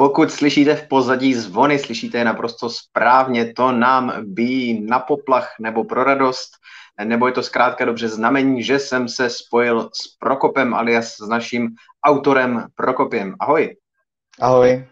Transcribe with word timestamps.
Pokud 0.00 0.32
slyšíte 0.32 0.74
v 0.74 0.88
pozadí 0.88 1.34
zvony, 1.34 1.78
slyšíte 1.78 2.18
je 2.18 2.24
naprosto 2.24 2.70
správně, 2.70 3.52
to 3.52 3.72
nám 3.72 4.12
bíjí 4.22 4.86
na 4.86 4.98
poplach 4.98 5.54
nebo 5.60 5.84
pro 5.84 6.04
radost, 6.04 6.50
nebo 7.04 7.26
je 7.26 7.32
to 7.32 7.42
zkrátka 7.42 7.84
dobře 7.84 8.08
znamení, 8.08 8.62
že 8.62 8.78
jsem 8.78 9.08
se 9.08 9.30
spojil 9.30 9.90
s 9.92 10.16
Prokopem 10.18 10.74
alias 10.74 11.16
s 11.16 11.28
naším 11.28 11.68
autorem 12.04 12.66
Prokopiem. 12.74 13.34
Ahoj. 13.40 13.76
Ahoj. 14.40 14.86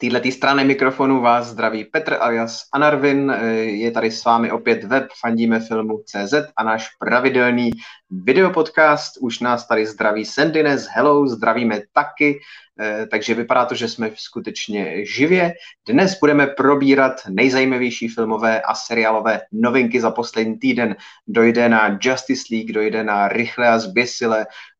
Této 0.00 0.30
strany 0.30 0.64
mikrofonu 0.64 1.20
vás 1.20 1.46
zdraví 1.46 1.84
Petr 1.84 2.16
alias 2.20 2.68
Anarvin. 2.72 3.30
Je 3.60 3.90
tady 3.90 4.10
s 4.10 4.24
vámi 4.24 4.52
opět 4.52 4.84
web 4.84 5.06
Fandíme 5.20 5.60
filmu 5.60 6.02
CZ 6.06 6.34
a 6.56 6.64
náš 6.64 6.88
pravidelný 6.98 7.70
videopodcast. 8.10 9.12
Už 9.20 9.40
nás 9.40 9.66
tady 9.66 9.86
zdraví 9.86 10.24
Sendines. 10.24 10.86
Hello, 10.90 11.26
zdravíme 11.26 11.80
taky. 11.92 12.40
Eh, 12.80 13.06
takže 13.10 13.34
vypadá 13.34 13.64
to, 13.64 13.74
že 13.74 13.88
jsme 13.88 14.10
skutečně 14.14 15.06
živě. 15.06 15.52
Dnes 15.88 16.18
budeme 16.20 16.46
probírat 16.46 17.12
nejzajímavější 17.28 18.08
filmové 18.08 18.62
a 18.62 18.74
seriálové 18.74 19.40
novinky 19.52 20.00
za 20.00 20.10
poslední 20.10 20.58
týden. 20.58 20.96
Dojde 21.28 21.68
na 21.68 21.98
Justice 22.02 22.44
League, 22.50 22.72
dojde 22.72 23.04
na 23.04 23.28
Rychle 23.28 23.68
a 23.68 23.78
zběsile, 23.78 24.46
eh, 24.46 24.77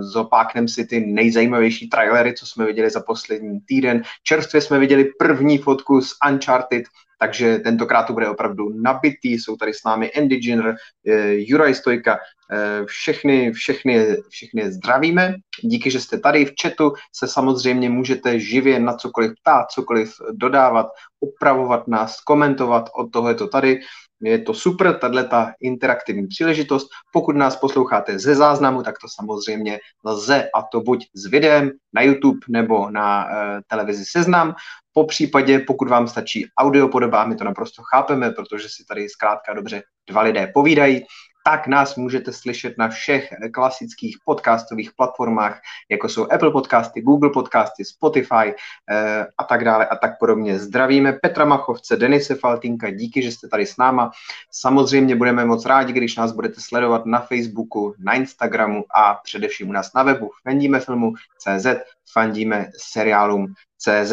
zopáknem 0.00 0.68
si 0.68 0.86
ty 0.86 1.00
nejzajímavější 1.00 1.88
trailery, 1.88 2.34
co 2.34 2.46
jsme 2.46 2.66
viděli 2.66 2.90
za 2.90 3.00
poslední 3.00 3.60
týden. 3.60 4.02
Čerstvě 4.22 4.60
jsme 4.60 4.78
viděli 4.78 5.04
první 5.18 5.58
fotku 5.58 6.00
z 6.00 6.12
Uncharted, 6.30 6.84
takže 7.18 7.58
tentokrát 7.58 8.02
to 8.02 8.12
bude 8.12 8.28
opravdu 8.28 8.68
nabitý. 8.82 9.32
Jsou 9.32 9.56
tady 9.56 9.74
s 9.74 9.84
námi 9.84 10.12
Andy 10.12 10.40
Jenner, 10.42 10.74
eh, 11.06 11.34
Juraj 11.34 11.74
Stojka, 11.74 12.18
eh, 12.52 12.84
všechny, 12.84 13.52
všechny, 13.52 14.16
všechny 14.28 14.72
zdravíme. 14.72 15.34
Díky, 15.62 15.90
že 15.90 16.00
jste 16.00 16.18
tady 16.18 16.44
v 16.44 16.52
chatu, 16.62 16.92
se 17.12 17.28
samozřejmě 17.28 17.90
můžete 17.90 18.40
živě 18.40 18.80
na 18.80 18.94
cokoliv 18.94 19.32
ptát, 19.42 19.70
cokoliv 19.70 20.14
dodávat, 20.32 20.86
opravovat 21.20 21.88
nás, 21.88 22.20
komentovat, 22.20 22.90
od 22.94 23.12
toho 23.12 23.28
je 23.28 23.34
to 23.34 23.48
tady. 23.48 23.80
Je 24.22 24.38
to 24.38 24.54
super, 24.54 24.98
tahle 24.98 25.24
ta 25.24 25.52
interaktivní 25.60 26.26
příležitost. 26.26 26.88
Pokud 27.12 27.36
nás 27.36 27.56
posloucháte 27.56 28.18
ze 28.18 28.34
záznamu, 28.34 28.82
tak 28.82 28.94
to 28.98 29.06
samozřejmě 29.14 29.78
lze, 30.04 30.48
a 30.54 30.62
to 30.62 30.80
buď 30.80 31.06
s 31.14 31.26
videem 31.26 31.70
na 31.92 32.02
YouTube 32.02 32.38
nebo 32.48 32.90
na 32.90 33.24
uh, 33.24 33.30
televizi 33.66 34.04
Seznam. 34.04 34.54
Po 34.92 35.04
případě, 35.04 35.58
pokud 35.58 35.88
vám 35.88 36.08
stačí 36.08 36.46
audio 36.58 36.88
podobá, 36.88 37.24
my 37.24 37.36
to 37.36 37.44
naprosto 37.44 37.82
chápeme, 37.82 38.30
protože 38.30 38.68
si 38.68 38.84
tady 38.88 39.08
zkrátka 39.08 39.54
dobře 39.54 39.82
dva 40.08 40.22
lidé 40.22 40.50
povídají, 40.54 41.02
tak 41.50 41.66
nás 41.66 41.96
můžete 41.96 42.32
slyšet 42.32 42.78
na 42.78 42.88
všech 42.88 43.34
klasických 43.52 44.16
podcastových 44.24 44.90
platformách, 44.96 45.60
jako 45.88 46.08
jsou 46.08 46.32
Apple 46.32 46.50
podcasty, 46.50 47.00
Google 47.00 47.30
podcasty, 47.30 47.84
Spotify 47.84 48.54
eh, 48.90 49.26
a 49.38 49.44
tak 49.44 49.64
dále 49.64 49.86
a 49.86 49.96
tak 49.96 50.18
podobně. 50.18 50.58
Zdravíme 50.58 51.12
Petra 51.12 51.44
Machovce, 51.44 51.96
Denise 51.96 52.34
Faltinka, 52.34 52.90
díky, 52.90 53.22
že 53.22 53.32
jste 53.32 53.48
tady 53.48 53.66
s 53.66 53.76
náma. 53.76 54.10
Samozřejmě 54.50 55.16
budeme 55.16 55.44
moc 55.44 55.66
rádi, 55.66 55.92
když 55.92 56.16
nás 56.16 56.32
budete 56.32 56.60
sledovat 56.60 57.06
na 57.06 57.20
Facebooku, 57.20 57.94
na 57.98 58.14
Instagramu 58.14 58.84
a 58.94 59.14
především 59.14 59.68
u 59.68 59.72
nás 59.72 59.92
na 59.94 60.02
webu 60.02 60.30
Fandíme 60.42 60.80
filmu 60.80 61.12
CZ, 61.38 61.66
fandíme 62.12 62.66
seriálům 62.76 63.46
CZ. 63.78 64.12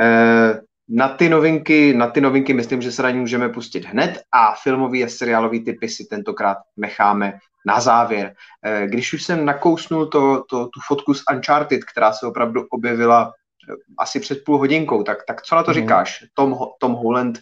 Eh, 0.00 0.60
na 0.88 1.08
ty 1.08 1.28
novinky, 1.28 1.94
na 1.94 2.06
ty 2.06 2.20
novinky 2.20 2.54
myslím, 2.54 2.82
že 2.82 2.92
se 2.92 3.02
na 3.02 3.10
ní 3.10 3.20
můžeme 3.20 3.48
pustit 3.48 3.84
hned 3.84 4.22
a 4.32 4.54
filmový 4.62 5.04
a 5.04 5.08
seriálový 5.08 5.64
typy 5.64 5.88
si 5.88 6.04
tentokrát 6.04 6.58
necháme 6.76 7.38
na 7.66 7.80
závěr. 7.80 8.34
Eh, 8.64 8.86
když 8.86 9.12
už 9.12 9.22
jsem 9.22 9.44
nakousnul 9.44 10.06
to, 10.06 10.44
to, 10.50 10.64
tu 10.64 10.80
fotku 10.88 11.14
z 11.14 11.22
Uncharted, 11.34 11.84
která 11.84 12.12
se 12.12 12.26
opravdu 12.26 12.66
objevila 12.70 13.32
eh, 13.70 13.74
asi 13.98 14.20
před 14.20 14.44
půl 14.44 14.58
hodinkou, 14.58 15.02
tak, 15.02 15.18
tak 15.26 15.42
co 15.42 15.54
na 15.54 15.62
to 15.62 15.70
mm. 15.70 15.74
říkáš? 15.74 16.24
Tom, 16.34 16.58
Tom 16.80 16.92
Holland 16.92 17.38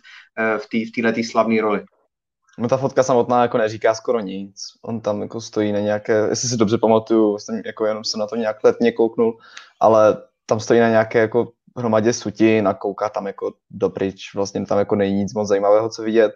v 0.58 0.92
této 1.03 1.20
v 1.20 1.24
slavné 1.24 1.61
roli. 1.61 1.85
No 2.58 2.69
ta 2.69 2.77
fotka 2.77 3.02
samotná 3.02 3.42
jako 3.42 3.58
neříká 3.58 3.95
skoro 3.95 4.20
nic. 4.20 4.57
On 4.83 5.01
tam 5.01 5.23
jako 5.23 5.40
stojí 5.40 5.73
na 5.73 5.80
nějaké, 5.80 6.27
jestli 6.30 6.48
si 6.48 6.57
dobře 6.57 6.79
pamatuju, 6.79 7.39
jsem 7.39 7.63
jako 7.64 7.86
jenom 7.86 8.05
jsem 8.05 8.20
na 8.20 8.27
to 8.27 8.36
nějak 8.36 8.64
letně 8.64 8.92
kouknul, 8.92 9.39
ale 9.80 10.17
tam 10.46 10.61
stojí 10.61 10.80
na 10.80 10.89
nějaké 10.89 11.19
jako 11.19 11.52
hromadě 11.77 12.12
sutin 12.12 12.68
a 12.68 12.74
kouká 12.74 13.08
tam 13.08 13.27
jako 13.27 13.52
dopryč. 13.70 14.35
Vlastně 14.35 14.67
tam 14.67 14.79
jako 14.79 14.95
není 14.96 15.14
nic 15.14 15.35
moc 15.35 15.48
zajímavého, 15.48 15.89
co 15.89 16.02
vidět 16.02 16.33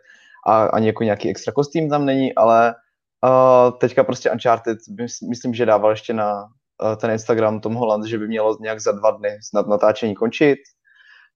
a 0.46 0.66
ani 0.66 0.86
jako 0.86 1.04
nějaký 1.04 1.30
extra 1.30 1.52
kostým 1.52 1.90
tam 1.90 2.04
není, 2.04 2.34
ale 2.34 2.74
uh, 3.24 3.78
teďka 3.78 4.04
prostě 4.04 4.30
Uncharted, 4.30 4.78
myslím, 5.28 5.54
že 5.54 5.66
dával 5.66 5.90
ještě 5.90 6.14
na 6.14 6.42
uh, 6.42 6.96
ten 6.96 7.10
Instagram 7.10 7.60
Tom 7.60 7.74
Holland, 7.74 8.06
že 8.06 8.18
by 8.18 8.28
mělo 8.28 8.56
nějak 8.60 8.80
za 8.80 8.92
dva 8.92 9.10
dny 9.10 9.38
snad 9.42 9.66
natáčení 9.66 10.14
končit, 10.14 10.58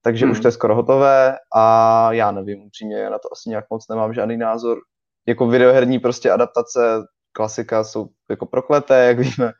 takže 0.01 0.25
hmm. 0.25 0.31
už 0.31 0.39
to 0.39 0.47
je 0.47 0.51
skoro 0.51 0.75
hotové 0.75 1.37
a 1.55 2.13
já 2.13 2.31
nevím, 2.31 2.63
upřímně, 2.63 3.09
na 3.09 3.19
to 3.19 3.31
asi 3.31 3.49
nějak 3.49 3.65
moc 3.69 3.87
nemám 3.89 4.13
žádný 4.13 4.37
názor. 4.37 4.77
Jako 5.27 5.47
videoherní 5.47 5.99
prostě 5.99 6.31
adaptace, 6.31 6.79
klasika 7.31 7.83
jsou 7.83 8.07
jako 8.29 8.45
prokleté, 8.45 9.05
jak 9.05 9.19
víme, 9.19 9.51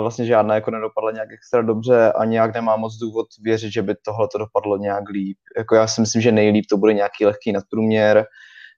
vlastně 0.00 0.26
žádná 0.26 0.54
jako 0.54 0.70
nedopadla 0.70 1.10
nějak 1.10 1.32
extra 1.32 1.62
dobře 1.62 2.12
a 2.12 2.24
nějak 2.24 2.54
nemá 2.54 2.76
moc 2.76 2.96
důvod 2.96 3.26
věřit, 3.42 3.72
že 3.72 3.82
by 3.82 3.94
tohle 4.04 4.28
to 4.32 4.38
dopadlo 4.38 4.76
nějak 4.76 5.08
líp. 5.08 5.38
Jako 5.58 5.74
já 5.74 5.86
si 5.86 6.00
myslím, 6.00 6.22
že 6.22 6.32
nejlíp 6.32 6.64
to 6.70 6.76
bude 6.76 6.94
nějaký 6.94 7.26
lehký 7.26 7.52
nadprůměr, 7.52 8.26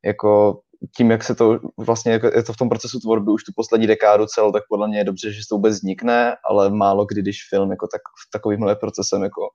jako 0.05 0.61
tím, 0.97 1.11
jak 1.11 1.25
se 1.25 1.35
to 1.35 1.59
vlastně, 1.79 2.13
jako 2.13 2.27
je 2.27 2.43
to 2.43 2.53
v 2.53 2.57
tom 2.57 2.69
procesu 2.69 3.01
tvorby 3.01 3.31
už 3.31 3.45
tu 3.45 3.53
poslední 3.57 3.87
dekádu 3.87 4.27
cel, 4.27 4.53
tak 4.53 4.63
podle 4.69 4.89
mě 4.89 4.99
je 4.99 5.05
dobře, 5.05 5.33
že 5.33 5.41
to 5.49 5.55
vůbec 5.55 5.75
vznikne, 5.75 6.37
ale 6.51 6.71
málo 6.71 7.05
kdy, 7.07 7.23
když 7.23 7.49
film 7.49 7.71
jako 7.71 7.87
tak, 7.87 8.01
takovýmhle 8.33 8.77
procesem 8.77 9.23
jako 9.23 9.49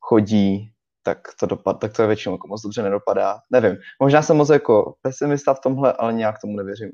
chodí, 0.00 0.72
tak 1.02 1.18
to, 1.40 1.46
dopad, 1.46 1.74
tak 1.80 1.92
to 1.92 2.02
je 2.02 2.08
většinou 2.08 2.34
jako 2.34 2.48
moc 2.48 2.62
dobře 2.62 2.82
nedopadá. 2.82 3.38
Nevím, 3.52 3.76
možná 4.02 4.22
jsem 4.22 4.36
moc 4.36 4.48
jako 4.48 4.94
pesimista 5.02 5.54
v 5.54 5.60
tomhle, 5.60 5.92
ale 5.92 6.12
nějak 6.12 6.40
tomu 6.40 6.56
nevěřím. 6.56 6.90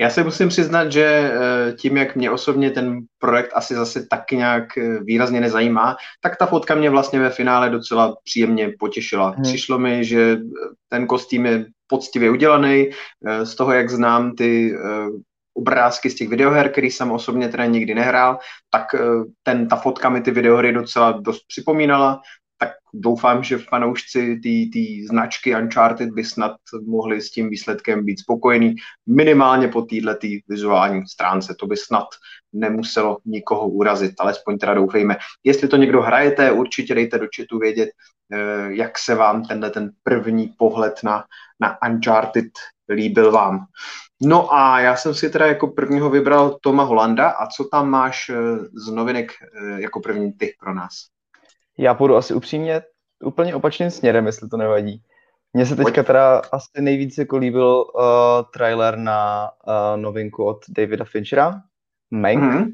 Já 0.00 0.10
se 0.10 0.24
musím 0.24 0.48
přiznat, 0.48 0.92
že 0.92 1.04
eh, 1.04 1.72
tím, 1.72 1.96
jak 1.96 2.16
mě 2.16 2.30
osobně 2.30 2.70
ten 2.70 3.00
projekt 3.18 3.50
asi 3.54 3.74
zase 3.74 4.06
tak 4.10 4.32
nějak 4.32 4.78
eh, 4.78 4.98
výrazně 4.98 5.40
nezajímá, 5.40 5.96
tak 6.20 6.36
ta 6.36 6.46
fotka 6.46 6.74
mě 6.74 6.90
vlastně 6.90 7.18
ve 7.20 7.30
finále 7.30 7.70
docela 7.70 8.16
příjemně 8.24 8.72
potěšila. 8.78 9.30
Hmm. 9.30 9.42
Přišlo 9.42 9.78
mi, 9.78 10.04
že 10.04 10.32
eh, 10.32 10.68
ten 10.88 11.06
kostým 11.06 11.46
je 11.46 11.66
poctivě 11.86 12.30
udělaný, 12.30 12.90
z 13.42 13.54
toho, 13.54 13.72
jak 13.72 13.90
znám 13.90 14.34
ty 14.34 14.74
obrázky 15.54 16.10
z 16.10 16.14
těch 16.14 16.28
videoher, 16.28 16.68
který 16.68 16.90
jsem 16.90 17.10
osobně 17.12 17.48
teda 17.48 17.66
nikdy 17.66 17.94
nehrál, 17.94 18.38
tak 18.70 18.86
ten, 19.42 19.68
ta 19.68 19.76
fotka 19.76 20.08
mi 20.08 20.20
ty 20.20 20.30
videohry 20.30 20.72
docela 20.72 21.12
dost 21.12 21.42
připomínala 21.48 22.20
tak 22.58 22.70
doufám, 22.94 23.44
že 23.44 23.58
fanoušci 23.58 24.40
té 24.72 25.06
značky 25.08 25.56
Uncharted 25.56 26.10
by 26.10 26.24
snad 26.24 26.56
mohli 26.86 27.20
s 27.20 27.30
tím 27.30 27.50
výsledkem 27.50 28.04
být 28.04 28.20
spokojení, 28.20 28.74
minimálně 29.06 29.68
po 29.68 29.82
této 29.82 30.26
vizuální 30.48 31.06
stránce. 31.06 31.54
To 31.60 31.66
by 31.66 31.76
snad 31.76 32.06
nemuselo 32.52 33.18
nikoho 33.24 33.68
urazit, 33.68 34.14
alespoň 34.18 34.58
teda 34.58 34.74
doufejme. 34.74 35.16
Jestli 35.44 35.68
to 35.68 35.76
někdo 35.76 36.02
hrajete, 36.02 36.52
určitě 36.52 36.94
dejte 36.94 37.18
do 37.18 37.26
chatu 37.36 37.58
vědět, 37.58 37.88
eh, 38.32 38.68
jak 38.68 38.98
se 38.98 39.14
vám 39.14 39.44
tenhle 39.44 39.70
ten 39.70 39.90
první 40.02 40.54
pohled 40.58 40.94
na, 41.04 41.24
na 41.60 41.78
Uncharted 41.88 42.52
líbil 42.88 43.32
vám. 43.32 43.66
No 44.22 44.54
a 44.54 44.80
já 44.80 44.96
jsem 44.96 45.14
si 45.14 45.30
teda 45.30 45.46
jako 45.46 45.68
prvního 45.68 46.10
vybral 46.10 46.58
Toma 46.60 46.82
Holanda 46.82 47.30
a 47.30 47.46
co 47.46 47.64
tam 47.64 47.90
máš 47.90 48.28
eh, 48.28 48.34
z 48.86 48.90
novinek 48.92 49.32
eh, 49.32 49.80
jako 49.80 50.00
první 50.00 50.32
ty 50.32 50.54
pro 50.60 50.74
nás? 50.74 51.15
Já 51.78 51.94
půjdu 51.94 52.16
asi 52.16 52.34
upřímně 52.34 52.82
úplně 53.24 53.54
opačným 53.54 53.90
směrem, 53.90 54.26
jestli 54.26 54.48
to 54.48 54.56
nevadí. 54.56 55.02
Mně 55.52 55.66
se 55.66 55.76
teďka 55.76 56.02
teda 56.02 56.42
asi 56.52 56.68
nejvíc 56.80 57.18
jako 57.18 57.36
líbil 57.36 57.84
uh, 57.94 58.02
trailer 58.52 58.98
na 58.98 59.50
uh, 59.66 60.02
novinku 60.02 60.44
od 60.44 60.58
Davida 60.68 61.04
Finchera, 61.04 61.54
Mank. 62.10 62.42
Mm-hmm. 62.42 62.66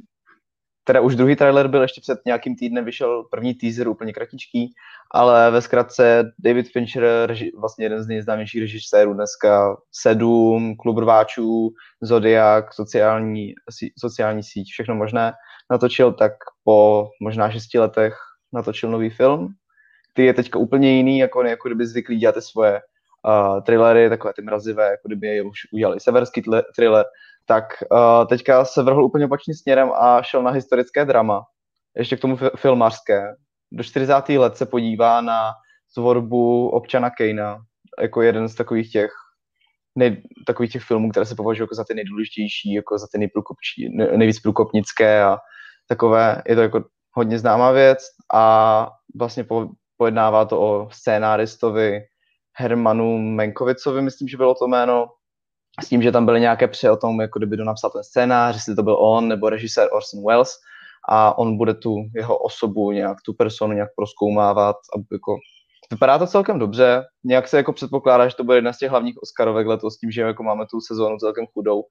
Teda 0.84 1.00
už 1.00 1.16
druhý 1.16 1.36
trailer 1.36 1.68
byl 1.68 1.82
ještě 1.82 2.00
před 2.00 2.18
nějakým 2.26 2.56
týdnem, 2.56 2.84
vyšel 2.84 3.24
první 3.30 3.54
teaser, 3.54 3.88
úplně 3.88 4.12
kratičký, 4.12 4.74
ale 5.10 5.50
ve 5.50 5.62
zkratce 5.62 6.32
David 6.38 6.72
Fincher, 6.72 7.04
reži, 7.26 7.52
vlastně 7.60 7.84
jeden 7.84 8.02
z 8.02 8.06
nejznámějších 8.06 8.60
režisérů 8.60 9.14
dneska, 9.14 9.76
Sedm, 9.92 10.76
Klub 10.76 10.98
rváčů, 10.98 11.70
Zodiak, 12.02 12.74
sociální, 12.74 13.54
sociální 13.98 14.42
síť, 14.42 14.70
všechno 14.70 14.94
možné, 14.94 15.32
natočil 15.70 16.12
tak 16.12 16.32
po 16.64 17.08
možná 17.20 17.50
šesti 17.50 17.78
letech 17.78 18.14
natočil 18.52 18.90
nový 18.90 19.10
film, 19.10 19.54
který 20.12 20.26
je 20.26 20.34
teďka 20.34 20.58
úplně 20.58 20.96
jiný, 20.96 21.18
jako, 21.18 21.42
jako 21.42 21.68
kdyby 21.68 21.86
zvyklí 21.86 22.18
dělat 22.18 22.44
svoje 22.44 22.80
uh, 23.26 23.60
thrillery, 23.60 24.08
takové 24.08 24.32
ty 24.36 24.42
mrazivé, 24.42 24.90
jako 24.90 25.08
kdyby 25.08 25.26
je 25.26 25.42
už 25.42 25.58
udělali 25.72 26.00
severský 26.00 26.42
thriller, 26.76 27.04
tak 27.46 27.64
uh, 27.92 28.26
teďka 28.26 28.64
se 28.64 28.82
vrhl 28.82 29.04
úplně 29.04 29.26
opačným 29.26 29.54
směrem 29.54 29.90
a 29.94 30.22
šel 30.22 30.42
na 30.42 30.50
historické 30.50 31.04
drama, 31.04 31.42
ještě 31.96 32.16
k 32.16 32.20
tomu 32.20 32.36
fi-. 32.36 33.34
Do 33.72 33.84
40. 33.84 34.28
let 34.28 34.56
se 34.56 34.66
podívá 34.66 35.20
na 35.20 35.52
tvorbu 35.94 36.68
občana 36.68 37.10
Kejna, 37.10 37.58
jako 38.02 38.22
jeden 38.22 38.48
z 38.48 38.54
takových 38.54 38.92
těch 38.92 39.10
nej, 39.96 40.22
takových 40.46 40.72
těch 40.72 40.82
filmů, 40.82 41.10
které 41.10 41.26
se 41.26 41.34
považují 41.34 41.62
jako 41.64 41.74
za 41.74 41.84
ty 41.84 41.94
nejdůležitější, 41.94 42.74
jako 42.74 42.98
za 42.98 43.06
ty 43.12 43.30
nejvíc 44.16 44.40
průkopnické 44.40 45.22
a 45.22 45.38
takové, 45.88 46.42
je 46.46 46.54
to 46.54 46.62
jako 46.62 46.84
hodně 47.12 47.38
známá 47.38 47.70
věc 47.70 47.98
a 48.34 48.90
vlastně 49.18 49.44
po, 49.44 49.68
pojednává 49.96 50.44
to 50.44 50.60
o 50.60 50.88
scénáristovi 50.92 52.00
Hermanu 52.56 53.18
Menkovicovi, 53.18 54.02
myslím, 54.02 54.28
že 54.28 54.36
bylo 54.36 54.54
to 54.54 54.68
jméno, 54.68 55.06
s 55.84 55.88
tím, 55.88 56.02
že 56.02 56.12
tam 56.12 56.26
byly 56.26 56.40
nějaké 56.40 56.68
pře 56.68 56.90
o 56.90 56.96
tom, 56.96 57.20
jako 57.20 57.38
kdyby 57.38 57.56
to 57.56 57.64
napsal 57.64 57.90
ten 57.90 58.04
scénář, 58.04 58.54
jestli 58.54 58.74
to 58.74 58.82
byl 58.82 58.96
on 59.00 59.28
nebo 59.28 59.48
režisér 59.48 59.88
Orson 59.92 60.24
Welles 60.26 60.54
a 61.08 61.38
on 61.38 61.56
bude 61.56 61.74
tu 61.74 61.96
jeho 62.14 62.38
osobu 62.38 62.92
nějak, 62.92 63.16
tu 63.24 63.34
personu 63.34 63.72
nějak 63.72 63.90
proskoumávat 63.96 64.76
a 64.76 65.00
jako 65.12 65.36
Vypadá 65.92 66.18
to 66.18 66.26
celkem 66.26 66.58
dobře, 66.58 67.04
nějak 67.24 67.48
se 67.48 67.56
jako 67.56 67.72
předpokládá, 67.72 68.28
že 68.28 68.36
to 68.36 68.44
bude 68.44 68.56
jedna 68.56 68.72
z 68.72 68.78
těch 68.78 68.90
hlavních 68.90 69.22
Oscarovek 69.22 69.66
letos, 69.66 69.98
tím, 69.98 70.10
že 70.10 70.20
jako 70.20 70.42
máme 70.42 70.64
tu 70.70 70.80
sezónu 70.80 71.16
celkem 71.16 71.46
chudou, 71.46 71.84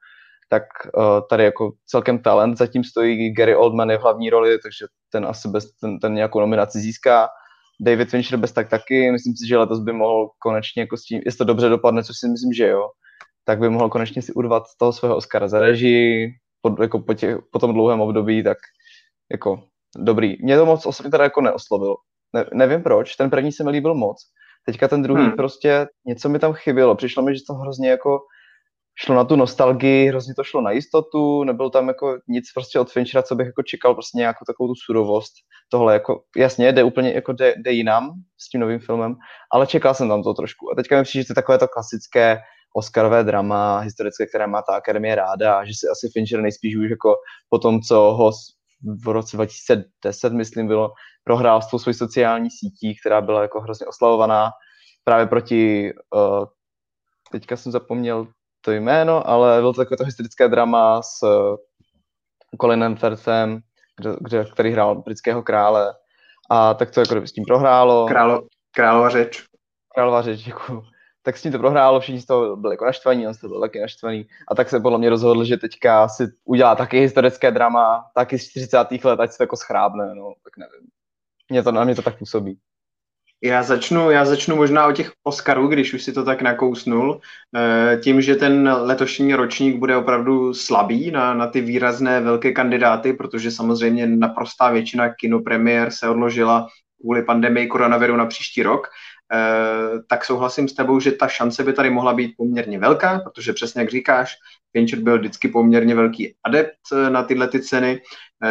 tak 0.49 0.63
uh, 0.97 1.03
tady 1.29 1.43
jako 1.43 1.71
celkem 1.85 2.19
talent, 2.19 2.57
zatím 2.57 2.83
stojí 2.83 3.33
Gary 3.33 3.55
Oldman 3.55 3.89
je 3.89 3.97
v 3.97 4.01
hlavní 4.01 4.29
roli, 4.29 4.59
takže 4.59 4.85
ten 5.11 5.25
asi 5.25 5.47
bez, 5.47 5.71
ten, 5.71 5.99
ten 5.99 6.13
nějakou 6.13 6.39
nominaci 6.39 6.79
získá. 6.79 7.27
David 7.81 8.09
Fincher 8.09 8.39
bez 8.39 8.51
tak 8.51 8.69
taky, 8.69 9.11
myslím 9.11 9.33
si, 9.35 9.47
že 9.47 9.57
letos 9.57 9.79
by 9.79 9.93
mohl 9.93 10.29
konečně 10.39 10.81
jako 10.81 10.97
s 10.97 11.03
tím, 11.03 11.21
jestli 11.25 11.37
to 11.37 11.43
dobře 11.43 11.69
dopadne, 11.69 12.03
což 12.03 12.15
si 12.17 12.27
myslím, 12.27 12.53
že 12.53 12.67
jo, 12.67 12.89
tak 13.45 13.59
by 13.59 13.69
mohl 13.69 13.89
konečně 13.89 14.21
si 14.21 14.33
urvat 14.33 14.63
toho 14.79 14.93
svého 14.93 15.15
Oscara 15.15 15.47
za 15.47 15.59
režii, 15.59 16.29
po, 16.61 16.81
jako 16.81 16.99
po, 16.99 17.13
těch, 17.13 17.37
po 17.51 17.59
tom 17.59 17.73
dlouhém 17.73 18.01
období, 18.01 18.43
tak 18.43 18.57
jako 19.31 19.63
dobrý. 19.97 20.35
Mě 20.43 20.57
to 20.57 20.65
moc 20.65 20.85
osobně 20.85 21.11
teda 21.11 21.23
jako 21.23 21.41
neoslovilo. 21.41 21.95
Ne, 22.33 22.45
nevím 22.53 22.83
proč, 22.83 23.15
ten 23.15 23.29
první 23.29 23.51
se 23.51 23.63
mi 23.63 23.69
líbil 23.69 23.93
moc. 23.93 24.17
Teďka 24.65 24.87
ten 24.87 25.01
druhý 25.01 25.23
hmm. 25.23 25.31
prostě, 25.31 25.87
něco 26.05 26.29
mi 26.29 26.39
tam 26.39 26.53
chybělo. 26.53 26.95
Přišlo 26.95 27.23
mi, 27.23 27.35
že 27.35 27.41
to 27.47 27.53
hrozně 27.53 27.89
jako 27.89 28.19
šlo 28.95 29.15
na 29.15 29.23
tu 29.23 29.35
nostalgii, 29.35 30.07
hrozně 30.07 30.33
to 30.33 30.43
šlo 30.43 30.61
na 30.61 30.71
jistotu, 30.71 31.43
nebyl 31.43 31.69
tam 31.69 31.87
jako 31.87 32.17
nic 32.27 32.51
prostě 32.53 32.79
od 32.79 32.91
Finchera, 32.91 33.23
co 33.23 33.35
bych 33.35 33.47
jako 33.47 33.63
čekal, 33.63 33.93
prostě 33.93 34.17
nějakou 34.17 34.45
takovou 34.47 34.67
tu 34.67 34.75
surovost. 34.75 35.33
Tohle 35.69 35.93
jako, 35.93 36.21
jasně, 36.37 36.71
jde 36.71 36.83
úplně 36.83 37.13
jako 37.13 37.33
jde, 37.33 37.53
jde 37.57 37.71
jinam 37.71 38.11
s 38.37 38.49
tím 38.49 38.61
novým 38.61 38.79
filmem, 38.79 39.15
ale 39.53 39.67
čekal 39.67 39.93
jsem 39.93 40.09
tam 40.09 40.23
to 40.23 40.33
trošku. 40.33 40.71
A 40.71 40.75
teďka 40.75 40.97
mi 40.97 41.03
přijde, 41.03 41.23
že 41.23 41.27
to 41.27 41.31
je 41.31 41.35
takové 41.35 41.57
to 41.57 41.67
klasické 41.67 42.39
Oscarové 42.73 43.23
drama 43.23 43.79
historické, 43.79 44.25
které 44.25 44.47
má 44.47 44.61
ta 44.61 44.75
akademie 44.75 45.15
ráda 45.15 45.59
a 45.59 45.65
že 45.65 45.71
si 45.75 45.87
asi 45.87 46.09
Fincher 46.13 46.41
nejspíš 46.41 46.75
už 46.75 46.89
jako 46.89 47.15
po 47.49 47.59
tom, 47.59 47.81
co 47.81 47.95
ho 47.95 48.31
v 49.03 49.07
roce 49.07 49.37
2010, 49.37 50.33
myslím, 50.33 50.67
bylo, 50.67 50.91
prohrál 51.23 51.61
s 51.61 51.69
tou 51.69 51.79
svojí 51.79 51.93
sociální 51.93 52.49
sítí, 52.51 52.95
která 52.99 53.21
byla 53.21 53.41
jako 53.41 53.61
hrozně 53.61 53.85
oslavovaná 53.85 54.51
právě 55.03 55.25
proti, 55.25 55.91
uh, 56.15 56.45
teďka 57.31 57.57
jsem 57.57 57.71
zapomněl 57.71 58.27
to 58.61 58.71
jméno, 58.71 59.27
ale 59.27 59.59
bylo 59.59 59.73
to 59.73 59.81
takové 59.81 59.97
to 59.97 60.05
historické 60.05 60.47
drama 60.47 61.01
s 61.01 61.23
uh, 61.23 61.55
Colinem 62.61 62.95
Firthem, 62.95 63.59
kde, 63.97 64.15
kde, 64.19 64.45
který 64.45 64.71
hrál 64.71 64.95
britského 64.95 65.43
krále 65.43 65.93
a 66.49 66.73
tak 66.73 66.91
to 66.91 66.99
jako 66.99 67.15
s 67.27 67.31
tím 67.31 67.45
prohrálo. 67.45 68.07
Králo, 68.07 68.43
králova 68.75 69.09
řeč. 69.09 69.43
Králova 69.95 70.21
řeč, 70.21 70.39
děkuji 70.43 70.83
tak 71.23 71.37
s 71.37 71.41
tím 71.41 71.51
to 71.51 71.59
prohrálo, 71.59 71.99
všichni 71.99 72.21
z 72.21 72.25
toho 72.25 72.55
byli 72.55 72.73
jako 72.73 72.85
naštvaní, 72.85 73.27
on 73.27 73.33
z 73.33 73.39
toho 73.39 73.49
byl 73.49 73.61
taky 73.61 73.79
naštvaný. 73.79 74.27
A 74.47 74.55
tak 74.55 74.69
se 74.69 74.79
podle 74.79 74.97
mě 74.97 75.09
rozhodl, 75.09 75.43
že 75.43 75.57
teďka 75.57 76.07
si 76.07 76.27
udělá 76.45 76.75
taky 76.75 76.99
historické 76.99 77.51
drama, 77.51 78.05
taky 78.15 78.39
z 78.39 78.49
40. 78.49 78.77
let, 79.03 79.19
ať 79.19 79.31
se 79.31 79.37
to 79.37 79.43
jako 79.43 79.57
schrábne, 79.57 80.15
no, 80.15 80.33
tak 80.43 80.57
nevím. 80.57 80.87
Mě 81.49 81.63
to, 81.63 81.71
na 81.71 81.83
mě 81.83 81.95
to 81.95 82.01
tak 82.01 82.17
působí. 82.17 82.59
Já 83.43 83.63
začnu, 83.63 84.11
já 84.11 84.25
začnu 84.25 84.55
možná 84.55 84.87
o 84.87 84.91
těch 84.91 85.11
Oscarů, 85.23 85.67
když 85.67 85.93
už 85.93 86.03
si 86.03 86.13
to 86.13 86.23
tak 86.23 86.41
nakousnul. 86.41 87.21
Eh, 87.55 87.97
tím, 88.03 88.21
že 88.21 88.35
ten 88.35 88.75
letošní 88.81 89.35
ročník 89.35 89.75
bude 89.75 89.95
opravdu 89.95 90.53
slabý 90.53 91.11
na, 91.11 91.33
na 91.33 91.47
ty 91.47 91.61
výrazné 91.61 92.21
velké 92.21 92.51
kandidáty, 92.51 93.13
protože 93.13 93.51
samozřejmě 93.51 94.07
naprostá 94.07 94.71
většina 94.71 95.13
kinopremiér 95.13 95.91
se 95.91 96.09
odložila 96.09 96.67
kvůli 97.01 97.23
pandemii 97.23 97.67
koronaviru 97.67 98.17
na 98.17 98.25
příští 98.25 98.63
rok, 98.63 98.87
Eh, 99.33 99.99
tak 100.07 100.25
souhlasím 100.25 100.67
s 100.67 100.73
tebou, 100.73 100.99
že 100.99 101.11
ta 101.11 101.27
šance 101.27 101.63
by 101.63 101.73
tady 101.73 101.89
mohla 101.89 102.13
být 102.13 102.33
poměrně 102.37 102.79
velká, 102.79 103.19
protože 103.19 103.53
přesně 103.53 103.81
jak 103.81 103.89
říkáš, 103.89 104.35
Fincher 104.71 104.99
byl 104.99 105.19
vždycky 105.19 105.47
poměrně 105.47 105.95
velký 105.95 106.35
adept 106.43 106.77
eh, 106.93 107.09
na 107.09 107.23
tyhle 107.23 107.47
ty 107.47 107.61
ceny. 107.61 108.01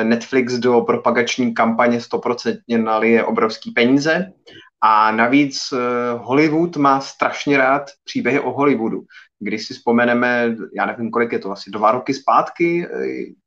Netflix 0.03 0.53
do 0.53 0.81
propagační 0.81 1.55
kampaně 1.55 2.01
stoprocentně 2.01 2.79
nalije 2.79 3.25
obrovský 3.25 3.71
peníze 3.71 4.33
a 4.82 5.12
navíc 5.12 5.75
Hollywood 6.17 6.77
má 6.77 7.00
strašně 7.00 7.59
rád 7.59 7.82
příběhy 8.05 8.41
o 8.41 8.50
Hollywoodu. 8.50 9.03
Když 9.38 9.67
si 9.67 9.75
vzpomeneme, 9.75 10.56
já 10.77 10.87
nevím, 10.87 11.11
kolik 11.11 11.32
je 11.32 11.38
to, 11.38 11.50
asi 11.50 11.71
dva 11.71 11.93
roky 11.93 12.15
zpátky, 12.15 12.88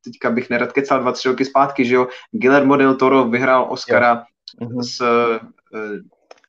teďka 0.04 0.30
bych 0.30 0.50
nerad 0.50 0.72
kecal 0.72 1.00
dva, 1.00 1.12
tři 1.12 1.28
roky 1.28 1.46
zpátky, 1.46 1.86
že 1.86 1.96
jo, 1.96 2.08
Guillermo 2.32 2.78
del 2.78 2.96
Toro 2.96 3.24
vyhrál 3.24 3.68
Oscara 3.70 4.24
jo. 4.62 4.84
s 4.84 4.98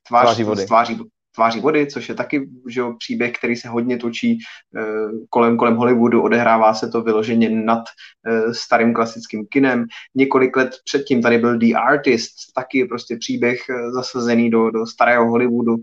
tvář, 0.07 0.25
tváří 0.25 0.45
vody. 0.45 0.67
Tváří, 0.67 1.01
tváří 1.35 1.61
vody, 1.61 1.87
což 1.87 2.09
je 2.09 2.15
taky 2.15 2.49
že 2.69 2.81
jo, 2.81 2.95
příběh, 2.99 3.33
který 3.33 3.57
se 3.57 3.69
hodně 3.69 3.97
točí 3.97 4.39
uh, 4.77 5.11
kolem, 5.31 5.57
kolem 5.57 5.77
Hollywoodu, 5.77 6.23
odehrává 6.23 6.75
se 6.75 6.89
to 6.89 7.03
vyloženě 7.03 7.51
nad 7.51 7.83
uh, 8.29 8.53
starým 8.53 8.95
klasickým 8.95 9.47
kinem. 9.47 9.87
Několik 10.15 10.57
let 10.57 10.71
předtím 10.85 11.23
tady 11.23 11.39
byl 11.39 11.59
The 11.59 11.75
Artist, 11.75 12.35
taky 12.55 12.85
prostě 12.85 13.17
příběh 13.17 13.61
uh, 13.71 13.93
zasazený 13.95 14.51
do, 14.51 14.71
do 14.71 14.87
starého 14.87 15.29
Hollywoodu. 15.31 15.77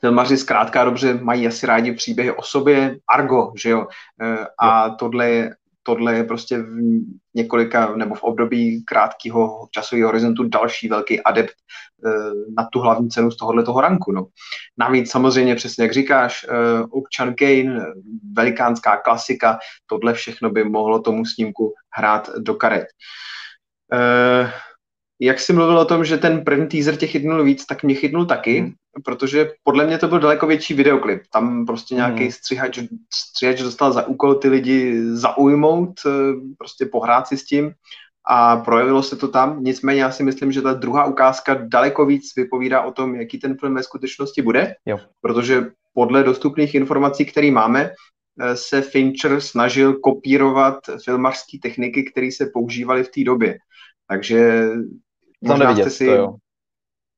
Filmaři 0.00 0.36
zkrátka 0.36 0.84
dobře 0.84 1.14
mají 1.14 1.46
asi 1.46 1.66
rádi 1.66 1.92
příběhy 1.92 2.32
o 2.32 2.42
sobě, 2.42 2.98
Argo, 3.14 3.52
že 3.56 3.70
jo, 3.70 3.86
a 4.60 4.90
tohle 4.90 5.30
je 5.30 5.54
tohle 5.86 6.14
je 6.14 6.24
prostě 6.24 6.58
v 6.58 6.76
několika 7.34 7.96
nebo 7.96 8.14
v 8.14 8.22
období 8.22 8.84
krátkého 8.84 9.68
časového 9.70 10.08
horizontu 10.08 10.48
další 10.48 10.88
velký 10.88 11.20
adept 11.20 11.54
eh, 12.06 12.10
na 12.56 12.68
tu 12.72 12.80
hlavní 12.80 13.10
cenu 13.10 13.30
z 13.30 13.36
tohohle 13.36 13.62
toho 13.62 13.80
ranku. 13.80 14.12
No. 14.12 14.26
Navíc 14.78 15.10
samozřejmě 15.10 15.54
přesně 15.54 15.84
jak 15.84 15.92
říkáš, 15.92 16.46
eh, 16.48 16.82
Občan 16.90 17.34
Kane, 17.34 17.86
velikánská 18.32 18.96
klasika, 18.96 19.58
tohle 19.86 20.14
všechno 20.14 20.50
by 20.50 20.64
mohlo 20.64 21.00
tomu 21.00 21.24
snímku 21.24 21.74
hrát 21.96 22.30
do 22.38 22.54
karet. 22.54 22.86
Jak 25.20 25.40
jsi 25.40 25.52
mluvil 25.52 25.78
o 25.78 25.84
tom, 25.84 26.04
že 26.04 26.18
ten 26.18 26.44
první 26.44 26.66
teaser 26.66 26.96
tě 26.96 27.06
chytnul 27.06 27.44
víc, 27.44 27.66
tak 27.66 27.82
mě 27.82 27.94
chytnul 27.94 28.26
taky, 28.26 28.60
hmm. 28.60 28.72
protože 29.04 29.50
podle 29.62 29.86
mě 29.86 29.98
to 29.98 30.08
byl 30.08 30.18
daleko 30.18 30.46
větší 30.46 30.74
videoklip. 30.74 31.22
Tam 31.32 31.66
prostě 31.66 31.94
nějaký 31.94 32.22
hmm. 32.22 32.30
střihač, 32.30 32.78
střihač 33.14 33.62
dostal 33.62 33.92
za 33.92 34.06
úkol 34.06 34.34
ty 34.34 34.48
lidi 34.48 35.02
zaujmout, 35.12 36.00
eh, 36.06 36.10
prostě 36.58 36.86
pohrát 36.86 37.26
si 37.26 37.36
s 37.36 37.44
tím 37.44 37.72
a 38.28 38.56
projevilo 38.56 39.02
se 39.02 39.16
to 39.16 39.28
tam. 39.28 39.62
Nicméně 39.62 40.02
já 40.02 40.10
si 40.10 40.22
myslím, 40.22 40.52
že 40.52 40.62
ta 40.62 40.72
druhá 40.72 41.04
ukázka 41.04 41.54
daleko 41.54 42.06
víc 42.06 42.32
vypovídá 42.36 42.82
o 42.82 42.92
tom, 42.92 43.14
jaký 43.14 43.38
ten 43.38 43.56
film 43.58 43.74
ve 43.74 43.82
skutečnosti 43.82 44.42
bude, 44.42 44.74
jo. 44.86 44.98
protože 45.20 45.66
podle 45.94 46.22
dostupných 46.22 46.74
informací, 46.74 47.24
které 47.24 47.50
máme, 47.50 47.90
eh, 48.40 48.56
se 48.56 48.82
Fincher 48.82 49.40
snažil 49.40 49.94
kopírovat 49.94 50.78
filmařské 51.04 51.58
techniky, 51.62 52.04
které 52.04 52.32
se 52.32 52.46
používaly 52.52 53.04
v 53.04 53.08
té 53.08 53.24
době. 53.24 53.58
Takže 54.08 54.68
Možná 55.52 55.66
nevidět, 55.66 55.82
jste 55.82 55.90
si. 55.90 56.18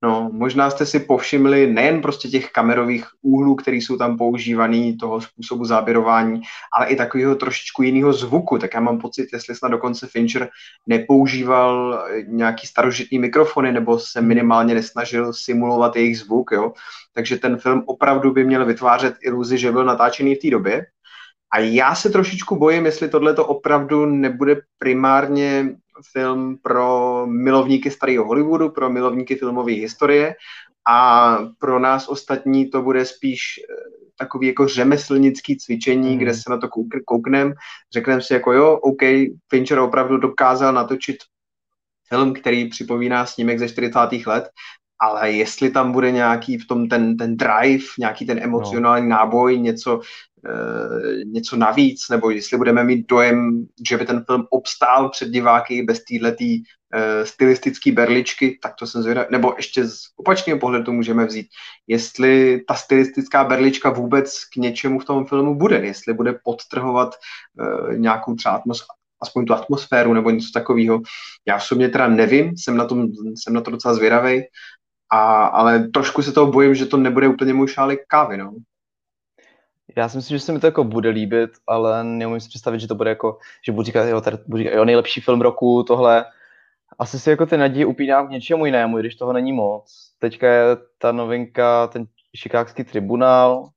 No, 0.03 0.31
možná 0.33 0.71
jste 0.71 0.87
si 0.87 1.01
povšimli 1.01 1.73
nejen 1.73 2.03
prostě 2.03 2.29
těch 2.29 2.51
kamerových 2.51 3.07
úhlů, 3.23 3.55
které 3.55 3.77
jsou 3.77 3.97
tam 3.97 4.19
používaný, 4.19 4.97
toho 4.97 5.21
způsobu 5.21 5.65
záběrování, 5.65 6.41
ale 6.79 6.87
i 6.87 6.97
takového 6.97 7.35
trošičku 7.35 7.83
jiného 7.83 8.13
zvuku. 8.13 8.59
Tak 8.59 8.75
já 8.75 8.81
mám 8.81 8.99
pocit, 8.99 9.29
jestli 9.33 9.55
snad 9.55 9.69
dokonce 9.69 10.07
Fincher 10.07 10.49
nepoužíval 10.87 12.05
nějaký 12.27 12.67
starožitný 12.67 13.19
mikrofony 13.19 13.73
nebo 13.73 13.99
se 13.99 14.21
minimálně 14.21 14.75
nesnažil 14.75 15.33
simulovat 15.33 15.97
jejich 15.97 16.19
zvuk, 16.19 16.51
jo. 16.53 16.73
Takže 17.13 17.39
ten 17.39 17.57
film 17.57 17.83
opravdu 17.87 18.33
by 18.33 18.45
měl 18.45 18.65
vytvářet 18.65 19.15
iluzi, 19.21 19.59
že 19.59 19.73
byl 19.73 19.85
natáčený 19.85 20.35
v 20.35 20.39
té 20.39 20.51
době. 20.51 20.87
A 21.53 21.59
já 21.59 21.95
se 21.95 22.11
trošičku 22.11 22.57
bojím, 22.57 22.87
jestli 22.87 23.09
tohle 23.09 23.35
to 23.35 23.47
opravdu 23.47 24.07
nebude 24.07 24.57
primárně 24.79 25.77
film 26.13 26.59
pro 26.63 27.27
milovníky 27.27 27.91
starého 27.91 28.25
Hollywoodu, 28.25 28.71
pro 28.71 28.91
milovníky 28.91 29.37
filmové 29.37 29.73
historie 29.73 30.35
a 30.89 31.39
pro 31.59 31.79
nás 31.79 32.09
ostatní 32.09 32.71
to 32.71 32.83
bude 32.83 33.05
spíš 33.05 33.41
eh, 33.59 33.75
takový 34.19 34.47
jako 34.47 34.69
řemeslnický 34.69 35.57
cvičení, 35.57 36.13
mm. 36.13 36.19
kde 36.19 36.35
se 36.35 36.51
na 36.51 36.59
to 36.59 36.69
koukneme, 37.07 37.55
řekneme 37.93 38.23
si 38.23 38.33
jako 38.33 38.53
jo, 38.53 38.77
OK, 38.77 39.03
Fincher 39.49 39.79
opravdu 39.79 40.17
dokázal 40.17 40.73
natočit 40.73 41.17
film, 42.09 42.35
který 42.35 42.69
připomíná 42.69 43.27
snímek 43.27 43.59
ze 43.59 43.69
40. 43.69 43.99
let, 44.27 44.51
ale 45.01 45.33
jestli 45.33 45.71
tam 45.71 45.93
bude 45.93 46.11
nějaký 46.11 46.59
v 46.59 46.67
tom 46.67 46.89
ten, 46.89 47.17
ten 47.17 47.37
drive, 47.37 47.85
nějaký 47.99 48.27
ten 48.27 48.39
emocionální 48.43 49.09
no. 49.09 49.17
náboj, 49.17 49.59
něco, 49.59 50.01
e, 50.47 51.25
něco 51.25 51.57
navíc, 51.57 52.09
nebo 52.11 52.31
jestli 52.31 52.57
budeme 52.57 52.85
mít 52.85 53.07
dojem, 53.09 53.67
že 53.89 53.97
by 53.97 54.07
ten 54.07 54.25
film 54.27 54.47
obstál 54.51 55.09
před 55.09 55.29
diváky 55.29 55.83
bez 55.83 56.05
této 56.05 56.45
e, 56.45 57.27
stylistické 57.27 57.93
berličky, 57.93 58.59
tak 58.63 58.75
to 58.79 58.87
jsem 58.87 59.03
zvědavý. 59.03 59.29
Nebo 59.31 59.55
ještě 59.57 59.85
z 59.85 59.99
opačného 60.17 60.59
pohledu 60.59 60.85
to 60.85 60.93
můžeme 60.93 61.27
vzít. 61.27 61.47
Jestli 61.87 62.61
ta 62.69 62.75
stylistická 62.75 63.45
berlička 63.45 63.91
vůbec 63.91 64.45
k 64.55 64.57
něčemu 64.57 64.99
v 64.99 65.05
tom 65.05 65.27
filmu 65.27 65.55
bude, 65.55 65.77
jestli 65.77 66.15
bude 66.15 66.39
podtrhovat 66.45 67.15
e, 67.15 67.97
nějakou 67.97 68.35
třeba 68.35 68.63
aspoň 69.21 69.45
tu 69.45 69.55
atmosféru 69.55 70.15
nebo 70.15 70.31
něco 70.31 70.49
takového. 70.55 71.01
Já 71.47 71.57
osobně 71.57 71.89
teda 71.89 72.09
nevím, 72.09 72.57
jsem 72.57 72.77
na, 72.77 72.85
tom, 72.85 73.09
jsem 73.43 73.55
na 73.55 73.61
to 73.61 73.71
docela 73.71 73.95
zvědavý, 73.95 74.43
a, 75.11 75.47
ale 75.47 75.89
trošku 75.89 76.23
se 76.23 76.33
toho 76.33 76.53
bojím, 76.53 76.75
že 76.75 76.87
to 76.87 76.97
nebude 76.97 77.29
úplně 77.29 77.55
můj 77.55 77.69
šálek 77.69 78.01
kávy, 78.07 78.37
no. 78.37 78.53
Já 79.97 80.09
si 80.09 80.17
myslím, 80.17 80.39
že 80.39 80.45
se 80.45 80.53
mi 80.53 80.61
to 80.61 80.67
jako 80.67 80.85
bude 80.85 81.09
líbit, 81.09 81.51
ale 81.67 82.05
neumím 82.05 82.41
si 82.41 82.49
představit, 82.49 82.81
že 82.81 82.89
to 82.89 82.95
bude 82.95 83.11
jako, 83.11 83.39
že 83.67 83.73
budu 83.73 83.83
říkat, 83.83 84.05
jo, 84.05 84.21
tady, 84.21 84.39
budu 84.47 84.59
říkat, 84.59 84.77
jo, 84.77 84.85
nejlepší 84.85 85.21
film 85.21 85.41
roku, 85.41 85.83
tohle. 85.83 86.25
Asi 86.99 87.19
si 87.19 87.31
jako 87.31 87.47
ty 87.47 87.57
naděje 87.57 87.87
upínám 87.87 88.27
k 88.27 88.31
něčemu 88.31 88.67
jinému, 88.67 88.99
když 88.99 89.15
toho 89.15 89.33
není 89.33 89.53
moc. 89.53 90.13
Teďka 90.19 90.47
je 90.47 90.77
ta 90.99 91.13
novinka, 91.13 91.87
ten 91.87 92.07
Chicagský 92.43 92.85
tribunál, 92.85 93.69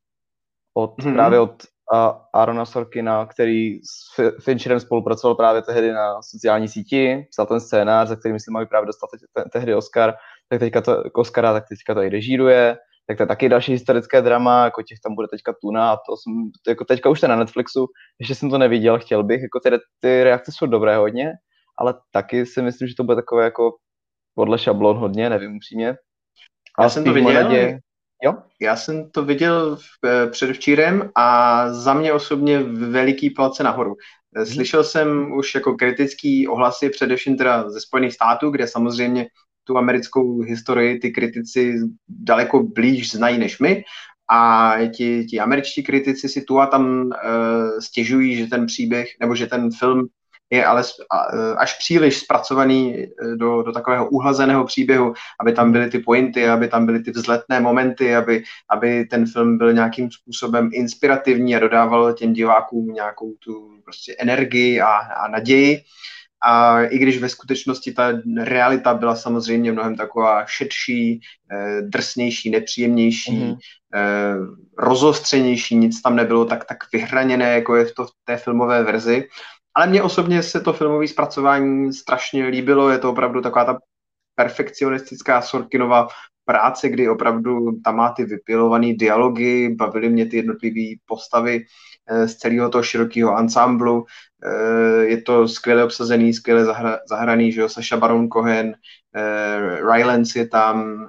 od, 0.73 0.97
mm-hmm. 0.97 1.13
právě 1.13 1.39
od 1.39 1.63
a 1.93 2.27
Arona 2.33 2.65
Sorkina, 2.65 3.25
který 3.25 3.79
s 3.83 4.31
Fincherem 4.39 4.79
spolupracoval 4.79 5.35
právě 5.35 5.61
tehdy 5.61 5.91
na 5.91 6.21
sociální 6.21 6.67
síti, 6.67 7.27
psal 7.29 7.45
ten 7.45 7.59
scénář, 7.59 8.07
za 8.07 8.15
který 8.15 8.33
myslím, 8.33 8.53
mají 8.53 8.67
právě 8.67 8.87
dostat 8.87 9.09
te- 9.33 9.49
tehdy 9.49 9.75
Oscar, 9.75 10.13
tak 10.51 10.59
teďka 10.59 10.81
to, 10.81 11.03
Oscara, 11.13 11.53
tak 11.53 11.67
teďka 11.69 11.93
to 11.93 12.01
i 12.01 12.09
režíruje, 12.09 12.77
tak 13.07 13.17
to 13.17 13.23
je 13.23 13.27
taky 13.27 13.49
další 13.49 13.71
historické 13.71 14.21
drama, 14.21 14.65
jako 14.65 14.83
těch 14.83 14.99
tam 14.99 15.15
bude 15.15 15.27
teďka 15.27 15.53
Tuna 15.61 15.91
a 15.91 15.95
to 15.95 16.17
jsem, 16.17 16.51
to 16.63 16.71
jako 16.71 16.85
teďka 16.85 17.09
už 17.09 17.19
to 17.21 17.27
na 17.27 17.35
Netflixu, 17.35 17.87
ještě 18.19 18.35
jsem 18.35 18.49
to 18.49 18.57
neviděl, 18.57 18.99
chtěl 18.99 19.23
bych, 19.23 19.41
jako 19.41 19.59
ty, 19.59 19.69
ty 19.99 20.23
reakce 20.23 20.51
jsou 20.51 20.65
dobré 20.65 20.97
hodně, 20.97 21.31
ale 21.77 21.93
taky 22.11 22.45
si 22.45 22.61
myslím, 22.61 22.87
že 22.87 22.95
to 22.95 23.03
bude 23.03 23.15
takové 23.15 23.43
jako 23.43 23.71
podle 24.35 24.57
šablon 24.57 24.97
hodně, 24.97 25.29
nevím 25.29 25.55
upřímně. 25.55 25.95
Já 26.81 26.89
jsem 26.89 27.03
to 27.03 27.13
viděl, 27.13 27.33
naděje, 27.33 27.79
Jo? 28.23 28.33
Já 28.61 28.75
jsem 28.75 29.11
to 29.11 29.25
viděl 29.25 29.75
v, 29.75 30.05
eh, 30.05 30.27
předevčírem 30.27 31.11
a 31.15 31.73
za 31.73 31.93
mě 31.93 32.13
osobně 32.13 32.63
veliký 32.63 33.29
palce 33.29 33.63
nahoru. 33.63 33.95
Hmm. 34.35 34.45
Slyšel 34.45 34.83
jsem 34.83 35.31
už 35.31 35.55
jako 35.55 35.73
kritický 35.73 36.47
ohlasy 36.47 36.89
především 36.89 37.37
teda 37.37 37.69
ze 37.69 37.81
Spojených 37.81 38.13
států, 38.13 38.49
kde 38.49 38.67
samozřejmě 38.67 39.27
tu 39.71 39.77
americkou 39.77 40.41
historii 40.41 40.99
ty 40.99 41.11
kritici 41.11 41.73
daleko 42.09 42.63
blíž 42.63 43.11
znají 43.11 43.37
než 43.37 43.59
my 43.59 43.83
a 44.31 44.73
ti, 44.95 45.25
ti 45.25 45.39
američtí 45.39 45.83
kritici 45.83 46.29
si 46.29 46.41
tu 46.41 46.59
a 46.59 46.65
tam 46.65 47.05
uh, 47.05 47.79
stěžují, 47.79 48.35
že 48.35 48.47
ten 48.47 48.65
příběh 48.65 49.07
nebo 49.19 49.35
že 49.35 49.47
ten 49.47 49.69
film 49.79 50.07
je 50.51 50.65
ale 50.65 50.83
e, 50.83 51.55
až 51.55 51.77
příliš 51.77 52.17
zpracovaný 52.17 52.95
e, 52.95 53.07
do, 53.35 53.63
do 53.63 53.71
takového 53.71 54.09
uhlazeného 54.09 54.65
příběhu, 54.65 55.13
aby 55.39 55.53
tam 55.53 55.71
byly 55.71 55.89
ty 55.89 55.99
pointy, 55.99 56.47
aby 56.47 56.67
tam 56.67 56.85
byly 56.85 56.99
ty 56.99 57.11
vzletné 57.11 57.59
momenty, 57.59 58.15
aby, 58.15 58.43
aby 58.69 59.05
ten 59.05 59.25
film 59.25 59.57
byl 59.57 59.73
nějakým 59.73 60.11
způsobem 60.11 60.69
inspirativní 60.73 61.55
a 61.55 61.59
dodával 61.59 62.13
těm 62.13 62.33
divákům 62.33 62.93
nějakou 62.93 63.33
tu 63.39 63.81
prostě 63.83 64.15
energii 64.19 64.81
a, 64.81 64.91
a 64.95 65.27
naději. 65.27 65.81
A 66.43 66.81
i 66.83 66.97
když 66.97 67.17
ve 67.17 67.29
skutečnosti 67.29 67.91
ta 67.91 68.11
realita 68.43 68.93
byla 68.93 69.15
samozřejmě 69.15 69.71
mnohem 69.71 69.95
taková 69.95 70.45
šetší, 70.45 71.11
e, 71.51 71.81
drsnější, 71.81 72.49
nepříjemnější, 72.49 73.31
mm-hmm. 73.31 73.57
rozostřenější, 74.77 75.75
nic 75.75 76.01
tam 76.01 76.15
nebylo 76.15 76.45
tak, 76.45 76.65
tak 76.65 76.77
vyhraněné, 76.93 77.53
jako 77.53 77.75
je 77.75 77.85
v, 77.85 77.93
to, 77.93 78.05
v 78.05 78.11
té 78.23 78.37
filmové 78.37 78.83
verzi, 78.83 79.27
ale 79.75 79.87
mně 79.87 80.03
osobně 80.03 80.43
se 80.43 80.61
to 80.61 80.73
filmové 80.73 81.07
zpracování 81.07 81.93
strašně 81.93 82.45
líbilo, 82.45 82.89
je 82.89 82.97
to 82.97 83.09
opravdu 83.11 83.41
taková 83.41 83.65
ta 83.65 83.77
perfekcionistická 84.35 85.41
Sorkinova 85.41 86.07
práce, 86.45 86.89
kdy 86.89 87.09
opravdu 87.09 87.71
tam 87.83 87.95
má 87.95 88.11
ty 88.11 88.25
vypilované 88.25 88.93
dialogy, 88.93 89.69
bavily 89.69 90.09
mě 90.09 90.25
ty 90.25 90.37
jednotlivé 90.37 90.95
postavy. 91.05 91.55
eh, 91.55 91.65
z 92.25 92.35
celého 92.35 92.69
toho 92.69 92.83
širokého 92.83 93.35
ansámblu. 93.35 94.05
Eh, 94.45 95.05
je 95.05 95.21
to 95.21 95.47
skvěle 95.47 95.83
obsazený, 95.83 96.33
skvěle 96.33 96.65
zahra, 96.65 96.99
zahraný, 97.09 97.51
že 97.51 97.61
jo, 97.61 97.69
Saša 97.69 97.97
Baron 97.97 98.29
Cohen, 98.29 98.75
eh, 99.15 99.77
Rylance 99.93 100.39
je 100.39 100.47
tam, 100.47 101.07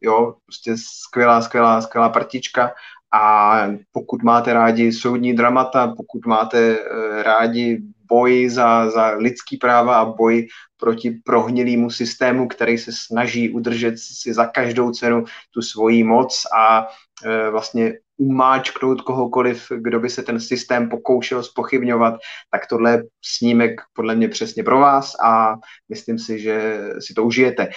jo, 0.00 0.34
prostě 0.46 0.74
skvělá, 0.76 1.42
skvělá, 1.42 1.80
skvělá 1.80 2.08
partička. 2.08 2.72
A 3.14 3.66
pokud 3.92 4.22
máte 4.22 4.52
rádi 4.52 4.92
soudní 4.92 5.36
dramata, 5.36 5.94
pokud 5.96 6.26
máte 6.26 6.78
eh, 6.78 7.22
rádi 7.22 7.82
boj 8.08 8.48
za, 8.48 8.90
za 8.90 9.16
lidský 9.16 9.56
práva 9.56 10.00
a 10.00 10.04
boj 10.04 10.48
proti 10.76 11.10
prohnilému 11.24 11.90
systému, 11.90 12.48
který 12.48 12.78
se 12.78 12.92
snaží 12.92 13.50
udržet 13.50 13.94
si 13.96 14.34
za 14.34 14.46
každou 14.46 14.90
cenu 14.90 15.24
tu 15.54 15.62
svoji 15.62 16.04
moc 16.04 16.46
a 16.58 16.86
e, 17.24 17.50
vlastně 17.50 17.94
umáčknout 18.22 19.02
kohokoliv, 19.02 19.66
kdo 19.76 20.00
by 20.00 20.10
se 20.10 20.22
ten 20.22 20.40
systém 20.40 20.88
pokoušel 20.88 21.42
spochybňovat, 21.42 22.14
tak 22.50 22.66
tohle 22.66 22.90
je 22.90 23.02
snímek 23.22 23.80
podle 23.92 24.14
mě 24.14 24.28
přesně 24.28 24.62
pro 24.62 24.78
vás 24.78 25.12
a 25.24 25.54
myslím 25.88 26.18
si, 26.18 26.38
že 26.38 26.80
si 26.98 27.14
to 27.14 27.24
užijete. 27.24 27.68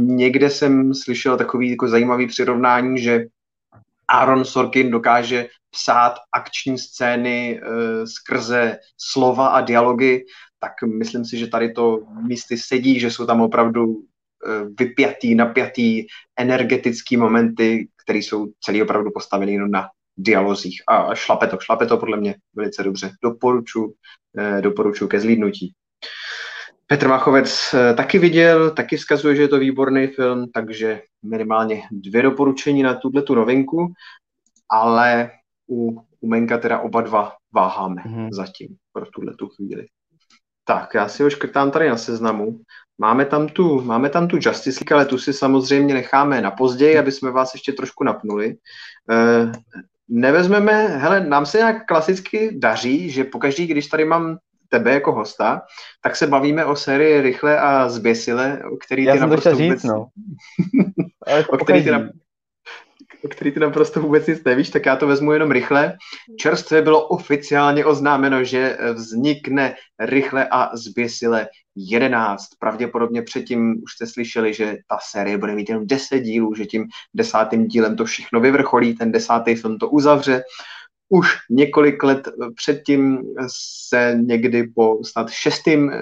Někde 0.00 0.50
jsem 0.50 0.94
slyšel 0.94 1.36
takový 1.36 1.70
jako 1.70 1.88
zajímavý 1.88 2.26
přirovnání, 2.26 2.98
že 2.98 3.24
Aaron 4.08 4.44
Sorkin 4.44 4.90
dokáže 4.90 5.48
psát 5.70 6.14
akční 6.32 6.78
scény 6.78 7.60
e, 7.60 7.60
skrze 8.06 8.78
slova 8.98 9.48
a 9.48 9.60
dialogy, 9.60 10.24
tak 10.60 10.72
myslím 10.98 11.24
si, 11.24 11.38
že 11.38 11.46
tady 11.46 11.72
to 11.72 11.98
místy 12.26 12.58
sedí, 12.58 13.00
že 13.00 13.10
jsou 13.10 13.26
tam 13.26 13.40
opravdu 13.40 14.04
vypjatý, 14.78 15.34
napjatý, 15.34 16.06
energetický 16.38 17.16
momenty, 17.16 17.88
které 18.04 18.18
jsou 18.18 18.46
celý 18.60 18.82
opravdu 18.82 19.10
postaveny 19.10 19.52
jenom 19.52 19.70
na 19.70 19.88
dialozích. 20.16 20.82
A 20.88 21.14
šlape 21.14 21.46
to, 21.46 21.58
šlape 21.60 21.86
to 21.86 21.98
podle 21.98 22.16
mě 22.16 22.34
velice 22.54 22.82
dobře. 22.82 23.10
Doporučuji, 23.22 23.94
e, 24.38 24.60
doporučuji 24.62 25.08
ke 25.08 25.20
zlídnutí. 25.20 25.72
Petr 26.92 27.08
Machovec 27.08 27.74
eh, 27.74 27.94
taky 27.94 28.18
viděl, 28.18 28.70
taky 28.70 28.96
vzkazuje, 28.96 29.36
že 29.36 29.42
je 29.42 29.48
to 29.48 29.58
výborný 29.58 30.06
film, 30.06 30.50
takže 30.54 31.02
minimálně 31.22 31.82
dvě 31.92 32.22
doporučení 32.22 32.82
na 32.82 32.94
tuhle 32.94 33.22
tu 33.22 33.34
novinku, 33.34 33.92
ale 34.70 35.30
u, 35.70 36.00
u 36.20 36.28
Menka 36.28 36.58
teda 36.58 36.78
oba 36.78 37.00
dva 37.00 37.32
váháme 37.52 38.02
mm-hmm. 38.02 38.28
zatím 38.32 38.76
pro 38.92 39.06
tuhle 39.06 39.34
tu 39.34 39.48
chvíli. 39.48 39.86
Tak, 40.64 40.94
já 40.94 41.08
si 41.08 41.22
ho 41.22 41.30
škrtám 41.30 41.70
tady 41.70 41.88
na 41.88 41.96
seznamu. 41.96 42.60
Máme 42.98 43.24
tam 43.24 43.48
tu, 43.48 43.80
máme 43.80 44.08
tam 44.08 44.28
tu 44.28 44.36
Justice 44.36 44.80
League, 44.80 44.92
ale 44.92 45.04
tu 45.04 45.18
si 45.18 45.32
samozřejmě 45.32 45.94
necháme 45.94 46.40
na 46.40 46.50
později, 46.50 46.98
aby 46.98 47.12
jsme 47.12 47.30
vás 47.30 47.54
ještě 47.54 47.72
trošku 47.72 48.04
napnuli. 48.04 48.54
E, 49.10 49.52
nevezmeme, 50.08 50.86
hele, 50.86 51.20
nám 51.20 51.46
se 51.46 51.58
nějak 51.58 51.86
klasicky 51.86 52.58
daří, 52.58 53.10
že 53.10 53.24
pokaždý, 53.24 53.66
když 53.66 53.86
tady 53.86 54.04
mám 54.04 54.38
tebe 54.68 54.92
jako 54.92 55.12
hosta, 55.12 55.62
tak 56.02 56.16
se 56.16 56.26
bavíme 56.26 56.64
o 56.64 56.76
sérii 56.76 57.20
Rychle 57.20 57.60
a 57.60 57.88
zběsile, 57.88 58.62
o 58.72 58.76
který 58.76 59.04
Já 59.04 59.14
ty 59.14 59.20
naprosto 59.20 59.50
to 59.50 59.56
vůbec... 59.56 59.80
Říct, 59.80 59.84
no. 59.84 60.06
o, 61.48 61.56
který 61.56 61.84
ty 61.84 61.90
na... 61.90 62.08
o 63.24 63.28
který 63.28 63.52
ty 63.52 63.60
naprosto 63.60 64.00
vůbec 64.00 64.26
nic 64.26 64.44
nevíš, 64.44 64.70
tak 64.70 64.86
já 64.86 64.96
to 64.96 65.06
vezmu 65.06 65.32
jenom 65.32 65.50
rychle. 65.50 65.92
Čerstvě 66.38 66.82
bylo 66.82 67.08
oficiálně 67.08 67.84
oznámeno, 67.84 68.44
že 68.44 68.78
vznikne 68.94 69.74
Rychle 70.00 70.48
a 70.50 70.76
zběsile 70.76 71.48
11. 71.76 72.46
Pravděpodobně 72.58 73.22
předtím 73.22 73.74
už 73.84 73.92
jste 73.92 74.06
slyšeli, 74.06 74.54
že 74.54 74.76
ta 74.88 74.98
série 75.02 75.38
bude 75.38 75.54
mít 75.54 75.68
jenom 75.68 75.86
10 75.86 76.20
dílů, 76.20 76.54
že 76.54 76.66
tím 76.66 76.84
desátým 77.14 77.66
dílem 77.66 77.96
to 77.96 78.04
všechno 78.04 78.40
vyvrcholí, 78.40 78.94
ten 78.94 79.12
desátý 79.12 79.54
film 79.54 79.78
to 79.78 79.88
uzavře 79.88 80.42
už 81.12 81.28
několik 81.50 82.02
let 82.02 82.28
předtím 82.56 83.18
se 83.90 84.18
někdy 84.22 84.62
po 84.74 84.98
snad 85.04 85.30
šestým 85.30 85.90
eh, 85.90 86.00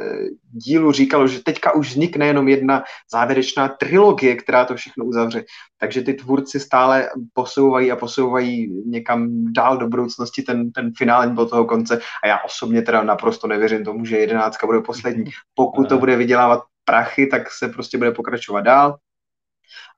dílu 0.53 0.93
říkalo, 0.93 1.27
že 1.27 1.43
teďka 1.43 1.75
už 1.75 1.91
vznikne 1.91 2.27
jenom 2.27 2.49
jedna 2.49 2.83
závěrečná 3.13 3.69
trilogie, 3.69 4.37
která 4.37 4.65
to 4.65 4.75
všechno 4.75 5.05
uzavře. 5.05 5.45
Takže 5.79 6.03
ty 6.03 6.15
tvůrci 6.15 6.61
stále 6.61 7.09
posouvají 7.33 7.93
a 7.93 7.97
posouvají 7.97 8.83
někam 8.87 9.29
dál 9.53 9.79
do 9.79 9.89
budoucnosti 9.89 10.43
ten, 10.43 10.73
ten 10.73 10.93
finální 10.97 11.37
do 11.37 11.47
toho 11.47 11.65
konce. 11.65 12.01
A 12.25 12.27
já 12.27 12.39
osobně 12.47 12.83
teda 12.83 13.03
naprosto 13.03 13.47
nevěřím 13.47 13.85
tomu, 13.85 14.05
že 14.05 14.19
jedenáctka 14.19 14.67
bude 14.67 14.81
poslední. 14.81 15.25
Pokud 15.55 15.89
to 15.89 15.99
bude 15.99 16.17
vydělávat 16.17 16.61
prachy, 16.85 17.27
tak 17.27 17.51
se 17.51 17.69
prostě 17.69 17.99
bude 17.99 18.13
pokračovat 18.13 18.61
dál. 18.61 18.97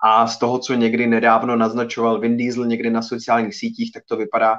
A 0.05 0.27
z 0.27 0.39
toho, 0.39 0.59
co 0.59 0.75
někdy 0.75 1.07
nedávno 1.07 1.57
naznačoval 1.57 2.21
Vin 2.21 2.37
Diesel 2.37 2.67
někdy 2.67 2.91
na 2.91 3.03
sociálních 3.03 3.55
sítích, 3.55 3.93
tak 3.93 4.03
to 4.09 4.17
vypadá, 4.17 4.57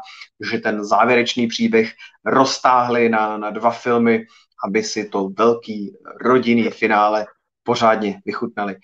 že 0.51 0.60
ten 0.60 0.84
závěrečný 0.84 1.48
příběh 1.48 1.91
roztáhli 2.25 3.10
na, 3.10 3.38
na 3.38 3.50
dva 3.50 3.72
filmy, 3.72 4.25
aby 4.65 4.84
si 4.84 5.10
to 5.10 5.29
velký 5.38 5.98
rodinný 6.22 6.70
finále 6.70 7.25
pořádně 7.63 8.22
vychutnali. 8.25 8.75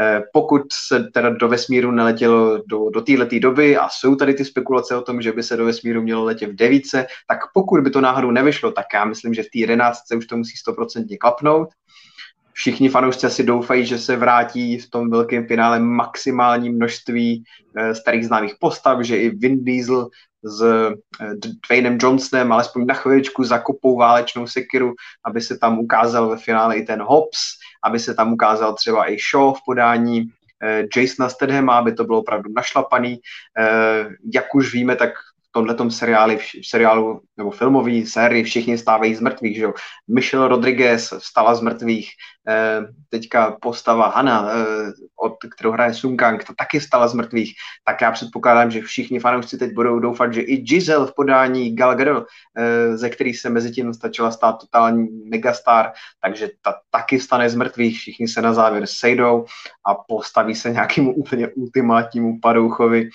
Eh, 0.00 0.22
pokud 0.32 0.62
se 0.72 1.04
teda 1.14 1.30
do 1.30 1.48
vesmíru 1.48 1.90
neletělo 1.90 2.62
do, 2.66 2.90
do 2.90 3.00
této 3.00 3.38
doby 3.38 3.76
a 3.76 3.88
jsou 3.88 4.16
tady 4.16 4.34
ty 4.34 4.44
spekulace 4.44 4.96
o 4.96 5.02
tom, 5.02 5.22
že 5.22 5.32
by 5.32 5.42
se 5.42 5.56
do 5.56 5.64
vesmíru 5.64 6.02
mělo 6.02 6.24
letět 6.24 6.50
v 6.50 6.54
devíce, 6.54 7.06
tak 7.28 7.38
pokud 7.54 7.80
by 7.80 7.90
to 7.90 8.00
náhodou 8.00 8.30
nevyšlo, 8.30 8.72
tak 8.72 8.86
já 8.94 9.04
myslím, 9.04 9.34
že 9.34 9.42
v 9.42 9.50
té 9.52 9.58
jedenáctce 9.58 10.16
už 10.16 10.26
to 10.26 10.36
musí 10.36 10.56
stoprocentně 10.56 11.18
klapnout 11.18 11.68
všichni 12.54 12.88
fanoušci 12.88 13.26
asi 13.26 13.42
doufají, 13.42 13.86
že 13.86 13.98
se 13.98 14.16
vrátí 14.16 14.78
v 14.78 14.90
tom 14.90 15.10
velkém 15.10 15.46
finále 15.46 15.78
maximální 15.78 16.70
množství 16.70 17.44
e, 17.76 17.94
starých 17.94 18.26
známých 18.26 18.54
postav, 18.60 19.00
že 19.00 19.16
i 19.16 19.30
Vin 19.30 19.64
Diesel 19.64 20.08
s 20.44 20.64
Dwaynem 21.68 21.98
Johnsonem 22.00 22.52
alespoň 22.52 22.86
na 22.86 22.94
chviličku 22.94 23.44
zakopou 23.44 23.96
válečnou 23.96 24.46
sekiru, 24.46 24.94
aby 25.24 25.40
se 25.40 25.58
tam 25.58 25.78
ukázal 25.78 26.28
ve 26.28 26.36
finále 26.36 26.76
i 26.76 26.82
ten 26.82 27.02
Hobbs, 27.02 27.40
aby 27.84 27.98
se 27.98 28.14
tam 28.14 28.32
ukázal 28.32 28.74
třeba 28.74 29.10
i 29.10 29.16
Shaw 29.18 29.54
v 29.54 29.64
podání 29.66 30.24
Jasona 30.96 31.28
Stedhama, 31.28 31.78
aby 31.78 31.92
to 31.92 32.04
bylo 32.04 32.18
opravdu 32.18 32.50
našlapaný. 32.56 33.20
Jak 34.34 34.54
už 34.54 34.72
víme, 34.72 34.96
tak 34.96 35.10
tomhle 35.54 35.90
seriáli, 35.90 36.36
v 36.36 36.66
seriálu 36.66 37.20
nebo 37.36 37.50
filmový 37.50 38.06
sérii 38.06 38.44
všichni 38.44 38.78
stávají 38.78 39.14
z 39.14 39.20
mrtvých, 39.20 39.56
že 39.56 39.62
jo. 39.62 39.72
Michelle 40.08 40.48
Rodriguez 40.48 41.14
vstala 41.18 41.54
z 41.54 41.60
mrtvých, 41.60 42.10
eh, 42.48 42.80
teďka 43.08 43.56
postava 43.62 44.08
Hana, 44.08 44.48
eh, 44.50 44.92
od 45.16 45.36
kterou 45.56 45.70
hraje 45.70 45.94
Sung 45.94 46.20
Kang, 46.20 46.44
ta 46.44 46.54
taky 46.58 46.78
vstala 46.78 47.08
z 47.08 47.14
mrtvých, 47.14 47.54
tak 47.84 48.00
já 48.00 48.12
předpokládám, 48.12 48.70
že 48.70 48.82
všichni 48.82 49.18
fanoušci 49.18 49.58
teď 49.58 49.72
budou 49.74 49.98
doufat, 49.98 50.34
že 50.34 50.40
i 50.40 50.56
Giselle 50.56 51.06
v 51.06 51.14
podání 51.16 51.76
Gal 51.76 51.94
Gadot, 51.94 52.26
eh, 52.58 52.96
ze 52.96 53.10
který 53.10 53.34
se 53.34 53.50
mezi 53.50 53.70
tím 53.70 53.94
stačila 53.94 54.30
stát 54.30 54.58
totální 54.60 55.08
megastar, 55.30 55.92
takže 56.20 56.50
ta 56.62 56.74
taky 56.90 57.18
vstane 57.18 57.50
z 57.50 57.54
mrtvých, 57.54 57.98
všichni 57.98 58.28
se 58.28 58.42
na 58.42 58.54
závěr 58.54 58.86
sejdou 58.86 59.44
a 59.86 59.94
postaví 59.94 60.54
se 60.54 60.70
nějakému 60.70 61.14
úplně 61.14 61.48
ultimátnímu 61.48 62.40
padouchovi, 62.42 63.10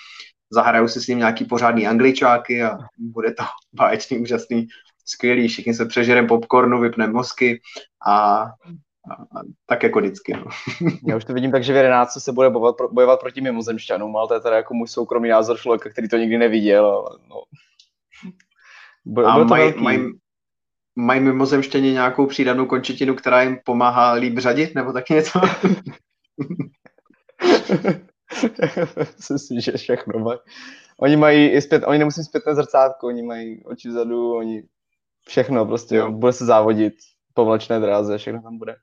zahrajou 0.52 0.88
si 0.88 1.02
s 1.02 1.08
ním 1.08 1.18
nějaký 1.18 1.46
pořádný 1.46 1.88
angličáky 1.88 2.64
a 2.64 2.78
bude 2.98 3.34
to 3.34 3.44
báječný, 3.74 4.20
úžasný, 4.20 4.68
skvělý, 5.06 5.48
všichni 5.48 5.74
se 5.74 5.86
přežerem 5.86 6.28
popcornu, 6.28 6.80
vypneme 6.80 7.14
mozky 7.14 7.62
a, 8.08 8.12
a, 8.12 8.54
a 9.14 9.42
tak 9.66 9.84
jako 9.84 10.00
vždycky. 10.00 10.34
No. 10.34 10.46
Já 11.08 11.18
už 11.18 11.26
to 11.26 11.34
vidím 11.34 11.52
tak, 11.52 11.64
že 11.64 11.74
v 11.74 11.76
11 11.76 12.20
se 12.20 12.32
bude 12.32 12.50
bojovat, 12.50 12.76
bojovat 12.92 13.20
proti 13.20 13.42
mimozemšťanům, 13.42 14.16
ale 14.16 14.28
to 14.28 14.34
je 14.34 14.40
teda 14.40 14.56
jako 14.56 14.74
můj 14.74 14.88
soukromý 14.88 15.30
názor 15.30 15.58
člověka, 15.58 15.90
který 15.90 16.10
to 16.10 16.18
nikdy 16.18 16.38
neviděl. 16.38 17.06
No. 17.30 17.36
Bude, 19.06 19.28
a 19.28 19.44
mají 19.44 19.74
maj, 19.78 20.00
maj 20.96 21.20
mimozemštění 21.20 21.92
nějakou 21.92 22.26
přídanou 22.26 22.66
končetinu, 22.66 23.16
která 23.16 23.42
jim 23.42 23.58
pomáhá 23.66 24.12
líp 24.12 24.38
řadit, 24.38 24.76
nebo 24.76 24.94
tak 24.94 25.10
něco? 25.10 25.42
si 29.38 29.62
že 29.62 29.72
všechno 29.72 30.20
mají. 30.20 30.40
Oni 31.00 31.16
mají 31.16 31.50
i 31.50 31.62
zpět, 31.62 31.84
oni 31.86 32.00
nemusí 32.00 32.24
zpětné 32.24 32.56
zrcátko, 32.56 33.08
oni 33.08 33.24
mají 33.24 33.64
oči 33.66 33.90
vzadu, 33.90 34.36
oni 34.36 34.64
všechno 35.28 35.66
prostě, 35.66 35.96
jo. 35.96 36.12
bude 36.12 36.34
se 36.34 36.46
závodit 36.46 36.94
po 37.34 37.46
vlečné 37.46 37.80
dráze, 37.80 38.18
všechno 38.18 38.42
tam 38.42 38.58
bude. 38.58 38.76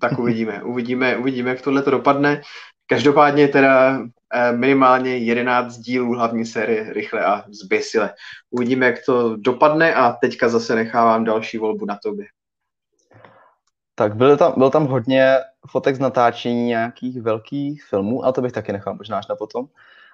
Tak 0.00 0.18
uvidíme, 0.18 0.62
uvidíme, 0.62 1.16
uvidíme, 1.16 1.50
jak 1.50 1.62
tohle 1.62 1.82
to 1.82 1.90
dopadne. 1.90 2.42
Každopádně 2.86 3.48
teda 3.48 4.00
eh, 4.34 4.52
minimálně 4.52 5.16
11 5.16 5.78
dílů 5.78 6.14
hlavní 6.14 6.46
série 6.46 6.92
rychle 6.92 7.24
a 7.24 7.44
zběsile. 7.48 8.14
Uvidíme, 8.50 8.86
jak 8.86 9.04
to 9.06 9.36
dopadne 9.36 9.94
a 9.94 10.12
teďka 10.12 10.48
zase 10.48 10.74
nechávám 10.74 11.24
další 11.24 11.58
volbu 11.58 11.86
na 11.86 11.98
tobě. 12.02 12.26
Tak 14.00 14.16
byl 14.16 14.36
tam, 14.36 14.52
byl 14.56 14.70
tam 14.70 14.86
hodně 14.86 15.36
fotek 15.70 15.96
z 15.96 15.98
natáčení 15.98 16.64
nějakých 16.64 17.22
velkých 17.22 17.84
filmů, 17.84 18.24
ale 18.24 18.32
to 18.32 18.42
bych 18.42 18.52
taky 18.52 18.72
nechal 18.72 18.94
možná 18.94 19.18
až 19.18 19.26
na 19.26 19.36
potom. 19.36 19.66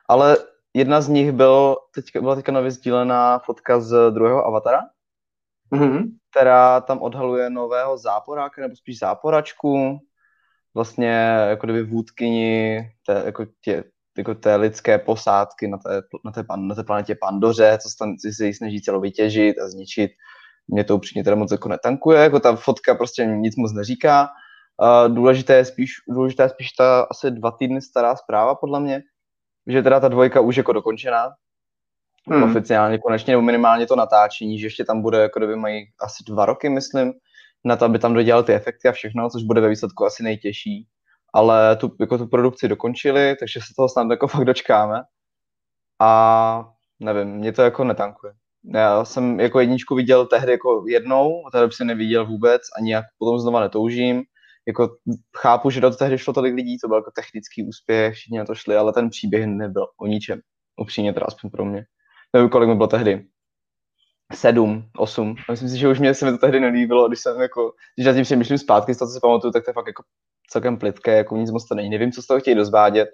Ale 0.08 0.36
jedna 0.74 1.00
z 1.00 1.08
nich 1.08 1.32
byl, 1.32 1.76
teďka, 1.94 2.20
byla 2.20 2.34
teďka 2.34 2.52
nově 2.52 2.70
sdílená 2.70 3.38
fotka 3.38 3.80
z 3.80 4.10
druhého 4.10 4.46
Avatara, 4.46 4.80
mm-hmm. 5.72 6.02
která 6.30 6.80
tam 6.80 6.98
odhaluje 6.98 7.50
nového 7.50 7.98
záporáka, 7.98 8.62
nebo 8.62 8.76
spíš 8.76 8.98
záporačku, 8.98 9.98
vlastně 10.74 11.10
jako 11.48 11.66
kdyby 11.66 11.82
vůdkyni 11.82 12.80
té, 13.06 13.22
jako 13.26 13.46
tě, 13.60 13.84
jako 14.18 14.34
té 14.34 14.56
lidské 14.56 14.98
posádky 14.98 15.68
na 15.68 15.78
té, 15.78 16.02
na 16.24 16.32
té, 16.32 16.44
na 16.56 16.74
té 16.74 16.84
planetě 16.84 17.14
Pandoře, 17.14 17.78
co 17.82 17.88
se 17.88 17.96
tam 17.98 18.14
se 18.18 18.46
jí 18.46 18.54
snaží 18.54 18.82
celo 18.82 19.00
vytěžit 19.00 19.58
a 19.58 19.68
zničit 19.68 20.10
mě 20.68 20.84
to 20.84 20.96
upřímně 20.96 21.24
teda 21.24 21.36
moc 21.36 21.52
jako 21.52 21.68
netankuje, 21.68 22.20
jako 22.20 22.40
ta 22.40 22.56
fotka 22.56 22.94
prostě 22.94 23.24
nic 23.26 23.56
moc 23.56 23.72
neříká. 23.72 24.28
Důležité 25.08 25.54
je 25.54 25.64
spíš, 25.64 25.90
důležité 26.08 26.42
je 26.42 26.48
spíš 26.48 26.72
ta 26.72 27.06
asi 27.10 27.30
dva 27.30 27.50
týdny 27.50 27.82
stará 27.82 28.16
zpráva 28.16 28.54
podle 28.54 28.80
mě, 28.80 29.02
že 29.66 29.82
teda 29.82 30.00
ta 30.00 30.08
dvojka 30.08 30.40
už 30.40 30.56
jako 30.56 30.72
dokončená, 30.72 31.28
hmm. 32.30 32.42
oficiálně 32.42 32.98
konečně, 32.98 33.32
nebo 33.32 33.42
minimálně 33.42 33.86
to 33.86 33.96
natáčení, 33.96 34.58
že 34.58 34.66
ještě 34.66 34.84
tam 34.84 35.02
bude, 35.02 35.18
jako 35.18 35.40
kdyby 35.40 35.56
mají 35.56 35.84
asi 36.00 36.24
dva 36.26 36.46
roky, 36.46 36.68
myslím, 36.68 37.12
na 37.64 37.76
to, 37.76 37.84
aby 37.84 37.98
tam 37.98 38.14
dodělal 38.14 38.42
ty 38.42 38.54
efekty 38.54 38.88
a 38.88 38.92
všechno, 38.92 39.30
což 39.30 39.42
bude 39.42 39.60
ve 39.60 39.68
výsledku 39.68 40.04
asi 40.04 40.22
nejtěžší. 40.22 40.88
Ale 41.34 41.76
tu, 41.76 41.96
jako 42.00 42.18
tu 42.18 42.26
produkci 42.26 42.68
dokončili, 42.68 43.36
takže 43.40 43.60
se 43.60 43.74
toho 43.76 43.88
snad 43.88 44.06
jako 44.10 44.28
fakt 44.28 44.44
dočkáme. 44.44 45.02
A 46.00 46.68
nevím, 47.00 47.28
mě 47.28 47.52
to 47.52 47.62
jako 47.62 47.84
netankuje. 47.84 48.32
Já 48.74 49.04
jsem 49.04 49.40
jako 49.40 49.60
jedničku 49.60 49.94
viděl 49.94 50.26
tehdy 50.26 50.52
jako 50.52 50.84
jednou, 50.88 51.46
a 51.46 51.50
tehdy 51.50 51.72
jsem 51.72 51.86
neviděl 51.86 52.26
vůbec, 52.26 52.62
ani 52.78 52.92
jak 52.92 53.04
potom 53.18 53.38
znova 53.38 53.60
netoužím. 53.60 54.22
Jako 54.68 54.96
chápu, 55.36 55.70
že 55.70 55.80
do 55.80 55.90
toho 55.90 55.98
tehdy 55.98 56.18
šlo 56.18 56.32
tolik 56.32 56.54
lidí, 56.54 56.78
to 56.78 56.88
byl 56.88 56.96
jako 56.96 57.10
technický 57.10 57.68
úspěch, 57.68 58.14
všichni 58.14 58.38
na 58.38 58.44
to 58.44 58.54
šli, 58.54 58.76
ale 58.76 58.92
ten 58.92 59.10
příběh 59.10 59.46
nebyl 59.46 59.86
o 60.00 60.06
ničem. 60.06 60.40
Upřímně 60.80 61.12
teda 61.12 61.26
aspoň 61.26 61.50
pro 61.50 61.64
mě. 61.64 61.84
Nevím, 62.32 62.48
kolik 62.48 62.68
mi 62.68 62.74
bylo 62.74 62.86
tehdy. 62.86 63.26
Sedm, 64.32 64.84
osm. 64.96 65.34
Myslím 65.50 65.68
si, 65.68 65.78
že 65.78 65.88
už 65.88 66.00
mě 66.00 66.14
se 66.14 66.24
mi 66.24 66.30
to 66.30 66.38
tehdy 66.38 66.60
nelíbilo, 66.60 67.08
když 67.08 67.20
jsem 67.20 67.40
jako, 67.40 67.72
když 67.96 68.06
na 68.06 68.12
tím 68.12 68.22
přemýšlím 68.22 68.58
zpátky, 68.58 68.94
z 68.94 68.98
toho, 68.98 69.08
co 69.08 69.14
si 69.14 69.20
pamatuju, 69.20 69.52
tak 69.52 69.64
to 69.64 69.70
je 69.70 69.74
fakt 69.74 69.86
jako 69.86 70.02
celkem 70.50 70.76
plitké, 70.78 71.16
jako 71.16 71.36
nic 71.36 71.50
moc 71.50 71.68
to 71.68 71.74
není. 71.74 71.90
Nevím, 71.90 72.12
co 72.12 72.22
z 72.22 72.26
toho 72.26 72.40
chtějí 72.40 72.54
dozvádět, 72.54 73.08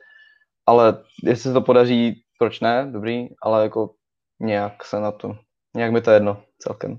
ale 0.67 1.03
jestli 1.25 1.43
se 1.43 1.53
to 1.53 1.61
podaří, 1.61 2.23
proč 2.39 2.61
ne, 2.61 2.89
dobrý, 2.93 3.29
ale 3.43 3.63
jako 3.63 3.91
nějak 4.43 4.85
se 4.85 5.01
na 5.01 5.13
to, 5.13 5.37
nějak 5.77 5.93
mi 5.93 6.01
to 6.01 6.11
jedno 6.11 6.43
celkem. 6.59 6.99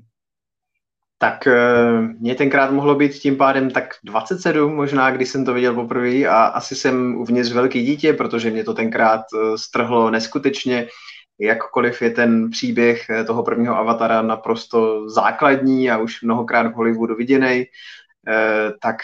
Tak 1.17 1.47
eh, 1.47 2.01
mě 2.19 2.36
tenkrát 2.36 2.71
mohlo 2.71 2.95
být 2.95 3.13
tím 3.13 3.38
pádem 3.38 3.71
tak 3.71 3.93
27 4.03 4.75
možná, 4.75 5.12
když 5.12 5.29
jsem 5.29 5.45
to 5.45 5.53
viděl 5.53 5.75
poprvé 5.75 6.25
a 6.25 6.43
asi 6.43 6.75
jsem 6.75 7.15
uvnitř 7.15 7.51
velký 7.51 7.86
dítě, 7.86 8.13
protože 8.13 8.51
mě 8.51 8.63
to 8.63 8.73
tenkrát 8.73 9.21
eh, 9.34 9.58
strhlo 9.58 10.12
neskutečně. 10.12 10.88
Jakkoliv 11.39 12.01
je 12.01 12.10
ten 12.10 12.49
příběh 12.49 13.10
eh, 13.10 13.23
toho 13.23 13.43
prvního 13.43 13.77
avatara 13.77 14.21
naprosto 14.21 15.10
základní 15.10 15.91
a 15.91 15.97
už 15.97 16.21
mnohokrát 16.21 16.67
v 16.67 16.73
Hollywoodu 16.73 17.15
viděný, 17.15 17.65
tak 18.82 18.95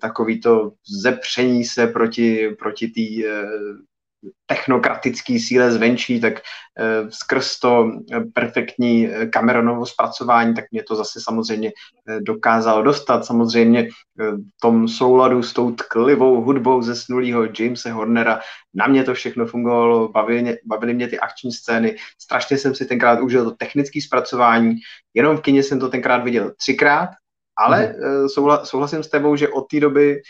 takový 0.00 0.40
to 0.40 0.72
zepření 1.02 1.64
se 1.64 1.86
proti, 1.86 2.56
proti 2.58 2.88
té 2.88 3.28
technokratický 4.46 5.40
síle 5.40 5.72
zvenčí, 5.72 6.20
tak 6.20 6.40
eh, 6.78 7.10
skrz 7.10 7.58
to 7.58 7.90
eh, 8.12 8.20
perfektní 8.34 9.08
eh, 9.08 9.26
Cameronovo 9.26 9.86
zpracování, 9.86 10.54
tak 10.54 10.64
mě 10.70 10.82
to 10.82 10.96
zase 10.96 11.20
samozřejmě 11.20 11.72
dokázalo 12.20 12.82
dostat. 12.82 13.24
Samozřejmě 13.24 13.88
v 14.16 14.60
tom 14.60 14.88
souladu 14.88 15.42
s 15.42 15.52
tou 15.52 15.72
tklivou 15.72 16.42
hudbou 16.42 16.82
ze 16.82 16.96
snulého 16.96 17.48
Jamesa 17.58 17.92
Hornera, 17.92 18.40
na 18.74 18.86
mě 18.86 19.04
to 19.04 19.14
všechno 19.14 19.46
fungovalo, 19.46 20.08
bavily, 20.08 20.58
bavily 20.64 20.94
mě 20.94 21.08
ty 21.08 21.18
akční 21.18 21.52
scény, 21.52 21.96
strašně 22.18 22.58
jsem 22.58 22.74
si 22.74 22.86
tenkrát 22.86 23.20
užil 23.20 23.44
to 23.44 23.50
technické 23.50 24.00
zpracování, 24.00 24.74
jenom 25.14 25.36
v 25.36 25.40
kině 25.40 25.62
jsem 25.62 25.80
to 25.80 25.88
tenkrát 25.88 26.24
viděl 26.24 26.52
třikrát, 26.58 27.08
ale 27.56 27.86
mm. 27.86 28.28
souhlasím 28.64 29.02
s 29.02 29.08
tebou, 29.08 29.36
že 29.36 29.48
od 29.48 29.68
té 29.70 29.80
doby 29.80 30.22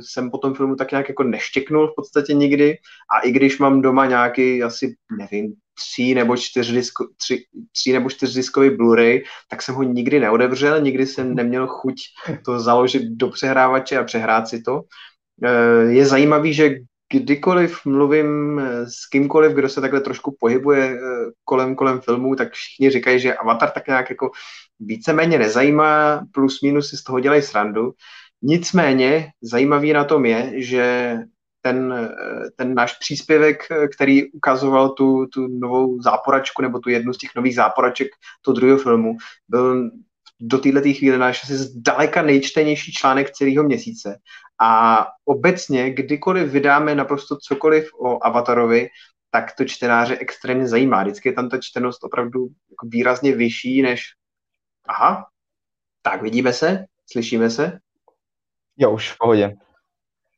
jsem 0.00 0.30
po 0.30 0.38
tom 0.38 0.54
filmu 0.54 0.76
tak 0.76 0.90
nějak 0.90 1.08
jako 1.08 1.22
neštěknul 1.22 1.88
v 1.88 1.94
podstatě 1.96 2.34
nikdy 2.34 2.76
a 3.16 3.20
i 3.20 3.30
když 3.30 3.58
mám 3.58 3.82
doma 3.82 4.06
nějaký 4.06 4.62
asi, 4.62 4.94
nevím, 5.18 5.54
tří 5.74 6.14
nebo 6.14 6.36
čtyřdisko, 6.36 7.08
tři, 7.16 7.44
tří 7.72 7.92
nebo 7.92 8.10
čtyřdiskový 8.10 8.70
Blu-ray, 8.70 9.22
tak 9.50 9.62
jsem 9.62 9.74
ho 9.74 9.82
nikdy 9.82 10.20
neodevřel, 10.20 10.80
nikdy 10.80 11.06
jsem 11.06 11.34
neměl 11.34 11.66
chuť 11.66 11.94
to 12.44 12.60
založit 12.60 13.02
do 13.02 13.28
přehrávače 13.28 13.98
a 13.98 14.04
přehrát 14.04 14.48
si 14.48 14.62
to. 14.62 14.80
Eh, 15.44 15.92
je 15.92 16.06
zajímavý, 16.06 16.54
že 16.54 16.74
kdykoliv 17.12 17.84
mluvím 17.84 18.60
s 18.84 19.08
kýmkoliv, 19.08 19.52
kdo 19.52 19.68
se 19.68 19.80
takhle 19.80 20.00
trošku 20.00 20.36
pohybuje 20.40 20.84
eh, 20.84 20.98
kolem, 21.44 21.74
kolem 21.74 22.00
filmů, 22.00 22.36
tak 22.36 22.52
všichni 22.52 22.90
říkají, 22.90 23.20
že 23.20 23.34
Avatar 23.34 23.70
tak 23.70 23.86
nějak 23.86 24.10
jako 24.10 24.30
víceméně 24.80 25.38
nezajímá, 25.38 26.20
plus 26.32 26.62
minus 26.62 26.88
si 26.88 26.96
z 26.96 27.02
toho 27.02 27.20
dělají 27.20 27.42
srandu. 27.42 27.92
Nicméně 28.42 29.30
zajímavý 29.42 29.92
na 29.92 30.04
tom 30.04 30.24
je, 30.24 30.52
že 30.54 31.16
ten, 31.60 32.08
ten 32.56 32.74
náš 32.74 32.98
příspěvek, 32.98 33.68
který 33.96 34.32
ukazoval 34.32 34.88
tu, 34.88 35.26
tu 35.26 35.48
novou 35.48 36.02
záporačku 36.02 36.62
nebo 36.62 36.78
tu 36.78 36.90
jednu 36.90 37.12
z 37.12 37.18
těch 37.18 37.30
nových 37.36 37.54
záporaček 37.54 38.08
toho 38.44 38.54
druhého 38.54 38.78
filmu, 38.78 39.16
byl 39.48 39.90
do 40.40 40.58
této 40.58 40.92
chvíle 40.92 41.18
náš 41.18 41.44
asi 41.44 41.56
zdaleka 41.56 42.22
nejčtenější 42.22 42.92
článek 42.92 43.30
celého 43.30 43.64
měsíce. 43.64 44.18
A 44.60 45.06
obecně, 45.24 45.90
kdykoliv 45.90 46.48
vydáme 46.50 46.94
naprosto 46.94 47.36
cokoliv 47.36 47.90
o 48.00 48.26
Avatarovi, 48.26 48.88
tak 49.30 49.56
to 49.56 49.64
čtenáře 49.64 50.16
extrémně 50.16 50.68
zajímá. 50.68 51.02
Vždycky 51.02 51.28
je 51.28 51.32
tam 51.32 51.48
ta 51.48 51.58
čtenost 51.60 52.04
opravdu 52.04 52.48
jako 52.70 52.86
výrazně 52.86 53.36
vyšší 53.36 53.82
než 53.82 54.02
aha, 54.88 55.26
tak 56.02 56.22
vidíme 56.22 56.52
se, 56.52 56.84
slyšíme 57.12 57.50
se, 57.50 57.78
Jo, 58.78 58.90
už 58.90 59.12
v 59.12 59.18
pohodě. 59.18 59.54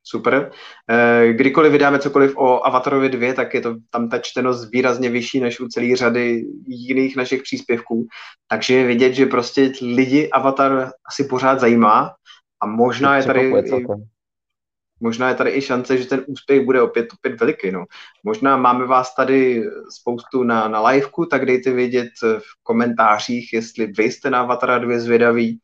super. 0.04 0.50
Eh, 0.90 1.32
kdykoliv 1.32 1.72
vydáme 1.72 1.98
cokoliv 1.98 2.36
o 2.36 2.66
Avatarovi 2.66 3.08
2, 3.08 3.34
tak 3.34 3.54
je 3.54 3.60
to 3.60 3.76
tam 3.90 4.08
ta 4.08 4.18
čtenost 4.18 4.70
výrazně 4.70 5.10
vyšší 5.10 5.40
než 5.40 5.60
u 5.60 5.68
celé 5.68 5.96
řady 5.96 6.44
jiných 6.66 7.16
našich 7.16 7.42
příspěvků. 7.42 8.06
Takže 8.48 8.74
je 8.74 8.86
vidět, 8.86 9.12
že 9.12 9.26
prostě 9.26 9.72
lidi 9.82 10.30
Avatar 10.30 10.90
asi 11.08 11.24
pořád 11.24 11.60
zajímá 11.60 12.14
a 12.60 12.66
možná 12.66 13.16
je 13.16 13.22
tady 13.22 13.40
i, 13.40 13.86
možná 15.00 15.28
je 15.28 15.34
tady 15.34 15.50
i 15.50 15.62
šance, 15.62 15.98
že 15.98 16.06
ten 16.06 16.24
úspěch 16.26 16.64
bude 16.64 16.82
opět, 16.82 17.12
opět 17.12 17.40
veliký. 17.40 17.70
No. 17.70 17.84
Možná 18.24 18.56
máme 18.56 18.86
vás 18.86 19.14
tady 19.14 19.64
spoustu 19.90 20.42
na, 20.42 20.68
na 20.68 20.88
liveku, 20.88 21.26
tak 21.26 21.46
dejte 21.46 21.72
vědět 21.72 22.08
v 22.22 22.62
komentářích, 22.62 23.52
jestli 23.52 23.86
vy 23.86 24.04
jste 24.04 24.30
na 24.30 24.40
Avatara 24.40 24.78
2 24.78 24.98
zvědaví 24.98 25.60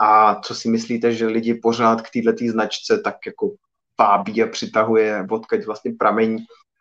a 0.00 0.34
co 0.34 0.54
si 0.54 0.68
myslíte, 0.68 1.12
že 1.12 1.26
lidi 1.26 1.54
pořád 1.54 2.02
k 2.02 2.10
této 2.10 2.52
značce 2.52 2.98
tak 2.98 3.16
jako 3.26 3.50
vábí 3.98 4.42
a 4.42 4.46
přitahuje, 4.46 5.26
odkud 5.30 5.64
vlastně 5.64 5.92
pramení 5.98 6.36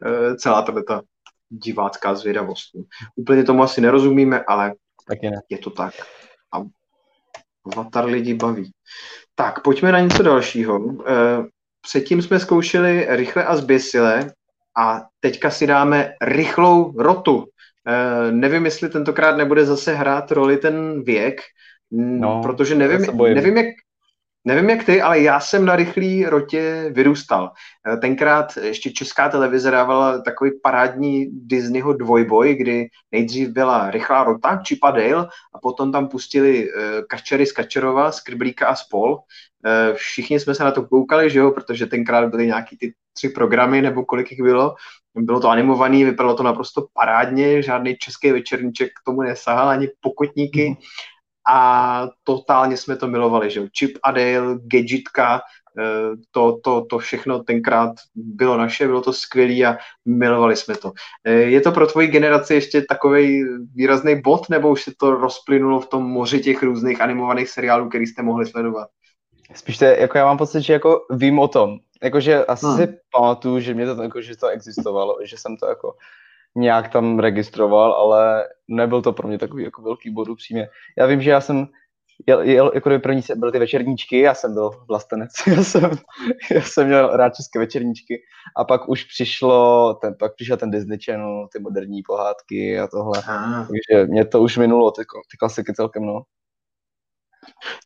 e, 0.06 0.36
celá 0.36 0.62
ta 0.62 1.02
divácká 1.50 2.16
zvědavost. 2.16 2.72
Úplně 3.16 3.44
tomu 3.44 3.64
asi 3.64 3.82
nerozumíme, 3.82 4.44
ale 4.44 4.74
Taky 5.08 5.30
ne. 5.30 5.42
je 5.50 5.58
to 5.58 5.70
tak. 5.70 5.94
A 6.52 6.58
Avatar 7.72 8.06
lidi 8.06 8.34
baví. 8.34 8.72
Tak, 9.36 9.62
pojďme 9.64 9.92
na 9.92 10.00
něco 10.00 10.24
dalšího. 10.24 10.80
E, 10.80 11.14
předtím 11.82 12.22
jsme 12.22 12.40
zkoušeli 12.40 13.06
rychle 13.10 13.46
a 13.46 13.56
zběsile 13.56 14.32
a 14.78 15.02
teďka 15.20 15.50
si 15.50 15.68
dáme 15.68 16.14
rychlou 16.22 17.02
rotu. 17.02 17.46
E, 17.88 18.32
nevím, 18.32 18.66
jestli 18.66 18.90
tentokrát 18.90 19.38
nebude 19.38 19.66
zase 19.66 19.94
hrát 19.94 20.32
roli 20.32 20.58
ten 20.58 21.04
věk, 21.04 21.42
no, 21.92 22.42
protože 22.44 22.76
nevím, 22.76 23.02
nevím, 23.18 23.58
jak, 23.58 23.68
Nevím 24.48 24.70
jak 24.70 24.84
ty, 24.84 25.02
ale 25.02 25.20
já 25.20 25.40
jsem 25.40 25.66
na 25.66 25.76
rychlý 25.76 26.26
rotě 26.26 26.92
vyrůstal. 26.96 27.52
Eh, 27.94 27.98
tenkrát 27.98 28.58
ještě 28.58 28.92
česká 28.92 29.30
televize 29.30 29.72
dávala 29.72 30.22
takový 30.22 30.52
parádní 30.64 31.28
Disneyho 31.32 31.94
dvojboj, 31.94 32.56
kdy 32.56 32.88
nejdřív 33.12 33.50
byla 33.50 33.92
rychlá 33.92 34.24
rota, 34.24 34.62
Chip 34.68 34.84
a 34.84 34.92
Dale, 34.92 35.28
a 35.54 35.60
potom 35.62 35.92
tam 35.92 36.08
pustili 36.08 36.70
eh, 36.70 37.02
Kačery 37.10 37.46
z 37.46 37.52
Kačerova, 37.52 38.12
Skriblíka 38.12 38.68
a 38.68 38.76
spol. 38.76 39.18
Eh, 39.66 39.94
všichni 39.94 40.40
jsme 40.40 40.56
se 40.56 40.64
na 40.64 40.72
to 40.72 40.84
koukali, 40.84 41.30
že 41.30 41.40
jo, 41.40 41.52
protože 41.52 41.86
tenkrát 41.86 42.30
byly 42.30 42.48
nějaký 42.48 42.78
ty 42.78 42.94
tři 43.14 43.30
programy, 43.30 43.82
nebo 43.82 44.06
kolik 44.06 44.32
jich 44.32 44.42
bylo. 44.42 44.76
Bylo 45.16 45.40
to 45.40 45.50
animovaný, 45.50 46.04
vypadalo 46.04 46.36
to 46.36 46.44
naprosto 46.44 46.88
parádně, 46.94 47.62
žádný 47.62 47.96
český 47.96 48.32
večerníček 48.32 48.90
k 48.90 49.06
tomu 49.06 49.22
nesahal, 49.22 49.70
ani 49.70 49.90
pokotníky. 50.02 50.70
Mm 50.70 50.76
a 51.48 52.08
totálně 52.24 52.78
jsme 52.78 52.96
to 52.96 53.08
milovali, 53.08 53.50
že 53.52 53.68
Chip 53.78 53.98
a 54.04 54.12
Dale, 54.12 54.58
Gadgetka, 54.64 55.42
eh, 55.80 56.16
to, 56.32 56.58
to, 56.64 56.86
to 56.90 56.98
všechno 56.98 57.44
tenkrát 57.44 57.92
bylo 58.16 58.58
naše, 58.58 58.88
bylo 58.88 59.02
to 59.02 59.14
skvělé 59.14 59.74
a 59.74 59.78
milovali 60.06 60.56
jsme 60.56 60.76
to. 60.76 60.92
Eh, 61.24 61.32
je 61.32 61.62
to 61.62 61.72
pro 61.72 61.88
tvoji 61.88 62.08
generaci 62.08 62.54
ještě 62.54 62.82
takový 62.82 63.44
výrazný 63.76 64.22
bod, 64.22 64.50
nebo 64.50 64.70
už 64.70 64.84
se 64.84 64.92
to 64.98 65.12
rozplynulo 65.12 65.80
v 65.80 65.90
tom 65.90 66.04
moři 66.04 66.40
těch 66.40 66.64
různých 66.64 67.02
animovaných 67.02 67.50
seriálů, 67.50 67.90
který 67.90 68.08
jste 68.08 68.24
mohli 68.24 68.46
sledovat? 68.46 68.88
Spíš 69.54 69.78
to 69.78 69.86
jako 69.86 70.18
já 70.18 70.26
mám 70.26 70.38
pocit, 70.38 70.62
že 70.62 70.74
jako 70.74 71.06
vím 71.12 71.40
o 71.40 71.48
tom. 71.48 71.78
Jakože 72.04 72.46
asi 72.46 72.66
hmm. 72.66 72.78
si 72.78 72.88
pamatuju, 73.12 73.60
že 73.60 73.74
mě 73.74 73.96
to, 73.96 74.04
jako, 74.04 74.22
že 74.22 74.38
to 74.38 74.48
existovalo, 74.48 75.18
že 75.24 75.38
jsem 75.38 75.58
to 75.58 75.66
jako 75.68 75.96
nějak 76.56 76.90
tam 76.90 77.20
registroval, 77.20 77.94
ale 77.94 78.48
nebyl 78.68 79.02
to 79.02 79.14
pro 79.14 79.28
mě 79.28 79.38
takový 79.38 79.64
jako 79.64 79.82
velký 79.82 80.10
bod 80.10 80.30
upřímně. 80.30 80.70
Já 80.98 81.06
vím, 81.06 81.22
že 81.22 81.30
já 81.30 81.42
jsem 81.42 81.68
jel, 82.28 82.42
jel 82.42 82.72
jako 82.74 82.90
první 83.00 83.22
byly 83.36 83.52
ty 83.52 83.60
večerníčky, 83.60 84.20
já 84.20 84.34
jsem 84.34 84.54
byl 84.54 84.72
vlastenec, 84.88 85.32
já 85.48 85.64
jsem, 85.64 85.92
já 86.52 86.62
jsem 86.62 86.88
měl 86.88 87.18
rád 87.18 87.36
české 87.36 87.60
večerníčky 87.60 88.22
a 88.58 88.64
pak 88.64 88.90
už 88.90 89.04
přišlo, 89.04 89.94
ten, 89.94 90.16
pak 90.20 90.36
přišel 90.36 90.58
ten 90.58 90.72
Disney 90.72 91.00
Channel, 91.06 91.48
ty 91.54 91.60
moderní 91.60 92.04
pohádky 92.04 92.80
a 92.80 92.88
tohle, 92.88 93.24
ah. 93.28 93.68
takže 93.68 94.06
mě 94.06 94.26
to 94.26 94.42
už 94.42 94.58
minulo, 94.58 94.92
ty, 94.92 95.02
ty 95.02 95.38
klasiky 95.40 95.74
celkem, 95.74 96.06
no. 96.06 96.22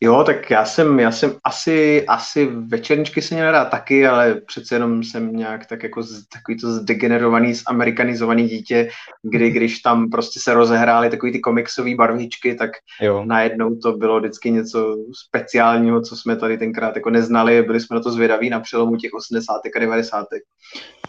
Jo, 0.01 0.23
tak 0.23 0.49
já 0.51 0.65
jsem, 0.65 0.99
já 0.99 1.11
jsem 1.11 1.35
asi, 1.43 2.05
asi 2.07 2.45
večerničky 2.45 3.21
se 3.21 3.35
měl 3.35 3.51
rád 3.51 3.65
taky, 3.65 4.07
ale 4.07 4.35
přece 4.35 4.75
jenom 4.75 5.03
jsem 5.03 5.35
nějak 5.35 5.65
tak 5.65 5.83
jako 5.83 6.03
z, 6.03 6.27
takový 6.27 6.57
to 6.57 6.73
zdegenerovaný, 6.73 7.53
zamerikanizovaný 7.53 8.47
dítě, 8.47 8.89
kdy 9.23 9.49
když 9.49 9.79
tam 9.79 10.09
prostě 10.09 10.39
se 10.39 10.53
rozehrály 10.53 11.09
takový 11.09 11.31
ty 11.31 11.39
komiksové 11.39 11.95
barvičky, 11.95 12.55
tak 12.55 12.71
jo. 13.01 13.23
najednou 13.25 13.75
to 13.75 13.91
bylo 13.91 14.19
vždycky 14.19 14.51
něco 14.51 14.95
speciálního, 15.27 16.01
co 16.01 16.15
jsme 16.15 16.35
tady 16.35 16.57
tenkrát 16.57 16.95
jako 16.95 17.09
neznali, 17.09 17.63
byli 17.63 17.79
jsme 17.79 17.95
na 17.95 18.01
to 18.01 18.11
zvědaví 18.11 18.49
na 18.49 18.59
přelomu 18.59 18.95
těch 18.95 19.13
80. 19.13 19.53
a 19.75 19.79
90. 19.79 20.27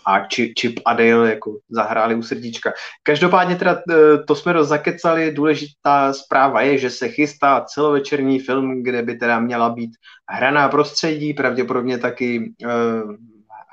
A 0.06 0.26
Chip 0.60 0.80
a 0.84 0.92
Dale 0.92 1.30
jako 1.30 1.56
zahráli 1.68 2.14
u 2.14 2.22
srdíčka. 2.22 2.72
Každopádně 3.02 3.56
teda 3.56 3.82
eh, 3.90 4.18
to 4.26 4.34
jsme 4.34 4.64
zakecali, 4.64 5.32
důležitá 5.32 6.12
zpráva 6.12 6.60
je, 6.62 6.78
že 6.78 6.90
se 6.90 7.08
chystá 7.08 7.60
celovečerní 7.60 8.38
film, 8.38 8.82
kde 8.82 9.02
by 9.02 9.14
teda 9.14 9.40
měla 9.40 9.70
být 9.70 9.90
hraná 10.28 10.68
prostředí, 10.68 11.34
pravděpodobně 11.34 11.98
taky 11.98 12.54
uh, 12.64 13.14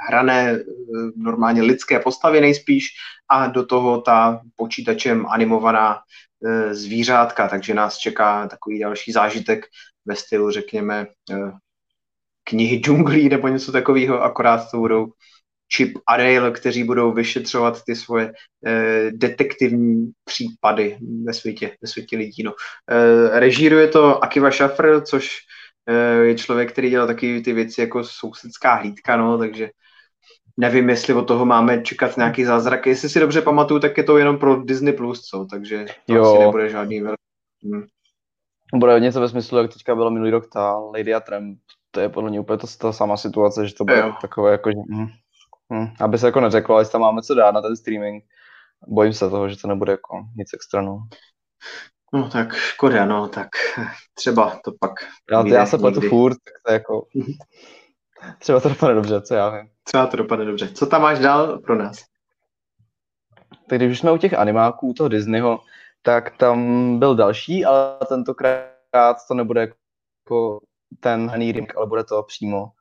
hrané 0.07 0.53
uh, 0.53 1.09
normálně 1.15 1.61
lidské 1.61 1.99
postavy 1.99 2.41
nejspíš 2.41 2.85
a 3.29 3.47
do 3.47 3.65
toho 3.65 4.01
ta 4.01 4.41
počítačem 4.55 5.25
animovaná 5.29 5.95
uh, 5.95 6.73
zvířátka, 6.73 7.47
takže 7.47 7.73
nás 7.73 7.97
čeká 7.97 8.47
takový 8.47 8.79
další 8.79 9.11
zážitek 9.11 9.65
ve 10.05 10.15
stylu, 10.15 10.51
řekněme, 10.51 11.07
uh, 11.31 11.51
knihy 12.43 12.77
džunglí 12.77 13.29
nebo 13.29 13.47
něco 13.47 13.71
takového, 13.71 14.23
akorát 14.23 14.71
to 14.71 14.77
budou 14.77 15.07
Chip 15.75 15.97
a 16.07 16.17
Dale, 16.17 16.51
kteří 16.51 16.83
budou 16.83 17.11
vyšetřovat 17.11 17.83
ty 17.83 17.95
svoje 17.95 18.33
eh, 18.65 19.11
detektivní 19.11 20.11
případy 20.25 20.97
ve 21.23 21.33
světě, 21.33 21.77
ve 21.81 21.87
světě 21.87 22.17
lidí. 22.17 22.43
No. 22.43 22.53
Eh, 22.91 23.39
režíruje 23.39 23.87
to 23.87 24.23
Akiva 24.23 24.51
Schaffer, 24.51 25.01
což 25.01 25.37
eh, 25.89 26.25
je 26.25 26.35
člověk, 26.35 26.71
který 26.71 26.89
dělal 26.89 27.07
taky 27.07 27.41
ty 27.41 27.53
věci 27.53 27.81
jako 27.81 28.03
sousedská 28.03 28.73
hlídka, 28.73 29.17
no, 29.17 29.37
takže 29.37 29.69
nevím, 30.57 30.89
jestli 30.89 31.13
od 31.13 31.27
toho 31.27 31.45
máme 31.45 31.81
čekat 31.81 32.17
nějaký 32.17 32.45
zázrak. 32.45 32.87
Jestli 32.87 33.09
si 33.09 33.19
dobře 33.19 33.41
pamatuju, 33.41 33.79
tak 33.79 33.97
je 33.97 34.03
to 34.03 34.17
jenom 34.17 34.37
pro 34.37 34.63
Disney+, 34.63 34.93
Plus, 34.93 35.21
co? 35.21 35.45
takže 35.51 35.85
to 36.05 36.15
jo. 36.15 36.23
asi 36.23 36.39
nebude 36.39 36.69
žádný 36.69 37.01
velký. 37.01 37.21
Hmm. 37.63 37.85
Bude 38.73 38.99
něco 38.99 39.21
ve 39.21 39.29
smyslu, 39.29 39.57
jak 39.57 39.73
teďka 39.73 39.95
byla 39.95 40.09
minulý 40.09 40.31
rok 40.31 40.49
ta 40.53 40.77
Lady 40.77 41.13
a 41.13 41.19
Tramp, 41.19 41.59
to 41.91 41.99
je 41.99 42.09
podle 42.09 42.29
mě 42.29 42.39
úplně 42.39 42.57
to, 42.57 42.67
ta 42.67 42.91
sama 42.91 43.17
situace, 43.17 43.67
že 43.67 43.73
to 43.73 43.85
bude 43.85 43.99
jo. 43.99 44.13
takové 44.21 44.51
jako, 44.51 44.69
že, 44.69 44.77
hm, 44.91 45.07
Hmm, 45.71 45.87
aby 45.99 46.17
se 46.17 46.25
jako 46.25 46.41
neřeklo, 46.41 46.79
jestli 46.79 46.91
tam 46.91 47.01
máme 47.01 47.21
co 47.21 47.35
dát 47.35 47.51
na 47.51 47.61
ten 47.61 47.75
streaming. 47.75 48.23
Bojím 48.87 49.13
se 49.13 49.29
toho, 49.29 49.49
že 49.49 49.61
to 49.61 49.67
nebude 49.67 49.91
jako 49.91 50.25
nic 50.35 50.53
extra, 50.53 50.81
no. 50.81 50.99
No 52.13 52.29
tak 52.29 52.55
škoda, 52.55 53.05
no, 53.05 53.27
tak 53.27 53.47
třeba 54.13 54.59
to 54.63 54.71
pak 54.79 54.91
Já, 55.31 55.47
já 55.47 55.65
se 55.65 55.77
pletu 55.77 56.01
furt, 56.01 56.33
tak 56.33 56.53
to 56.65 56.73
jako... 56.73 57.07
třeba 58.39 58.59
to 58.59 58.69
dopadne 58.69 58.95
dobře, 58.95 59.21
co 59.21 59.33
já 59.33 59.49
vím. 59.49 59.69
Třeba 59.83 60.07
to 60.07 60.17
dopadne 60.17 60.45
dobře. 60.45 60.73
Co 60.73 60.85
tam 60.85 61.01
máš 61.01 61.19
dál 61.19 61.59
pro 61.59 61.75
nás? 61.75 61.97
Tak 63.69 63.79
když 63.79 63.99
jsme 63.99 64.11
u 64.11 64.17
těch 64.17 64.33
animáků, 64.33 64.93
toho 64.93 65.09
Disneyho, 65.09 65.59
tak 66.01 66.37
tam 66.37 66.99
byl 66.99 67.15
další, 67.15 67.65
ale 67.65 67.97
tentokrát 68.09 69.17
to 69.27 69.33
nebude 69.33 69.61
jako 69.61 70.59
ten 70.99 71.29
Honey 71.29 71.51
Ring, 71.51 71.77
ale 71.77 71.87
bude 71.87 72.03
to 72.03 72.23
přímo 72.23 72.71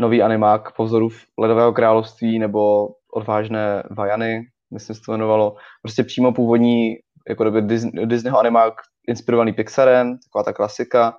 nový 0.00 0.22
animák 0.22 0.76
po 0.76 0.84
vzoru 0.84 1.08
Ledového 1.38 1.72
království 1.72 2.38
nebo 2.38 2.88
Odvážné 3.12 3.82
Vajany, 3.90 4.42
myslím 4.72 4.96
se 4.96 5.02
to 5.06 5.12
jmenovalo. 5.12 5.56
Prostě 5.82 6.04
přímo 6.04 6.32
původní 6.32 6.96
jako 7.28 7.44
doby 7.44 7.62
Disneyho 8.04 8.38
animák 8.38 8.74
inspirovaný 9.08 9.52
Pixarem, 9.52 10.18
taková 10.18 10.44
ta 10.44 10.52
klasika, 10.52 11.16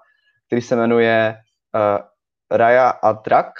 který 0.48 0.62
se 0.62 0.76
jmenuje 0.76 1.36
uh, 1.76 2.06
Raya 2.58 2.90
a 2.90 3.12
Drak. 3.12 3.52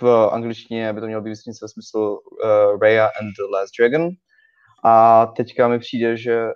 V 0.00 0.28
angličtině 0.32 0.92
by 0.92 1.00
to 1.00 1.06
mělo 1.06 1.22
být 1.22 1.34
ve 1.62 1.68
smyslu 1.68 2.18
uh, 2.18 2.80
Raya 2.82 3.04
and 3.04 3.26
the 3.26 3.56
Last 3.56 3.72
Dragon. 3.78 4.08
A 4.84 5.26
teďka 5.26 5.68
mi 5.68 5.78
přijde, 5.78 6.16
že 6.16 6.46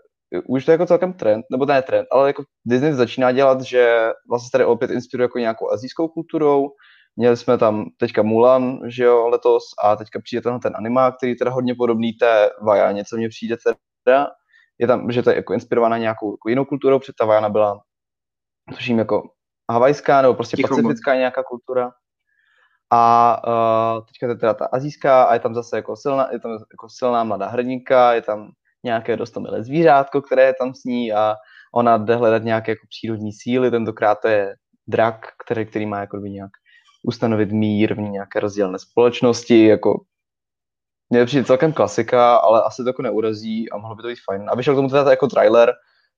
už 0.49 0.65
to 0.65 0.71
je 0.71 0.75
jako 0.75 0.87
celkem 0.87 1.13
trend, 1.13 1.45
nebo 1.51 1.67
ne 1.67 1.83
trend, 1.83 2.07
ale 2.11 2.29
jako 2.29 2.43
Disney 2.67 2.93
začíná 2.93 3.33
dělat, 3.33 3.61
že 3.61 4.11
vlastně 4.31 4.51
tady 4.53 4.65
opět 4.65 4.91
inspiruje 4.91 5.25
jako 5.25 5.39
nějakou 5.39 5.73
azijskou 5.73 6.09
kulturou, 6.09 6.71
Měli 7.17 7.37
jsme 7.37 7.59
tam 7.59 7.85
teďka 7.99 8.23
Mulan, 8.23 8.81
že 8.87 9.05
jo, 9.05 9.29
letos 9.29 9.63
a 9.85 9.97
teďka 9.97 10.21
přijde 10.25 10.43
tenhle 10.43 10.61
ten 10.61 10.73
animák, 10.77 11.17
který 11.17 11.33
je 11.33 11.37
teda 11.37 11.51
hodně 11.51 11.75
podobný 11.75 12.13
té 12.13 12.51
Vajáně, 12.63 13.05
co 13.05 13.17
mně 13.17 13.29
přijde 13.29 13.57
teda. 14.05 14.27
Je 14.79 14.87
tam, 14.87 15.13
že 15.13 15.23
to 15.23 15.31
je 15.31 15.37
jako 15.37 15.53
inspirovaná 15.55 15.99
nějakou 15.99 16.33
jako 16.33 16.49
jinou 16.49 16.65
kulturou, 16.65 16.99
protože 16.99 17.13
ta 17.19 17.25
Vajana 17.25 17.49
byla, 17.49 17.81
tuším, 18.77 18.99
jako 18.99 19.23
havajská 19.71 20.23
nebo 20.23 20.35
prostě 20.35 20.57
Ticho, 20.57 20.69
pacifická 20.69 21.15
nějaká 21.15 21.43
kultura. 21.43 21.91
A 22.93 23.43
uh, 23.97 24.05
teďka 24.07 24.27
je 24.27 24.35
teda 24.37 24.55
ta 24.55 24.69
azijská 24.73 25.25
a 25.25 25.35
je 25.35 25.41
tam 25.41 25.55
zase 25.55 25.77
jako 25.77 25.97
silná, 25.97 26.29
je 26.33 26.41
tam 26.41 26.53
jako 26.53 26.89
silná 26.89 27.25
mladá 27.25 27.49
hrdinka, 27.49 28.13
je 28.13 28.23
tam 28.23 28.51
nějaké 28.85 29.17
dost 29.17 29.37
milé 29.37 29.65
zvířátko, 29.65 30.23
které 30.23 30.43
je 30.43 30.55
tam 30.59 30.75
s 30.75 30.85
ní 30.85 31.13
a 31.13 31.35
ona 31.75 31.97
jde 31.97 32.17
hledat 32.17 32.43
nějaké 32.43 32.73
jako 32.73 32.87
přírodní 32.89 33.33
síly, 33.33 33.71
tentokrát 33.71 34.21
to 34.21 34.29
je 34.29 34.55
drak, 34.87 35.27
který, 35.45 35.67
který 35.67 35.87
má 35.87 36.01
jako 36.01 36.17
nějak 36.17 36.51
ustanovit 37.05 37.53
mír 37.53 37.95
v 37.95 37.99
nějaké 37.99 38.41
rozdílné 38.41 38.79
společnosti, 38.79 39.67
jako 39.67 40.05
to 41.13 41.27
přijde 41.27 41.45
celkem 41.45 41.73
klasika, 41.73 42.37
ale 42.37 42.63
asi 42.63 42.83
to 42.83 42.89
jako 42.89 43.03
neurazí 43.03 43.71
a 43.71 43.79
mohlo 43.79 43.97
by 43.97 44.03
to 44.03 44.09
být 44.09 44.19
fajn. 44.31 44.45
A 44.49 44.57
vyšel 44.57 44.75
k 44.75 44.77
tomu 44.77 44.89
teda 44.89 45.11
jako 45.11 45.27
trailer, 45.27 45.73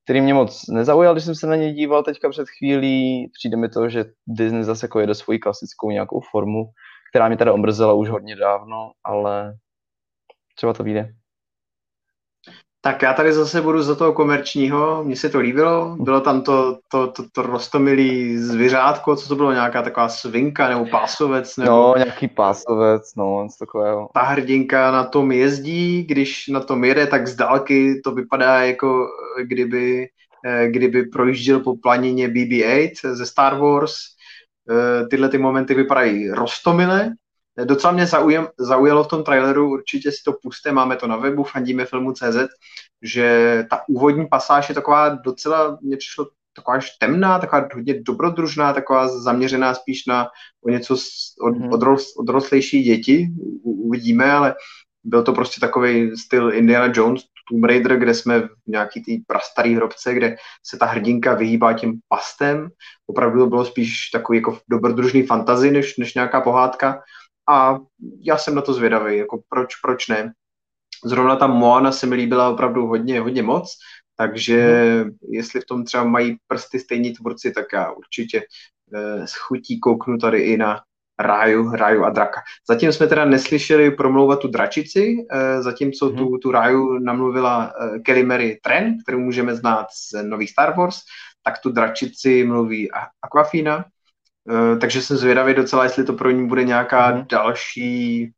který 0.05 0.21
mě 0.21 0.35
moc 0.35 0.69
nezaujal, 0.69 1.15
když 1.15 1.25
jsem 1.25 1.35
se 1.35 1.47
na 1.47 1.57
něj 1.57 1.73
díval 1.73 2.03
teďka 2.03 2.31
před 2.31 2.49
chvílí. 2.59 3.31
Přijde 3.39 3.57
mi 3.57 3.69
to, 3.69 3.89
že 3.89 4.05
Disney 4.27 4.65
zase 4.65 4.85
jako 4.85 5.01
jede 5.01 5.15
svoji 5.15 5.39
klasickou 5.39 5.91
nějakou 5.91 6.21
formu, 6.31 6.65
která 7.11 7.29
mě 7.29 7.37
teda 7.37 7.53
omrzela 7.53 7.93
už 7.93 8.09
hodně 8.09 8.37
dávno, 8.37 8.93
ale 9.05 9.55
třeba 10.57 10.73
to 10.73 10.83
vyjde. 10.85 11.15
Tak 12.87 13.03
já 13.03 13.15
tady 13.15 13.33
zase 13.33 13.63
budu 13.63 13.83
za 13.83 13.95
toho 13.95 14.13
komerčního, 14.13 15.05
mně 15.05 15.17
se 15.17 15.29
to 15.29 15.41
líbilo, 15.41 15.97
bylo 16.01 16.21
tam 16.21 16.43
to, 16.43 16.79
to, 16.89 17.07
to, 17.07 17.25
to 17.33 17.43
rostomilý 17.43 18.39
zvířátko, 18.39 19.17
co 19.17 19.29
to 19.29 19.37
bylo, 19.37 19.53
nějaká 19.53 19.83
taková 19.83 20.09
svinka 20.09 20.69
nebo 20.69 20.87
pásovec? 20.87 21.57
Nebo... 21.57 21.71
No, 21.71 21.95
nějaký 21.97 22.29
pásovec, 22.29 23.15
no, 23.17 23.43
něco 23.43 23.57
takového. 23.59 24.09
Ta 24.15 24.23
hrdinka 24.23 24.91
na 24.91 25.05
tom 25.05 25.33
jezdí, 25.33 26.05
když 26.05 26.49
na 26.49 26.61
tom 26.61 26.85
jede, 26.85 27.07
tak 27.07 27.27
z 27.27 27.37
dálky 27.37 28.01
to 28.05 28.11
vypadá 28.11 28.63
jako 28.63 29.07
kdyby, 29.43 30.09
eh, 30.47 30.69
kdyby 30.69 31.03
projížděl 31.03 31.61
po 31.61 31.77
planině 31.77 32.29
BB-8 32.29 33.15
ze 33.15 33.27
Star 33.27 33.59
Wars. 33.59 33.95
Eh, 34.71 35.07
tyhle 35.07 35.29
ty 35.29 35.39
momenty 35.39 35.75
vypadají 35.75 36.31
rostomile, 36.31 37.13
Docela 37.65 37.93
mě 37.93 38.07
zaujalo 38.59 39.05
v 39.05 39.09
tom 39.09 39.25
traileru, 39.25 39.71
určitě 39.71 40.13
si 40.13 40.23
to 40.25 40.33
puste, 40.43 40.73
máme 40.73 40.97
to 40.97 41.07
na 41.07 41.17
webu, 41.17 41.45
fandíme 41.45 41.85
filmu 41.85 42.13
CZ, 42.13 42.37
že 43.03 43.65
ta 43.71 43.81
úvodní 43.89 44.27
pasáž 44.27 44.69
je 44.69 44.75
taková 44.75 45.09
docela, 45.09 45.79
mně 45.83 45.97
přišlo 45.97 46.27
taková 46.57 46.77
až 46.77 46.91
temná, 46.99 47.39
taková 47.39 47.69
hodně 47.75 48.03
dobrodružná, 48.03 48.73
taková 48.73 49.09
zaměřená 49.09 49.75
spíš 49.75 50.07
na 50.07 50.29
o 50.65 50.71
něco 50.71 50.97
od, 51.41 51.57
mm. 51.59 51.73
odrost, 51.73 52.17
odrostlejší 52.19 52.83
děti, 52.83 53.29
u, 53.63 53.71
uvidíme, 53.89 54.33
ale 54.33 54.55
byl 55.05 55.23
to 55.23 55.33
prostě 55.33 55.61
takový 55.61 56.17
styl 56.17 56.55
Indiana 56.55 56.93
Jones, 56.97 57.23
Tomb 57.51 57.65
Raider, 57.65 57.97
kde 57.97 58.15
jsme 58.15 58.41
v 58.41 58.49
nějaký 58.67 59.03
té 59.03 59.13
prastarý 59.27 59.75
hrobce, 59.75 60.15
kde 60.15 60.37
se 60.67 60.77
ta 60.77 60.87
hrdinka 60.87 61.35
vyhýbá 61.35 61.73
tím 61.73 61.99
pastem. 62.09 62.69
Opravdu 63.07 63.41
to 63.41 63.47
bylo 63.47 63.65
spíš 63.65 64.11
takový 64.13 64.39
jako 64.39 64.59
dobrodružný 64.71 65.23
fantazy, 65.23 65.71
než, 65.71 65.97
než 65.97 66.15
nějaká 66.15 66.41
pohádka 66.41 67.03
a 67.49 67.79
já 68.21 68.39
jsem 68.39 68.55
na 68.55 68.63
to 68.63 68.73
zvědavý, 68.73 69.17
jako 69.17 69.43
proč, 69.49 69.77
proč 69.77 70.09
ne. 70.09 70.33
Zrovna 71.05 71.37
ta 71.37 71.47
Moana 71.47 71.93
se 71.93 72.07
mi 72.07 72.15
líbila 72.15 72.51
opravdu 72.51 72.87
hodně, 72.87 73.21
hodně 73.21 73.43
moc, 73.43 73.73
takže 74.17 74.73
hmm. 75.03 75.11
jestli 75.31 75.61
v 75.61 75.67
tom 75.67 75.85
třeba 75.85 76.05
mají 76.05 76.37
prsty 76.47 76.79
stejní 76.79 77.13
tvůrci, 77.13 77.53
tak 77.53 77.67
já 77.73 77.93
určitě 77.93 78.43
eh, 78.95 79.27
schutí 79.27 79.81
kouknu 79.81 80.19
tady 80.19 80.41
i 80.41 80.57
na 80.57 80.81
Ráju, 81.19 81.71
Ráju 81.71 82.05
a 82.05 82.11
Draka. 82.11 82.41
Zatím 82.69 82.93
jsme 82.93 83.07
teda 83.07 83.25
neslyšeli 83.25 83.91
promlouvat 83.91 84.39
tu 84.39 84.49
dračici, 84.49 85.27
eh, 85.31 85.63
zatímco 85.63 86.07
hmm. 86.07 86.17
tu, 86.17 86.39
tu 86.39 86.51
Ráju 86.51 86.99
namluvila 86.99 87.73
eh, 87.81 87.99
Kelly 87.99 88.23
Mary 88.23 88.59
Tren, 88.63 88.97
kterou 89.03 89.19
můžeme 89.19 89.55
znát 89.55 89.87
z 89.91 90.23
nových 90.23 90.51
Star 90.51 90.77
Wars, 90.77 90.99
tak 91.43 91.59
tu 91.59 91.73
dračici 91.73 92.45
mluví 92.45 92.91
Aquafina, 93.23 93.85
takže 94.81 95.03
jsem 95.03 95.17
zvědavý 95.17 95.55
docela, 95.55 95.85
jestli 95.85 96.05
to 96.05 96.13
pro 96.13 96.31
ní 96.31 96.47
bude 96.47 96.65
nějaká 96.65 97.11
mm. 97.11 97.25
další 97.29 98.33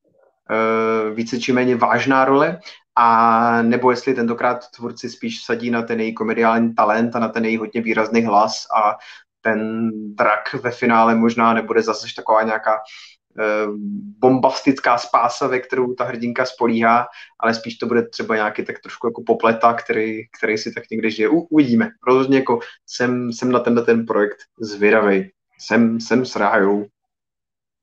uh, 0.50 1.14
více 1.14 1.40
či 1.40 1.52
méně 1.52 1.76
vážná 1.76 2.24
role, 2.24 2.58
a 2.96 3.62
nebo 3.62 3.90
jestli 3.90 4.14
tentokrát 4.14 4.70
tvůrci 4.76 5.10
spíš 5.10 5.44
sadí 5.44 5.70
na 5.70 5.82
ten 5.82 6.00
její 6.00 6.14
komediální 6.14 6.74
talent 6.74 7.16
a 7.16 7.18
na 7.18 7.28
ten 7.28 7.44
její 7.44 7.56
hodně 7.56 7.80
výrazný 7.80 8.22
hlas 8.22 8.66
a 8.76 8.96
ten 9.40 9.90
drak 10.14 10.54
ve 10.54 10.70
finále 10.70 11.14
možná 11.14 11.54
nebude 11.54 11.82
zase 11.82 12.06
taková 12.16 12.42
nějaká 12.42 12.74
uh, 12.74 13.74
bombastická 14.18 14.98
spása, 14.98 15.46
ve 15.46 15.58
kterou 15.58 15.94
ta 15.94 16.04
hrdinka 16.04 16.44
spolíhá, 16.44 17.06
ale 17.40 17.54
spíš 17.54 17.76
to 17.76 17.86
bude 17.86 18.08
třeba 18.08 18.34
nějaký 18.36 18.64
tak 18.64 18.80
trošku 18.80 19.06
jako 19.06 19.22
popleta, 19.26 19.72
který, 19.72 20.20
který 20.38 20.58
si 20.58 20.74
tak 20.74 20.84
někde 20.90 21.10
žije. 21.10 21.28
U, 21.28 21.40
uvidíme. 21.40 21.88
Rozhodně 22.06 22.38
jako 22.38 22.58
jsem, 22.86 23.32
jsem 23.32 23.52
na 23.52 23.58
tenhle 23.58 23.84
ten 23.84 24.06
projekt 24.06 24.38
zvědavý 24.60 25.30
jsem, 25.58 26.00
jsem 26.00 26.26
s 26.26 26.36
rájou. 26.36 26.86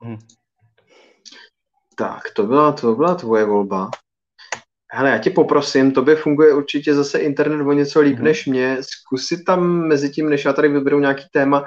Hmm. 0.01 0.17
Tak, 1.97 2.21
to 2.35 2.43
byla, 2.43 2.71
to 2.71 2.95
byla 2.95 3.15
tvoje 3.15 3.45
volba. 3.45 3.89
Hele, 4.91 5.09
já 5.09 5.17
tě 5.17 5.29
poprosím, 5.29 5.91
tobě 5.91 6.15
funguje 6.15 6.53
určitě 6.53 6.93
zase 6.93 7.19
internet 7.19 7.67
o 7.67 7.73
něco 7.73 8.01
líp 8.01 8.15
hmm. 8.15 8.23
než 8.23 8.45
mě. 8.45 8.77
Zkusit 8.81 9.43
tam 9.43 9.87
mezi 9.87 10.09
tím, 10.09 10.29
než 10.29 10.45
já 10.45 10.53
tady 10.53 10.69
vyberu 10.69 10.99
nějaký 10.99 11.23
téma, 11.31 11.65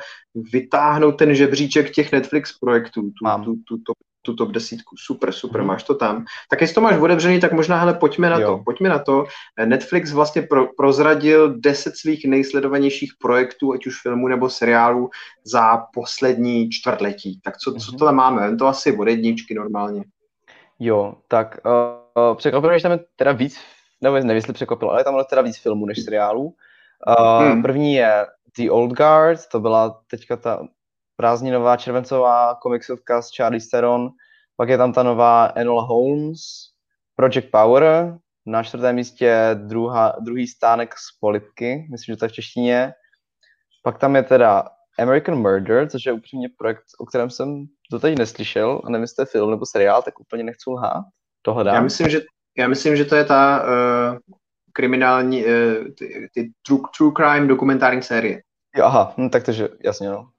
vytáhnout 0.52 1.12
ten 1.12 1.34
žebříček 1.34 1.90
těch 1.90 2.12
Netflix 2.12 2.58
projektů, 2.58 3.02
tu, 3.02 3.24
Mám. 3.24 3.44
tu, 3.44 3.54
tu, 3.54 3.76
tu, 3.76 3.92
tu 4.28 4.36
top 4.36 4.50
desítku. 4.50 4.96
Super, 4.98 5.32
super, 5.32 5.60
hmm. 5.60 5.68
máš 5.68 5.82
to 5.82 5.94
tam. 5.94 6.24
Tak 6.50 6.60
jestli 6.60 6.74
to 6.74 6.80
máš 6.80 7.00
otevřený, 7.00 7.40
tak 7.40 7.52
možná, 7.52 7.80
hele, 7.80 7.94
pojďme 7.94 8.30
na 8.30 8.38
jo. 8.38 8.46
to. 8.46 8.64
Pojďme 8.64 8.88
na 8.88 8.98
to. 8.98 9.24
Netflix 9.64 10.12
vlastně 10.12 10.42
pro, 10.42 10.66
prozradil 10.76 11.60
deset 11.60 11.96
svých 11.96 12.24
nejsledovanějších 12.24 13.12
projektů, 13.20 13.72
ať 13.72 13.86
už 13.86 14.02
filmů 14.02 14.28
nebo 14.28 14.50
seriálů, 14.50 15.10
za 15.44 15.76
poslední 15.94 16.70
čtvrtletí. 16.70 17.40
Tak 17.44 17.56
co, 17.56 17.70
hmm. 17.70 17.80
co 17.80 17.92
to 17.92 18.04
tam 18.04 18.14
máme? 18.14 18.56
To 18.56 18.66
asi 18.66 18.96
od 18.96 19.08
jedničky 19.08 19.54
normálně. 19.54 20.04
Jo, 20.78 21.14
tak 21.28 21.60
uh, 21.64 22.36
překvapilo, 22.36 22.78
že 22.78 22.82
tam 22.82 22.92
je 22.92 23.00
teda 23.16 23.32
víc, 23.32 23.60
nebo 24.00 24.16
nevím, 24.16 24.30
jestli 24.30 24.52
překvapilo, 24.52 24.90
ale 24.90 25.00
je 25.00 25.04
tam 25.04 25.24
teda 25.30 25.42
víc 25.42 25.58
filmů 25.58 25.86
než 25.86 26.04
seriálů. 26.04 26.44
Uh, 26.44 27.44
hmm. 27.44 27.62
První 27.62 27.94
je 27.94 28.26
The 28.58 28.70
Old 28.70 28.92
Guard, 28.92 29.40
to 29.52 29.60
byla 29.60 30.00
teďka 30.10 30.36
ta 30.36 30.60
prázdninová 31.18 31.76
červencová 31.76 32.54
komiksovka 32.54 33.22
s 33.22 33.30
Charlie 33.36 33.60
Theron, 33.70 34.10
pak 34.56 34.68
je 34.68 34.78
tam 34.78 34.92
ta 34.92 35.02
nová 35.02 35.52
Enola 35.54 35.82
Holmes, 35.82 36.40
Project 37.16 37.50
Power, 37.50 38.18
na 38.46 38.62
čtvrtém 38.62 38.94
místě 38.94 39.50
druhá, 39.54 40.16
druhý 40.20 40.46
stánek 40.46 40.94
z 40.94 41.18
Politky, 41.20 41.88
myslím, 41.90 42.12
že 42.12 42.16
to 42.16 42.24
je 42.24 42.28
v 42.28 42.32
češtině. 42.32 42.92
Pak 43.82 43.98
tam 43.98 44.16
je 44.16 44.22
teda 44.22 44.64
American 44.98 45.34
Murder, 45.34 45.88
což 45.88 46.06
je 46.06 46.12
upřímně 46.12 46.48
projekt, 46.58 46.84
o 46.98 47.06
kterém 47.06 47.30
jsem 47.30 47.66
doteď 47.92 48.18
neslyšel 48.18 48.82
a 48.84 48.90
nevím, 48.90 49.02
jestli 49.02 49.16
to 49.16 49.22
je 49.22 49.26
film 49.26 49.50
nebo 49.50 49.66
seriál, 49.66 50.02
tak 50.02 50.20
úplně 50.20 50.44
nechci 50.44 50.70
lhát. 50.70 51.04
To 51.42 51.54
hledám. 51.54 51.74
Já 51.74 51.80
myslím, 51.80 52.08
že, 52.08 52.20
já 52.58 52.68
myslím, 52.68 52.96
že 52.96 53.04
to 53.04 53.16
je 53.16 53.24
ta 53.24 53.62
uh, 53.62 54.18
kriminální, 54.72 55.44
uh, 55.44 55.50
ty, 55.98 56.28
ty 56.34 56.50
true, 56.66 56.80
true 56.98 57.12
crime 57.16 57.46
dokumentární 57.46 58.02
série. 58.02 58.40
Jo, 58.76 58.84
aha, 58.84 59.14
no, 59.16 59.30
tak 59.30 59.42
takže 59.44 59.68
jasně, 59.84 60.08
no. 60.08 60.30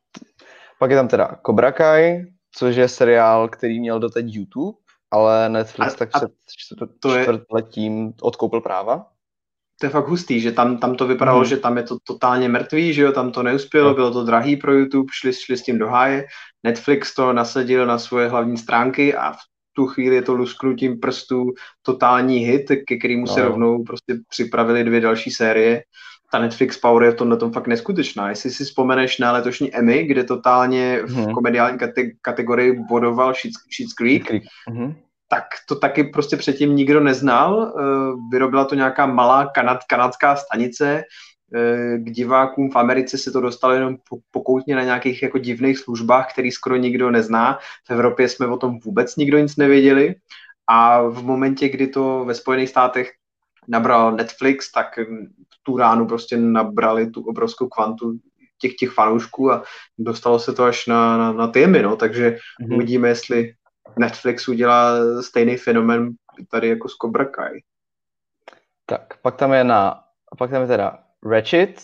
Pak 0.79 0.91
je 0.91 0.97
tam 0.97 1.07
teda 1.07 1.39
Cobra 1.45 1.71
Kai, 1.71 2.25
což 2.55 2.75
je 2.75 2.87
seriál, 2.87 3.49
který 3.49 3.79
měl 3.79 3.99
doteď 3.99 4.25
YouTube, 4.27 4.77
ale 5.11 5.49
Netflix 5.49 5.93
a, 5.93 5.97
tak 5.97 6.09
před 6.09 6.31
čtvrtletím 6.57 8.13
odkoupil 8.21 8.61
práva. 8.61 9.07
To 9.79 9.85
je 9.85 9.89
fakt 9.89 10.07
hustý, 10.07 10.39
že 10.39 10.51
tam, 10.51 10.77
tam 10.77 10.95
to 10.95 11.07
vypadalo, 11.07 11.39
hmm. 11.39 11.47
že 11.47 11.57
tam 11.57 11.77
je 11.77 11.83
to 11.83 11.97
totálně 12.03 12.49
mrtvý, 12.49 12.93
že 12.93 13.01
jo, 13.01 13.11
tam 13.11 13.31
to 13.31 13.43
neuspělo, 13.43 13.93
bylo 13.93 14.11
to 14.11 14.23
drahý 14.23 14.55
pro 14.55 14.73
YouTube, 14.73 15.07
šli, 15.11 15.33
šli 15.33 15.57
s 15.57 15.63
tím 15.63 15.79
do 15.79 15.87
háje. 15.87 16.27
Netflix 16.63 17.15
to 17.15 17.33
nasadil 17.33 17.85
na 17.85 17.99
svoje 17.99 18.29
hlavní 18.29 18.57
stránky 18.57 19.15
a 19.15 19.31
v 19.31 19.37
tu 19.73 19.87
chvíli 19.87 20.15
je 20.15 20.21
to 20.21 20.33
lusknutím 20.33 20.99
prstů 20.99 21.53
totální 21.81 22.37
hit, 22.37 22.71
ke 22.87 22.97
kterému 22.97 23.25
no. 23.25 23.33
se 23.33 23.41
rovnou 23.43 23.83
prostě 23.83 24.15
připravili 24.29 24.83
dvě 24.83 25.01
další 25.01 25.31
série 25.31 25.83
ta 26.31 26.39
Netflix 26.39 26.77
Power 26.77 27.03
je 27.03 27.11
v 27.11 27.15
tomhle 27.15 27.37
tom 27.37 27.51
fakt 27.51 27.67
neskutečná. 27.67 28.29
Jestli 28.29 28.51
si 28.51 28.63
vzpomeneš 28.63 29.17
na 29.17 29.31
letošní 29.31 29.75
Emmy, 29.75 30.03
kde 30.03 30.23
totálně 30.23 31.01
v 31.03 31.15
hmm. 31.15 31.33
komediální 31.33 31.77
kate- 31.77 32.11
kategorii 32.21 32.79
bodoval 32.89 33.33
Schitt's 33.33 33.93
Creek, 33.97 34.27
Creek. 34.27 34.43
Hmm. 34.67 34.95
tak 35.27 35.43
to 35.67 35.75
taky 35.75 36.03
prostě 36.03 36.37
předtím 36.37 36.75
nikdo 36.75 36.99
neznal. 36.99 37.73
Eh, 37.79 37.83
vyrobila 38.31 38.65
to 38.65 38.75
nějaká 38.75 39.05
malá 39.05 39.45
kanad, 39.45 39.79
kanadská 39.89 40.35
stanice, 40.35 41.03
eh, 41.55 41.97
k 41.97 42.11
divákům 42.11 42.71
v 42.71 42.75
Americe 42.75 43.17
se 43.17 43.31
to 43.31 43.41
dostalo 43.41 43.73
jenom 43.73 43.97
pokoutně 44.31 44.75
na 44.75 44.83
nějakých 44.83 45.23
jako 45.23 45.37
divných 45.37 45.77
službách, 45.77 46.33
který 46.33 46.51
skoro 46.51 46.75
nikdo 46.75 47.11
nezná. 47.11 47.59
V 47.87 47.91
Evropě 47.91 48.29
jsme 48.29 48.47
o 48.47 48.57
tom 48.57 48.79
vůbec 48.79 49.15
nikdo 49.15 49.39
nic 49.39 49.55
nevěděli. 49.55 50.15
A 50.67 51.01
v 51.01 51.23
momentě, 51.23 51.69
kdy 51.69 51.87
to 51.87 52.25
ve 52.25 52.33
Spojených 52.33 52.69
státech 52.69 53.11
nabral 53.67 54.11
Netflix, 54.11 54.71
tak 54.71 54.99
tu 55.69 55.77
ránu 55.77 56.07
prostě 56.07 56.37
nabrali 56.37 57.09
tu 57.09 57.21
obrovskou 57.21 57.67
kvantu 57.67 58.13
těch, 58.61 58.75
těch 58.75 58.89
fanoušků 58.91 59.51
a 59.51 59.63
dostalo 59.97 60.39
se 60.39 60.53
to 60.53 60.63
až 60.63 60.87
na, 60.87 61.17
na, 61.17 61.33
na 61.33 61.47
týmy, 61.47 61.81
no, 61.81 61.95
takže 61.95 62.29
mm-hmm. 62.29 62.75
uvidíme, 62.75 63.07
jestli 63.07 63.53
Netflix 63.99 64.47
udělá 64.47 64.93
stejný 65.21 65.57
fenomen 65.57 66.09
tady 66.51 66.69
jako 66.69 66.89
s 66.89 66.95
Cobra 66.95 67.25
Kai. 67.25 67.59
Tak, 68.85 69.21
pak 69.21 69.35
tam 69.35 69.53
je 69.53 69.63
na, 69.63 70.03
pak 70.37 70.51
tam 70.51 70.61
je 70.61 70.67
teda 70.67 70.97
Ratchet, 71.25 71.81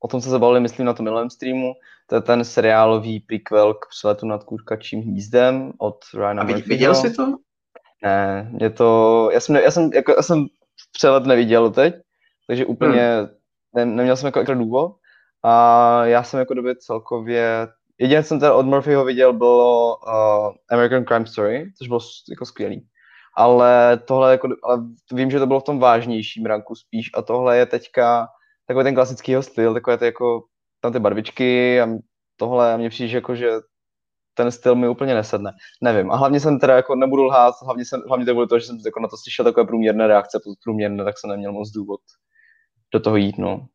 o 0.00 0.08
tom 0.08 0.20
se 0.20 0.30
zabavili, 0.30 0.60
myslím, 0.60 0.86
na 0.86 0.92
tom 0.92 1.04
minulém 1.04 1.30
streamu, 1.30 1.72
to 2.06 2.14
je 2.14 2.20
ten 2.20 2.44
seriálový 2.44 3.20
prequel 3.20 3.74
k 3.74 3.86
přeletu 3.88 4.26
nad 4.26 4.44
kůrkačím 4.44 5.00
hnízdem 5.00 5.72
od 5.78 5.96
Ryana 6.14 6.42
A 6.42 6.46
viděl, 6.46 6.62
viděl 6.66 6.94
jsi 6.94 7.14
to? 7.14 7.36
Ne, 8.02 8.52
je 8.60 8.70
to, 8.70 9.30
já 9.32 9.40
jsem, 9.40 9.56
já 9.56 9.70
jsem, 9.70 9.90
jako, 9.94 10.12
já 10.16 10.22
jsem 10.22 10.46
přelet 10.92 11.26
neviděl 11.26 11.70
teď, 11.70 11.94
takže 12.50 12.66
úplně 12.66 13.00
hmm. 13.00 13.28
ne, 13.74 13.84
neměl 13.84 14.16
jsem 14.16 14.26
jako, 14.26 14.38
jako 14.38 14.54
důvod. 14.54 14.92
A 15.44 16.04
já 16.04 16.22
jsem 16.22 16.40
jako 16.40 16.54
době 16.54 16.76
celkově 16.76 17.68
Jediné, 18.00 18.22
co 18.22 18.28
jsem 18.28 18.40
teda 18.40 18.54
od 18.54 18.66
Murphyho 18.66 19.04
viděl, 19.04 19.32
bylo 19.32 19.96
uh, 19.96 20.54
American 20.70 21.04
Crime 21.04 21.26
Story, 21.26 21.72
což 21.78 21.88
bylo 21.88 22.00
jako 22.30 22.46
skvělý. 22.46 22.86
Ale 23.36 24.00
tohle, 24.04 24.30
jako, 24.30 24.48
ale 24.62 24.82
vím, 25.12 25.30
že 25.30 25.38
to 25.38 25.46
bylo 25.46 25.60
v 25.60 25.64
tom 25.64 25.78
vážnějším 25.78 26.46
ranku 26.46 26.74
spíš 26.74 27.10
a 27.14 27.22
tohle 27.22 27.58
je 27.58 27.66
teďka 27.66 28.26
takový 28.66 28.84
ten 28.84 28.94
klasický 28.94 29.34
styl, 29.40 29.74
takové 29.74 29.98
ty 29.98 30.04
jako 30.04 30.42
tam 30.80 30.92
ty 30.92 30.98
barvičky 30.98 31.80
a 31.80 31.88
tohle 32.36 32.74
a 32.74 32.76
mně 32.76 32.90
přijde, 32.90 33.14
jako, 33.14 33.34
že 33.34 33.50
ten 34.34 34.50
styl 34.50 34.74
mi 34.74 34.88
úplně 34.88 35.14
nesedne. 35.14 35.52
Nevím. 35.82 36.10
A 36.10 36.16
hlavně 36.16 36.40
jsem 36.40 36.58
teda 36.58 36.76
jako 36.76 36.94
nebudu 36.94 37.22
lhát, 37.22 37.54
hlavně, 37.64 37.84
jsem, 37.84 38.02
hlavně 38.08 38.26
to 38.26 38.34
bylo 38.34 38.46
to, 38.46 38.58
že 38.58 38.66
jsem 38.66 38.78
jako 38.84 39.00
na 39.00 39.08
to 39.08 39.16
slyšel 39.16 39.44
takové 39.44 39.66
průměrné 39.66 40.06
reakce, 40.06 40.38
průměrné, 40.64 41.04
tak 41.04 41.18
jsem 41.18 41.30
neměl 41.30 41.52
moc 41.52 41.70
důvod 41.70 42.00
do 42.92 43.00
toho 43.00 43.16
jít, 43.16 43.38
no. 43.38 43.66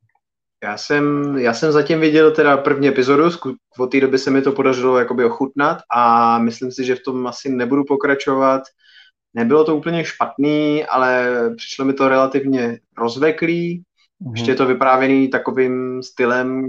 Já 0.63 0.77
jsem, 0.77 1.35
já 1.37 1.53
jsem 1.53 1.71
zatím 1.71 1.99
viděl 1.99 2.31
teda 2.31 2.57
první 2.57 2.87
epizodu, 2.87 3.23
od 3.79 3.91
té 3.91 3.99
doby 3.99 4.17
se 4.17 4.31
mi 4.31 4.41
to 4.41 4.51
podařilo 4.51 4.99
jakoby 4.99 5.25
ochutnat 5.25 5.77
a 5.95 6.39
myslím 6.39 6.71
si, 6.71 6.83
že 6.83 6.95
v 6.95 7.03
tom 7.03 7.27
asi 7.27 7.49
nebudu 7.49 7.83
pokračovat. 7.83 8.61
Nebylo 9.33 9.63
to 9.63 9.75
úplně 9.75 10.05
špatný, 10.05 10.85
ale 10.85 11.31
přišlo 11.57 11.85
mi 11.85 11.93
to 11.93 12.09
relativně 12.09 12.79
rozveklý. 12.97 13.83
Mm-hmm. 14.23 14.31
Ještě 14.31 14.51
je 14.51 14.55
to 14.55 14.65
vyprávěný 14.65 15.27
takovým 15.27 16.03
stylem, 16.03 16.67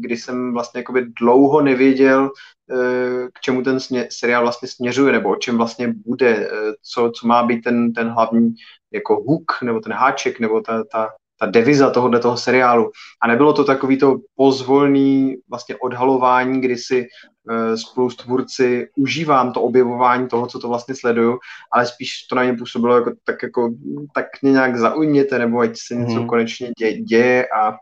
kdy 0.00 0.16
jsem 0.16 0.52
vlastně 0.52 0.78
jakoby 0.78 1.06
dlouho 1.20 1.60
nevěděl, 1.60 2.30
eh, 2.70 3.28
k 3.34 3.40
čemu 3.40 3.62
ten 3.62 3.80
smě, 3.80 4.08
seriál 4.10 4.42
vlastně 4.42 4.68
směřuje, 4.68 5.12
nebo 5.12 5.30
o 5.30 5.36
čem 5.36 5.56
vlastně 5.56 5.94
bude, 6.06 6.28
eh, 6.28 6.72
co, 6.82 7.10
co 7.10 7.26
má 7.26 7.42
být 7.42 7.60
ten, 7.60 7.92
ten 7.92 8.08
hlavní 8.08 8.54
jako 8.92 9.14
hook, 9.14 9.62
nebo 9.62 9.80
ten 9.80 9.92
háček, 9.92 10.40
nebo 10.40 10.60
ta, 10.60 10.84
ta, 10.84 11.08
ta 11.40 11.46
deviza 11.46 11.90
tohohle 11.90 12.20
toho 12.20 12.36
seriálu. 12.36 12.90
A 13.22 13.28
nebylo 13.28 13.52
to 13.52 13.64
takový 13.64 13.98
to 13.98 14.16
pozvolný 14.36 15.36
vlastně 15.48 15.76
odhalování, 15.76 16.60
kdy 16.60 16.76
si 16.76 17.06
uh, 17.50 17.74
spolu 17.74 18.10
s 18.10 18.16
tvůrci 18.16 18.88
užívám 18.96 19.52
to 19.52 19.62
objevování 19.62 20.28
toho, 20.28 20.46
co 20.46 20.58
to 20.58 20.68
vlastně 20.68 20.94
sleduju, 20.94 21.38
ale 21.72 21.86
spíš 21.86 22.26
to 22.30 22.36
na 22.36 22.44
ně 22.44 22.52
působilo 22.52 22.94
jako, 22.94 23.12
tak 23.24 23.42
jako, 23.42 23.74
tak 24.14 24.26
mě 24.42 24.52
nějak 24.52 24.76
zaujměte, 24.76 25.38
nebo 25.38 25.60
ať 25.60 25.70
se 25.86 25.94
něco 25.94 26.14
hmm. 26.14 26.26
konečně 26.26 26.70
dě, 26.78 26.92
děje 26.92 27.48
a 27.48 27.76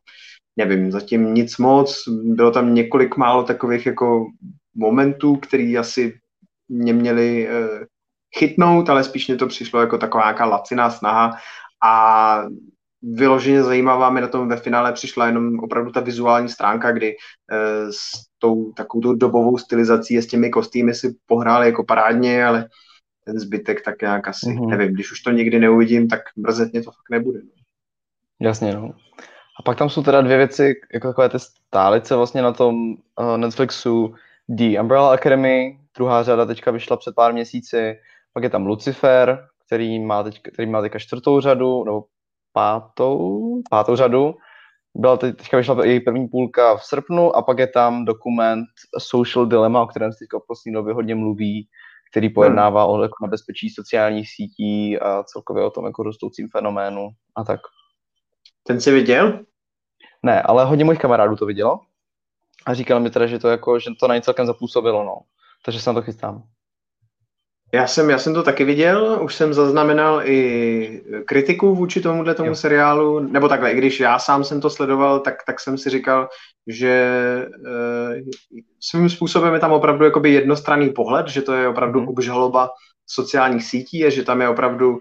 nevím, 0.57 0.93
zatím 0.93 1.35
nic 1.35 1.59
moc, 1.59 2.03
bylo 2.09 2.51
tam 2.51 2.75
několik 2.75 3.17
málo 3.17 3.43
takových 3.43 3.87
jako 3.87 4.27
momentů, 4.75 5.37
který 5.37 5.79
asi 5.79 6.19
mě 6.69 6.93
měli 6.93 7.49
uh, 7.49 7.85
chytnout, 8.39 8.91
ale 8.91 9.05
spíš 9.05 9.29
mě 9.29 9.37
to 9.37 9.47
přišlo 9.47 9.81
jako 9.81 9.99
taková 9.99 10.25
nějaká 10.25 10.45
laciná 10.45 10.91
snaha 10.91 11.33
a 11.85 12.43
vyloženě 13.03 13.63
zajímavá 13.63 14.11
mi 14.11 14.21
na 14.21 14.29
tom 14.29 14.49
ve 14.49 14.57
finále 14.57 14.93
přišla 14.93 15.27
jenom 15.27 15.59
opravdu 15.59 15.93
ta 15.93 16.01
vizuální 16.01 16.49
stránka, 16.49 16.93
kdy 16.93 17.09
e, 17.09 17.17
s 17.93 18.11
tou 18.39 18.73
takovou 18.73 19.15
dobovou 19.15 19.59
stylizací 19.59 20.19
a 20.19 20.23
s 20.23 20.27
těmi 20.27 20.51
kostýmy 20.51 20.95
si 20.95 21.17
pohráli 21.27 21.67
jako 21.67 21.85
parádně, 21.85 22.45
ale 22.45 22.69
ten 23.25 23.39
zbytek 23.39 23.85
tak 23.85 24.03
nějak 24.03 24.29
asi, 24.29 24.47
mm-hmm. 24.47 24.69
nevím, 24.69 24.95
když 24.95 25.13
už 25.13 25.21
to 25.21 25.31
nikdy 25.31 25.61
neuvidím, 25.61 26.09
tak 26.09 26.21
mrzet 26.37 26.73
mě 26.73 26.83
to 26.83 26.91
fakt 26.91 27.11
nebude. 27.11 27.39
No. 27.39 27.51
Jasně, 28.41 28.75
no. 28.75 28.93
A 29.61 29.63
pak 29.63 29.79
tam 29.79 29.91
jsou 29.91 30.03
teda 30.03 30.21
dvě 30.21 30.37
věci, 30.37 30.75
jako 30.95 31.09
takové 31.09 31.29
ty 31.29 31.39
stálice 31.39 32.17
vlastně 32.17 32.43
na 32.43 32.53
tom 32.53 32.93
uh, 32.93 33.37
Netflixu, 33.37 34.15
The 34.49 34.81
Umbrella 34.81 35.15
Academy, 35.15 35.79
druhá 35.97 36.23
řada 36.23 36.47
teďka 36.47 36.71
vyšla 36.71 36.97
před 36.97 37.15
pár 37.15 37.33
měsíci, 37.33 37.97
pak 38.33 38.43
je 38.43 38.51
tam 38.51 38.67
Lucifer, 38.67 39.49
který 39.67 40.01
má, 40.01 40.23
teď, 40.23 40.43
který 40.43 40.71
má 40.71 40.81
teďka 40.81 40.99
čtvrtou 40.99 41.41
řadu, 41.41 41.85
nebo 41.85 42.05
pátou, 42.59 43.43
pátou 43.71 43.97
řadu. 43.97 44.35
Byla 44.95 45.17
teď, 45.17 45.37
teďka 45.37 45.57
vyšla 45.57 45.85
její 45.85 46.01
první 46.01 46.29
půlka 46.29 46.77
v 46.77 46.85
srpnu 46.85 47.37
a 47.37 47.43
pak 47.43 47.59
je 47.59 47.67
tam 47.67 48.05
dokument 48.05 48.67
Social 48.99 49.47
Dilemma, 49.47 49.83
o 49.83 49.87
kterém 49.87 50.13
se 50.13 50.19
teďka 50.19 50.39
v 50.39 50.47
poslední 50.49 50.75
době 50.75 50.95
hodně 50.95 51.15
mluví, 51.15 51.69
který 52.11 52.29
pojednává 52.29 52.85
hmm. 52.85 52.93
o 52.93 53.03
jako 53.03 53.27
nebezpečí 53.27 53.71
sociálních 53.71 54.29
sítí 54.31 54.99
a 54.99 55.23
celkově 55.23 55.65
o 55.65 55.71
tom 55.71 55.85
jako 55.87 56.03
rostoucím 56.03 56.49
fenoménu 56.53 57.09
a 57.37 57.45
tak. 57.45 57.61
Ten 58.67 58.81
jsi 58.81 58.93
viděl? 58.93 59.41
Ne, 60.23 60.43
ale 60.43 60.65
hodně 60.65 60.85
mojich 60.85 61.01
kamarádů 61.01 61.37
to 61.37 61.47
vidělo 61.47 61.81
a 62.67 62.75
říkal 62.75 63.01
mi 63.01 63.11
teda, 63.11 63.27
že 63.27 63.39
to 63.39 63.49
jako, 63.49 63.79
že 63.79 63.91
to 64.01 64.09
na 64.09 64.15
ně 64.15 64.23
celkem 64.23 64.47
zapůsobilo, 64.47 65.05
no. 65.05 65.19
Takže 65.65 65.81
se 65.81 65.91
na 65.91 65.95
to 65.95 66.03
chystám. 66.03 66.43
Já 67.73 67.87
jsem, 67.87 68.11
já 68.11 68.19
jsem 68.19 68.35
to 68.35 68.43
taky 68.43 68.65
viděl, 68.65 69.19
už 69.23 69.35
jsem 69.35 69.55
zaznamenal 69.55 70.23
i 70.25 71.03
kritiku 71.25 71.75
vůči 71.75 72.01
tomuhle 72.01 72.35
tomu 72.35 72.49
jo. 72.49 72.55
seriálu, 72.55 73.21
nebo 73.21 73.49
takhle, 73.49 73.73
i 73.73 73.77
když 73.77 74.01
já 74.01 74.19
sám 74.19 74.45
jsem 74.45 74.61
to 74.61 74.71
sledoval, 74.71 75.21
tak, 75.21 75.35
tak 75.47 75.61
jsem 75.61 75.79
si 75.79 75.91
říkal, 75.91 76.29
že 76.67 76.89
e, 76.89 78.23
svým 78.81 79.11
způsobem 79.11 79.55
je 79.55 79.61
tam 79.61 79.73
opravdu 79.73 80.05
jakoby 80.05 80.33
jednostranný 80.33 80.91
pohled, 80.91 81.29
že 81.29 81.43
to 81.43 81.53
je 81.53 81.69
opravdu 81.69 82.01
hmm. 82.01 82.09
obžaloba 82.09 82.71
sociálních 83.07 83.65
sítí 83.65 84.05
a 84.05 84.11
že 84.11 84.25
tam 84.25 84.41
je 84.41 84.49
opravdu 84.49 84.95
e, 84.95 84.99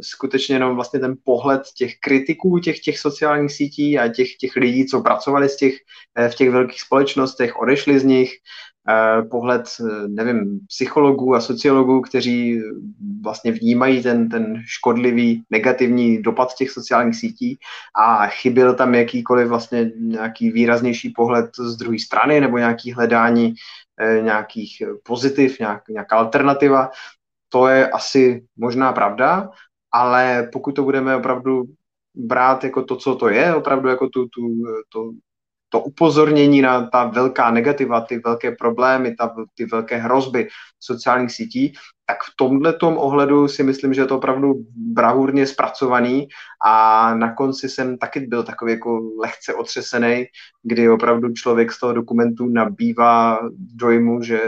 skutečně 0.00 0.54
jenom 0.54 0.74
vlastně 0.74 1.00
ten 1.00 1.14
pohled 1.24 1.62
těch 1.76 1.92
kritiků 2.00 2.58
těch, 2.58 2.80
těch 2.80 2.98
sociálních 2.98 3.52
sítí 3.52 3.98
a 3.98 4.08
těch, 4.08 4.36
těch 4.36 4.56
lidí, 4.56 4.86
co 4.86 5.00
pracovali 5.00 5.48
z 5.48 5.56
těch, 5.56 5.74
e, 6.18 6.28
v 6.28 6.34
těch 6.34 6.50
velkých 6.50 6.80
společnostech, 6.80 7.56
odešli 7.56 7.98
z 7.98 8.04
nich, 8.04 8.32
Eh, 8.88 9.22
pohled, 9.22 9.62
eh, 9.80 10.08
nevím, 10.08 10.60
psychologů 10.68 11.34
a 11.34 11.40
sociologů, 11.40 12.00
kteří 12.00 12.60
vlastně 13.22 13.52
vnímají 13.52 14.02
ten, 14.02 14.28
ten 14.28 14.62
škodlivý, 14.66 15.42
negativní 15.50 16.22
dopad 16.22 16.54
těch 16.54 16.70
sociálních 16.70 17.16
sítí 17.16 17.58
a 17.98 18.26
chyběl 18.26 18.74
tam 18.74 18.94
jakýkoliv 18.94 19.48
vlastně 19.48 19.90
nějaký 19.98 20.50
výraznější 20.50 21.10
pohled 21.10 21.50
z 21.58 21.76
druhé 21.76 21.98
strany 21.98 22.40
nebo 22.40 22.58
nějaký 22.58 22.92
hledání 22.92 23.54
eh, 24.00 24.20
nějakých 24.22 24.82
pozitiv, 25.02 25.58
nějak, 25.58 25.88
nějaká 25.88 26.16
alternativa. 26.16 26.90
To 27.52 27.68
je 27.68 27.90
asi 27.90 28.44
možná 28.56 28.92
pravda, 28.92 29.50
ale 29.92 30.48
pokud 30.52 30.72
to 30.72 30.82
budeme 30.82 31.16
opravdu 31.16 31.64
brát 32.14 32.64
jako 32.64 32.82
to, 32.82 32.96
co 32.96 33.14
to 33.14 33.28
je, 33.28 33.54
opravdu 33.54 33.88
jako 33.88 34.08
tu, 34.08 34.28
tu, 34.28 34.42
to, 34.88 35.10
to 35.68 35.80
upozornění 35.80 36.62
na 36.62 36.86
ta 36.86 37.04
velká 37.04 37.50
negativa, 37.50 38.00
ty 38.00 38.18
velké 38.18 38.52
problémy, 38.52 39.14
ta, 39.14 39.34
ty 39.54 39.64
velké 39.64 39.96
hrozby 39.96 40.48
sociálních 40.80 41.32
sítí, 41.32 41.72
tak 42.06 42.16
v 42.22 42.36
tomhle 42.36 42.78
ohledu 42.78 43.48
si 43.48 43.62
myslím, 43.62 43.94
že 43.94 44.00
je 44.00 44.06
to 44.06 44.16
opravdu 44.16 44.54
bravurně 44.76 45.46
zpracovaný 45.46 46.28
a 46.64 47.14
na 47.14 47.34
konci 47.34 47.68
jsem 47.68 47.98
taky 47.98 48.20
byl 48.20 48.42
takový 48.42 48.72
jako 48.72 49.00
lehce 49.18 49.54
otřesený, 49.54 50.24
kdy 50.62 50.90
opravdu 50.90 51.32
člověk 51.32 51.72
z 51.72 51.80
toho 51.80 51.92
dokumentu 51.92 52.48
nabývá 52.48 53.38
dojmu, 53.74 54.22
že 54.22 54.40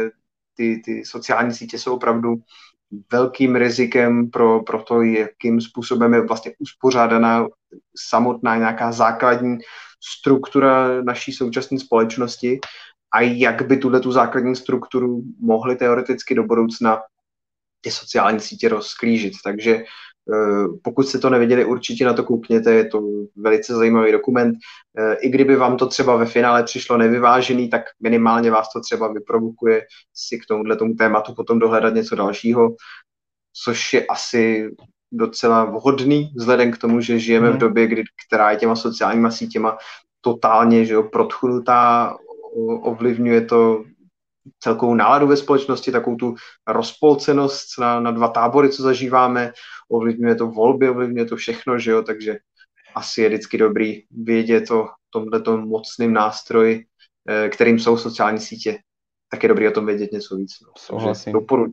ty, 0.55 0.83
ty 0.85 1.05
sociální 1.05 1.53
sítě 1.53 1.79
jsou 1.79 1.95
opravdu 1.95 2.35
velkým 3.13 3.57
rizikem 3.57 4.31
pro, 4.31 4.63
pro 4.63 4.83
to, 4.83 5.03
jakým 5.03 5.61
způsobem 5.61 6.15
je 6.15 6.27
vlastně 6.27 6.53
uspořádaná 6.59 7.47
samotná 7.97 8.57
nějaká 8.57 8.93
základní 8.93 9.59
struktura 10.19 11.03
naší 11.03 11.33
současné 11.33 11.79
společnosti 11.79 12.61
a 13.15 13.21
jak 13.21 13.67
by 13.67 13.77
tuhle 13.77 14.01
tu 14.01 14.13
základní 14.13 14.57
strukturu 14.57 15.23
mohly 15.41 15.77
teoreticky 15.77 16.35
do 16.35 16.43
budoucna 16.43 17.03
ty 17.81 17.91
sociální 17.91 18.41
sítě 18.41 18.69
rozklížit. 18.69 19.33
Takže 19.45 19.85
pokud 20.83 21.09
jste 21.09 21.19
to 21.19 21.31
neviděli, 21.31 21.65
určitě 21.65 22.05
na 22.05 22.13
to 22.13 22.25
koukněte, 22.25 22.73
je 22.73 22.85
to 22.85 23.03
velice 23.37 23.75
zajímavý 23.75 24.13
dokument. 24.13 24.57
Eh, 24.99 25.15
I 25.15 25.29
kdyby 25.29 25.57
vám 25.57 25.77
to 25.77 25.87
třeba 25.87 26.17
ve 26.17 26.27
finále 26.27 26.63
přišlo 26.63 26.97
nevyvážený, 26.97 27.69
tak 27.69 27.83
minimálně 28.03 28.51
vás 28.51 28.73
to 28.73 28.81
třeba 28.81 29.13
vyprovokuje 29.13 29.83
si 30.15 30.39
k 30.39 30.47
tomuhle 30.47 30.77
tomu 30.77 30.95
tématu 30.95 31.35
potom 31.35 31.59
dohledat 31.59 31.95
něco 31.95 32.17
dalšího, 32.17 32.75
což 33.65 33.93
je 33.93 34.07
asi 34.07 34.71
docela 35.13 35.65
vhodný, 35.65 36.33
vzhledem 36.37 36.73
k 36.73 36.79
tomu, 36.79 37.01
že 37.01 37.19
žijeme 37.19 37.49
v 37.49 37.51
mhm. 37.51 37.59
době, 37.59 37.87
kdy, 37.87 38.03
která 38.27 38.51
je 38.51 38.57
těma 38.57 38.77
sociálníma 38.77 39.31
sítěma 39.31 39.79
totálně 40.21 40.85
že 40.85 40.95
jo, 40.95 41.03
protchnutá, 41.03 42.17
ovlivňuje 42.83 43.41
to 43.41 43.85
celkovou 44.59 44.95
náladu 44.95 45.27
ve 45.27 45.37
společnosti, 45.37 45.93
takovou 45.93 46.17
tu 46.17 46.35
rozpolcenost 46.67 47.79
na, 47.79 48.01
na 48.01 48.11
dva 48.11 48.29
tábory, 48.29 48.69
co 48.69 48.83
zažíváme, 48.83 49.53
ovlivňuje 49.89 50.35
to 50.35 50.47
volby, 50.47 50.89
ovlivňuje 50.89 51.27
to 51.27 51.37
všechno, 51.37 51.79
že 51.79 51.91
jo, 51.91 52.03
takže 52.03 52.37
asi 52.95 53.23
je 53.23 53.29
vždycky 53.29 53.59
dobrý 53.59 54.03
vědět 54.11 54.71
o 54.71 54.89
tomto 55.11 55.57
mocným 55.57 56.13
nástroji, 56.13 56.87
eh, 57.29 57.49
kterým 57.49 57.79
jsou 57.79 57.97
sociální 57.97 58.41
sítě, 58.41 58.79
tak 59.31 59.43
je 59.43 59.49
dobrý 59.49 59.69
o 59.69 59.71
tom 59.71 59.87
vědět 59.87 60.13
něco 60.13 60.37
víc. 60.37 60.53
No. 60.93 61.13
Doporu, 61.33 61.71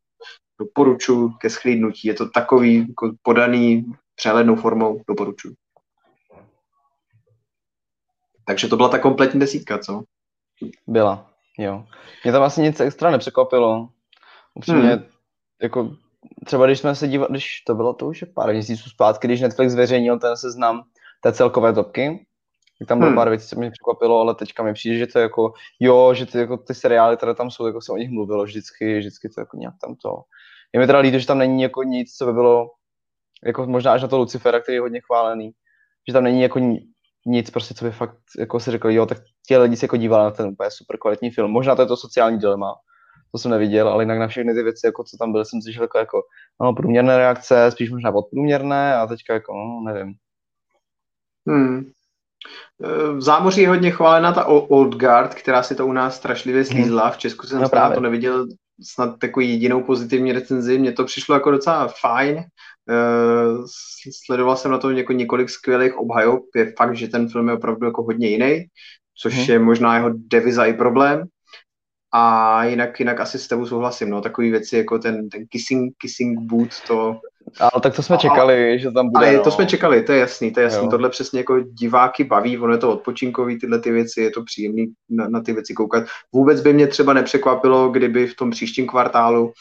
doporučuji 0.60 1.30
ke 1.30 1.50
schlídnutí. 1.50 2.08
Je 2.08 2.14
to 2.14 2.30
takový 2.30 2.88
jako 2.90 3.12
podaný 3.22 3.86
přehlednou 4.16 4.56
formou, 4.56 5.02
doporučuji. 5.08 5.54
Takže 8.46 8.68
to 8.68 8.78
byla 8.78 8.90
ta 8.90 9.00
kompletní 9.00 9.40
desítka, 9.40 9.78
co? 9.78 10.04
Byla, 10.88 11.31
jo. 11.64 11.86
Mě 12.24 12.32
tam 12.34 12.44
asi 12.44 12.62
nic 12.62 12.80
extra 12.80 13.12
nepřekvapilo. 13.12 13.90
Upřímně, 14.54 14.90
hmm. 14.90 15.04
jako 15.62 15.92
třeba 16.46 16.66
když 16.66 16.80
jsme 16.80 16.96
se 16.96 17.08
dívali, 17.08 17.32
když 17.32 17.62
to 17.62 17.76
bylo 17.76 17.94
to 17.94 18.08
už 18.08 18.22
je 18.22 18.28
pár 18.28 18.52
měsíců 18.54 18.90
zpátky, 18.90 19.28
když 19.28 19.42
Netflix 19.42 19.72
zveřejnil 19.72 20.20
ten 20.20 20.38
seznam 20.38 20.84
té 21.22 21.34
celkové 21.34 21.74
topky, 21.74 22.26
Tak 22.80 22.88
tam 22.88 23.00
bylo 23.00 23.10
hmm. 23.10 23.16
pár 23.16 23.30
věcí, 23.30 23.48
co 23.48 23.56
mě 23.56 23.72
překvapilo, 23.72 24.20
ale 24.20 24.36
teďka 24.36 24.64
mi 24.64 24.74
přijde, 24.74 24.98
že 24.98 25.08
to 25.08 25.20
je 25.20 25.24
jako, 25.24 25.54
jo, 25.80 26.14
že 26.14 26.26
ty, 26.26 26.38
jako, 26.38 26.58
ty 26.58 26.74
seriály, 26.74 27.18
které 27.18 27.36
tam 27.36 27.52
jsou, 27.52 27.66
jako 27.66 27.82
se 27.82 27.92
o 27.92 27.98
nich 27.98 28.10
mluvilo 28.10 28.44
vždycky, 28.44 29.00
vždycky 29.00 29.30
to 29.30 29.42
jako 29.42 29.58
nějak 29.58 29.74
tam 29.82 29.96
to. 29.96 30.22
Je 30.74 30.80
mi 30.80 30.88
teda 30.88 31.00
líto, 31.00 31.20
že 31.20 31.28
tam 31.28 31.38
není 31.38 31.62
jako 31.62 31.84
nic, 31.84 32.16
co 32.18 32.26
by 32.26 32.34
bylo, 32.34 32.72
jako 33.46 33.66
možná 33.66 33.94
až 33.94 34.02
na 34.02 34.08
to 34.08 34.18
Lucifera, 34.18 34.60
který 34.60 34.76
je 34.76 34.82
hodně 34.82 35.02
chválený, 35.02 35.52
že 36.08 36.14
tam 36.14 36.24
není 36.24 36.42
jako 36.42 36.60
nic, 37.26 37.50
prostě, 37.50 37.74
co 37.74 37.86
by 37.86 37.92
fakt 37.92 38.18
jako 38.40 38.60
si 38.60 38.72
řekl, 38.72 38.90
jo, 38.90 39.06
tak 39.06 39.18
ti 39.48 39.58
lidi 39.58 39.78
se 39.78 39.86
jako 39.86 39.98
dívali 39.98 40.24
na 40.24 40.32
ten 40.32 40.48
úplně 40.48 40.72
super 40.72 40.98
kvalitní 40.98 41.32
film. 41.32 41.52
Možná 41.52 41.76
to 41.76 41.82
je 41.82 41.88
to 41.88 41.98
sociální 41.98 42.40
dilema, 42.40 42.74
to 43.32 43.38
jsem 43.38 43.52
neviděl, 43.52 43.90
ale 43.90 44.04
jinak 44.04 44.20
na 44.20 44.28
všechny 44.28 44.54
ty 44.54 44.64
věci, 44.64 44.88
jako 44.88 45.04
co 45.04 45.18
tam 45.18 45.32
byly, 45.32 45.46
jsem 45.46 45.62
slyšel 45.62 45.84
jako, 45.84 45.98
jako 45.98 46.22
no, 46.62 46.74
průměrné 46.74 47.18
reakce, 47.18 47.72
spíš 47.72 47.92
možná 47.92 48.12
podprůměrné 48.12 48.96
a 48.96 49.08
teďka 49.08 49.34
jako, 49.34 49.54
no, 49.54 49.94
nevím. 49.94 50.14
Hmm. 51.48 51.92
V 53.16 53.22
zámoří 53.22 53.62
je 53.62 53.70
hodně 53.70 53.92
chválená 53.92 54.32
ta 54.32 54.46
Old 54.46 54.96
Guard, 54.96 55.34
která 55.34 55.64
si 55.64 55.76
to 55.76 55.88
u 55.88 55.92
nás 55.92 56.16
strašlivě 56.16 56.66
slízla. 56.66 57.12
V 57.12 57.18
Česku 57.18 57.48
jsem 57.48 57.62
no, 57.62 57.70
právě. 57.70 57.96
to 57.96 58.02
neviděl 58.02 58.48
snad 58.84 59.20
takový 59.20 59.50
jedinou 59.50 59.84
pozitivní 59.84 60.32
recenzi. 60.32 60.80
Mně 60.80 60.92
to 60.92 61.06
přišlo 61.06 61.36
jako 61.36 61.52
docela 61.52 61.88
fajn. 61.88 62.44
Sledoval 64.26 64.56
jsem 64.56 64.72
na 64.72 64.78
to 64.78 64.90
jako 64.90 65.14
několik 65.14 65.50
skvělých 65.50 65.98
obhajob. 65.98 66.44
Je 66.56 66.74
fakt, 66.78 66.96
že 66.96 67.08
ten 67.08 67.30
film 67.30 67.48
je 67.48 67.54
opravdu 67.54 67.86
jako 67.86 68.04
hodně 68.04 68.28
jiný, 68.28 68.66
což 69.22 69.36
hmm. 69.36 69.46
je 69.50 69.60
možná 69.60 69.96
jeho 69.96 70.12
deviza 70.14 70.66
i 70.66 70.74
problém. 70.74 71.24
A 72.14 72.64
jinak, 72.64 73.00
jinak 73.00 73.20
asi 73.20 73.40
s 73.40 73.48
tebou 73.48 73.66
souhlasím, 73.66 74.10
no, 74.10 74.22
takový 74.22 74.52
věci 74.52 74.78
jako 74.78 75.00
ten, 75.00 75.30
ten 75.30 75.46
kissing, 75.50 75.94
kissing 75.98 76.40
boot, 76.40 76.70
to... 76.88 77.20
Ale 77.60 77.82
tak 77.82 77.96
to 77.96 78.04
jsme 78.04 78.18
čekali, 78.18 78.74
a, 78.74 78.78
že 78.78 78.92
tam 78.92 79.10
bude, 79.10 79.26
Ale 79.26 79.38
no. 79.38 79.44
to 79.44 79.52
jsme 79.52 79.66
čekali, 79.66 80.04
to 80.04 80.12
je 80.12 80.20
jasný, 80.20 80.52
to 80.52 80.60
je 80.60 80.64
jasný, 80.64 80.84
jo. 80.84 80.90
tohle 80.90 81.10
přesně 81.10 81.40
jako 81.40 81.60
diváky 81.60 82.24
baví, 82.24 82.58
ono 82.58 82.74
je 82.74 82.80
to 82.80 82.92
odpočinkový, 82.92 83.60
tyhle 83.60 83.80
ty 83.80 83.92
věci, 83.92 84.22
je 84.22 84.32
to 84.32 84.44
příjemný 84.44 84.94
na, 85.10 85.30
na 85.30 85.42
ty 85.42 85.54
věci 85.54 85.74
koukat. 85.74 86.04
Vůbec 86.34 86.62
by 86.62 86.74
mě 86.74 86.88
třeba 86.88 87.14
nepřekvapilo, 87.14 87.90
kdyby 87.90 88.28
v 88.28 88.36
tom 88.36 88.52
příštím 88.52 88.88
kvartálu 88.88 89.52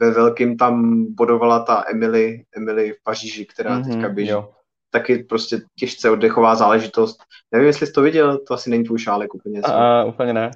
ve 0.00 0.10
velkým 0.10 0.56
tam 0.56 1.04
bodovala 1.14 1.62
ta 1.62 1.84
Emily, 1.90 2.44
Emily 2.56 2.92
v 2.92 3.02
Paříži, 3.02 3.46
která 3.46 3.78
mm-hmm, 3.78 3.92
teďka 3.92 4.08
běží. 4.08 4.30
Jo. 4.30 4.50
Taky 4.90 5.18
prostě 5.18 5.60
těžce 5.78 6.10
oddechová 6.10 6.54
záležitost. 6.54 7.18
Nevím, 7.52 7.66
jestli 7.66 7.86
jsi 7.86 7.92
to 7.92 8.02
viděl, 8.02 8.38
to 8.38 8.54
asi 8.54 8.70
není 8.70 8.84
tvůj 8.84 8.98
šálek 8.98 9.34
úplně. 9.34 9.60
Uh, 9.62 10.08
úplně 10.08 10.32
ne. 10.32 10.50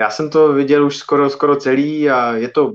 Já 0.00 0.10
jsem 0.10 0.30
to 0.30 0.52
viděl 0.52 0.86
už 0.86 0.96
skoro, 0.96 1.30
skoro 1.30 1.56
celý 1.56 2.10
a 2.10 2.32
je 2.32 2.48
to 2.48 2.72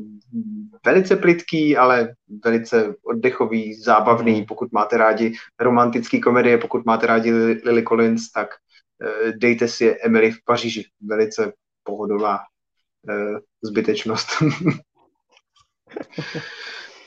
velice 0.85 1.15
plitký, 1.15 1.77
ale 1.77 2.13
velice 2.45 2.95
oddechový, 3.03 3.73
zábavný, 3.73 4.35
mhm. 4.35 4.45
pokud 4.45 4.71
máte 4.71 4.97
rádi 4.97 5.33
romantický 5.59 6.21
komedie, 6.21 6.57
pokud 6.57 6.85
máte 6.85 7.07
rádi 7.07 7.31
Lily 7.65 7.83
Collins, 7.83 8.31
tak 8.31 8.47
uh, 8.47 9.31
dejte 9.31 9.67
si 9.67 9.95
Emily 10.01 10.31
v 10.31 10.43
Paříži. 10.45 10.85
Velice 11.01 11.53
pohodová 11.83 12.39
uh, 13.09 13.37
zbytečnost. 13.63 14.27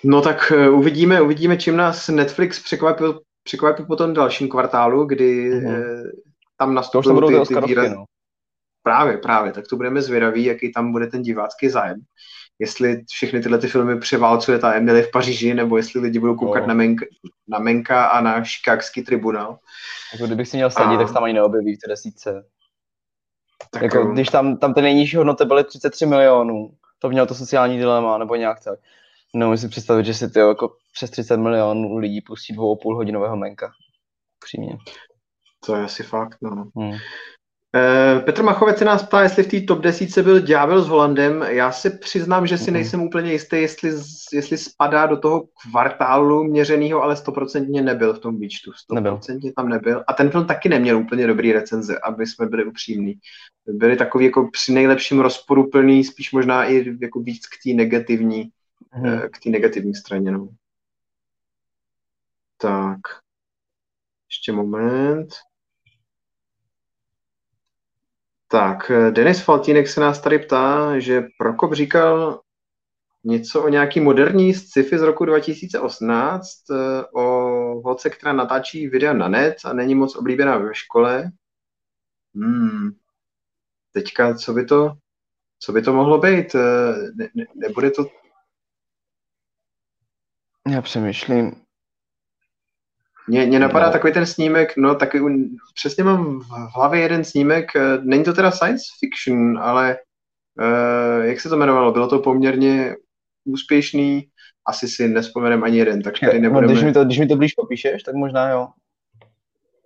no 0.05 0.23
tak 0.23 0.53
uh, 0.57 0.79
uvidíme, 0.79 1.21
uvidíme, 1.21 1.57
čím 1.57 1.77
nás 1.77 2.09
Netflix 2.09 2.63
překvapí, 2.63 3.05
překvapí 3.43 3.85
po 3.85 3.97
tom 3.97 4.15
dalším 4.15 4.49
kvartálu, 4.49 5.05
kdy 5.05 5.51
mm-hmm. 5.51 6.11
tam 6.59 6.75
nastupují 6.75 7.47
ty, 7.47 7.55
ty 7.55 7.61
výraz... 7.61 7.91
no. 7.91 8.05
Právě, 8.83 9.17
právě, 9.17 9.53
tak 9.53 9.69
to 9.69 9.77
budeme 9.77 10.03
zvědaví, 10.03 10.45
jaký 10.45 10.73
tam 10.73 10.93
bude 10.93 11.07
ten 11.07 11.23
divácký 11.23 11.69
zájem. 11.69 12.01
Jestli 12.59 13.05
všechny 13.09 13.41
tyhle 13.41 13.59
ty 13.59 13.69
filmy 13.69 14.01
převálcuje 14.01 14.59
ta 14.59 14.75
Emily 14.75 15.03
v 15.03 15.11
Paříži, 15.11 15.55
nebo 15.55 15.77
jestli 15.77 16.01
lidi 16.01 16.19
budou 16.19 16.35
koukat 16.35 16.63
no. 16.63 16.69
na, 16.69 16.75
Menka, 16.75 17.07
na 17.49 17.59
Menka 17.59 18.05
a 18.05 18.21
na 18.21 18.45
Chicagský 18.45 19.03
tribunál. 19.03 19.59
Jako 20.13 20.27
kdybych 20.27 20.49
si 20.49 20.57
měl 20.57 20.71
sadit, 20.71 20.95
a... 20.95 20.99
tak 20.99 21.09
se 21.09 21.15
tam 21.15 21.25
ani 21.25 21.33
neobjeví 21.33 21.77
v 21.77 21.79
té 21.79 21.89
desítce. 21.89 22.45
Tak 23.71 23.83
jako, 23.83 24.05
když 24.05 24.29
tam, 24.29 24.57
tam 24.57 24.75
ty 24.75 24.83
nejnižší 24.83 25.17
hodnoty 25.17 25.45
byly 25.45 25.65
33 25.65 26.07
milionů, 26.07 26.71
to 26.99 27.09
mělo 27.09 27.27
to 27.27 27.35
sociální 27.35 27.79
dilema, 27.79 28.19
nebo 28.19 28.37
nějak 28.37 28.65
tak. 28.65 28.79
No, 29.35 29.57
si 29.57 29.69
představit, 29.69 30.05
že 30.05 30.15
si 30.15 30.31
ty 30.31 30.39
jako 30.39 30.77
přes 30.93 31.11
30 31.11 31.37
milionů 31.37 31.97
lidí 31.97 32.21
pustí 32.21 32.53
dvou 32.53 32.73
a 32.73 32.79
půl 32.83 32.97
hodinového 32.97 33.37
menka. 33.37 33.71
Přímě. 34.45 34.79
To 35.67 35.77
je 35.77 35.85
asi 35.85 36.03
fakt, 36.03 36.39
no. 36.43 36.71
Hmm. 36.77 36.97
Eh, 37.75 38.21
Petr 38.21 38.43
Machovec 38.43 38.79
se 38.79 38.85
nás 38.85 39.03
ptá, 39.03 39.23
jestli 39.23 39.43
v 39.43 39.49
té 39.49 39.61
top 39.61 39.81
10 39.81 40.23
byl 40.23 40.41
Ďábel 40.41 40.83
s 40.83 40.89
Holandem. 40.89 41.43
Já 41.43 41.73
si 41.73 41.91
přiznám, 41.91 42.47
že 42.47 42.59
si 42.59 42.71
nejsem 42.71 43.03
úplně 43.03 43.33
jistý, 43.33 43.57
jestli, 43.57 43.93
jestli 44.33 44.59
spadá 44.59 45.07
do 45.07 45.17
toho 45.17 45.49
kvartálu 45.63 46.45
měřeného, 46.45 47.03
ale 47.03 47.17
stoprocentně 47.17 47.83
nebyl 47.83 48.15
v 48.15 48.19
tom 48.19 48.39
výčtu. 48.39 48.73
Stoprocentně 48.73 49.53
tam 49.53 49.69
nebyl. 49.69 50.05
A 50.07 50.13
ten 50.13 50.31
film 50.31 50.47
taky 50.47 50.69
neměl 50.69 50.99
úplně 50.99 51.27
dobrý 51.27 51.53
recenze, 51.53 51.99
aby 51.99 52.27
jsme 52.27 52.47
byli 52.47 52.65
upřímní. 52.65 53.15
Byli 53.67 53.97
takový 53.97 54.25
jako 54.25 54.49
při 54.53 54.73
nejlepším 54.73 55.21
rozporu 55.21 55.71
plný, 55.71 56.05
spíš 56.05 56.33
možná 56.33 56.65
i 56.65 56.97
jako 57.01 57.21
víc 57.21 57.47
k 57.47 57.55
té 57.65 57.75
negativní, 57.75 58.51
hmm. 58.91 59.21
k 59.33 59.39
té 59.43 59.51
negativní 59.51 59.95
straně. 59.95 60.31
No. 60.31 60.49
Tak. 62.57 63.01
Ještě 64.31 64.53
moment. 64.53 65.29
Tak, 68.51 68.91
eh, 68.91 69.11
Denis 69.11 69.41
Faltínek 69.45 69.89
se 69.89 70.01
nás 70.01 70.21
tady 70.21 70.39
ptá, 70.39 70.99
že 70.99 71.23
Prokop 71.39 71.73
říkal 71.73 72.41
něco 73.25 73.65
o 73.65 73.69
nějaký 73.69 74.01
moderní 74.01 74.55
sci-fi 74.55 74.99
z 74.99 75.03
roku 75.03 75.25
2018, 75.25 76.71
eh, 76.71 77.05
o 77.15 77.23
holce, 77.81 78.11
která 78.11 78.33
natáčí 78.33 78.89
videa 78.89 79.13
na 79.13 79.29
net 79.29 79.57
a 79.65 79.73
není 79.73 79.95
moc 79.95 80.17
oblíbená 80.17 80.59
ve 80.59 80.75
škole. 80.75 81.31
Hmm. 82.35 82.91
Teďka, 83.93 84.35
co 84.35 84.53
by 84.53 84.65
to, 84.65 84.93
co 85.59 85.73
by 85.73 85.83
to 85.83 85.93
mohlo 85.93 86.19
být? 86.19 86.55
Eh, 86.55 86.95
ne, 87.15 87.29
ne, 87.35 87.45
nebude 87.55 87.91
to... 87.91 88.07
Já 90.69 90.83
přemýšlím. 90.83 91.68
Mně, 93.29 93.47
mně 93.47 93.59
napadá 93.59 93.87
no. 93.87 93.93
takový 93.93 94.13
ten 94.13 94.27
snímek, 94.27 94.77
no 94.77 94.95
taky 94.95 95.21
přesně 95.75 96.05
mám 96.05 96.41
v 96.41 96.77
hlavě 96.77 97.01
jeden 97.01 97.25
snímek, 97.25 97.77
eh, 97.77 97.99
není 98.03 98.25
to 98.25 98.33
teda 98.33 98.51
science 98.51 98.85
fiction, 99.01 99.59
ale 99.59 99.97
uh, 100.61 101.25
jak 101.25 101.41
se 101.41 101.49
to 101.49 101.57
jmenovalo, 101.57 101.93
bylo 101.93 102.09
to 102.09 102.19
poměrně 102.19 102.97
úspěšný, 103.45 104.29
asi 104.67 104.89
si 104.89 105.09
nespomenem 105.09 105.65
ani 105.65 105.79
jeden, 105.79 106.03
tak 106.03 106.15
tady 106.21 106.41
nebudeme... 106.41 106.67
No, 106.67 106.73
když, 106.73 106.85
mi 106.85 106.93
to, 106.93 107.05
když 107.05 107.19
mi 107.19 107.27
to 107.27 107.37
blíž 107.37 107.53
popíšeš, 107.53 108.03
tak 108.03 108.15
možná 108.15 108.51
jo. 108.51 108.69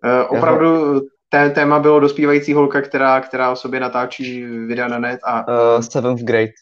Uh, 0.05 0.39
opravdu 0.39 1.01
té, 1.29 1.51
téma 1.51 1.79
bylo 1.79 2.01
dospívající 2.01 2.53
holka, 2.53 2.83
která, 2.83 3.21
která 3.21 3.51
o 3.51 3.57
sobě 3.57 3.81
natáčí 3.81 4.45
videa 4.45 4.89
na 4.89 4.99
net 4.99 5.21
a... 5.25 5.49
Uh, 5.49 5.81
seventh 5.81 6.23
grade. 6.23 6.53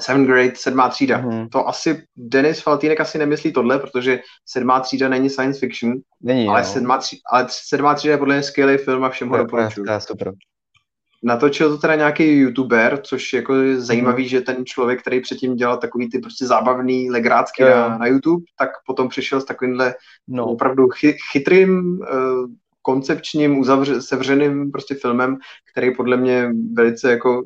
Seventh 0.00 0.26
grade, 0.26 0.52
sedmá 0.54 0.88
třída. 0.88 1.22
Mm-hmm. 1.22 1.48
To 1.48 1.68
asi 1.68 2.02
Denis 2.16 2.60
Faltínek 2.60 3.00
asi 3.00 3.18
nemyslí 3.18 3.52
tohle, 3.52 3.78
protože 3.78 4.20
sedmá 4.46 4.80
třída 4.80 5.08
není 5.08 5.30
science 5.30 5.60
fiction, 5.60 5.94
není, 6.20 6.48
ale, 6.48 6.64
sedmá 6.64 6.98
třída, 6.98 7.20
ale 7.32 7.46
sedmá 7.48 7.94
třída 7.94 8.14
je 8.14 8.18
podle 8.18 8.34
mě 8.34 8.42
skvělý 8.42 8.76
film 8.76 9.04
a 9.04 9.08
všem 9.08 9.28
ho 9.28 9.36
super. 9.98 10.32
Natočil 11.22 11.70
to 11.70 11.78
teda 11.78 11.94
nějaký 11.94 12.38
youtuber, 12.38 13.00
což 13.02 13.32
jako 13.32 13.54
je 13.54 13.80
zajímavý, 13.80 14.22
mm. 14.22 14.28
že 14.28 14.40
ten 14.40 14.66
člověk, 14.66 15.00
který 15.00 15.20
předtím 15.20 15.56
dělal 15.56 15.76
takový 15.76 16.10
ty 16.10 16.18
prostě 16.18 16.46
zábavný 16.46 17.10
legrácky 17.10 17.64
na, 17.64 17.98
na 17.98 18.06
YouTube, 18.06 18.44
tak 18.58 18.70
potom 18.86 19.08
přišel 19.08 19.40
s 19.40 19.44
takovýmhle 19.44 19.94
no. 20.28 20.46
opravdu 20.46 20.88
chy, 20.88 21.16
chytrým, 21.32 22.00
uh, 22.00 22.06
koncepčním, 22.82 23.58
uzavře, 23.58 24.02
sevřeným 24.02 24.70
prostě 24.72 24.94
filmem, 24.94 25.36
který 25.72 25.94
podle 25.94 26.16
mě 26.16 26.50
velice 26.72 27.10
jako 27.10 27.42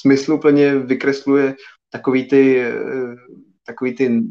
smysluplně 0.00 0.78
vykresluje 0.78 1.54
takový 1.90 2.28
ty, 2.28 2.60
eh, 2.60 2.74
takový 3.66 3.94
ty 3.94 4.22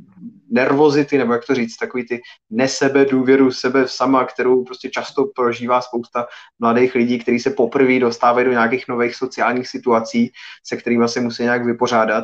nervozity, 0.50 1.18
nebo 1.18 1.34
jak 1.34 1.46
to 1.46 1.56
říct, 1.56 1.78
takový 1.78 2.08
ty 2.08 2.22
nesebe 2.50 3.06
důvěru 3.06 3.52
sebe 3.52 3.88
sama, 3.88 4.26
kterou 4.26 4.64
prostě 4.64 4.90
často 4.90 5.26
prožívá 5.36 5.82
spousta 5.82 6.28
mladých 6.60 6.96
lidí, 6.96 7.20
kteří 7.20 7.40
se 7.40 7.50
poprvé 7.50 8.00
dostávají 8.00 8.46
do 8.46 8.52
nějakých 8.52 8.88
nových 8.88 9.16
sociálních 9.16 9.68
situací, 9.68 10.32
se 10.64 10.78
kterými 10.78 11.08
se 11.08 11.22
musí 11.22 11.44
nějak 11.44 11.66
vypořádat, 11.66 12.24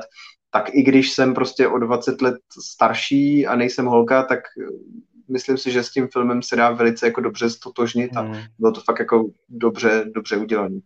tak 0.51 0.69
i 0.73 0.83
když 0.83 1.11
jsem 1.11 1.33
prostě 1.33 1.67
o 1.67 1.77
20 1.77 2.21
let 2.21 2.35
starší 2.61 3.47
a 3.47 3.55
nejsem 3.55 3.85
holka, 3.85 4.23
tak 4.23 4.39
eh, 4.39 4.65
myslím 5.29 5.57
si, 5.57 5.71
že 5.71 5.83
s 5.83 5.91
tím 5.91 6.07
filmem 6.07 6.41
se 6.41 6.55
dá 6.55 6.71
velice 6.71 7.05
jako 7.05 7.21
dobře 7.21 7.49
stotožnit 7.49 8.17
a 8.17 8.21
hmm. 8.21 8.41
bylo 8.59 8.71
to 8.71 8.81
fakt 8.81 8.99
jako 8.99 9.29
dobře, 9.49 10.05
dobře 10.15 10.37
udělané. 10.37 10.79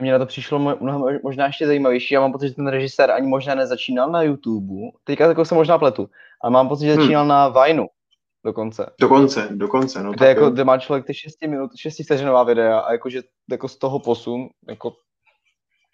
Mně 0.00 0.12
na 0.12 0.18
to 0.18 0.26
přišlo 0.26 0.58
mnohem, 0.58 1.18
možná 1.22 1.46
ještě 1.46 1.66
zajímavější. 1.66 2.14
Já 2.14 2.20
mám 2.20 2.32
pocit, 2.32 2.48
že 2.48 2.54
ten 2.54 2.66
režisér 2.66 3.10
ani 3.10 3.26
možná 3.26 3.54
nezačínal 3.54 4.10
na 4.10 4.22
YouTube. 4.22 4.90
Teďka 5.04 5.26
jako 5.28 5.44
se 5.44 5.54
možná 5.54 5.78
pletu. 5.78 6.10
Ale 6.42 6.50
mám 6.50 6.68
pocit, 6.68 6.84
že 6.86 6.92
hmm. 6.92 7.00
začínal 7.00 7.22
hmm. 7.22 7.28
na 7.28 7.48
Vineu 7.48 7.86
dokonce. 8.44 8.90
Dokonce, 9.00 9.48
dokonce. 9.50 10.02
No, 10.02 10.12
kde, 10.12 10.28
jako, 10.28 10.50
kde 10.50 10.64
má 10.64 10.78
člověk 10.78 11.06
ty 11.06 11.14
6 11.14 11.42
minut, 11.46 11.70
6 11.76 12.04
vteřinová 12.04 12.42
videa 12.42 12.78
a 12.78 12.92
jakože 12.92 13.22
jako 13.50 13.68
z 13.68 13.78
toho 13.78 13.98
posun, 13.98 14.48
jako, 14.68 14.96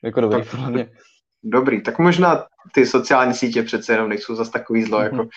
jako 0.05 0.21
dobrý, 0.21 0.39
tak, 0.39 0.51
podle 0.51 0.71
mě. 0.71 0.91
Dobrý, 1.43 1.83
tak 1.83 1.99
možná 1.99 2.47
ty 2.73 2.87
sociální 2.87 3.35
sítě 3.35 3.63
přece 3.63 3.93
jenom 3.93 4.09
nejsou 4.09 4.35
zas 4.35 4.51
takový 4.51 4.83
zlo, 4.83 5.01
jako 5.01 5.29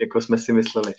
jako 0.00 0.20
jsme 0.20 0.38
si 0.38 0.52
mysleli. 0.52 0.92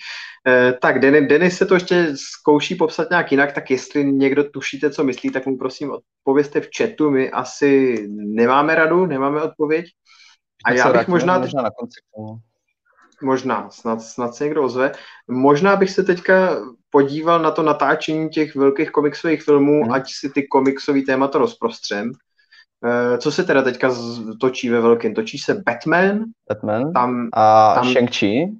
Eh, 0.47 0.73
tak, 0.81 0.99
Denis, 0.99 1.29
Denis 1.29 1.57
se 1.57 1.65
to 1.65 1.73
ještě 1.73 2.13
zkouší 2.15 2.75
popsat 2.75 3.09
nějak 3.09 3.31
jinak, 3.31 3.51
tak 3.51 3.71
jestli 3.71 4.05
někdo 4.05 4.43
tušíte, 4.43 4.91
co 4.91 5.03
myslí, 5.03 5.29
tak 5.29 5.45
mu 5.45 5.57
prosím 5.57 5.91
odpovězte 5.91 6.61
v 6.61 6.69
chatu, 6.77 7.11
my 7.11 7.31
asi 7.31 7.97
nemáme 8.09 8.75
radu, 8.75 9.05
nemáme 9.05 9.41
odpověď. 9.41 9.85
A 10.65 10.71
já 10.71 10.93
bych 10.93 11.07
možná... 11.07 11.39
Možná 11.39 11.61
na 11.61 11.69
konci. 11.79 11.99
Možná, 13.21 13.69
snad, 13.69 14.01
snad 14.01 14.35
se 14.35 14.43
někdo 14.43 14.63
ozve. 14.63 14.91
Možná 15.27 15.75
bych 15.75 15.91
se 15.91 16.03
teďka 16.03 16.57
podíval 16.89 17.41
na 17.41 17.51
to 17.51 17.63
natáčení 17.63 18.29
těch 18.29 18.55
velkých 18.55 18.91
komiksových 18.91 19.43
filmů, 19.43 19.83
hmm. 19.83 19.91
ať 19.91 20.11
si 20.13 20.29
ty 20.29 20.47
komiksový 20.47 21.05
témata 21.05 21.39
rozprostřem. 21.39 22.11
Eh, 22.85 23.17
co 23.17 23.31
se 23.31 23.43
teda 23.43 23.61
teďka 23.61 23.91
točí 24.39 24.69
ve 24.69 24.81
velkém? 24.81 25.13
Točí 25.13 25.37
se 25.37 25.53
Batman. 25.53 26.23
Batman. 26.49 26.93
Tam, 26.93 27.29
a 27.33 27.73
tam, 27.75 27.85
Shang-Chi. 27.85 28.57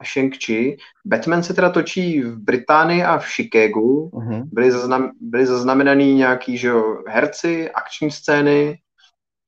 A 0.00 0.04
Shang-Chi. 0.04 0.76
Batman 1.06 1.42
se 1.42 1.54
teda 1.54 1.70
točí 1.70 2.20
v 2.20 2.38
Británii 2.38 3.02
a 3.02 3.18
v 3.18 3.26
Chicagu. 3.26 4.10
Uh-huh. 4.12 4.48
Byly, 4.52 4.70
zaznam, 4.70 5.10
byly 5.20 5.46
zaznamenaný 5.46 6.14
nějaký 6.14 6.56
že 6.56 6.68
jo, 6.68 7.02
herci, 7.08 7.70
akční 7.70 8.10
scény. 8.10 8.78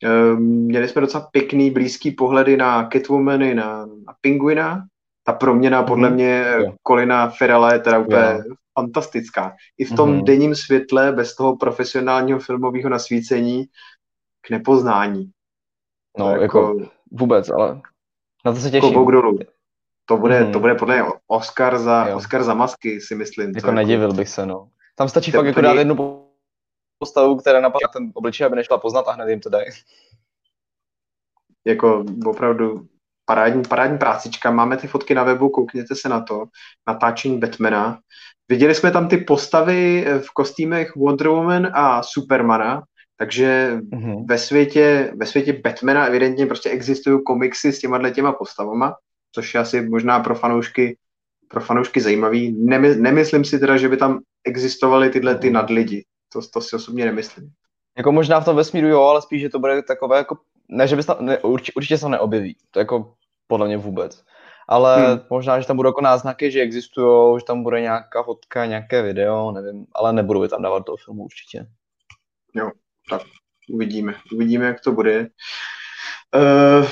Ehm, 0.05 0.43
měli 0.43 0.89
jsme 0.89 1.01
docela 1.01 1.29
pěkný, 1.33 1.71
blízký 1.71 2.11
pohledy 2.11 2.57
na 2.57 2.89
Catwomany, 2.93 3.55
na, 3.55 3.87
na 3.87 4.15
Penguina. 4.21 4.87
Ta 5.27 5.33
proměna 5.33 5.83
podle 5.83 6.09
uh-huh. 6.09 6.15
mě 6.15 6.25
yeah. 6.25 6.75
Colina 6.87 7.29
Ferrella 7.31 7.73
je 7.73 7.79
teda 7.79 7.99
úplně 7.99 8.21
yeah. 8.21 8.43
fantastická. 8.79 9.57
I 9.79 9.85
v 9.85 9.95
tom 9.95 10.11
uh-huh. 10.11 10.25
denním 10.25 10.55
světle, 10.55 11.13
bez 11.13 11.37
toho 11.37 11.57
profesionálního 11.57 12.39
filmového 12.39 12.89
nasvícení, 12.89 13.65
k 14.47 14.51
nepoznání. 14.51 15.31
No, 16.19 16.31
jako, 16.31 16.43
jako 16.43 16.77
vůbec, 17.11 17.51
ale 17.51 17.81
na 18.45 18.53
to 18.53 18.61
se 18.61 18.71
těším. 18.71 18.93
Dolů. 18.93 19.39
To 20.07 20.17
bude, 20.17 20.45
mm. 20.45 20.53
to 20.53 20.61
bude 20.61 20.75
podle 20.75 20.95
mě 20.95 21.13
Oscar 21.27 21.79
za, 21.79 22.17
Oscar 22.17 22.43
za 22.43 22.55
masky, 22.55 23.01
si 23.01 23.15
myslím. 23.15 23.53
Jako 23.55 23.73
nedivil 23.73 24.13
bych 24.13 24.29
se, 24.29 24.47
no. 24.47 24.69
Tam 24.97 25.09
stačí 25.09 25.31
fakt 25.31 25.47
jako 25.47 25.61
dát 25.61 25.73
jednu 25.73 26.25
postavu, 26.99 27.37
která 27.37 27.61
napadá 27.61 27.89
ten 27.93 28.11
obličej, 28.15 28.47
aby 28.47 28.57
nešla 28.57 28.79
poznat 28.79 29.09
a 29.09 29.13
hned 29.13 29.29
jim 29.29 29.41
to 29.41 29.49
dají. 29.49 29.67
Jako 31.65 32.05
opravdu 32.27 32.87
parádní, 33.25 33.63
parádní 33.63 33.99
prácička. 33.99 34.51
Máme 34.51 34.77
ty 34.77 34.87
fotky 34.87 35.15
na 35.15 35.25
webu, 35.25 35.49
koukněte 35.49 35.95
se 35.95 36.09
na 36.09 36.21
to. 36.21 36.45
Natáčení 36.89 37.39
Batmana. 37.39 37.99
Viděli 38.49 38.75
jsme 38.75 38.91
tam 38.91 39.09
ty 39.09 39.17
postavy 39.17 40.07
v 40.19 40.31
kostýmech 40.35 40.97
Wonder 40.97 41.29
Woman 41.29 41.69
a 41.73 42.03
Supermana, 42.03 42.83
takže 43.17 43.77
mm-hmm. 43.77 44.27
ve, 44.27 44.39
světě, 44.39 45.13
ve 45.17 45.27
světě 45.27 45.53
Batmana 45.53 46.07
evidentně 46.07 46.47
prostě 46.47 46.71
existují 46.71 47.23
komiksy 47.27 47.73
s 47.73 47.79
těma 47.79 48.11
těma 48.11 48.33
postavama, 48.33 48.97
což 49.33 49.55
je 49.55 49.61
asi 49.61 49.89
možná 49.89 50.21
pro 50.21 50.35
fanoušky, 50.35 50.97
pro 51.49 51.61
fanoušky 51.61 52.01
zajímavý. 52.01 52.57
Nemy, 52.59 52.97
nemyslím 52.97 53.45
si 53.45 53.59
teda, 53.59 53.77
že 53.77 53.89
by 53.89 53.97
tam 53.97 54.21
existovaly 54.45 55.11
tyhle 55.11 55.35
ty 55.35 55.47
mhm. 55.47 55.55
nadlidi. 55.55 56.05
To, 56.33 56.41
to 56.53 56.61
si 56.61 56.77
osobně 56.77 57.05
nemyslím. 57.05 57.51
Jako 57.97 58.13
možná 58.13 58.41
v 58.41 58.45
tom 58.45 58.57
vesmíru 58.57 58.89
jo, 58.89 59.03
ale 59.03 59.23
spíš, 59.23 59.43
že 59.43 59.49
to 59.49 59.59
bude 59.59 59.83
takové 59.83 60.19
jako, 60.19 60.37
ne, 60.69 60.89
že 60.89 60.97
by 60.97 61.05
tam, 61.05 61.17
ne, 61.21 61.39
určitě, 61.39 61.73
určitě 61.77 61.99
se 61.99 62.09
neobjeví. 62.09 62.57
To 62.71 62.79
jako 62.79 63.15
podle 63.47 63.67
mě 63.67 63.77
vůbec. 63.77 64.25
Ale 64.69 65.07
hmm. 65.07 65.21
možná, 65.31 65.61
že 65.61 65.67
tam 65.67 65.77
budou 65.77 65.89
jako 65.89 66.01
náznaky, 66.01 66.51
že 66.51 66.61
existují, 66.61 67.41
že 67.41 67.45
tam 67.45 67.63
bude 67.63 67.81
nějaká 67.81 68.23
fotka, 68.23 68.67
nějaké 68.67 69.03
video, 69.03 69.53
nevím, 69.53 69.87
ale 69.95 70.13
nebudu 70.13 70.43
je 70.43 70.49
tam 70.49 70.63
dávat 70.63 70.87
do 70.87 70.97
filmu 70.97 71.25
určitě. 71.25 71.67
Jo, 72.55 72.71
tak 73.11 73.23
uvidíme. 73.69 74.15
Uvidíme, 74.33 74.67
jak 74.67 74.81
to 74.81 74.93
bude. 74.93 75.29
Uh, 76.35 76.89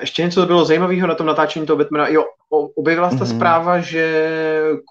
ještě 0.00 0.22
něco 0.22 0.46
bylo 0.46 0.64
zajímavého 0.64 1.06
na 1.06 1.14
tom 1.14 1.26
natáčení 1.26 1.66
toho 1.66 1.76
Batmana. 1.76 2.08
Jo, 2.08 2.24
objevila 2.76 3.10
se 3.10 3.18
ta 3.18 3.24
mm-hmm. 3.24 3.36
zpráva, 3.36 3.80
že 3.80 4.28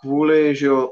kvůli, 0.02 0.56
že 0.56 0.66
jo, 0.66 0.90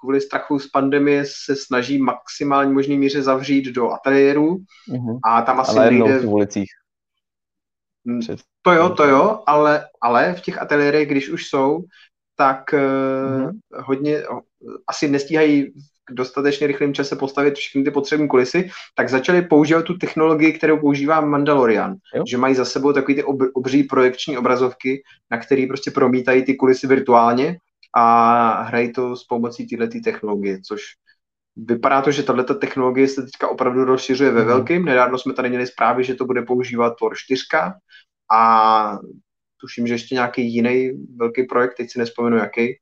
kvůli 0.00 0.20
strachu 0.20 0.58
z 0.58 0.66
pandemie 0.66 1.24
se 1.26 1.56
snaží 1.56 1.98
maximální 1.98 2.72
možný 2.72 2.98
míře 2.98 3.22
zavřít 3.22 3.64
do 3.64 3.90
ateliéru 3.90 4.56
mm-hmm. 4.90 5.18
a 5.24 5.42
tam 5.42 5.60
asi 5.60 5.78
ale 5.78 5.90
nejde... 5.90 6.18
v 6.18 6.28
ulicích. 6.28 6.70
Mm, 8.04 8.20
to 8.62 8.72
jo, 8.72 8.88
to 8.88 9.04
jo, 9.04 9.42
ale, 9.46 9.86
ale 10.02 10.34
v 10.34 10.40
těch 10.40 10.62
ateliérech, 10.62 11.08
když 11.08 11.28
už 11.28 11.46
jsou, 11.46 11.84
tak 12.36 12.72
mm-hmm. 12.72 13.50
hodně, 13.72 14.22
asi 14.86 15.08
nestíhají 15.08 15.72
dostatečně 16.10 16.66
rychlém 16.66 16.94
čase 16.94 17.16
postavit 17.16 17.54
všechny 17.54 17.84
ty 17.84 17.90
potřebné 17.90 18.28
kulisy, 18.28 18.70
tak 18.94 19.08
začali 19.08 19.42
používat 19.42 19.82
tu 19.82 19.98
technologii, 19.98 20.52
kterou 20.52 20.78
používá 20.78 21.20
Mandalorian, 21.20 21.94
jo. 22.14 22.24
že 22.28 22.38
mají 22.38 22.54
za 22.54 22.64
sebou 22.64 22.92
takový 22.92 23.14
ty 23.14 23.24
ob, 23.24 23.38
obří 23.54 23.82
projekční 23.82 24.38
obrazovky, 24.38 25.02
na 25.30 25.38
který 25.38 25.66
prostě 25.66 25.90
promítají 25.90 26.44
ty 26.44 26.54
kulisy 26.54 26.86
virtuálně 26.86 27.56
a 27.96 28.62
hrají 28.62 28.92
to 28.92 29.16
s 29.16 29.24
pomocí 29.24 29.66
této 29.66 29.98
technologie, 30.04 30.60
což 30.66 30.82
vypadá 31.56 32.02
to, 32.02 32.10
že 32.10 32.22
tato 32.22 32.54
technologie 32.54 33.08
se 33.08 33.22
teďka 33.22 33.48
opravdu 33.48 33.84
rozšiřuje 33.84 34.30
ve 34.30 34.40
mhm. 34.40 34.48
velkým. 34.48 34.84
Nedávno 34.84 35.18
jsme 35.18 35.34
tady 35.34 35.48
měli 35.48 35.66
zprávy, 35.66 36.04
že 36.04 36.14
to 36.14 36.24
bude 36.24 36.42
používat 36.42 36.94
Thor 36.98 37.16
4 37.16 37.42
a 38.32 38.98
tuším, 39.60 39.86
že 39.86 39.94
ještě 39.94 40.14
nějaký 40.14 40.54
jiný 40.54 40.90
velký 41.16 41.42
projekt, 41.42 41.74
teď 41.76 41.90
si 41.90 41.98
nespomenu 41.98 42.36
jaký, 42.36 42.76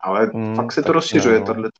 ale 0.00 0.26
hmm, 0.34 0.54
fakt 0.54 0.72
se 0.72 0.82
to 0.82 0.92
rozšiřuje, 0.92 1.40
no 1.40 1.70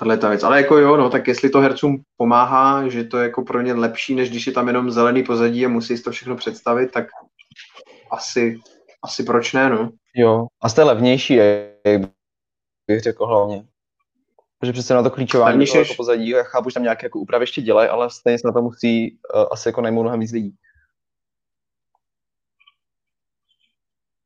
tahle 0.00 0.18
ta 0.18 0.28
věc. 0.28 0.42
Ale 0.42 0.56
jako 0.62 0.78
jo, 0.78 0.96
no, 0.96 1.10
tak 1.10 1.28
jestli 1.28 1.50
to 1.50 1.60
hercům 1.60 2.02
pomáhá, 2.16 2.88
že 2.88 3.04
to 3.04 3.18
je 3.18 3.22
jako 3.22 3.42
pro 3.42 3.60
ně 3.60 3.74
lepší, 3.74 4.14
než 4.14 4.30
když 4.30 4.46
je 4.46 4.52
tam 4.52 4.66
jenom 4.66 4.90
zelený 4.90 5.22
pozadí 5.22 5.66
a 5.66 5.68
musí 5.68 5.96
si 5.96 6.02
to 6.02 6.10
všechno 6.10 6.36
představit, 6.36 6.90
tak 6.92 7.06
asi, 8.10 8.60
asi 9.02 9.24
proč 9.24 9.52
ne, 9.52 9.70
no. 9.70 9.90
Jo, 10.14 10.46
a 10.60 10.68
jste 10.68 10.82
levnější, 10.82 11.34
jak 11.34 12.00
bych 12.86 13.00
řekl 13.00 13.26
hlavně. 13.26 13.64
Protože 14.58 14.72
přece 14.72 14.94
na 14.94 15.02
to 15.02 15.10
klíčování 15.10 15.66
toho 15.66 15.78
jako 15.78 15.94
pozadí, 15.94 16.28
já 16.28 16.42
chápu, 16.42 16.70
že 16.70 16.74
tam 16.74 16.82
nějaké 16.82 17.06
jako 17.06 17.18
úpravy 17.18 17.42
ještě 17.42 17.62
dělají, 17.62 17.88
ale 17.88 18.10
stejně 18.10 18.38
se 18.38 18.46
na 18.46 18.52
to 18.52 18.62
musí 18.62 19.18
uh, 19.34 19.44
asi 19.52 19.68
jako 19.68 19.80
najmout 19.80 20.02
mnohem 20.02 20.20
víc 20.20 20.32
lidí. 20.32 20.56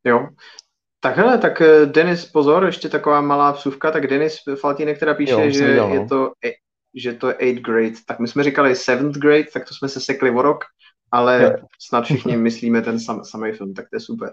Jo, 0.05 0.29
tak 1.05 1.17
hele, 1.17 1.39
tak 1.39 1.61
eh, 1.61 1.87
Denis, 1.87 2.25
pozor, 2.25 2.65
ještě 2.65 2.89
taková 2.89 3.21
malá 3.21 3.53
vsuvka, 3.53 3.91
tak 3.91 4.07
Denis 4.07 4.37
Faltínek 4.61 4.99
teda 4.99 5.15
píše, 5.15 5.33
jo, 5.33 5.51
že, 5.51 5.67
viděl, 5.67 5.89
no. 5.89 5.95
je 5.95 6.07
to, 6.07 6.33
že 6.95 7.13
to 7.13 7.29
je 7.29 7.35
8th 7.35 7.61
grade, 7.61 7.97
tak 8.07 8.19
my 8.19 8.29
jsme 8.29 8.45
říkali 8.45 8.73
7th 8.73 9.13
grade, 9.13 9.45
tak 9.53 9.69
to 9.69 9.75
jsme 9.75 9.89
se 9.89 10.01
sekli 10.01 10.31
o 10.31 10.43
rok, 10.43 10.65
ale 11.13 11.43
jo. 11.43 11.67
snad 11.87 12.05
všichni 12.05 12.37
myslíme 12.49 12.83
ten 12.83 13.01
sam, 13.01 13.25
samý 13.25 13.53
film, 13.53 13.75
tak 13.75 13.91
to 13.91 13.97
je 13.97 14.01
super. 14.01 14.33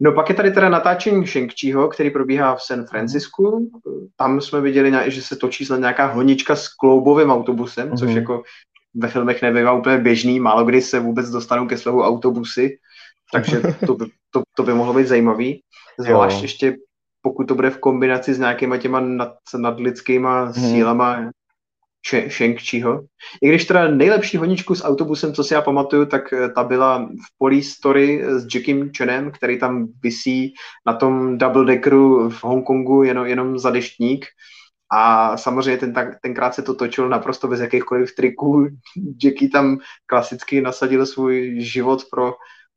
No 0.00 0.12
pak 0.12 0.28
je 0.28 0.34
tady 0.34 0.50
teda 0.50 0.68
natáčení 0.68 1.26
shang 1.26 1.52
který 1.92 2.10
probíhá 2.10 2.54
v 2.54 2.62
San 2.62 2.86
Francisku. 2.86 3.70
Tam 4.16 4.40
jsme 4.40 4.60
viděli, 4.60 5.10
že 5.10 5.22
se 5.22 5.36
točí 5.36 5.64
snad 5.64 5.80
nějaká 5.80 6.06
honička 6.06 6.56
s 6.56 6.68
kloubovým 6.68 7.30
autobusem, 7.30 7.90
mm-hmm. 7.90 7.98
což 7.98 8.08
mhm. 8.08 8.16
jako 8.16 8.42
ve 8.94 9.08
filmech 9.08 9.42
nebývá 9.42 9.72
úplně 9.72 9.98
běžný, 9.98 10.40
málo 10.40 10.64
kdy 10.64 10.82
se 10.82 11.00
vůbec 11.00 11.30
dostanou 11.30 11.66
ke 11.66 11.78
slovu 11.78 12.02
autobusy, 12.02 12.78
takže 13.32 13.62
to 13.86 13.94
by, 13.94 14.04
to, 14.30 14.42
to 14.56 14.62
by 14.62 14.74
mohlo 14.74 14.94
být 14.94 15.06
zajímavý. 15.06 15.62
Zvlášť 15.98 16.36
jo. 16.36 16.42
ještě 16.42 16.76
pokud 17.22 17.44
to 17.44 17.54
bude 17.54 17.70
v 17.70 17.78
kombinaci 17.78 18.34
s 18.34 18.38
nějakýma 18.38 18.76
těma 18.76 19.00
nad, 19.00 19.32
nadlidskýma 19.56 20.44
hmm. 20.44 20.52
sílama 20.52 21.30
shang 22.28 22.58
I 23.42 23.48
když 23.48 23.64
teda 23.64 23.88
nejlepší 23.88 24.36
honičku 24.36 24.74
s 24.74 24.84
autobusem, 24.84 25.32
co 25.32 25.44
si 25.44 25.54
já 25.54 25.62
pamatuju, 25.62 26.06
tak 26.06 26.32
eh, 26.32 26.48
ta 26.48 26.64
byla 26.64 26.98
v 26.98 27.38
Police 27.38 27.70
Story 27.70 28.24
s 28.26 28.54
Jackiem 28.54 28.90
Chenem, 28.96 29.30
který 29.30 29.58
tam 29.58 29.86
visí 30.02 30.54
na 30.86 30.94
tom 30.94 31.38
double 31.38 31.64
deckeru 31.64 32.30
v 32.30 32.44
Hongkongu 32.44 33.02
jenom, 33.02 33.26
jenom 33.26 33.58
za 33.58 33.70
deštník. 33.70 34.26
A 34.92 35.36
samozřejmě 35.36 35.78
ten, 35.78 35.94
tenkrát 36.22 36.54
se 36.54 36.62
to 36.62 36.74
točilo 36.74 37.08
naprosto 37.08 37.48
bez 37.48 37.60
jakýchkoliv 37.60 38.14
triků. 38.14 38.66
Jackie 39.24 39.50
tam 39.50 39.78
klasicky 40.06 40.60
nasadil 40.60 41.06
svůj 41.06 41.54
život 41.60 42.02
pro 42.10 42.34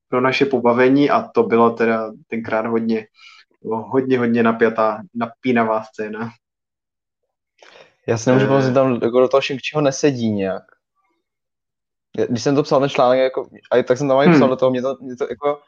pro 0.10 0.22
naše 0.22 0.46
pobavení 0.46 1.10
a 1.10 1.22
to 1.28 1.44
bylo 1.44 1.70
teda 1.70 2.12
tenkrát 2.28 2.66
hodně, 2.66 3.08
hodně, 3.62 4.20
hodně 4.20 4.44
napjatá, 4.44 5.02
napínavá 5.14 5.84
scéna. 5.84 6.30
Já 8.08 8.18
si 8.18 8.30
nemůžu 8.30 8.68
že 8.68 8.74
tam 8.74 9.00
jako 9.04 9.20
do 9.20 9.28
toho 9.28 9.42
Shang-Chiho 9.42 9.82
nesedí 9.82 10.32
nějak. 10.32 10.64
Když 12.30 12.44
jsem 12.44 12.56
to 12.56 12.64
psal 12.64 12.80
ten 12.80 12.90
článek, 12.90 13.20
jako, 13.20 13.48
a 13.72 13.84
tak 13.84 13.98
jsem 13.98 14.08
tam 14.08 14.20
hmm. 14.20 14.34
psal 14.34 14.50
do 14.50 14.56
toho, 14.56 14.72
mě 14.72 14.82
to, 14.82 14.98
mě 15.02 15.16
to 15.16 15.28
jako, 15.30 15.62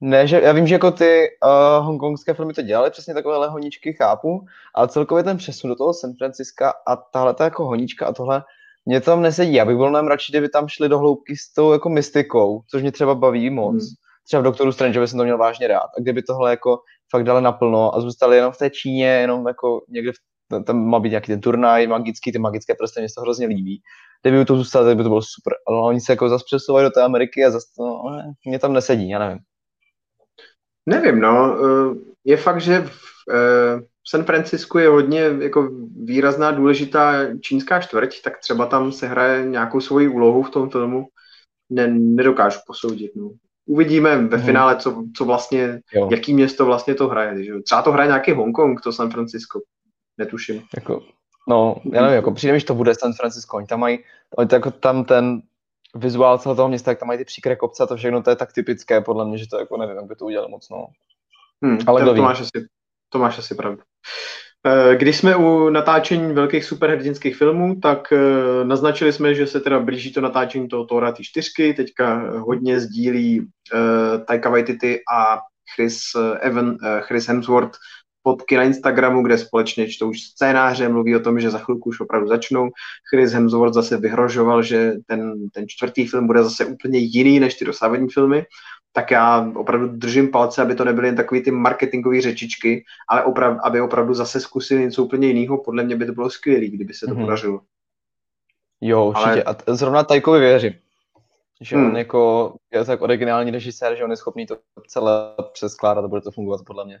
ne, 0.00 0.26
že 0.26 0.40
já 0.40 0.52
vím, 0.52 0.66
že 0.66 0.74
jako 0.74 0.90
ty 0.90 1.28
uh, 1.44 1.86
hongkongské 1.86 2.34
filmy 2.34 2.52
to 2.52 2.62
dělaly, 2.62 2.90
přesně 2.90 3.14
takovéhle 3.14 3.48
honičky 3.48 3.92
chápu, 3.92 4.46
ale 4.74 4.88
celkově 4.88 5.24
ten 5.24 5.36
přesun 5.36 5.70
do 5.70 5.76
toho 5.76 5.94
San 5.94 6.14
Francisca 6.18 6.72
a 6.86 6.96
tahle 6.96 7.34
ta 7.34 7.44
jako 7.44 7.66
honička 7.66 8.06
a 8.06 8.12
tohle, 8.12 8.44
mě 8.86 9.00
tam 9.00 9.22
nesedí. 9.22 9.54
Já 9.54 9.64
bych 9.64 9.76
byl 9.76 9.90
nám 9.90 10.06
radši, 10.06 10.32
kdyby 10.32 10.48
tam 10.48 10.68
šli 10.68 10.88
do 10.88 10.98
hloubky 10.98 11.36
s 11.36 11.52
tou 11.52 11.72
jako 11.72 11.88
mystikou, 11.88 12.62
což 12.70 12.82
mě 12.82 12.92
třeba 12.92 13.14
baví 13.14 13.50
moc. 13.50 13.74
Hmm. 13.74 13.94
Třeba 14.26 14.40
v 14.40 14.44
Doktoru 14.44 14.72
Strange 14.72 15.06
jsem 15.06 15.18
to 15.18 15.24
měl 15.24 15.38
vážně 15.38 15.66
rád. 15.66 15.88
A 15.98 16.00
kdyby 16.00 16.22
tohle 16.22 16.50
jako 16.50 16.78
fakt 17.10 17.24
dali 17.24 17.42
naplno 17.42 17.94
a 17.94 18.00
zůstali 18.00 18.36
jenom 18.36 18.52
v 18.52 18.56
té 18.56 18.70
Číně, 18.70 19.06
jenom 19.06 19.48
jako 19.48 19.84
někde 19.88 20.12
v, 20.12 20.64
tam 20.64 20.84
má 20.86 21.00
být 21.00 21.10
nějaký 21.10 21.26
ten 21.26 21.40
turnaj 21.40 21.86
magický, 21.86 22.32
ty 22.32 22.38
magické 22.38 22.74
prsty, 22.74 23.00
mě 23.00 23.08
se 23.08 23.14
to 23.14 23.20
hrozně 23.20 23.46
líbí. 23.46 23.82
Kdyby 24.22 24.44
to 24.44 24.56
zůstalo, 24.56 24.86
tak 24.86 24.96
by 24.96 25.02
to 25.02 25.08
bylo 25.08 25.22
super. 25.22 25.52
Ale 25.66 25.80
oni 25.80 26.00
se 26.00 26.12
jako 26.12 26.28
zase 26.28 26.44
přesouvají 26.46 26.86
do 26.86 26.90
té 26.90 27.02
Ameriky 27.02 27.44
a 27.44 27.50
zase 27.50 27.66
to, 27.76 27.82
no, 27.82 28.34
mě 28.46 28.58
tam 28.58 28.72
nesedí, 28.72 29.08
já 29.08 29.18
nevím. 29.18 29.38
Nevím, 30.86 31.20
no. 31.20 31.56
Eh, 31.58 31.94
je 32.24 32.36
fakt, 32.36 32.60
že 32.60 32.80
v 32.80 33.00
eh, 34.00 34.08
San 34.08 34.24
Francisku 34.24 34.78
je 34.78 34.88
hodně 34.88 35.20
jako 35.40 35.70
výrazná, 36.04 36.50
důležitá 36.50 37.12
čínská 37.40 37.80
čtvrť, 37.80 38.22
tak 38.22 38.38
třeba 38.38 38.66
tam 38.66 38.92
se 38.92 39.06
hraje 39.06 39.46
nějakou 39.46 39.80
svoji 39.80 40.08
úlohu 40.08 40.42
v 40.42 40.50
tom 40.50 40.70
filmu. 40.70 41.06
Ne, 41.70 41.88
nedokážu 41.88 42.58
posoudit. 42.66 43.12
No. 43.16 43.30
Uvidíme 43.66 44.16
ve 44.16 44.36
hmm. 44.36 44.46
finále, 44.46 44.76
co, 44.76 45.04
co 45.16 45.24
vlastně, 45.24 45.80
jo. 45.92 46.08
jaký 46.10 46.34
město 46.34 46.66
vlastně 46.66 46.94
to 46.94 47.08
hraje. 47.08 47.44
Že? 47.44 47.52
Třeba 47.64 47.82
to 47.82 47.92
hraje 47.92 48.06
nějaký 48.06 48.32
Hongkong, 48.32 48.80
to 48.80 48.92
San 48.92 49.10
Francisco. 49.10 49.60
Netuším. 50.18 50.62
Jako, 50.74 51.02
no, 51.48 51.76
já 51.92 52.02
nevím, 52.02 52.16
jako 52.16 52.32
přijde 52.32 52.52
mi, 52.52 52.60
že 52.60 52.66
to 52.66 52.74
bude 52.74 52.94
San 52.94 53.12
Francisco. 53.12 53.56
Oni 53.56 53.66
tam 53.66 53.80
mají, 53.80 53.98
oni 54.36 54.48
jako 54.52 54.70
tam 54.70 55.04
ten 55.04 55.42
vizuál 55.94 56.38
celého 56.38 56.56
toho 56.56 56.68
města, 56.68 56.90
jak 56.90 56.98
tam 56.98 57.06
mají 57.06 57.18
ty 57.18 57.24
příkré 57.24 57.56
kopce 57.56 57.82
a 57.82 57.86
to 57.86 57.96
všechno, 57.96 58.22
to 58.22 58.30
je 58.30 58.36
tak 58.36 58.52
typické, 58.52 59.00
podle 59.00 59.28
mě, 59.28 59.38
že 59.38 59.48
to 59.48 59.58
jako 59.58 59.76
nevím, 59.76 59.96
jak 59.96 60.04
by 60.04 60.14
to 60.14 60.24
udělal 60.24 60.48
moc, 60.48 60.68
no. 60.68 60.86
Hmm, 61.62 61.78
Ale 61.86 62.04
to, 62.04 62.14
to, 62.14 62.22
máš 62.22 62.40
asi, 62.40 62.66
to 63.12 63.18
máš 63.18 63.38
asi 63.38 63.54
pravdu. 63.54 63.82
Eh, 64.66 64.96
když 64.96 65.16
jsme 65.16 65.36
u 65.36 65.68
natáčení 65.68 66.34
velkých 66.34 66.64
superhrdinských 66.64 67.36
filmů, 67.36 67.80
tak 67.80 68.12
eh, 68.12 68.64
naznačili 68.64 69.12
jsme, 69.12 69.34
že 69.34 69.46
se 69.46 69.60
teda 69.60 69.80
blíží 69.80 70.12
to 70.12 70.20
natáčení 70.20 70.68
toho 70.68 70.84
Tora 70.84 71.12
ty 71.12 71.24
čtyřky, 71.24 71.74
teďka 71.74 72.32
hodně 72.40 72.80
sdílí 72.80 73.40
uh, 73.40 74.24
Taika 74.24 74.50
Waititi 74.50 75.00
a 75.14 75.38
Chris, 75.74 75.98
Evan, 76.40 76.68
uh, 76.68 76.76
Chris 77.00 77.28
Hemsworth 77.28 77.78
fotky 78.22 78.56
na 78.56 78.62
Instagramu, 78.62 79.22
kde 79.22 79.38
společně 79.38 79.88
čtou 79.88 80.12
scénáře, 80.14 80.88
mluví 80.88 81.16
o 81.16 81.20
tom, 81.20 81.40
že 81.40 81.50
za 81.50 81.58
chvilku 81.58 81.88
už 81.88 82.00
opravdu 82.00 82.28
začnou. 82.28 82.70
Chris 83.14 83.32
Hemsworth 83.32 83.74
zase 83.74 83.96
vyhrožoval, 83.96 84.62
že 84.62 84.92
ten, 85.06 85.48
ten 85.54 85.64
čtvrtý 85.68 86.06
film 86.06 86.26
bude 86.26 86.42
zase 86.44 86.64
úplně 86.64 86.98
jiný 86.98 87.40
než 87.40 87.54
ty 87.54 87.64
dosávadní 87.64 88.08
filmy 88.08 88.44
tak 88.92 89.10
já 89.10 89.52
opravdu 89.56 89.88
držím 89.88 90.30
palce, 90.30 90.62
aby 90.62 90.74
to 90.74 90.84
nebyly 90.84 91.08
jen 91.08 91.16
takové 91.16 91.40
ty 91.40 91.50
marketingové 91.50 92.20
řečičky, 92.20 92.84
ale 93.08 93.24
oprav, 93.24 93.58
aby 93.64 93.80
opravdu 93.80 94.14
zase 94.14 94.40
zkusili 94.40 94.80
něco 94.80 95.04
úplně 95.04 95.28
jiného. 95.28 95.58
Podle 95.58 95.82
mě 95.82 95.96
by 95.96 96.06
to 96.06 96.12
bylo 96.12 96.30
skvělé, 96.30 96.66
kdyby 96.66 96.94
se 96.94 97.06
to 97.06 97.12
mm-hmm. 97.12 97.20
podařilo. 97.20 97.60
Jo, 98.80 99.04
určitě. 99.04 99.44
Ale... 99.44 99.56
A 99.66 99.74
zrovna 99.74 100.04
Tajkovi 100.04 100.40
věřím. 100.40 100.72
Že 101.60 101.76
hmm. 101.76 101.86
on 101.86 101.96
jako 101.96 102.52
je 102.72 102.84
tak 102.84 103.02
originální 103.02 103.50
režisér, 103.50 103.96
že 103.96 104.04
on 104.04 104.10
je 104.10 104.16
schopný 104.16 104.46
to 104.46 104.56
celé 104.88 105.12
přeskládat 105.52 106.04
a 106.04 106.08
bude 106.08 106.20
to 106.20 106.30
fungovat 106.30 106.60
podle 106.66 106.84
mě. 106.84 107.00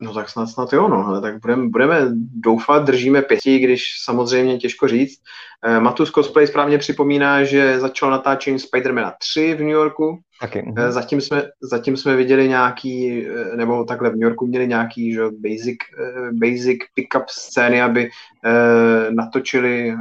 No 0.00 0.14
tak 0.14 0.28
snad, 0.28 0.46
snad 0.46 0.72
jo, 0.72 0.88
no, 0.88 1.06
ale 1.06 1.20
tak 1.20 1.40
budeme, 1.40 1.68
budeme 1.68 2.06
doufat, 2.34 2.84
držíme 2.84 3.22
pěti, 3.22 3.58
když 3.58 3.82
samozřejmě 4.04 4.58
těžko 4.58 4.88
říct. 4.88 5.20
Eh, 5.64 5.80
Matus 5.80 6.10
Cosplay 6.10 6.46
správně 6.46 6.78
připomíná, 6.78 7.44
že 7.44 7.80
začal 7.80 8.10
natáčení 8.10 8.58
Spidermana 8.58 9.14
3 9.18 9.54
v 9.54 9.60
New 9.60 9.68
Yorku. 9.68 10.18
Okay. 10.44 10.62
Eh, 10.66 10.82
mhm. 10.82 10.92
Zatím, 10.92 11.20
jsme, 11.20 11.42
zatím 11.62 11.96
jsme 11.96 12.16
viděli 12.16 12.48
nějaký, 12.48 13.26
eh, 13.26 13.56
nebo 13.56 13.84
takhle 13.84 14.10
v 14.10 14.12
New 14.12 14.22
Yorku 14.22 14.46
měli 14.46 14.68
nějaký 14.68 15.12
že, 15.12 15.20
basic, 15.20 15.78
eh, 15.98 16.32
basic 16.32 16.78
pick-up 16.94 17.24
scény, 17.28 17.82
aby 17.82 18.10
eh, 18.44 19.10
natočili 19.10 19.90
eh, 19.90 19.96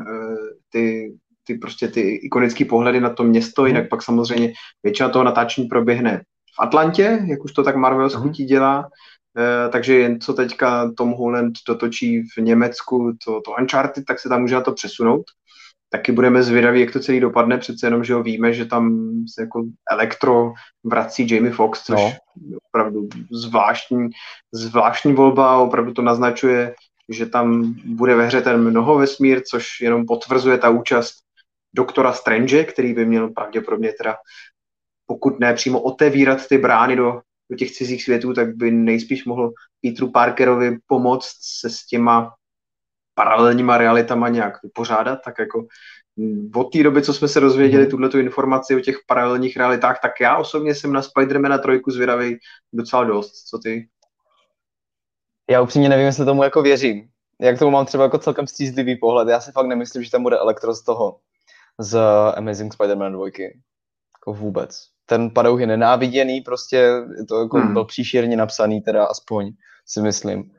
ty, 0.70 1.14
ty 1.43 1.54
prostě 1.58 1.88
ty 1.88 2.02
ikonické 2.02 2.66
pohledy 2.66 3.00
na 3.00 3.10
to 3.10 3.24
město, 3.24 3.62
mm. 3.62 3.68
jinak 3.68 3.89
pak 3.89 4.04
samozřejmě 4.04 4.54
většina 4.84 5.10
toho 5.10 5.24
natáčení 5.24 5.68
proběhne 5.68 6.22
v 6.56 6.60
Atlantě, 6.60 7.20
jak 7.30 7.43
už 7.43 7.54
to 7.54 7.64
tak 7.64 7.76
Marvel 7.76 8.10
mm. 8.24 8.32
dělá, 8.32 8.84
Eh, 8.84 8.89
takže 9.71 9.95
jen 9.95 10.19
co 10.19 10.33
teďka 10.33 10.91
Tom 10.97 11.11
Holland 11.11 11.53
dotočí 11.67 12.21
v 12.21 12.38
Německu 12.38 13.13
to, 13.25 13.41
to 13.41 13.51
Uncharted, 13.59 14.05
tak 14.05 14.19
se 14.19 14.29
tam 14.29 14.41
může 14.41 14.55
na 14.55 14.61
to 14.61 14.71
přesunout. 14.71 15.23
Taky 15.89 16.11
budeme 16.11 16.43
zvědaví, 16.43 16.81
jak 16.81 16.91
to 16.91 16.99
celý 16.99 17.19
dopadne, 17.19 17.57
přece 17.57 17.88
jenom, 17.88 18.03
že 18.03 18.13
ho 18.13 18.23
víme, 18.23 18.53
že 18.53 18.65
tam 18.65 19.11
se 19.33 19.41
jako 19.41 19.63
elektro 19.91 20.53
vrací 20.83 21.27
Jamie 21.33 21.53
Foxx, 21.53 21.85
což 21.85 21.95
no. 21.95 22.13
je 22.49 22.57
opravdu 22.69 23.07
zvláštní, 23.31 24.09
zvláštní 24.53 25.13
volba, 25.13 25.57
opravdu 25.57 25.93
to 25.93 26.01
naznačuje, 26.01 26.75
že 27.09 27.25
tam 27.25 27.75
bude 27.85 28.15
ve 28.15 28.25
hře 28.25 28.41
ten 28.41 28.61
mnoho 28.61 28.97
vesmír, 28.97 29.41
což 29.49 29.81
jenom 29.81 30.05
potvrzuje 30.05 30.57
ta 30.57 30.69
účast 30.69 31.13
doktora 31.75 32.13
Strange, 32.13 32.63
který 32.63 32.93
by 32.93 33.05
měl 33.05 33.29
pravděpodobně 33.29 33.93
teda 33.93 34.15
pokud 35.07 35.39
ne 35.39 35.53
přímo 35.53 35.81
otevírat 35.81 36.47
ty 36.47 36.57
brány 36.57 36.95
do 36.95 37.21
do 37.52 37.58
těch 37.58 37.72
cizích 37.72 38.04
světů, 38.04 38.34
tak 38.34 38.56
by 38.56 38.72
nejspíš 38.72 39.26
mohl 39.26 39.52
Petru 39.82 40.12
Parkerovi 40.12 40.78
pomoct 40.88 41.38
se 41.41 41.70
s 41.70 41.86
těma 41.86 42.34
paralelníma 43.16 43.78
realitama 43.78 44.30
nějak 44.30 44.64
vypořádat, 44.64 45.20
tak 45.26 45.39
jako 45.39 45.68
od 46.56 46.72
té 46.74 46.84
doby, 46.84 47.02
co 47.02 47.14
jsme 47.14 47.28
se 47.28 47.39
dozvěděli 47.39 47.84
mm. 47.84 47.89
tuhle 47.89 48.10
informaci 48.10 48.76
o 48.76 48.80
těch 48.80 48.98
paralelních 49.08 49.58
realitách, 49.58 50.00
tak 50.02 50.12
já 50.22 50.38
osobně 50.38 50.76
jsem 50.76 50.93
na 50.93 51.02
Spidermana 51.02 51.58
trojku 51.58 51.91
zvědavý 51.91 52.38
docela 52.74 53.04
dost. 53.04 53.32
Co 53.32 53.60
ty? 53.60 53.89
Já 55.50 55.62
upřímně 55.62 55.89
nevím, 55.89 56.06
jestli 56.06 56.26
tomu 56.26 56.43
jako 56.43 56.62
věřím. 56.62 57.10
Jak 57.41 57.60
tomu 57.60 57.72
mám 57.72 57.86
třeba 57.86 58.04
jako 58.04 58.18
celkem 58.18 58.48
stízlivý 58.48 58.95
pohled. 58.95 59.28
Já 59.28 59.39
si 59.39 59.52
fakt 59.52 59.68
nemyslím, 59.68 60.04
že 60.04 60.12
tam 60.12 60.24
bude 60.24 60.38
elektro 60.38 60.74
z 60.74 60.84
toho, 60.84 61.20
z 61.80 62.00
Amazing 62.36 62.74
Spider-Man 62.74 63.12
2. 63.12 63.26
Jako 63.26 64.34
vůbec 64.34 64.97
ten 65.10 65.30
padouch 65.30 65.60
je 65.60 65.68
nenáviděný, 65.68 66.41
prostě 66.41 66.76
je 67.18 67.26
to 67.28 67.41
jako 67.41 67.58
hmm. 67.58 67.74
byl 67.74 67.86
příšerně 67.86 68.38
napsaný, 68.38 68.82
teda 68.82 69.05
aspoň 69.05 69.51
si 69.86 70.01
myslím. 70.01 70.51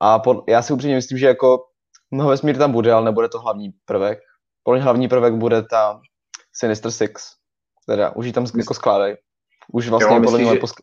A 0.00 0.18
pod, 0.18 0.44
já 0.48 0.62
si 0.62 0.72
upřímně 0.72 0.94
myslím, 0.94 1.18
že 1.18 1.26
jako 1.26 1.64
mnoho 2.10 2.30
vesmír 2.30 2.58
tam 2.58 2.72
bude, 2.72 2.92
ale 2.92 3.04
nebude 3.04 3.28
to 3.28 3.40
hlavní 3.40 3.72
prvek. 3.84 4.18
Podle 4.62 4.80
hlavní 4.80 5.08
prvek 5.08 5.34
bude 5.34 5.62
ta 5.62 6.00
Sinister 6.52 6.90
Six, 6.90 7.32
teda 7.86 8.16
už 8.16 8.26
ji 8.26 8.32
tam 8.32 8.46
jako 8.56 8.74
skládají. 8.74 9.14
Už 9.72 9.88
vlastně 9.88 10.16
jo, 10.16 10.22
podle 10.22 10.38
mě 10.38 10.52
že... 10.52 10.58
posk... 10.58 10.80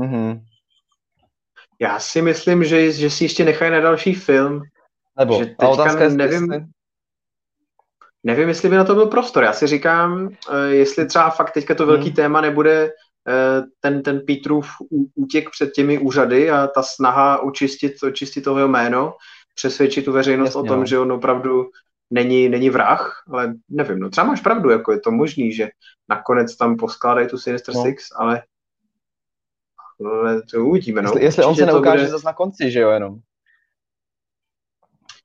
mm-hmm. 0.00 0.40
Já 1.80 2.00
si 2.00 2.22
myslím, 2.22 2.64
že, 2.64 2.92
že 2.92 3.10
si 3.10 3.24
ještě 3.24 3.44
nechají 3.44 3.72
na 3.72 3.80
další 3.80 4.14
film. 4.14 4.62
Nebo, 5.18 5.38
že 5.38 5.46
teďka 5.46 5.66
a 5.66 5.68
otázka 5.68 6.08
nevím, 6.08 6.52
jestli... 6.52 6.66
Nevím, 8.24 8.48
jestli 8.48 8.68
by 8.68 8.76
na 8.76 8.84
to 8.84 8.94
byl 8.94 9.06
prostor. 9.06 9.44
Já 9.44 9.52
si 9.52 9.66
říkám, 9.66 10.28
eh, 10.50 10.68
jestli 10.68 11.06
třeba 11.06 11.30
fakt 11.30 11.50
teďka 11.50 11.74
to 11.74 11.86
velký 11.86 12.06
hmm. 12.06 12.14
téma 12.14 12.40
nebude 12.40 12.90
eh, 13.28 13.62
ten, 13.80 14.02
ten 14.02 14.20
Petrův 14.26 14.70
útěk 15.14 15.50
před 15.50 15.72
těmi 15.72 15.98
úřady 15.98 16.50
a 16.50 16.66
ta 16.66 16.82
snaha 16.82 17.42
očistit, 17.42 18.02
očistit 18.02 18.44
toho 18.44 18.68
jméno, 18.68 19.14
přesvědčit 19.54 20.04
tu 20.04 20.12
veřejnost 20.12 20.48
Jasně, 20.48 20.60
o 20.60 20.64
tom, 20.64 20.80
no. 20.80 20.86
že 20.86 20.98
on 20.98 21.12
opravdu 21.12 21.70
není, 22.10 22.48
není 22.48 22.70
vrah, 22.70 23.24
ale 23.32 23.54
nevím, 23.68 23.98
no 23.98 24.10
třeba 24.10 24.26
máš 24.26 24.40
pravdu, 24.40 24.70
jako 24.70 24.92
je 24.92 25.00
to 25.00 25.10
možný, 25.10 25.52
že 25.52 25.68
nakonec 26.08 26.56
tam 26.56 26.76
poskládají 26.76 27.28
tu 27.28 27.38
Sinister 27.38 27.74
no. 27.74 27.82
Six, 27.82 28.04
ale, 28.16 28.42
ale 30.06 30.42
to 30.42 30.64
uvidíme, 30.64 31.02
no. 31.02 31.08
Jestli, 31.08 31.24
jestli 31.24 31.44
on 31.44 31.54
se 31.54 31.66
neukáže 31.66 32.02
bude... 32.02 32.10
zase 32.10 32.26
na 32.26 32.32
konci, 32.32 32.70
že 32.70 32.80
jo, 32.80 32.90
jenom. 32.90 33.18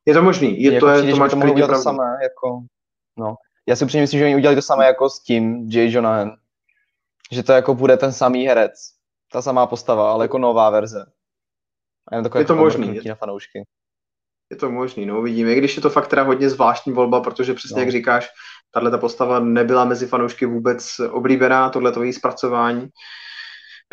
Je 0.06 0.14
to 0.14 0.24
možný, 0.24 0.64
je, 0.64 0.74
jako 0.74 0.86
to, 0.86 0.92
je, 0.92 1.12
to 1.12 1.18
máš 1.18 1.32
to 1.32 1.38
pravdu. 1.38 1.68
To 1.68 1.76
samé, 1.76 2.18
jako 2.24 2.64
No. 3.18 3.36
Já 3.68 3.76
si 3.76 3.86
upřímně 3.86 4.02
myslím, 4.02 4.20
že 4.20 4.26
oni 4.26 4.36
udělali 4.36 4.56
to 4.56 4.62
samé 4.62 4.86
jako 4.86 5.10
s 5.10 5.24
tím 5.24 5.70
Jay 5.72 5.92
Jonahan. 5.92 6.32
Že 7.32 7.44
to 7.44 7.52
jako 7.52 7.76
bude 7.76 7.98
ten 7.98 8.14
samý 8.14 8.48
herec, 8.48 8.74
ta 9.32 9.42
samá 9.42 9.68
postava, 9.68 10.12
ale 10.12 10.26
jako 10.26 10.38
nová 10.38 10.70
verze. 10.70 11.06
A 12.08 12.16
je 12.16 12.22
to 12.22 12.38
jako 12.38 12.56
možný. 12.56 12.96
Je, 12.96 13.10
na 13.10 13.16
fanoušky. 13.16 13.64
Je 14.50 14.58
to 14.58 14.72
možný, 14.72 15.06
no 15.06 15.20
uvidíme. 15.20 15.54
I 15.54 15.58
když 15.58 15.76
je 15.76 15.82
to 15.82 15.90
fakt 15.90 16.08
teda 16.08 16.24
hodně 16.24 16.50
zvláštní 16.50 16.94
volba, 16.94 17.22
protože 17.22 17.54
přesně 17.54 17.76
no. 17.76 17.82
jak 17.82 17.92
říkáš, 17.92 18.30
tahle 18.72 18.92
ta 18.92 18.98
postava 18.98 19.40
nebyla 19.40 19.86
mezi 19.86 20.08
fanoušky 20.08 20.46
vůbec 20.46 21.00
oblíbená, 21.12 21.70
tohle 21.70 21.94
její 22.04 22.14
zpracování. 22.14 22.88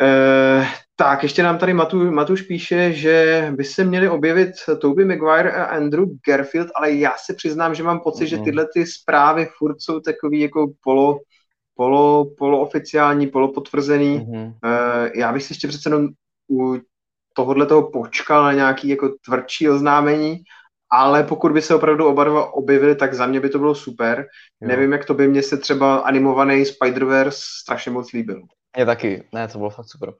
Eh, 0.01 0.67
tak, 0.95 1.23
ještě 1.23 1.43
nám 1.43 1.57
tady 1.57 1.73
Matu, 1.73 2.11
Matuš 2.11 2.41
píše, 2.41 2.93
že 2.93 3.47
by 3.55 3.63
se 3.63 3.83
měli 3.83 4.09
objevit 4.09 4.51
Toby 4.81 5.05
Maguire 5.05 5.51
a 5.51 5.63
Andrew 5.63 6.05
Garfield, 6.27 6.69
ale 6.75 6.91
já 6.91 7.13
se 7.17 7.33
přiznám, 7.33 7.75
že 7.75 7.83
mám 7.83 7.99
pocit, 7.99 8.23
mm-hmm. 8.23 8.27
že 8.27 8.35
mhm. 8.35 8.45
tyhle 8.45 8.67
ty 8.73 8.85
zprávy 8.85 9.47
furt 9.57 9.81
jsou 9.81 9.99
takový 9.99 10.39
jako 10.39 10.71
polo, 10.83 11.19
polo, 11.75 12.25
polooficiální, 12.37 13.27
polopotvrzený. 13.27 14.19
Mm-hmm. 14.19 14.45
Uh, 14.45 15.09
já 15.15 15.33
bych 15.33 15.43
si 15.43 15.51
ještě 15.51 15.67
přece 15.67 15.89
jenom 15.89 16.07
u 16.51 16.77
tohohle 17.33 17.65
toho 17.65 17.91
počkal 17.91 18.43
na 18.43 18.53
nějaký 18.53 18.87
jako 18.87 19.09
tvrdší 19.25 19.69
oznámení, 19.69 20.43
ale 20.91 21.23
pokud 21.23 21.51
by 21.51 21.61
se 21.61 21.75
opravdu 21.75 22.07
oba 22.07 22.23
dva 22.23 22.53
objevili, 22.53 22.95
tak 22.95 23.13
za 23.13 23.27
mě 23.27 23.39
by 23.39 23.49
to 23.49 23.59
bylo 23.59 23.75
super. 23.75 24.27
Jo. 24.61 24.67
Nevím, 24.67 24.91
jak 24.91 25.05
to 25.05 25.13
by 25.13 25.27
mě 25.27 25.43
se 25.43 25.57
třeba 25.57 25.95
animovaný 25.95 26.63
Spider-Verse 26.63 27.41
strašně 27.61 27.91
moc 27.91 28.11
líbil. 28.11 28.41
Je 28.77 28.85
taky, 28.85 29.23
ne, 29.33 29.47
to 29.47 29.57
bylo 29.57 29.69
fakt 29.69 29.89
super. 29.89 30.13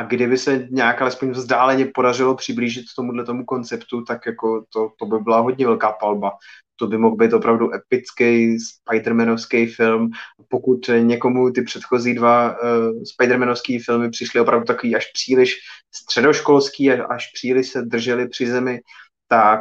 A 0.00 0.02
kdyby 0.02 0.38
se 0.38 0.68
nějak 0.70 1.02
alespoň 1.02 1.30
vzdáleně 1.30 1.86
podařilo 1.94 2.34
přiblížit 2.34 2.84
tomuhle 2.96 3.24
tomu 3.24 3.44
konceptu, 3.44 4.04
tak 4.04 4.26
jako 4.26 4.64
to, 4.72 4.92
to 4.98 5.06
by 5.06 5.18
byla 5.18 5.40
hodně 5.40 5.66
velká 5.66 5.92
palba. 5.92 6.32
To 6.76 6.86
by 6.86 6.98
mohl 6.98 7.16
být 7.16 7.32
opravdu 7.32 7.74
epický 7.74 8.56
Spider-Manovský 8.56 9.74
film. 9.74 10.10
Pokud 10.48 10.90
někomu 11.00 11.50
ty 11.50 11.62
předchozí 11.62 12.14
dva 12.14 12.50
uh, 12.50 12.58
Spider-Manovský 13.02 13.84
filmy 13.84 14.10
přišly 14.10 14.40
opravdu 14.40 14.64
takový 14.64 14.96
až 14.96 15.06
příliš 15.12 15.56
středoškolský, 15.94 16.90
až 16.90 17.32
příliš 17.34 17.68
se 17.68 17.82
drželi 17.82 18.28
při 18.28 18.46
zemi, 18.46 18.80
tak 19.28 19.60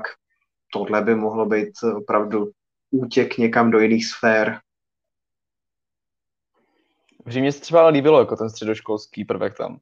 tohle 0.74 1.02
by 1.02 1.16
mohlo 1.16 1.46
být 1.46 1.72
opravdu 1.96 2.52
útěk 2.92 3.38
někam 3.38 3.72
do 3.72 3.80
jiných 3.80 4.06
sfér. 4.06 4.60
Že 7.28 7.40
mě 7.40 7.52
se 7.52 7.62
třeba 7.62 7.88
líbilo 7.88 8.20
jako 8.20 8.36
ten 8.36 8.50
středoškolský 8.50 9.26
prvek 9.26 9.58
tam. 9.58 9.80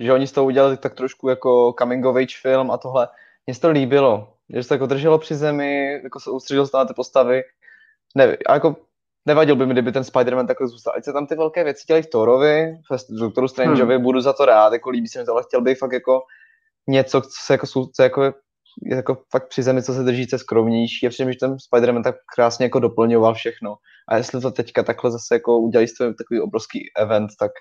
Že 0.00 0.12
oni 0.12 0.26
z 0.26 0.32
toho 0.32 0.44
udělali 0.46 0.76
tak 0.76 0.94
trošku 0.94 1.28
jako 1.28 1.74
coming 1.78 2.06
of 2.06 2.16
age 2.16 2.36
film 2.42 2.70
a 2.70 2.78
tohle. 2.78 3.08
Mně 3.46 3.54
se 3.54 3.60
to 3.60 3.70
líbilo, 3.70 4.34
že 4.54 4.62
se 4.62 4.68
to 4.68 4.74
jako 4.74 4.86
drželo 4.86 5.18
při 5.18 5.34
zemi, 5.34 6.00
jako 6.02 6.20
se 6.20 6.30
ustředil 6.30 6.66
se 6.66 6.76
na 6.76 6.84
ty 6.84 6.94
postavy. 6.94 7.42
Ne, 8.14 8.36
a 8.46 8.54
jako 8.54 8.76
nevadil 9.26 9.56
by 9.56 9.66
mi, 9.66 9.72
kdyby 9.72 9.92
ten 9.92 10.02
Spider-Man 10.02 10.46
takhle 10.46 10.68
zůstal. 10.68 10.94
Ať 10.96 11.04
se 11.04 11.12
tam 11.12 11.26
ty 11.26 11.34
velké 11.34 11.64
věci 11.64 11.84
dělají 11.86 12.02
v 12.02 12.10
Thorovi, 12.10 12.76
v 12.90 13.20
Doktoru 13.20 13.48
Strangeovi, 13.48 13.94
hmm. 13.94 14.02
budu 14.02 14.20
za 14.20 14.32
to 14.32 14.44
rád, 14.44 14.72
jako 14.72 14.90
líbí 14.90 15.08
se 15.08 15.18
mi 15.18 15.24
to, 15.24 15.32
ale 15.32 15.42
chtěl 15.42 15.60
bych 15.60 15.78
fakt 15.78 15.92
jako 15.92 16.22
něco, 16.88 17.20
co 17.20 17.28
se 17.46 17.54
jako, 17.54 17.66
co 17.66 18.02
jako 18.02 18.34
je 18.82 18.96
jako 18.96 19.18
fakt 19.30 19.48
při 19.48 19.62
zemi, 19.62 19.82
co 19.82 19.94
se 19.94 20.02
drží, 20.02 20.26
co 20.26 20.34
je 20.34 20.38
skromnější. 20.38 21.06
A 21.06 21.10
přijím, 21.10 21.32
že 21.32 21.38
ten 21.38 21.56
Spider-Man 21.56 22.02
tak 22.02 22.16
krásně 22.34 22.64
jako 22.64 22.78
doplňoval 22.78 23.34
všechno. 23.34 23.74
A 24.08 24.16
jestli 24.16 24.40
to 24.40 24.50
teďka 24.50 24.82
takhle 24.82 25.10
zase 25.10 25.34
jako 25.34 25.58
udělají 25.58 25.88
z 25.88 25.94
toho 25.94 26.14
takový 26.14 26.40
obrovský 26.40 26.90
event, 26.96 27.30
tak 27.38 27.52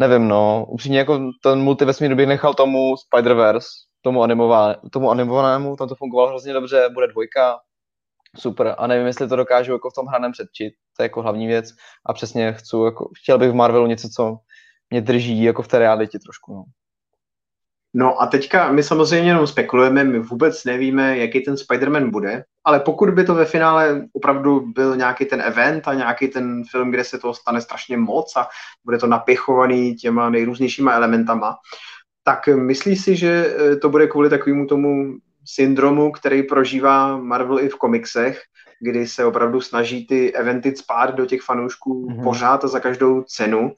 nevím, 0.00 0.28
no. 0.28 0.66
Upřímně 0.68 0.98
jako 0.98 1.20
ten 1.42 1.60
multivesmír 1.60 2.14
bych 2.14 2.26
nechal 2.26 2.54
tomu 2.54 2.94
Spider-Verse, 2.94 3.66
tomu, 4.02 4.22
animová, 4.22 4.74
tomu 4.92 5.10
animovanému, 5.10 5.76
tam 5.76 5.88
to 5.88 5.94
fungovalo 5.94 6.28
hrozně 6.28 6.52
dobře, 6.52 6.88
bude 6.94 7.06
dvojka, 7.06 7.58
super. 8.38 8.74
A 8.78 8.86
nevím, 8.86 9.06
jestli 9.06 9.28
to 9.28 9.36
dokážu 9.36 9.72
jako 9.72 9.90
v 9.90 9.94
tom 9.94 10.06
hraném 10.06 10.32
předčit, 10.32 10.72
to 10.96 11.02
je 11.02 11.04
jako 11.04 11.22
hlavní 11.22 11.46
věc. 11.46 11.70
A 12.06 12.12
přesně 12.12 12.52
chci, 12.52 12.76
jako, 12.84 13.10
chtěl 13.22 13.38
bych 13.38 13.50
v 13.50 13.54
Marvelu 13.54 13.86
něco, 13.86 14.08
co 14.08 14.38
mě 14.90 15.00
drží 15.00 15.42
jako 15.42 15.62
v 15.62 15.68
té 15.68 15.78
realitě 15.78 16.18
trošku, 16.18 16.54
no. 16.54 16.64
No 17.94 18.22
a 18.22 18.26
teďka 18.26 18.72
my 18.72 18.82
samozřejmě 18.82 19.30
jenom 19.30 19.46
spekulujeme, 19.46 20.04
my 20.04 20.18
vůbec 20.18 20.64
nevíme, 20.64 21.18
jaký 21.18 21.40
ten 21.40 21.54
Spider-Man 21.54 22.10
bude, 22.10 22.44
ale 22.64 22.80
pokud 22.80 23.10
by 23.10 23.24
to 23.24 23.34
ve 23.34 23.44
finále 23.44 24.02
opravdu 24.12 24.60
byl 24.60 24.96
nějaký 24.96 25.24
ten 25.24 25.40
event 25.40 25.88
a 25.88 25.94
nějaký 25.94 26.28
ten 26.28 26.62
film, 26.70 26.90
kde 26.90 27.04
se 27.04 27.18
to 27.18 27.34
stane 27.34 27.60
strašně 27.60 27.96
moc 27.96 28.36
a 28.36 28.48
bude 28.84 28.98
to 28.98 29.06
napěchovaný 29.06 29.94
těma 29.94 30.30
nejrůznějšíma 30.30 30.92
elementama, 30.92 31.56
tak 32.24 32.46
myslí 32.48 32.96
si, 32.96 33.16
že 33.16 33.54
eh, 33.56 33.76
to 33.76 33.88
bude 33.88 34.06
kvůli 34.06 34.30
takovému 34.30 34.66
tomu 34.66 35.16
syndromu, 35.44 36.12
který 36.12 36.42
prožívá 36.42 37.16
Marvel 37.16 37.60
i 37.60 37.68
v 37.68 37.76
komiksech, 37.76 38.42
kdy 38.80 39.06
se 39.06 39.24
opravdu 39.24 39.60
snaží 39.60 40.06
ty 40.06 40.32
eventy 40.32 40.76
spát 40.76 41.14
do 41.14 41.26
těch 41.26 41.42
fanoušků 41.42 42.06
mm-hmm. 42.06 42.24
pořád 42.24 42.64
a 42.64 42.68
za 42.68 42.80
každou 42.80 43.22
cenu 43.22 43.72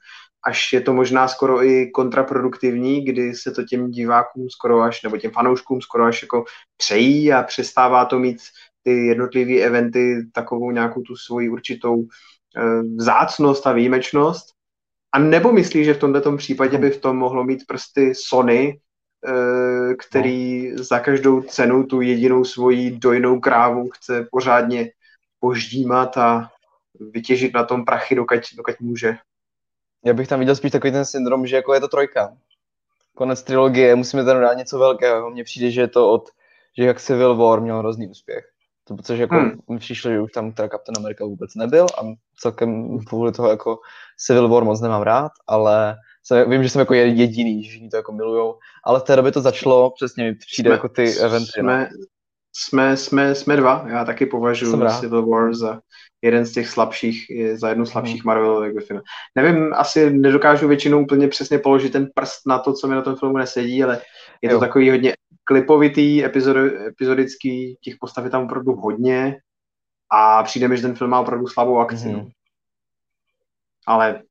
až 0.46 0.72
je 0.72 0.80
to 0.80 0.92
možná 0.92 1.28
skoro 1.28 1.64
i 1.64 1.90
kontraproduktivní, 1.90 3.04
kdy 3.04 3.34
se 3.34 3.50
to 3.50 3.62
těm 3.62 3.90
divákům 3.90 4.50
skoro 4.50 4.80
až, 4.80 5.02
nebo 5.02 5.16
těm 5.16 5.30
fanouškům 5.30 5.82
skoro 5.82 6.04
až 6.04 6.22
jako 6.22 6.44
přejí 6.76 7.32
a 7.32 7.42
přestává 7.42 8.04
to 8.04 8.18
mít 8.18 8.38
ty 8.82 9.06
jednotlivé 9.06 9.60
eventy 9.60 10.26
takovou 10.32 10.70
nějakou 10.70 11.02
tu 11.02 11.16
svoji 11.16 11.48
určitou 11.48 12.02
e, 12.02 12.06
vzácnost 12.82 13.66
a 13.66 13.72
výjimečnost. 13.72 14.46
A 15.12 15.18
nebo 15.18 15.52
myslí, 15.52 15.84
že 15.84 15.94
v 15.94 15.98
tomto 15.98 16.36
případě 16.36 16.78
by 16.78 16.90
v 16.90 17.00
tom 17.00 17.16
mohlo 17.16 17.44
mít 17.44 17.66
prsty 17.66 18.12
Sony, 18.14 18.80
e, 19.28 19.94
který 19.94 20.72
no. 20.72 20.84
za 20.84 20.98
každou 20.98 21.42
cenu 21.42 21.86
tu 21.86 22.00
jedinou 22.00 22.44
svoji 22.44 22.90
dojnou 22.90 23.40
krávu 23.40 23.90
chce 23.90 24.28
pořádně 24.30 24.90
poždímat 25.40 26.16
a 26.16 26.50
vytěžit 27.00 27.54
na 27.54 27.64
tom 27.64 27.84
prachy, 27.84 28.14
dokud, 28.14 28.40
dokud 28.56 28.80
může. 28.80 29.16
Já 30.04 30.14
bych 30.14 30.28
tam 30.28 30.38
viděl 30.38 30.56
spíš 30.56 30.72
takový 30.72 30.92
ten 30.92 31.04
syndrom, 31.04 31.46
že 31.46 31.56
jako 31.56 31.74
je 31.74 31.80
to 31.80 31.88
trojka. 31.88 32.36
Konec 33.14 33.42
trilogie, 33.42 33.94
musíme 33.94 34.24
tam 34.24 34.40
dát 34.40 34.54
něco 34.54 34.78
velkého. 34.78 35.30
Mně 35.30 35.44
přijde, 35.44 35.70
že 35.70 35.80
je 35.80 35.88
to 35.88 36.12
od, 36.12 36.30
že 36.78 36.84
jak 36.84 37.00
Civil 37.00 37.36
War 37.36 37.60
měl 37.60 37.78
hrozný 37.78 38.08
úspěch. 38.08 38.52
To, 38.84 38.96
což 39.02 39.18
jako 39.18 39.34
hmm. 39.34 39.78
přišlo, 39.78 40.10
že 40.10 40.20
už 40.20 40.32
tam 40.32 40.52
teda 40.52 40.68
Captain 40.68 40.96
America 40.98 41.24
vůbec 41.24 41.54
nebyl 41.54 41.84
a 41.84 42.02
celkem 42.38 42.98
kvůli 42.98 43.32
toho 43.32 43.50
jako 43.50 43.78
Civil 44.26 44.48
War 44.48 44.64
moc 44.64 44.80
nemám 44.80 45.02
rád, 45.02 45.32
ale 45.46 45.96
jsem, 46.24 46.50
vím, 46.50 46.62
že 46.62 46.68
jsem 46.68 46.78
jako 46.78 46.94
jediný, 46.94 47.64
že 47.64 47.70
všichni 47.70 47.88
to 47.88 47.96
jako 47.96 48.12
milujou, 48.12 48.58
ale 48.84 49.00
v 49.00 49.02
té 49.02 49.16
době 49.16 49.32
to 49.32 49.40
začalo, 49.40 49.90
přesně 49.90 50.24
mi 50.24 50.34
přijde 50.34 50.68
jsme, 50.68 50.74
jako 50.74 50.88
ty 50.88 51.18
eventy. 51.18 51.50
Jsme, 51.52 51.88
no. 51.92 52.06
jsme, 52.56 52.96
jsme, 52.96 53.34
jsme 53.34 53.56
dva, 53.56 53.84
já 53.88 54.04
taky 54.04 54.26
považuji 54.26 54.88
Civil 55.00 55.26
War 55.26 55.54
za 55.54 55.80
jeden 56.22 56.46
z 56.46 56.52
těch 56.52 56.68
slabších, 56.68 57.26
za 57.54 57.68
jednu 57.68 57.86
z 57.86 57.90
slabších 57.90 58.22
hmm. 58.22 58.26
Marvelových 58.26 58.86
filmů. 58.86 59.02
Nevím, 59.36 59.74
asi 59.74 60.10
nedokážu 60.10 60.68
většinou 60.68 61.02
úplně 61.02 61.28
přesně 61.28 61.58
položit 61.58 61.92
ten 61.92 62.08
prst 62.14 62.46
na 62.46 62.58
to, 62.58 62.72
co 62.72 62.88
mi 62.88 62.94
na 62.94 63.02
tom 63.02 63.16
filmu 63.16 63.38
nesedí, 63.38 63.84
ale 63.84 64.00
je 64.42 64.48
to 64.48 64.54
jo. 64.54 64.60
takový 64.60 64.90
hodně 64.90 65.14
klipovitý, 65.44 66.24
epizod, 66.24 66.56
epizodický, 66.86 67.76
těch 67.80 67.94
postav 68.00 68.24
je 68.24 68.30
tam 68.30 68.44
opravdu 68.44 68.72
hodně 68.72 69.36
a 70.10 70.42
přijde 70.42 70.68
mi, 70.68 70.76
že 70.76 70.82
ten 70.82 70.94
film 70.94 71.10
má 71.10 71.20
opravdu 71.20 71.46
slabou 71.46 71.78
akci. 71.78 72.08
Hmm. 72.08 72.28
Ale 73.86 74.22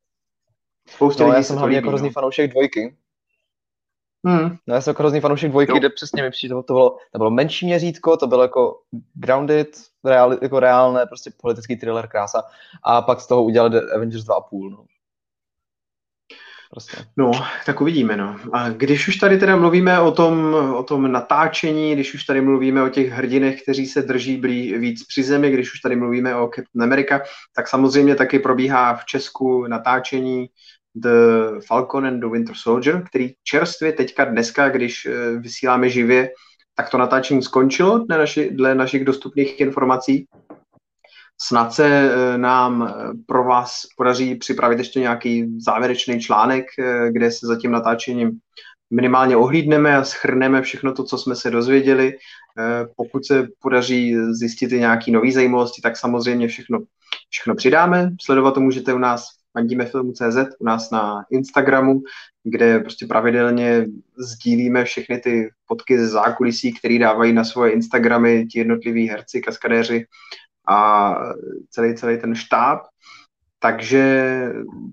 spousta 0.87 1.23
no, 1.23 1.29
lidí 1.29 1.37
já 1.37 1.43
jsem 1.43 1.57
hlavně 1.57 1.75
jako 1.75 1.87
hrozný 1.87 2.07
no. 2.07 2.13
fanoušek 2.13 2.51
dvojky, 2.51 2.95
Hmm. 4.25 4.57
No, 4.67 4.75
já 4.75 4.81
jsem 4.81 4.91
jako 4.91 5.03
hrozný 5.03 5.19
fanoušek 5.19 5.51
dvojky, 5.51 5.71
jo. 5.71 5.77
kde 5.77 5.89
přesně 5.89 6.23
mi 6.23 6.31
přijde, 6.31 6.55
to 6.55 6.73
bylo, 6.73 6.97
to 7.11 7.17
bylo 7.17 7.31
menší 7.31 7.65
měřítko, 7.65 8.17
to 8.17 8.27
bylo 8.27 8.41
jako 8.41 8.79
grounded, 9.13 9.67
real, 10.03 10.37
jako 10.41 10.59
reálné, 10.59 11.05
prostě 11.05 11.31
politický 11.41 11.75
thriller, 11.75 12.07
krása. 12.07 12.43
A 12.83 13.01
pak 13.01 13.21
z 13.21 13.27
toho 13.27 13.43
udělali 13.43 13.79
Avengers 13.95 14.25
2,5, 14.25 14.71
no. 14.71 14.85
Prostě. 16.71 16.97
No, 17.17 17.31
tak 17.65 17.81
uvidíme, 17.81 18.17
no. 18.17 18.35
A 18.53 18.69
když 18.69 19.07
už 19.07 19.15
tady 19.15 19.37
teda 19.37 19.55
mluvíme 19.55 19.99
o 19.99 20.11
tom, 20.11 20.53
o 20.75 20.83
tom 20.83 21.11
natáčení, 21.11 21.93
když 21.93 22.13
už 22.13 22.23
tady 22.23 22.41
mluvíme 22.41 22.83
o 22.83 22.89
těch 22.89 23.09
hrdinech, 23.09 23.61
kteří 23.61 23.87
se 23.87 24.01
drží 24.01 24.37
blí, 24.37 24.77
víc 24.77 25.03
při 25.07 25.23
zemi, 25.23 25.51
když 25.51 25.73
už 25.73 25.79
tady 25.79 25.95
mluvíme 25.95 26.35
o 26.35 26.47
Captain 26.47 26.83
America, 26.83 27.21
tak 27.55 27.67
samozřejmě 27.67 28.15
taky 28.15 28.39
probíhá 28.39 28.95
v 28.95 29.05
Česku 29.05 29.67
natáčení 29.67 30.49
The 30.95 31.59
Falcon 31.67 32.05
and 32.05 32.19
the 32.19 32.27
Winter 32.27 32.55
Soldier, 32.55 33.03
který 33.03 33.33
čerstvě 33.43 33.93
teďka 33.93 34.25
dneska, 34.25 34.69
když 34.69 35.05
eh, 35.05 35.39
vysíláme 35.39 35.89
živě, 35.89 36.29
tak 36.75 36.89
to 36.89 36.97
natáčení 36.97 37.43
skončilo 37.43 37.97
dle, 37.97 38.17
naši, 38.17 38.49
dle 38.51 38.75
našich 38.75 39.05
dostupných 39.05 39.59
informací. 39.59 40.27
Snad 41.43 41.73
se 41.73 41.87
eh, 41.87 42.37
nám 42.37 42.83
eh, 42.83 42.93
pro 43.25 43.43
vás 43.43 43.81
podaří 43.97 44.35
připravit 44.35 44.77
ještě 44.79 44.99
nějaký 44.99 45.59
závěrečný 45.59 46.21
článek, 46.21 46.65
kde 47.09 47.31
se 47.31 47.47
za 47.47 47.55
tím 47.55 47.71
natáčením 47.71 48.31
minimálně 48.93 49.37
ohlídneme 49.37 49.97
a 49.97 50.03
schrneme 50.03 50.61
všechno 50.61 50.93
to, 50.93 51.03
co 51.03 51.17
jsme 51.17 51.35
se 51.35 51.51
dozvěděli. 51.51 52.13
Pokud 52.95 53.25
se 53.25 53.47
podaří 53.61 54.15
zjistit 54.31 54.71
i 54.71 54.79
nějaké 54.79 55.11
nové 55.11 55.31
zajímavosti, 55.31 55.81
tak 55.81 55.97
samozřejmě 55.97 56.47
všechno, 56.47 56.79
všechno 57.29 57.55
přidáme. 57.55 58.09
Sledovat 58.21 58.53
to 58.53 58.59
můžete 58.59 58.93
u 58.93 58.97
nás 58.97 59.27
fandíme 59.53 59.85
filmu.cz 59.85 60.37
u 60.59 60.65
nás 60.65 60.91
na 60.91 61.25
Instagramu, 61.31 62.01
kde 62.43 62.79
prostě 62.79 63.05
pravidelně 63.05 63.85
sdílíme 64.17 64.83
všechny 64.85 65.19
ty 65.19 65.49
fotky 65.67 65.99
ze 65.99 66.07
zákulisí, 66.07 66.73
které 66.73 66.99
dávají 66.99 67.33
na 67.33 67.43
svoje 67.43 67.71
Instagramy 67.71 68.45
ti 68.45 68.59
jednotliví 68.59 69.07
herci, 69.07 69.41
kaskadéři 69.41 70.05
a 70.71 71.15
celý, 71.69 71.95
celý 71.95 72.17
ten 72.17 72.35
štáb. 72.35 72.79
Takže 73.59 74.25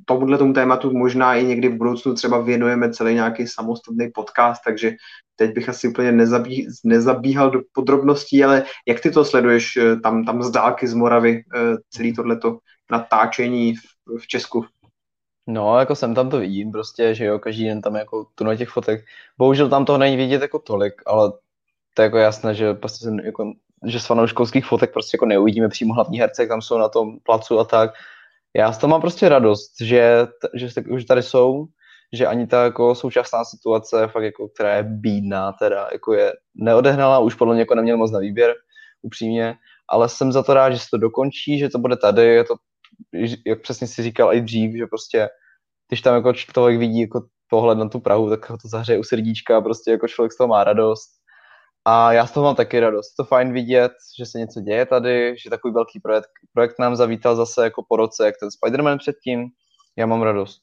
tomuhle 0.05 0.39
tomu 0.39 0.53
tématu 0.53 0.93
možná 0.93 1.35
i 1.35 1.45
někdy 1.45 1.68
v 1.68 1.76
budoucnu 1.76 2.14
třeba 2.14 2.41
věnujeme 2.41 2.93
celý 2.93 3.14
nějaký 3.14 3.47
samostatný 3.47 4.11
podcast, 4.14 4.62
takže 4.64 4.93
teď 5.37 5.55
bych 5.55 5.68
asi 5.68 5.89
úplně 5.89 6.12
nezabí, 6.12 6.68
nezabíhal 6.85 7.51
do 7.51 7.61
podrobností, 7.72 8.45
ale 8.45 8.64
jak 8.89 9.01
ty 9.01 9.11
to 9.11 9.24
sleduješ 9.24 9.76
eh, 9.76 9.97
tam, 9.97 10.24
tam 10.24 10.43
z 10.43 10.51
dálky 10.51 10.89
z 10.89 10.95
Moravy, 10.95 11.45
eh, 11.57 11.76
celý 11.91 12.14
tohleto 12.14 12.59
natáčení 12.91 13.74
v 13.74 13.99
v 14.16 14.26
Česku. 14.26 14.64
No, 15.47 15.79
jako 15.79 15.95
jsem 15.95 16.14
tam 16.14 16.31
to 16.31 16.39
vidím 16.39 16.72
prostě, 16.72 17.14
že 17.14 17.24
jo, 17.24 17.39
každý 17.39 17.64
den 17.64 17.81
tam 17.81 17.97
jako 17.97 18.26
tu 18.35 18.45
na 18.45 18.57
těch 18.57 18.68
fotek. 18.68 19.05
Bohužel 19.39 19.68
tam 19.68 19.85
toho 19.85 19.99
není 19.99 20.16
vidět 20.16 20.43
jako 20.43 20.59
tolik, 20.59 21.03
ale 21.07 21.33
to 21.95 22.03
je 22.03 22.05
jako 22.05 22.18
jasné, 22.18 22.55
že 22.55 22.74
prostě 22.74 23.05
jsem, 23.05 23.18
jako, 23.18 23.53
že 23.87 24.01
z 24.01 24.07
fanouškovských 24.07 24.66
fotek 24.66 24.93
prostě 24.93 25.16
jako 25.16 25.26
neuvidíme 25.26 25.68
přímo 25.68 25.95
hlavní 25.95 26.20
herce, 26.20 26.43
jak 26.43 26.49
tam 26.49 26.62
jsou 26.62 26.79
na 26.79 26.89
tom 26.89 27.18
placu 27.22 27.59
a 27.59 27.64
tak. 27.64 27.91
Já 28.57 28.72
z 28.72 28.79
toho 28.79 28.91
mám 28.91 29.01
prostě 29.01 29.29
radost, 29.29 29.72
že, 29.81 30.26
že 30.55 30.68
už 30.91 31.05
tady 31.05 31.22
jsou, 31.22 31.66
že 32.12 32.26
ani 32.26 32.47
ta 32.47 32.64
jako 32.64 32.95
současná 32.95 33.45
situace, 33.45 34.09
fakt 34.09 34.22
jako, 34.22 34.49
která 34.49 34.76
je 34.76 34.83
bídná, 34.83 35.53
teda 35.53 35.89
jako 35.93 36.14
je 36.14 36.33
neodehnala, 36.55 37.18
už 37.18 37.35
podle 37.35 37.55
mě 37.55 37.62
jako 37.62 37.74
neměl 37.74 37.97
moc 37.97 38.11
na 38.11 38.18
výběr, 38.18 38.55
upřímně, 39.03 39.55
ale 39.89 40.09
jsem 40.09 40.33
za 40.33 40.43
to 40.43 40.55
rád, 40.55 40.70
že 40.70 40.79
se 40.79 40.87
to 40.91 40.99
dokončí, 40.99 41.59
že 41.59 41.68
to 41.68 41.79
bude 41.79 41.97
tady, 41.97 42.22
je 42.22 42.45
to 42.45 42.55
jak 43.47 43.62
přesně 43.62 43.87
si 43.87 44.03
říkal 44.03 44.35
i 44.35 44.41
dřív, 44.41 44.76
že 44.76 44.87
prostě, 44.87 45.29
když 45.89 46.01
tam 46.01 46.14
jako 46.14 46.33
člověk 46.33 46.79
vidí 46.79 47.01
jako 47.01 47.20
pohled 47.49 47.79
na 47.79 47.89
tu 47.89 48.01
Prahu, 48.01 48.31
tak 48.31 48.51
ho 48.51 48.59
to 48.59 48.68
zahřeje 48.68 48.99
u 48.99 49.03
srdíčka 49.03 49.61
prostě 49.61 49.91
jako 49.91 50.09
člověk 50.09 50.33
z 50.33 50.37
toho 50.37 50.49
má 50.49 50.64
radost. 50.64 51.18
A 51.91 52.12
já 52.12 52.26
z 52.26 52.32
toho 52.32 52.45
mám 52.45 52.55
taky 52.55 52.80
radost. 52.80 53.12
Je 53.12 53.14
to 53.16 53.24
fajn 53.24 53.53
vidět, 53.53 53.93
že 54.18 54.26
se 54.26 54.39
něco 54.39 54.61
děje 54.61 54.86
tady, 54.86 55.34
že 55.39 55.51
takový 55.51 55.74
velký 55.74 56.01
projekt, 56.01 56.28
projekt 56.53 56.78
nám 56.78 56.97
zavítal 56.97 57.36
zase 57.36 57.64
jako 57.64 57.82
po 57.89 57.97
roce, 57.97 58.26
jak 58.26 58.34
ten 58.41 58.49
Spider-Man 58.49 58.99
předtím. 58.99 59.47
Já 59.97 60.07
mám 60.07 60.22
radost. 60.22 60.61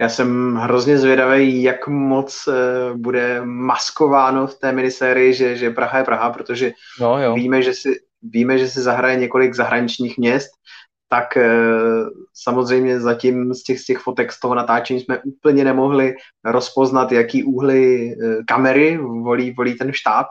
Já 0.00 0.08
jsem 0.08 0.54
hrozně 0.54 0.98
zvědavý, 0.98 1.62
jak 1.62 1.88
moc 1.88 2.48
uh, 2.48 2.54
bude 2.96 3.40
maskováno 3.44 4.46
v 4.46 4.58
té 4.58 4.72
minisérii, 4.72 5.34
že, 5.34 5.56
že 5.56 5.70
Praha 5.70 5.98
je 5.98 6.04
Praha, 6.04 6.30
protože 6.30 6.72
no, 7.00 7.22
jo. 7.22 7.34
víme, 7.34 7.62
že 7.62 7.74
si, 7.74 8.00
víme, 8.22 8.58
že 8.58 8.68
si 8.68 8.82
zahraje 8.82 9.16
několik 9.16 9.54
zahraničních 9.54 10.18
měst, 10.18 10.50
tak 11.14 11.36
e, 11.36 11.48
samozřejmě 12.34 13.00
zatím 13.00 13.54
z 13.54 13.62
těch, 13.62 13.80
z 13.80 13.84
těch 13.84 13.98
fotek 13.98 14.32
z 14.32 14.40
toho 14.40 14.54
natáčení 14.54 15.00
jsme 15.00 15.18
úplně 15.18 15.64
nemohli 15.64 16.14
rozpoznat, 16.44 17.12
jaký 17.12 17.44
úhly 17.44 18.10
e, 18.12 18.44
kamery 18.46 18.98
volí, 18.98 19.50
volí 19.50 19.74
ten 19.74 19.92
štáb. 19.92 20.26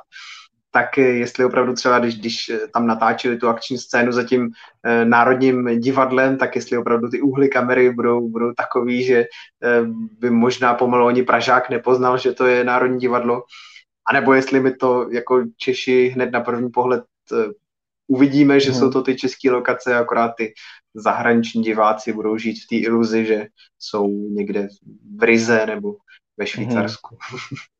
Tak 0.71 0.97
jestli 0.97 1.45
opravdu 1.45 1.73
třeba, 1.73 1.99
když, 1.99 2.19
když 2.19 2.51
tam 2.73 2.87
natáčeli 2.87 3.37
tu 3.37 3.47
akční 3.47 3.77
scénu 3.77 4.11
za 4.11 4.23
tím 4.23 4.49
eh, 4.85 5.05
národním 5.05 5.79
divadlem, 5.79 6.37
tak 6.37 6.55
jestli 6.55 6.77
opravdu 6.77 7.09
ty 7.09 7.21
úhly 7.21 7.49
kamery 7.49 7.93
budou, 7.93 8.29
budou 8.29 8.53
takový, 8.53 9.03
že 9.03 9.17
eh, 9.63 9.81
by 10.19 10.29
možná 10.29 10.73
pomalu 10.73 11.05
ani 11.05 11.23
Pražák 11.23 11.69
nepoznal, 11.69 12.17
že 12.17 12.31
to 12.31 12.45
je 12.45 12.63
národní 12.63 12.99
divadlo, 12.99 13.43
anebo 14.09 14.33
jestli 14.33 14.59
my 14.59 14.75
to 14.75 15.07
jako 15.11 15.43
Češi 15.57 16.07
hned 16.07 16.31
na 16.31 16.41
první 16.41 16.69
pohled 16.69 17.03
eh, 17.31 17.53
uvidíme, 18.13 18.59
že 18.59 18.71
hmm. 18.71 18.79
jsou 18.79 18.89
to 18.89 19.01
ty 19.01 19.15
české 19.15 19.51
lokace, 19.51 19.95
akorát 19.95 20.31
ty 20.37 20.53
zahraniční 20.93 21.63
diváci 21.63 22.13
budou 22.13 22.37
žít 22.37 22.63
v 22.63 22.67
té 22.69 22.75
iluzi, 22.75 23.25
že 23.25 23.47
jsou 23.79 24.07
někde 24.29 24.67
v 25.17 25.23
Rize 25.23 25.65
nebo 25.65 25.95
ve 26.37 26.47
Švýcarsku. 26.47 27.17
Hmm. 27.29 27.39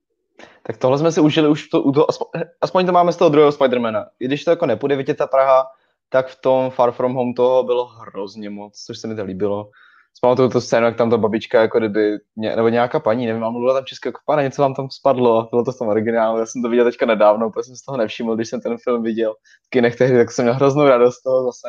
Tak 0.64 0.78
tohle 0.78 0.98
jsme 0.98 1.12
si 1.12 1.22
užili 1.22 1.48
už 1.48 1.68
to, 1.68 1.92
to 1.92 2.10
aspoň, 2.10 2.28
aspoň 2.62 2.86
to 2.86 2.92
máme 2.92 3.14
z 3.14 3.16
toho 3.16 3.30
druhého 3.30 3.52
Spidermana. 3.52 4.06
I 4.20 4.26
když 4.26 4.44
to 4.44 4.50
jako 4.50 4.66
nepůjde 4.66 4.96
vidět 4.96 5.18
ta 5.18 5.28
Praha, 5.28 5.68
tak 6.10 6.28
v 6.28 6.42
tom 6.42 6.72
Far 6.72 6.92
From 6.92 7.14
Home 7.14 7.34
toho 7.34 7.64
bylo 7.64 7.86
hrozně 7.86 8.50
moc, 8.50 8.84
což 8.86 9.00
se 9.00 9.08
mi 9.08 9.16
to 9.16 9.24
líbilo. 9.24 9.70
Zpamatuju 10.18 10.50
tu 10.50 10.62
scénu, 10.62 10.86
jak 10.86 10.98
tam 10.98 11.10
ta 11.10 11.18
babička, 11.18 11.62
jako 11.62 11.80
kdyby, 11.80 12.18
nebo 12.36 12.70
nějaká 12.70 13.00
paní, 13.00 13.26
nevím, 13.26 13.42
mluvila 13.42 13.74
tam 13.74 13.86
česky, 13.86 14.08
jako 14.08 14.22
pane, 14.26 14.44
něco 14.44 14.62
vám 14.62 14.74
tam 14.74 14.90
spadlo, 14.90 15.48
bylo 15.52 15.64
to 15.64 15.72
v 15.72 15.78
tom 15.78 15.88
originálu, 15.88 16.40
já 16.40 16.46
jsem 16.46 16.62
to 16.62 16.70
viděl 16.70 16.86
teďka 16.86 17.06
nedávno, 17.06 17.50
protože 17.50 17.64
jsem 17.64 17.76
z 17.76 17.82
toho 17.82 17.98
nevšiml, 17.98 18.36
když 18.36 18.50
jsem 18.50 18.62
ten 18.62 18.78
film 18.78 19.04
viděl 19.04 19.34
v 19.66 19.70
kinech 19.70 19.96
tehdy, 19.96 20.18
tak 20.18 20.32
jsem 20.32 20.46
měl 20.46 20.56
hroznou 20.56 20.84
radost 20.84 21.16
z 21.16 21.24
toho 21.24 21.44
zase. 21.44 21.68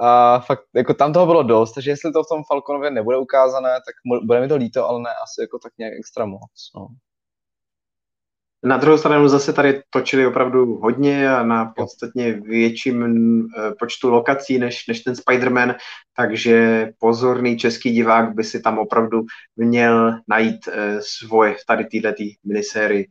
A 0.00 0.40
fakt, 0.40 0.62
jako 0.74 0.94
tam 0.94 1.12
toho 1.12 1.26
bylo 1.26 1.42
dost, 1.42 1.72
takže 1.72 1.90
jestli 1.90 2.12
to 2.12 2.22
v 2.22 2.28
tom 2.28 2.42
Falconově 2.48 2.90
nebude 2.90 3.16
ukázané, 3.18 3.70
tak 3.70 3.94
bude 4.26 4.40
mi 4.40 4.48
to 4.48 4.56
líto, 4.56 4.88
ale 4.88 5.00
ne 5.00 5.10
asi 5.22 5.40
jako 5.40 5.58
tak 5.58 5.72
nějak 5.78 5.92
extra 5.98 6.26
moc. 6.26 6.70
No. 6.76 6.86
Na 8.64 8.76
druhou 8.76 8.98
stranu 8.98 9.28
zase 9.28 9.52
tady 9.52 9.82
točili 9.90 10.26
opravdu 10.26 10.76
hodně 10.76 11.30
a 11.30 11.42
na 11.42 11.72
podstatně 11.76 12.32
větším 12.32 13.02
eh, 13.02 13.72
počtu 13.78 14.10
lokací 14.10 14.58
než, 14.58 14.86
než 14.86 15.00
ten 15.00 15.14
Spider-Man, 15.14 15.74
takže 16.16 16.88
pozorný 16.98 17.56
český 17.56 17.92
divák 17.92 18.34
by 18.34 18.44
si 18.44 18.62
tam 18.62 18.78
opravdu 18.78 19.22
měl 19.56 20.18
najít 20.28 20.68
eh, 20.72 20.98
svoje 21.00 21.54
v 21.54 21.66
tady 21.66 21.84
této 21.84 22.24
minisérii. 22.44 23.08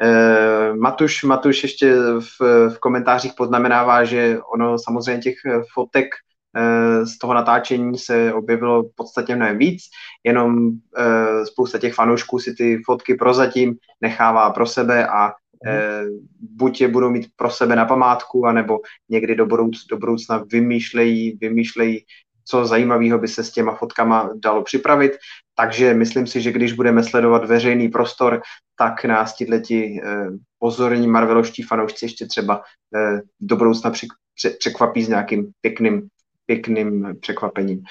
Eh, 0.00 0.74
Matuš, 0.74 1.24
Matuš 1.24 1.62
ještě 1.62 1.94
v, 2.20 2.40
v 2.68 2.78
komentářích 2.80 3.32
poznamenává, 3.36 4.04
že 4.04 4.38
ono 4.54 4.78
samozřejmě 4.78 5.22
těch 5.22 5.34
fotek 5.74 6.08
z 7.04 7.18
toho 7.18 7.34
natáčení 7.34 7.98
se 7.98 8.32
objevilo 8.32 8.82
v 8.82 8.94
podstatě 8.96 9.36
mnohem 9.36 9.58
víc, 9.58 9.82
jenom 10.24 10.70
eh, 10.96 11.46
spousta 11.46 11.78
těch 11.78 11.94
fanoušků 11.94 12.38
si 12.38 12.54
ty 12.54 12.82
fotky 12.86 13.14
prozatím 13.14 13.76
nechává 14.00 14.50
pro 14.50 14.66
sebe 14.66 15.06
a 15.06 15.32
eh, 15.66 16.04
buď 16.40 16.80
je 16.80 16.88
budou 16.88 17.10
mít 17.10 17.30
pro 17.36 17.50
sebe 17.50 17.76
na 17.76 17.84
památku, 17.84 18.46
anebo 18.46 18.78
někdy 19.08 19.34
do, 19.34 19.46
budouc, 19.46 19.86
do 19.90 19.96
budoucna 19.96 20.44
vymýšlejí, 20.52 21.38
vymýšlejí, 21.40 22.04
co 22.44 22.66
zajímavého 22.66 23.18
by 23.18 23.28
se 23.28 23.44
s 23.44 23.52
těma 23.52 23.74
fotkama 23.74 24.30
dalo 24.34 24.62
připravit. 24.62 25.12
Takže 25.56 25.94
myslím 25.94 26.26
si, 26.26 26.40
že 26.40 26.52
když 26.52 26.72
budeme 26.72 27.04
sledovat 27.04 27.44
veřejný 27.44 27.88
prostor, 27.88 28.42
tak 28.78 29.04
nás 29.04 29.34
tihleti 29.34 30.00
pozorní 30.58 31.08
marveloští 31.08 31.62
fanoušci 31.62 32.04
ještě 32.04 32.26
třeba 32.26 32.62
do 33.40 33.56
budoucna 33.56 33.92
překvapí 34.58 35.02
s 35.02 35.08
nějakým 35.08 35.50
pěkným 35.60 36.08
pěkným 36.48 37.16
překvapením. 37.20 37.82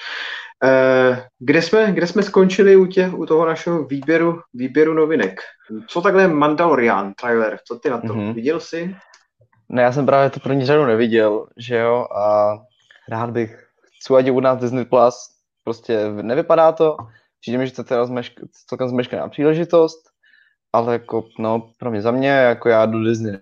Eh, 0.64 1.26
kde 1.38 1.62
jsme, 1.62 1.92
kde 1.92 2.06
jsme 2.06 2.22
skončili 2.22 2.76
u, 2.76 2.86
tě, 2.86 3.08
u 3.08 3.26
toho 3.26 3.46
našeho 3.46 3.84
výběru, 3.84 4.40
výběru 4.54 4.94
novinek? 4.94 5.40
Co 5.86 6.02
takhle 6.02 6.28
Mandalorian 6.28 7.14
trailer, 7.14 7.58
co 7.64 7.78
ty 7.78 7.90
na 7.90 8.00
to? 8.00 8.06
Mm-hmm. 8.06 8.34
Viděl 8.34 8.60
jsi? 8.60 8.96
Ne, 9.68 9.82
já 9.82 9.92
jsem 9.92 10.06
právě 10.06 10.30
to 10.30 10.40
první 10.40 10.66
řadu 10.66 10.86
neviděl, 10.86 11.46
že 11.56 11.76
jo, 11.76 12.06
a 12.16 12.54
rád 13.08 13.30
bych, 13.30 13.66
chci 14.00 14.14
ať 14.14 14.30
u 14.30 14.40
nás 14.40 14.60
Disney 14.60 14.84
Plus, 14.84 15.14
prostě 15.64 15.98
nevypadá 16.22 16.72
to, 16.72 16.96
přijde 17.40 17.58
mi, 17.58 17.66
že 17.66 17.72
to 17.72 17.84
teda 17.84 18.06
zmešk, 18.06 18.32
celkem 18.66 18.88
zmeškaná 18.88 19.28
příležitost, 19.28 20.08
ale 20.72 20.92
jako, 20.92 21.24
no, 21.38 21.70
pro 21.78 21.90
mě 21.90 22.02
za 22.02 22.10
mě, 22.10 22.28
jako 22.28 22.68
já 22.68 22.86
do 22.86 23.04
Disney 23.04 23.38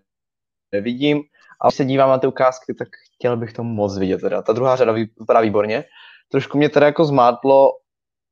nevidím, 0.72 1.22
a 1.60 1.68
když 1.68 1.76
se 1.76 1.84
dívám 1.84 2.10
na 2.10 2.18
ty 2.18 2.26
ukázky, 2.26 2.74
tak 2.74 2.88
chtěl 3.14 3.36
bych 3.36 3.52
to 3.52 3.64
moc 3.64 3.98
vidět. 3.98 4.20
Teda. 4.20 4.42
Ta 4.42 4.52
druhá 4.52 4.76
řada 4.76 4.92
vypadá 4.92 5.40
výborně. 5.40 5.84
Trošku 6.30 6.58
mě 6.58 6.68
teda 6.68 6.86
jako 6.86 7.04
zmátlo, 7.04 7.72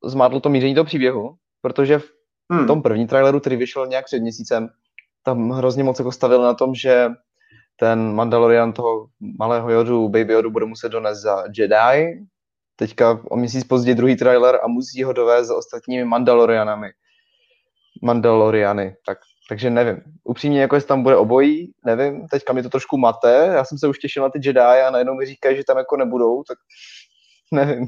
zmátlo 0.05 0.41
to 0.41 0.49
míření 0.49 0.75
toho 0.75 0.85
příběhu, 0.85 1.35
protože 1.63 1.99
v 1.99 2.05
hmm. 2.53 2.67
tom 2.67 2.83
prvním 2.83 3.09
traileru, 3.09 3.41
který 3.41 3.57
vyšel 3.57 3.87
nějak 3.87 4.05
před 4.05 4.21
měsícem, 4.21 4.69
tam 5.23 5.51
hrozně 5.51 5.85
moc 5.85 5.99
jako 5.99 6.13
stavil 6.13 6.43
na 6.43 6.55
tom, 6.55 6.75
že 6.75 7.09
ten 7.77 8.15
Mandalorian 8.15 8.73
toho 8.73 9.07
malého 9.39 9.71
Jodu, 9.71 10.09
Baby 10.09 10.33
Jodu, 10.33 10.51
bude 10.51 10.67
muset 10.67 10.89
donést 10.89 11.23
za 11.23 11.45
Jedi. 11.59 12.27
Teďka 12.77 13.21
o 13.31 13.37
měsíc 13.37 13.65
později 13.65 13.95
druhý 13.95 14.17
trailer 14.17 14.61
a 14.65 14.69
musí 14.69 15.03
ho 15.03 15.13
dovést 15.13 15.49
za 15.49 15.57
ostatními 15.57 16.05
Mandalorianami. 16.05 16.91
Mandaloriany. 18.03 18.97
Tak 19.07 19.19
takže 19.49 19.71
nevím. 19.71 20.03
Upřímně, 20.25 20.61
jako 20.61 20.75
jestli 20.75 20.89
tam 20.89 21.03
bude 21.03 21.17
obojí, 21.17 21.73
nevím. 21.85 22.29
Teďka 22.29 22.53
mi 22.53 22.63
to 22.63 22.71
trošku 22.71 22.97
mate. 22.97 23.51
Já 23.55 23.65
jsem 23.65 23.79
se 23.79 23.89
už 23.89 23.99
těšil 23.99 24.23
na 24.23 24.29
ty 24.29 24.39
Jedi 24.43 24.61
a 24.61 24.91
najednou 24.91 25.15
mi 25.15 25.27
říkají, 25.27 25.57
že 25.57 25.65
tam 25.65 25.79
jako 25.79 25.97
nebudou, 25.97 26.43
tak 26.43 26.59
nevím. 27.53 27.87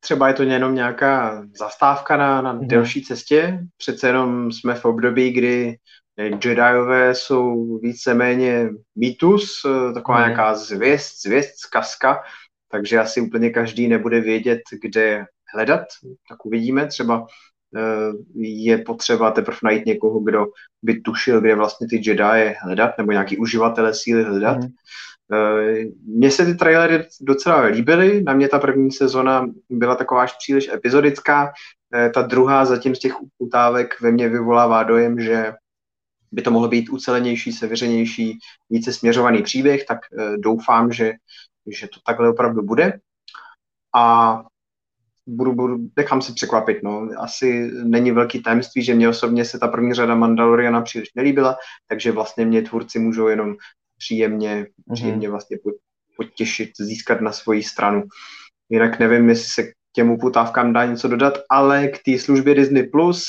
Třeba 0.00 0.28
je 0.28 0.34
to 0.34 0.42
jenom 0.42 0.74
nějaká 0.74 1.42
zastávka 1.58 2.16
na, 2.16 2.42
na 2.42 2.52
mm. 2.52 2.68
delší 2.68 3.02
cestě. 3.02 3.58
Přece 3.76 4.06
jenom 4.06 4.52
jsme 4.52 4.74
v 4.74 4.84
období, 4.84 5.30
kdy 5.30 5.76
Jediové 6.16 7.14
jsou 7.14 7.78
víceméně 7.78 8.68
mýtus, 8.96 9.62
taková 9.94 10.18
mm. 10.18 10.24
nějaká 10.24 10.54
zvěst, 10.54 11.22
zvěst, 11.22 11.58
zkazka, 11.58 12.22
takže 12.70 12.98
asi 12.98 13.20
úplně 13.20 13.50
každý 13.50 13.88
nebude 13.88 14.20
vědět, 14.20 14.60
kde 14.82 15.24
hledat. 15.54 15.84
Tak 16.28 16.46
uvidíme, 16.46 16.86
třeba 16.86 17.26
je 18.34 18.78
potřeba 18.78 19.30
teprve 19.30 19.58
najít 19.62 19.86
někoho, 19.86 20.20
kdo 20.20 20.46
by 20.82 21.00
tušil, 21.00 21.40
kde 21.40 21.54
vlastně 21.54 21.86
ty 21.88 21.96
Jedi 21.96 22.54
hledat, 22.62 22.98
nebo 22.98 23.12
nějaký 23.12 23.36
uživatele 23.36 23.94
síly 23.94 24.24
hledat. 24.24 24.58
Mm. 24.58 24.68
Mně 26.06 26.30
se 26.30 26.46
ty 26.46 26.54
trailery 26.54 27.04
docela 27.20 27.60
líbily, 27.60 28.22
na 28.22 28.34
mě 28.34 28.48
ta 28.48 28.58
první 28.58 28.92
sezona 28.92 29.46
byla 29.70 29.94
taková 29.94 30.22
až 30.22 30.36
příliš 30.36 30.68
epizodická, 30.68 31.52
eh, 31.94 32.10
ta 32.10 32.22
druhá 32.22 32.64
zatím 32.64 32.94
z 32.94 32.98
těch 32.98 33.12
utávek 33.38 34.00
ve 34.00 34.10
mně 34.10 34.28
vyvolává 34.28 34.82
dojem, 34.82 35.20
že 35.20 35.52
by 36.32 36.42
to 36.42 36.50
mohlo 36.50 36.68
být 36.68 36.88
ucelenější, 36.88 37.52
sevěřenější, 37.52 38.38
více 38.70 38.92
směřovaný 38.92 39.42
příběh, 39.42 39.84
tak 39.86 39.98
doufám, 40.36 40.92
že, 40.92 41.12
že 41.66 41.88
to 41.88 42.00
takhle 42.06 42.30
opravdu 42.30 42.62
bude. 42.62 43.00
A 43.94 44.44
budu, 45.26 45.52
budu, 45.52 45.78
nechám 45.96 46.22
si 46.22 46.32
překvapit, 46.32 46.82
no. 46.82 47.08
Asi 47.18 47.70
není 47.84 48.10
velký 48.10 48.42
tajemství, 48.42 48.82
že 48.82 48.94
mě 48.94 49.08
osobně 49.08 49.44
se 49.44 49.58
ta 49.58 49.68
první 49.68 49.94
řada 49.94 50.14
Mandaloriana 50.14 50.82
příliš 50.82 51.08
nelíbila, 51.16 51.56
takže 51.88 52.12
vlastně 52.12 52.46
mě 52.46 52.62
tvůrci 52.62 52.98
můžou 52.98 53.28
jenom 53.28 53.54
příjemně, 53.98 54.62
mm-hmm. 54.62 54.94
příjemně 54.94 55.30
vlastně 55.30 55.58
potěšit, 56.16 56.70
získat 56.80 57.20
na 57.20 57.32
svoji 57.32 57.62
stranu. 57.62 58.02
Jinak 58.68 58.98
nevím, 58.98 59.28
jestli 59.28 59.48
se 59.48 59.62
k 59.62 59.72
těm 59.92 60.10
uputávkám 60.10 60.72
dá 60.72 60.84
něco 60.84 61.08
dodat, 61.08 61.38
ale 61.50 61.88
k 61.88 61.98
té 62.04 62.18
službě 62.18 62.54
Disney 62.54 62.82
Plus 62.82 63.24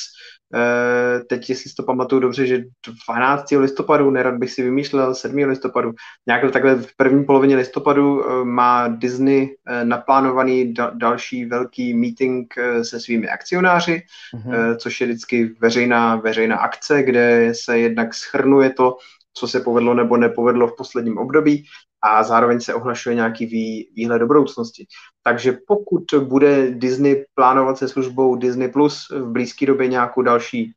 teď, 1.28 1.50
jestli 1.50 1.70
si 1.70 1.76
to 1.76 1.84
pamatuju 1.84 2.22
dobře, 2.22 2.46
že 2.46 2.64
12. 3.08 3.52
listopadu, 3.52 4.12
nerad 4.12 4.36
bych 4.36 4.52
si 4.52 4.64
vymýšlel, 4.64 5.16
7. 5.16 5.38
listopadu, 5.38 5.94
nějak 6.28 6.52
takhle 6.52 6.76
v 6.76 6.98
první 6.98 7.26
polovině 7.26 7.56
listopadu 7.56 8.26
eh, 8.26 8.46
má 8.46 8.88
Disney 8.88 9.56
eh, 9.68 9.86
naplánovaný 9.86 10.74
další 10.94 11.46
velký 11.46 11.94
meeting 11.94 12.54
se 12.82 13.00
svými 13.00 13.30
akcionáři, 13.30 14.02
mm-hmm. 14.36 14.76
což 14.78 15.02
je 15.02 15.08
vždycky 15.08 15.56
veřejná, 15.62 16.16
veřejná 16.16 16.58
akce, 16.58 17.04
kde 17.04 17.52
se 17.56 17.80
jednak 17.80 18.14
schrnuje 18.14 18.70
to, 18.70 18.98
co 19.34 19.48
se 19.48 19.60
povedlo 19.60 19.94
nebo 19.94 20.18
nepovedlo 20.18 20.68
v 20.68 20.78
posledním 20.78 21.18
období 21.18 21.66
a 22.04 22.24
zároveň 22.24 22.60
se 22.60 22.74
ohlašuje 22.74 23.16
nějaký 23.16 23.46
vý, 23.46 23.90
výhled 23.96 24.20
do 24.20 24.28
budoucnosti. 24.28 24.86
Takže 25.24 25.58
pokud 25.68 26.04
bude 26.24 26.72
Disney 26.72 27.26
plánovat 27.36 27.78
se 27.78 27.88
službou 27.88 28.36
Disney 28.36 28.68
Plus 28.68 29.08
v 29.10 29.32
blízké 29.32 29.66
době 29.66 29.88
nějakou 29.88 30.22
další 30.22 30.74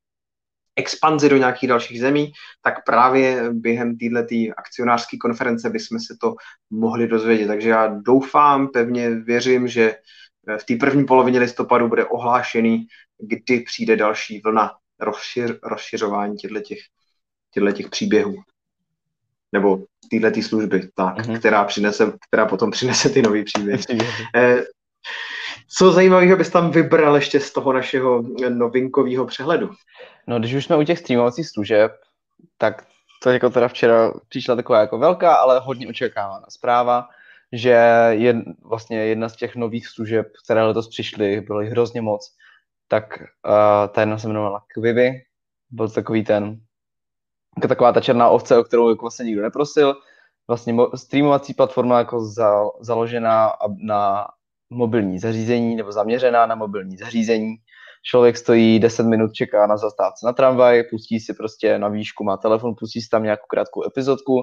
expanzi 0.77 1.29
do 1.29 1.37
nějakých 1.37 1.68
dalších 1.68 2.01
zemí, 2.01 2.33
tak 2.62 2.85
právě 2.85 3.51
během 3.53 3.97
této 3.97 4.35
akcionářské 4.57 5.16
konference 5.16 5.70
bychom 5.70 6.01
se 6.01 6.16
to 6.20 6.35
mohli 6.70 7.07
dozvědět. 7.07 7.47
Takže 7.47 7.68
já 7.68 7.87
doufám, 7.87 8.68
pevně 8.68 9.11
věřím, 9.11 9.68
že 9.68 9.95
v 10.61 10.64
té 10.64 10.77
první 10.77 11.05
polovině 11.05 11.39
listopadu 11.39 11.89
bude 11.89 12.05
ohlášený, 12.05 12.87
kdy 13.18 13.61
přijde 13.61 13.97
další 13.97 14.41
vlna 14.41 14.72
rozšir, 15.01 15.59
rozšiřování 15.62 16.37
těchto 16.37 17.72
těch 17.72 17.89
příběhů. 17.91 18.37
Nebo 19.53 19.78
tyhle 20.11 20.30
ty 20.30 20.42
služby, 20.42 20.88
tak, 20.94 21.18
mm-hmm. 21.18 21.38
která, 21.38 21.64
přinese, 21.64 22.12
která 22.28 22.47
potom 22.47 22.70
přinese 22.70 23.09
ty 23.09 23.22
nový 23.22 23.44
příběhy. 23.78 23.82
Eh, 24.34 24.64
co 25.68 25.92
zajímavého 25.92 26.36
bys 26.36 26.51
tam 26.51 26.70
vybral 26.70 27.14
ještě 27.14 27.40
z 27.40 27.53
toho 27.53 27.72
našeho 27.72 28.22
novinkového 28.49 29.26
přehledu? 29.26 29.70
No, 30.26 30.38
když 30.38 30.55
už 30.55 30.64
jsme 30.64 30.76
u 30.76 30.82
těch 30.82 30.99
streamovacích 30.99 31.49
služeb, 31.49 31.92
tak 32.59 32.86
to 33.22 33.30
jako 33.30 33.51
teda 33.51 33.68
včera 33.68 34.12
přišla 34.28 34.57
taková 34.57 34.80
jako 34.80 34.99
velká, 34.99 35.34
ale 35.34 35.61
hodně 35.61 35.88
očekávaná 35.88 36.47
zpráva, 36.49 37.09
že 37.53 37.70
je 38.11 38.42
vlastně 38.64 38.99
jedna 38.99 39.28
z 39.28 39.36
těch 39.36 39.57
nových 39.57 39.88
služeb, 39.88 40.26
které 40.44 40.62
letos 40.62 40.88
přišly, 40.88 41.40
bylo 41.40 41.61
jich 41.61 41.70
hrozně 41.70 42.01
moc, 42.01 42.32
tak 42.88 43.05
uh, 43.20 43.92
ta 43.94 44.01
jedna 44.01 44.18
se 44.18 44.26
jmenovala 44.26 44.62
Quibi, 44.68 45.12
byl 45.70 45.88
to 45.88 45.94
takový 45.94 46.24
ten, 46.24 46.61
taková 47.62 47.92
ta 47.92 48.00
černá 48.00 48.28
ovce, 48.28 48.59
o 48.59 48.64
kterou 48.64 48.88
jako 48.88 49.04
vlastně 49.04 49.24
nikdo 49.24 49.42
neprosil, 49.42 49.94
vlastně 50.48 50.74
mo- 50.74 50.96
streamovací 50.96 51.54
platforma 51.54 51.98
jako 51.98 52.24
za, 52.24 52.64
založená 52.80 53.52
na 53.82 54.26
mobilní 54.70 55.18
zařízení 55.18 55.76
nebo 55.76 55.92
zaměřená 55.92 56.46
na 56.46 56.54
mobilní 56.54 56.96
zařízení. 56.96 57.57
Člověk 58.02 58.36
stojí 58.36 58.78
10 58.78 59.07
minut, 59.07 59.32
čeká 59.32 59.66
na 59.66 59.76
zastávce 59.76 60.26
na 60.26 60.32
tramvaj, 60.32 60.82
pustí 60.90 61.20
si 61.20 61.34
prostě 61.34 61.78
na 61.78 61.88
výšku, 61.88 62.24
má 62.24 62.36
telefon, 62.36 62.74
pustí 62.78 63.00
si 63.00 63.09
tam 63.09 63.22
nějakou 63.22 63.46
krátkou 63.48 63.86
epizodku 63.86 64.42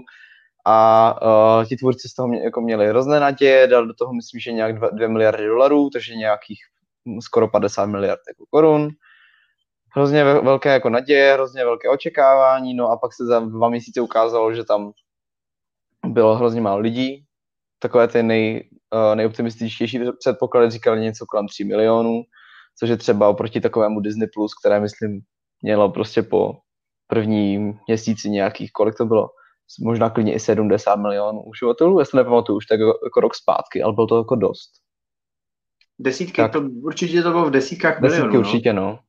a 0.65 1.15
uh, 1.59 1.65
ti 1.65 1.75
tvůrci 1.75 2.09
z 2.09 2.13
toho 2.13 2.27
mě, 2.27 2.43
jako 2.43 2.61
měli 2.61 2.87
hrozné 2.87 3.19
naděje, 3.19 3.67
dal 3.67 3.87
do 3.87 3.93
toho 3.93 4.13
myslím, 4.13 4.39
že 4.39 4.51
nějak 4.51 4.79
2 4.79 5.07
miliardy 5.07 5.45
dolarů, 5.45 5.89
takže 5.89 6.15
nějakých 6.15 6.59
skoro 7.19 7.47
50 7.47 7.85
miliard 7.85 8.19
jako 8.27 8.45
korun. 8.49 8.89
Hrozně 9.95 10.23
velké 10.23 10.73
jako 10.73 10.89
naděje, 10.89 11.33
hrozně 11.33 11.65
velké 11.65 11.89
očekávání, 11.89 12.73
no 12.73 12.89
a 12.89 12.97
pak 12.97 13.13
se 13.13 13.25
za 13.25 13.39
dva 13.39 13.69
měsíce 13.69 14.01
ukázalo, 14.01 14.53
že 14.53 14.63
tam 14.63 14.91
bylo 16.05 16.35
hrozně 16.35 16.61
málo 16.61 16.79
lidí. 16.79 17.25
Takové 17.79 18.07
ty 18.07 18.23
nej, 18.23 18.69
uh, 18.93 19.15
nejoptimističtější 19.15 19.99
předpoklady 20.19 20.69
říkali 20.69 21.01
něco 21.01 21.25
kolem 21.25 21.47
3 21.47 21.63
milionů, 21.63 22.21
což 22.79 22.89
je 22.89 22.97
třeba 22.97 23.29
oproti 23.29 23.61
takovému 23.61 23.99
Disney+, 23.99 24.27
Plus, 24.33 24.51
které 24.59 24.79
myslím 24.79 25.21
mělo 25.61 25.89
prostě 25.89 26.23
po 26.23 26.53
první 27.07 27.73
měsíci 27.87 28.29
nějakých, 28.29 28.71
kolik 28.71 28.95
to 28.95 29.05
bylo, 29.05 29.29
možná 29.81 30.09
klidně 30.09 30.33
i 30.33 30.39
70 30.39 30.95
milionů 30.95 31.43
uživatelů, 31.43 31.99
jestli 31.99 32.17
nepamatuju, 32.17 32.57
už 32.57 32.65
tak 32.65 32.79
jako, 32.79 32.99
jako 33.05 33.19
rok 33.19 33.35
zpátky, 33.35 33.83
ale 33.83 33.93
bylo 33.93 34.07
to 34.07 34.17
jako 34.17 34.35
dost. 34.35 34.71
Desítky, 35.99 36.41
tak, 36.41 36.51
to 36.51 36.61
určitě 36.61 37.21
to 37.21 37.31
bylo 37.31 37.45
v 37.45 37.51
desítkách 37.51 38.01
desítky 38.01 38.21
milionů. 38.21 38.31
Desítky 38.31 38.37
no. 38.37 38.49
určitě, 38.49 38.73
no. 38.73 38.99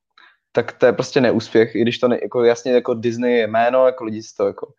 Tak 0.55 0.73
to 0.73 0.87
je 0.87 0.93
prostě 0.93 1.21
neúspěch, 1.21 1.75
i 1.75 1.83
když 1.83 1.99
to 1.99 2.09
ne, 2.09 2.19
jako 2.23 2.45
jasně 2.45 2.73
jako 2.73 2.95
Disney 2.95 3.39
je 3.39 3.47
jméno, 3.47 3.87
jako 3.87 4.05
lidi 4.05 4.23
si 4.23 4.37
to 4.37 4.47
jako 4.47 4.73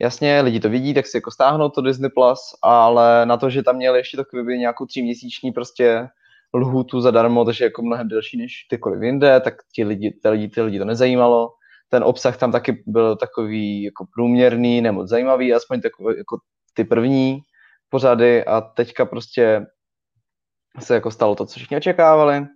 jasně, 0.00 0.40
lidi 0.40 0.60
to 0.60 0.68
vidí, 0.68 0.94
tak 0.94 1.06
si 1.06 1.16
jako 1.16 1.30
stáhnou 1.30 1.68
to 1.68 1.80
Disney+, 1.80 2.10
Plus, 2.10 2.38
ale 2.62 3.26
na 3.26 3.36
to, 3.36 3.50
že 3.50 3.62
tam 3.62 3.76
měli 3.76 3.98
ještě 3.98 4.16
takový 4.16 4.58
nějakou 4.58 4.86
tříměsíční 4.86 5.52
prostě 5.52 6.08
lhůtu 6.54 7.00
zadarmo, 7.00 7.44
takže 7.44 7.64
jako 7.64 7.82
mnohem 7.82 8.08
delší 8.08 8.38
než 8.38 8.66
kdykoliv 8.68 9.02
jinde, 9.02 9.40
tak 9.40 9.54
ti 9.74 9.84
lidi, 9.84 10.18
ty 10.22 10.28
lidi, 10.28 10.48
ty 10.48 10.62
lidi 10.62 10.78
to 10.78 10.84
nezajímalo. 10.84 11.52
Ten 11.88 12.04
obsah 12.04 12.36
tam 12.36 12.52
taky 12.52 12.82
byl 12.86 13.16
takový 13.16 13.82
jako 13.82 14.06
průměrný, 14.14 14.80
nemoc 14.80 15.08
zajímavý, 15.08 15.54
aspoň 15.54 15.80
takový 15.80 16.18
jako 16.18 16.38
ty 16.74 16.84
první 16.84 17.40
pořady 17.88 18.44
a 18.44 18.60
teďka 18.60 19.04
prostě 19.04 19.66
se 20.78 20.94
jako 20.94 21.10
stalo 21.10 21.34
to, 21.34 21.46
co 21.46 21.58
všichni 21.58 21.76
očekávali. 21.76 22.46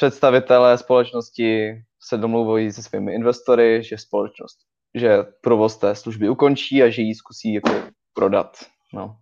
Představitelé 0.00 0.78
společnosti 0.78 1.82
se 2.02 2.16
domluvují 2.16 2.72
se 2.72 2.82
svými 2.82 3.14
investory, 3.14 3.82
že 3.82 3.98
společnost, 3.98 4.58
že 4.94 5.18
provoz 5.40 5.76
té 5.76 5.94
služby 5.94 6.28
ukončí 6.28 6.82
a 6.82 6.90
že 6.90 7.02
ji 7.02 7.14
zkusí 7.14 7.54
jako 7.54 7.70
prodat. 8.14 8.56
No. 8.94 9.16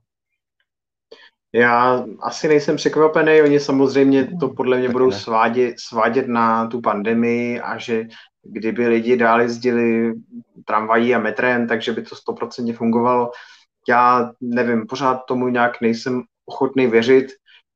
Já 1.55 2.05
asi 2.21 2.49
nejsem 2.49 2.77
překvapený, 2.77 3.43
oni 3.43 3.61
samozřejmě 3.61 4.29
to 4.41 4.49
podle 4.49 4.79
mě 4.79 4.89
budou 4.89 5.13
svádět, 5.13 5.75
svádět 5.81 6.29
na 6.29 6.67
tu 6.67 6.81
pandemii 6.81 7.61
a 7.61 7.79
že 7.79 8.05
kdyby 8.43 8.89
lidi 8.89 9.17
dál 9.17 9.41
jezdili 9.41 10.13
tramvají 10.65 11.15
a 11.15 11.19
metrem, 11.19 11.69
takže 11.69 11.93
by 11.93 12.03
to 12.03 12.17
stoprocentně 12.17 12.75
fungovalo. 12.75 13.31
Já 13.89 14.33
nevím, 14.41 14.87
pořád 14.87 15.15
tomu 15.15 15.49
nějak 15.49 15.81
nejsem 15.81 16.23
ochotný 16.47 16.87
věřit, 16.87 17.27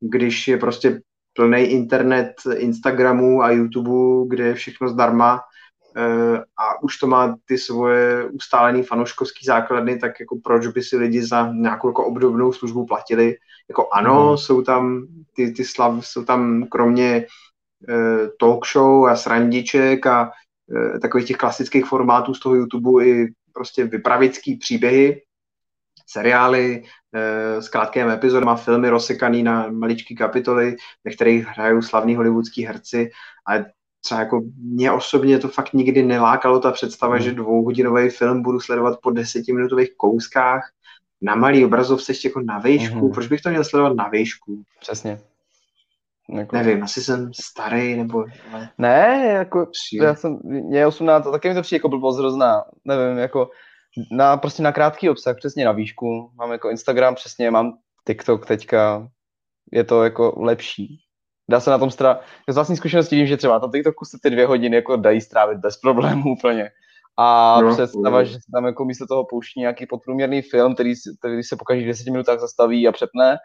když 0.01 0.49
je 0.49 0.59
prostě 0.59 1.01
plný 1.33 1.61
internet 1.61 2.33
Instagramu 2.57 3.43
a 3.43 3.51
YouTubeu, 3.51 4.25
kde 4.29 4.45
je 4.45 4.55
všechno 4.55 4.89
zdarma 4.89 5.41
eh, 5.97 6.39
a 6.39 6.83
už 6.83 6.99
to 6.99 7.07
má 7.07 7.37
ty 7.45 7.59
svoje 7.59 8.25
ustálené 8.25 8.83
fanouškovské 8.83 9.41
základny, 9.47 9.99
tak 9.99 10.21
jako 10.21 10.39
proč 10.45 10.67
by 10.67 10.83
si 10.83 10.97
lidi 10.97 11.27
za 11.27 11.53
nějakou 11.53 11.89
jako 11.89 12.07
obdobnou 12.07 12.53
službu 12.53 12.87
platili. 12.87 13.37
Jako 13.69 13.89
ano, 13.93 14.31
mm. 14.31 14.37
jsou 14.37 14.63
tam 14.63 15.07
ty, 15.37 15.53
ty 15.53 15.65
slav, 15.65 16.07
jsou 16.07 16.25
tam 16.25 16.67
kromě 16.71 17.27
uh, 17.89 18.29
talk 18.41 18.67
show 18.67 19.07
a 19.07 19.17
srandiček 19.17 20.07
a 20.07 20.31
uh, 20.67 20.99
takových 20.99 21.27
těch 21.27 21.37
klasických 21.37 21.87
formátů 21.87 22.35
z 22.35 22.41
toho 22.41 22.55
YouTube 22.55 23.07
i 23.07 23.27
prostě 23.53 23.85
vypravický 23.85 24.57
příběhy, 24.57 25.23
seriály 26.07 26.83
s 27.59 27.69
krátkými 27.69 28.13
epizodama, 28.13 28.57
filmy 28.57 28.89
rozsekaný 28.89 29.43
na 29.43 29.69
maličké 29.71 30.15
kapitoly, 30.15 30.77
ve 31.05 31.11
kterých 31.11 31.47
hrajou 31.47 31.83
slavní 31.83 32.17
hollywoodský 32.17 32.67
herci, 32.67 33.11
ale 33.47 33.67
třeba 34.05 34.21
jako 34.21 34.43
mě 34.57 34.93
osobně 34.93 35.39
to 35.39 35.49
fakt 35.49 35.73
nikdy 35.73 36.03
nelákalo 36.03 36.61
ta 36.61 36.71
představa, 36.71 37.15
hmm. 37.15 37.23
že 37.23 37.33
dvouhodinový 37.33 38.09
film 38.09 38.43
budu 38.43 38.61
sledovat 38.61 38.99
po 39.03 39.11
desetiminutových 39.11 39.97
kouskách 39.97 40.71
na 41.23 41.35
malý 41.35 41.65
obrazovce 41.65 42.13
ještě 42.13 42.29
jako 42.29 42.41
na 42.41 42.59
výšku. 42.59 42.99
Mm-hmm. 42.99 43.15
Proč 43.15 43.27
bych 43.27 43.41
to 43.41 43.51
měl 43.51 43.65
sledovat 43.65 43.97
na 43.97 44.09
výšku? 44.09 44.63
Přesně. 44.81 45.19
Jako... 46.31 46.57
Nevím, 46.57 46.83
asi 46.83 47.03
jsem 47.03 47.31
starý, 47.35 47.97
nebo... 47.97 48.25
Ne, 48.79 49.33
jako, 49.33 49.67
Přijde. 49.67 50.07
já 50.07 50.15
jsem, 50.15 50.39
mě 50.45 50.87
18, 50.87 51.31
taky 51.31 51.49
mi 51.49 51.55
to 51.55 51.63
přijde 51.63 51.77
jako 51.77 51.89
blbost 51.89 52.19
hrozná, 52.19 52.65
nevím, 52.85 53.19
jako, 53.19 53.51
na, 54.13 54.37
prostě 54.37 54.63
na 54.63 54.73
krátký 54.73 55.11
obsah, 55.11 55.37
přesně 55.37 55.65
na 55.65 55.73
výšku. 55.73 56.31
Mám 56.35 56.53
jako 56.53 56.71
Instagram, 56.71 57.15
přesně, 57.15 57.51
mám 57.51 57.79
TikTok 58.07 58.47
teďka, 58.47 59.09
je 59.73 59.85
to 59.85 60.05
jako 60.05 60.35
lepší. 60.37 60.99
Dá 61.51 61.61
se 61.61 61.71
na 61.71 61.79
tom 61.79 61.91
stra... 61.91 62.21
Z 62.49 62.55
vlastní 62.55 62.77
zkušenosti 62.77 63.17
vím, 63.17 63.27
že 63.27 63.37
třeba 63.37 63.59
na 63.59 63.69
TikToku 63.73 64.05
se 64.05 64.19
ty 64.23 64.31
dvě 64.31 64.47
hodiny 64.47 64.77
jako 64.77 64.97
dají 64.97 65.21
strávit 65.21 65.59
bez 65.59 65.77
problémů 65.77 66.33
úplně. 66.33 66.71
A 67.17 67.59
no, 67.61 67.75
představa, 67.75 68.19
no. 68.19 68.25
že 68.25 68.35
se 68.35 68.51
tam 68.55 68.65
jako 68.65 68.85
místo 68.85 69.07
toho 69.07 69.25
pouští 69.25 69.61
nějaký 69.61 69.87
podprůměrný 69.87 70.43
film, 70.43 70.75
který, 70.75 70.95
který 71.19 71.43
se 71.43 71.57
po 71.57 71.65
každých 71.65 71.87
10 71.87 72.11
minutách 72.11 72.41
zastaví 72.41 72.89
a 72.89 72.93
přepne, 72.93 73.37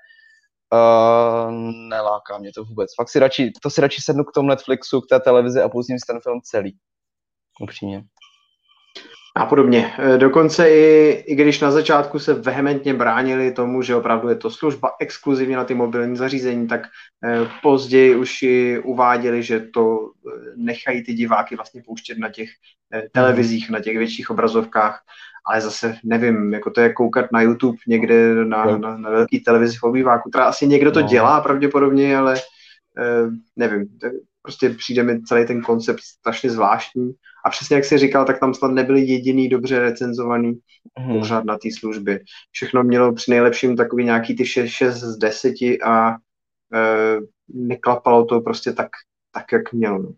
uh, 0.74 1.52
neláká 1.90 2.38
mě 2.38 2.52
to 2.56 2.64
vůbec. 2.64 2.96
Fakt 2.96 3.10
si 3.10 3.20
radši, 3.20 3.52
to 3.64 3.70
si 3.70 3.82
radši 3.82 4.02
sednu 4.02 4.24
k 4.24 4.32
tomu 4.32 4.50
Netflixu, 4.50 5.02
k 5.02 5.10
té 5.10 5.20
televizi 5.20 5.62
a 5.62 5.70
pustím 5.70 6.00
si 6.00 6.06
ten 6.08 6.20
film 6.20 6.40
celý. 6.44 6.78
Upřímně. 7.62 8.04
A 9.38 9.46
podobně. 9.46 9.94
E, 10.00 10.18
dokonce 10.18 10.70
i, 10.70 11.10
i 11.28 11.36
když 11.36 11.60
na 11.60 11.72
začátku 11.72 12.20
se 12.20 12.34
vehementně 12.34 12.94
bránili 12.94 13.52
tomu, 13.52 13.82
že 13.82 13.96
opravdu 13.96 14.30
je 14.30 14.36
to 14.36 14.50
služba 14.50 14.92
exkluzivně 15.00 15.58
na 15.58 15.64
ty 15.64 15.74
mobilní 15.74 16.18
zařízení, 16.18 16.68
tak 16.68 16.82
eh, 17.24 17.48
později 17.62 18.16
už 18.16 18.42
i 18.42 18.80
uváděli, 18.80 19.44
že 19.44 19.60
to 19.60 20.00
e, 20.00 20.30
nechají 20.56 21.04
ty 21.04 21.14
diváky 21.14 21.56
vlastně 21.56 21.82
pouštět 21.86 22.18
na 22.18 22.30
těch 22.30 22.50
televizích, 23.12 23.70
na 23.70 23.80
těch 23.80 23.98
větších 23.98 24.30
obrazovkách, 24.30 25.02
ale 25.46 25.62
zase 25.62 25.96
nevím, 26.04 26.54
jako 26.54 26.70
to 26.72 26.82
je 26.82 26.94
koukat 26.94 27.32
na 27.32 27.42
YouTube 27.42 27.78
někde 27.88 28.46
na, 28.46 28.78
na, 28.78 28.98
na 28.98 29.10
velký 29.10 29.40
televizi 29.40 29.78
v 29.78 29.84
obýváku. 29.84 30.30
Teda 30.30 30.46
asi 30.46 30.68
někdo 30.68 30.92
to 30.92 31.02
no. 31.02 31.08
dělá 31.08 31.42
pravděpodobně, 31.42 32.18
ale 32.18 32.36
nevím, 33.56 33.86
prostě 34.48 34.70
přijde 34.70 35.04
mi 35.04 35.22
celý 35.22 35.46
ten 35.46 35.62
koncept 35.62 36.00
strašně 36.00 36.50
zvláštní. 36.50 37.12
A 37.46 37.50
přesně 37.50 37.76
jak 37.76 37.86
jsi 37.86 37.98
říkal, 37.98 38.26
tak 38.26 38.40
tam 38.40 38.54
snad 38.54 38.72
nebyli 38.72 39.02
jediný 39.02 39.50
dobře 39.50 39.80
recenzovaný 39.80 40.60
hmm. 40.98 41.20
pořád 41.20 41.46
na 41.46 41.58
té 41.58 41.70
službě. 41.80 42.20
Všechno 42.52 42.84
mělo 42.84 43.14
při 43.14 43.32
nejlepším 43.32 43.76
takový 43.76 44.06
nějaký 44.06 44.36
ty 44.36 44.46
6, 44.46 44.70
6 44.70 44.96
z 44.96 45.18
10 45.18 45.54
a 45.86 46.12
e, 46.12 46.16
neklapalo 47.54 48.26
to 48.26 48.42
prostě 48.42 48.74
tak, 48.74 48.90
tak 49.32 49.52
jak 49.52 49.74
mělo. 49.74 50.00
No. 50.00 50.10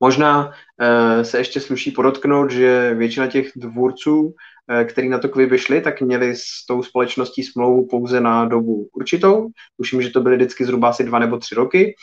Možná 0.00 0.50
e, 0.80 1.24
se 1.24 1.38
ještě 1.38 1.60
sluší 1.60 1.90
podotknout, 1.90 2.50
že 2.50 2.94
většina 2.94 3.26
těch 3.26 3.50
dvůrců, 3.56 4.34
e, 4.70 4.84
který 4.84 5.08
na 5.08 5.18
to 5.18 5.28
kviby 5.28 5.58
šli, 5.58 5.80
tak 5.80 6.00
měli 6.00 6.36
s 6.36 6.66
tou 6.68 6.82
společností 6.82 7.42
smlouvu 7.42 7.86
pouze 7.86 8.20
na 8.20 8.44
dobu 8.44 8.88
určitou. 8.92 9.48
Tuším, 9.76 10.02
že 10.02 10.10
to 10.10 10.20
byly 10.20 10.36
vždycky 10.36 10.64
zhruba 10.64 10.88
asi 10.88 11.04
dva 11.04 11.18
nebo 11.18 11.38
tři 11.38 11.54
roky. 11.54 11.94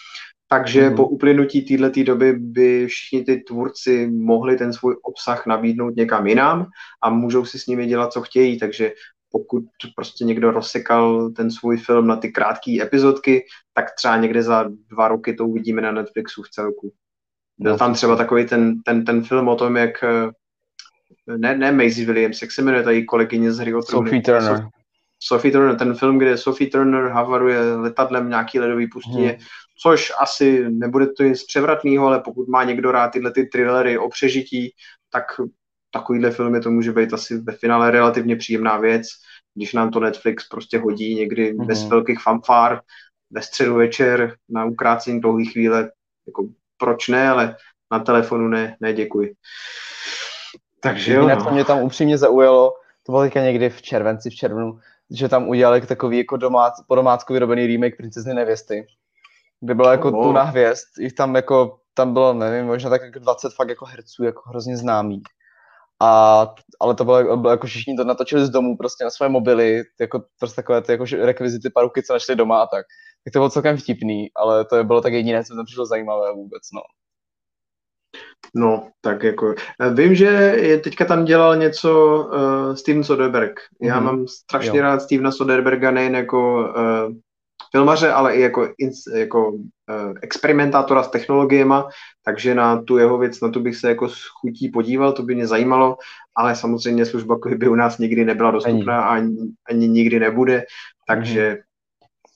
Takže 0.52 0.90
mm. 0.90 0.96
po 0.96 1.08
uplynutí 1.08 1.62
této 1.62 2.04
doby 2.04 2.34
by 2.34 2.88
všichni 2.88 3.24
ty 3.24 3.38
tvůrci 3.38 4.08
mohli 4.08 4.58
ten 4.58 4.74
svůj 4.74 4.96
obsah 5.04 5.46
nabídnout 5.46 5.96
někam 5.96 6.28
jinam 6.28 6.66
a 7.04 7.10
můžou 7.10 7.46
si 7.46 7.60
s 7.60 7.68
nimi 7.68 7.88
dělat, 7.88 8.14
co 8.14 8.22
chtějí. 8.22 8.60
Takže 8.60 8.92
pokud 9.32 9.64
prostě 9.96 10.26
někdo 10.26 10.52
rozsekal 10.52 11.30
ten 11.30 11.52
svůj 11.52 11.78
film 11.78 12.08
na 12.08 12.16
ty 12.16 12.32
krátké 12.32 12.82
epizodky, 12.82 13.46
tak 13.74 13.96
třeba 13.96 14.18
někde 14.18 14.44
za 14.44 14.66
dva 14.90 15.08
roky 15.08 15.34
to 15.34 15.48
uvidíme 15.48 15.82
na 15.82 15.92
Netflixu 15.92 16.44
v 16.44 16.50
celku. 16.50 16.94
Byl 17.58 17.78
tam 17.78 17.94
třeba 17.94 18.16
takový 18.16 18.46
ten, 18.46 18.82
ten, 18.82 19.06
ten 19.06 19.24
film 19.24 19.48
o 19.48 19.56
tom, 19.56 19.78
jak 19.78 20.04
eh, 20.04 21.38
ne, 21.38 21.58
ne 21.58 21.72
Maisie 21.72 22.08
Williams, 22.08 22.42
jak 22.42 22.52
se 22.52 22.62
jmenuje 22.62 22.84
ta 22.84 22.92
její 22.92 23.06
kolegyně 23.06 23.52
z 23.52 23.60
hry 23.60 23.74
o 23.74 23.82
Sophie 23.82 24.22
Turner. 24.22 24.68
Sophie 25.20 25.52
Turner, 25.52 25.78
ten 25.78 25.96
film, 25.96 26.18
kde 26.18 26.38
Sophie 26.38 26.70
Turner 26.70 27.08
havaruje 27.08 27.76
letadlem 27.76 28.30
nějaký 28.30 28.60
ledový 28.60 28.88
pustině, 28.88 29.30
hmm. 29.30 29.40
Což 29.82 30.12
asi 30.22 30.66
nebude 30.70 31.08
to 31.08 31.24
nic 31.24 31.44
převratného, 31.44 32.08
ale 32.08 32.20
pokud 32.20 32.48
má 32.48 32.64
někdo 32.64 32.92
rád 32.92 33.08
tyhle 33.08 33.32
ty 33.32 33.44
thrillery 33.44 33.98
o 33.98 34.10
přežití, 34.10 34.74
tak 35.10 35.24
takovýhle 35.92 36.32
filmy 36.32 36.62
to 36.62 36.72
může 36.72 36.92
být 36.92 37.14
asi 37.14 37.38
ve 37.38 37.54
finále 37.54 37.92
relativně 37.92 38.36
příjemná 38.36 38.78
věc, 38.78 39.08
když 39.56 39.74
nám 39.74 39.92
to 39.92 40.00
Netflix 40.00 40.48
prostě 40.48 40.80
hodí 40.80 41.16
někdy 41.16 41.54
mm-hmm. 41.54 41.66
bez 41.66 41.84
velkých 41.84 42.20
fanfár, 42.24 42.82
ve 43.32 43.42
středu 43.42 43.76
večer 43.76 44.36
na 44.50 44.66
ukrácení 44.66 45.22
dlouhé 45.22 45.46
chvíle, 45.46 45.92
jako 46.28 46.48
proč 46.78 47.08
ne, 47.08 47.30
ale 47.30 47.56
na 47.92 48.00
telefonu 48.00 48.48
ne, 48.48 48.78
ne 48.80 48.94
děkuji. 48.94 49.34
Takže 50.80 51.14
jo. 51.14 51.28
No. 51.28 51.52
mě 51.52 51.66
tam 51.66 51.80
upřímně 51.80 52.18
zaujalo, 52.18 52.74
to 53.04 53.12
bylo 53.12 53.22
teďka 53.22 53.42
někdy 53.42 53.70
v 53.70 53.82
červenci, 53.82 54.30
v 54.30 54.36
červnu, 54.36 54.80
že 55.12 55.30
tam 55.30 55.48
udělali 55.48 55.82
takový 55.82 56.18
jako 56.18 56.38
domác, 56.38 56.74
po 56.88 56.96
domácku 56.96 57.34
vyrobený 57.34 57.68
remake 57.68 57.98
Princezny 57.98 58.34
nevěsty, 58.34 58.88
kde 59.62 59.76
byla 59.76 59.92
jako 59.92 60.12
oh. 60.12 60.24
tu 60.24 60.40
hvězd, 60.40 60.88
jich 61.00 61.14
tam 61.14 61.36
jako, 61.36 61.78
tam 61.94 62.14
bylo, 62.14 62.34
nevím, 62.34 62.66
možná 62.66 62.90
tak 62.90 63.02
jako 63.02 63.20
20 63.20 63.54
fakt 63.56 63.70
jako 63.70 63.86
herců, 63.86 64.24
jako 64.24 64.42
hrozně 64.50 64.78
známých. 64.78 65.24
A, 66.02 66.48
ale 66.80 66.96
to 66.96 67.06
bylo, 67.06 67.38
bylo 67.38 67.52
jako 67.52 67.68
všichni 67.68 67.96
to 67.96 68.04
natočili 68.04 68.46
z 68.46 68.50
domu, 68.50 68.78
prostě 68.78 69.04
na 69.04 69.10
své 69.10 69.30
mobily, 69.30 69.84
jako 70.00 70.24
prostě 70.40 70.56
takové 70.56 70.82
ty 70.82 70.92
jako 70.92 71.06
rekvizity 71.22 71.70
paruky, 71.70 72.04
co 72.04 72.14
našli 72.14 72.36
doma 72.36 72.62
a 72.62 72.68
tak. 72.68 72.86
Tak 73.26 73.34
to 73.34 73.40
bylo 73.40 73.50
celkem 73.50 73.78
vtipný, 73.78 74.28
ale 74.36 74.66
to 74.66 74.84
bylo 74.84 75.02
tak 75.02 75.14
jediné, 75.14 75.44
co 75.44 75.56
tam 75.56 75.66
přišlo 75.66 75.86
zajímavé 75.86 76.34
vůbec, 76.34 76.62
no. 76.74 76.82
No, 78.56 78.90
tak 79.02 79.24
jako, 79.24 79.56
eh, 79.82 79.94
vím, 79.94 80.16
že 80.16 80.26
je 80.56 80.80
teďka 80.80 81.06
tam 81.06 81.26
dělal 81.26 81.56
něco 81.56 82.18
uh, 82.18 82.76
Steven 82.76 83.04
Soderbergh. 83.04 83.62
Já 83.82 84.00
mm-hmm. 84.00 84.04
mám 84.04 84.28
strašně 84.28 84.80
jo. 84.80 84.84
rád 84.84 85.02
Stevena 85.02 85.32
Soderberga 85.32 85.92
nejen 85.92 86.16
jako 86.16 86.60
uh, 86.60 87.16
filmaře, 87.72 88.12
ale 88.12 88.36
i 88.36 88.42
jako, 88.42 88.74
jako 89.14 89.52
uh, 89.52 90.14
experimentátora 90.22 91.04
s 91.04 91.12
technologiemi, 91.12 91.76
takže 92.26 92.56
na 92.56 92.82
tu 92.82 92.98
jeho 92.98 93.18
věc, 93.18 93.42
na 93.42 93.50
tu 93.50 93.60
bych 93.60 93.76
se 93.76 93.90
jako 93.90 94.10
s 94.10 94.18
chutí 94.42 94.70
podíval, 94.70 95.14
to 95.14 95.24
by 95.24 95.36
mě 95.36 95.48
zajímalo, 95.48 95.98
ale 96.36 96.56
samozřejmě 96.56 97.06
služba 97.06 97.36
by 97.56 97.68
u 97.68 97.76
nás 97.76 97.98
nikdy 97.98 98.26
nebyla 98.26 98.52
dostupná 98.52 99.04
ani, 99.04 99.28
ani, 99.28 99.38
ani 99.70 99.88
nikdy 99.88 100.20
nebude, 100.20 100.64
takže 101.08 101.52
mm-hmm. 101.52 101.62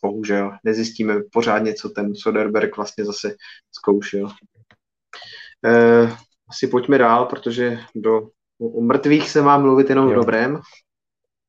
bohužel 0.01 0.51
nezjistíme 0.63 1.15
pořádně, 1.31 1.73
co 1.73 1.89
ten 1.89 2.15
Soderberg 2.15 2.77
vlastně 2.77 3.05
zase 3.05 3.35
zkoušel. 3.71 4.25
Uh, 4.25 6.11
asi 6.49 6.67
pojďme 6.67 6.97
dál, 6.97 7.25
protože 7.25 7.79
do 7.95 8.27
o 8.59 8.81
mrtvých 8.81 9.29
se 9.29 9.41
má 9.41 9.57
mluvit 9.57 9.89
jenom 9.89 10.05
jo. 10.05 10.11
v 10.11 10.15
dobrém, 10.15 10.59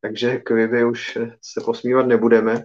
takže 0.05 0.39
k 0.39 0.51
Vivi 0.51 0.85
už 0.85 1.19
se 1.43 1.61
posmívat 1.65 2.07
nebudeme. 2.07 2.65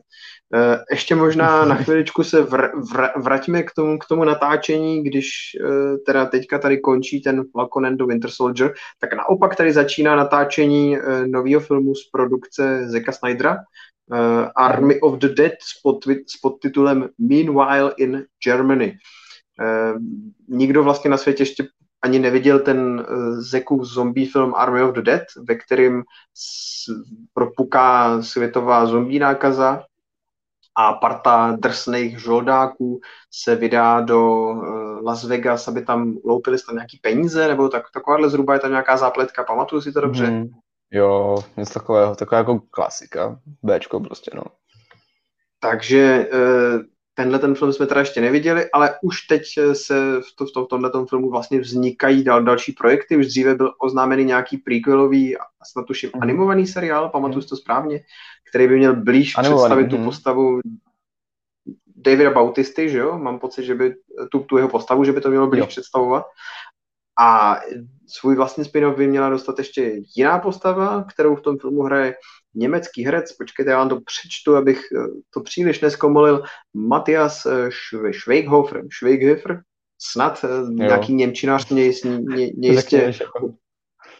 Eh, 0.55 0.77
ještě 0.91 1.15
možná 1.15 1.65
na 1.65 1.75
chviličku 1.83 2.23
se 2.23 2.41
vr, 2.41 2.69
vr, 2.91 3.07
vraťme 3.15 3.63
k 3.63 3.71
tomu, 3.71 3.99
k 3.99 4.05
tomu 4.05 4.23
natáčení, 4.23 5.03
když 5.03 5.27
eh, 5.55 5.97
teda 6.05 6.25
teďka 6.25 6.59
tady 6.59 6.77
končí 6.77 7.21
ten 7.21 7.43
Falcon 7.51 7.85
and 7.85 7.97
the 7.97 8.05
Winter 8.05 8.31
Soldier, 8.31 8.73
tak 8.99 9.13
naopak 9.13 9.55
tady 9.55 9.73
začíná 9.73 10.15
natáčení 10.15 10.97
eh, 10.97 11.27
nového 11.27 11.61
filmu 11.61 11.95
z 11.95 12.09
produkce 12.11 12.89
Zeka 12.89 13.11
Snydera, 13.11 13.57
Army 14.55 14.99
of 14.99 15.19
the 15.19 15.27
Dead 15.27 15.53
s, 15.61 15.81
pod, 15.83 16.05
s 16.05 16.37
podtitulem 16.41 17.09
Meanwhile 17.19 17.93
in 17.97 18.25
Germany. 18.43 18.97
Nikdo 20.47 20.83
vlastně 20.83 21.09
na 21.09 21.17
světě 21.17 21.41
ještě 21.41 21.63
ani 22.01 22.19
neviděl 22.19 22.59
ten 22.59 23.05
Zekův 23.31 23.83
zombie 23.83 24.31
film 24.31 24.55
Army 24.55 24.83
of 24.83 24.95
the 24.95 25.01
Dead, 25.01 25.23
ve 25.47 25.55
kterém 25.55 26.03
propuká 27.33 28.21
světová 28.21 28.85
zombie 28.85 29.19
nákaza 29.19 29.83
a 30.75 30.93
parta 30.93 31.57
drsných 31.59 32.19
žoldáků 32.19 32.99
se 33.31 33.55
vydá 33.55 34.01
do 34.01 34.51
eh, 34.51 35.01
Las 35.03 35.23
Vegas, 35.23 35.67
aby 35.67 35.85
tam 35.85 36.17
loupili 36.25 36.57
tam 36.67 36.75
nějaký 36.75 36.99
peníze, 37.01 37.47
nebo 37.47 37.69
tak, 37.69 37.83
takováhle 37.93 38.29
zhruba 38.29 38.53
je 38.53 38.59
tam 38.59 38.71
nějaká 38.71 38.97
zápletka, 38.97 39.43
pamatuju 39.43 39.81
si 39.81 39.91
to 39.91 40.01
dobře? 40.01 40.25
Hmm. 40.25 40.49
Jo, 40.91 41.37
něco 41.57 41.73
takového, 41.73 42.15
taková 42.15 42.37
jako 42.39 42.59
klasika, 42.71 43.39
Bčko 43.63 43.99
prostě, 43.99 44.31
no. 44.35 44.43
Takže 45.59 46.29
eh, 46.33 46.79
tenhle 47.19 47.39
ten 47.39 47.55
film 47.55 47.73
jsme 47.73 47.87
teda 47.87 47.99
ještě 47.99 48.21
neviděli, 48.21 48.71
ale 48.71 48.95
už 49.01 49.21
teď 49.21 49.41
se 49.73 50.21
v, 50.21 50.35
to, 50.35 50.45
v, 50.45 50.51
to, 50.51 50.65
v 50.65 50.67
tomhle 50.67 50.91
filmu 51.09 51.29
vlastně 51.29 51.59
vznikají 51.59 52.23
dal, 52.23 52.43
další 52.43 52.71
projekty. 52.71 53.17
Už 53.17 53.27
dříve 53.27 53.55
byl 53.55 53.73
oznámený 53.79 54.25
nějaký 54.25 54.57
prequelový, 54.57 55.35
snad 55.71 55.85
tuším, 55.85 56.09
mm. 56.15 56.21
animovaný 56.21 56.67
seriál, 56.67 57.09
pamatuju 57.09 57.41
si 57.41 57.47
to 57.47 57.55
správně, 57.55 57.99
který 58.49 58.67
by 58.67 58.77
měl 58.77 58.95
blíž 58.95 59.37
animovaný, 59.37 59.59
představit 59.59 59.83
mm. 59.83 59.89
tu 59.89 59.95
mhm. 59.95 60.05
postavu 60.05 60.59
Davida 61.95 62.31
Bautisty, 62.31 62.89
že 62.89 62.97
jo? 62.97 63.19
Mám 63.19 63.39
pocit, 63.39 63.65
že 63.65 63.75
by 63.75 63.95
tu, 64.31 64.39
tu 64.39 64.57
jeho 64.57 64.69
postavu, 64.69 65.03
že 65.03 65.11
by 65.11 65.21
to 65.21 65.29
mělo 65.29 65.47
blíž 65.47 65.59
jo. 65.59 65.67
představovat. 65.67 66.25
A 67.19 67.59
svůj 68.07 68.35
vlastní 68.35 68.65
spin 68.65 68.93
by 68.93 69.07
měla 69.07 69.29
dostat 69.29 69.57
ještě 69.57 70.01
jiná 70.15 70.39
postava, 70.39 71.03
kterou 71.03 71.35
v 71.35 71.41
tom 71.41 71.57
filmu 71.57 71.81
hraje 71.81 72.15
německý 72.55 73.05
herec, 73.05 73.31
počkejte, 73.31 73.71
já 73.71 73.77
vám 73.77 73.89
to 73.89 73.99
přečtu, 74.01 74.55
abych 74.55 74.79
eh, 74.95 75.07
to 75.33 75.41
příliš 75.41 75.81
neskomolil, 75.81 76.43
Matthias 76.73 77.45
eh, 77.45 77.69
Schweighofer, 78.13 78.83
Schweighofer, 78.97 79.61
snad 80.01 80.43
eh, 80.43 80.47
jo. 80.47 80.69
nějaký 80.69 81.13
němčinář 81.13 81.69
mě, 81.69 81.91
mě, 82.05 82.51
mě 82.57 82.69
jistě 82.69 83.13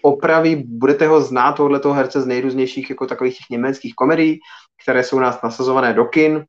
opraví, 0.02 0.56
budete 0.56 1.08
ho 1.08 1.22
znát, 1.22 1.54
tohoto 1.54 1.94
herce 1.94 2.22
z 2.22 2.26
nejrůznějších 2.26 2.90
jako 2.90 3.08
takových 3.08 3.38
těch 3.38 3.50
německých 3.50 3.96
komedií, 3.96 4.40
které 4.84 5.04
jsou 5.04 5.20
nás 5.20 5.42
nasazované 5.42 5.94
do 5.94 6.06
kin, 6.06 6.46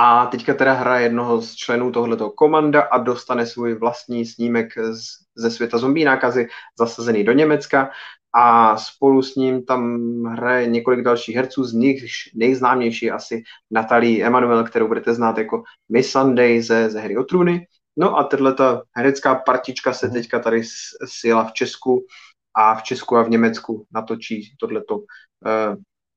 a 0.00 0.26
teďka 0.26 0.54
teda 0.54 0.72
hraje 0.72 1.02
jednoho 1.02 1.42
z 1.42 1.54
členů 1.54 1.92
tohoto 1.92 2.30
komanda 2.30 2.82
a 2.82 2.98
dostane 2.98 3.46
svůj 3.46 3.74
vlastní 3.74 4.26
snímek 4.26 4.78
z, 4.78 5.02
ze 5.36 5.50
světa 5.50 5.78
zombie 5.78 6.06
nákazy 6.06 6.48
zasazený 6.78 7.24
do 7.24 7.32
Německa 7.32 7.90
a 8.38 8.76
spolu 8.76 9.22
s 9.22 9.34
ním 9.34 9.64
tam 9.64 9.98
hraje 10.24 10.66
několik 10.66 11.04
dalších 11.04 11.36
herců, 11.36 11.64
z 11.64 11.72
nich 11.72 12.02
nejznámější 12.34 13.10
asi 13.10 13.42
Natalie 13.70 14.26
Emanuel, 14.26 14.64
kterou 14.64 14.88
budete 14.88 15.14
znát 15.14 15.38
jako 15.38 15.62
Miss 15.88 16.10
Sunday 16.10 16.60
ze, 16.60 16.90
ze 16.90 17.00
hry 17.00 17.16
o 17.16 17.24
trůny. 17.24 17.66
No 17.96 18.18
a 18.18 18.24
tato 18.24 18.82
herecká 18.96 19.34
partička 19.34 19.92
se 19.92 20.08
teďka 20.08 20.38
tady 20.38 20.62
sjela 21.04 21.44
v 21.44 21.52
Česku 21.52 22.06
a 22.54 22.74
v 22.74 22.82
Česku 22.82 23.16
a 23.16 23.22
v 23.22 23.30
Německu 23.30 23.86
natočí 23.94 24.54
tohleto 24.60 24.96
uh, 24.96 25.04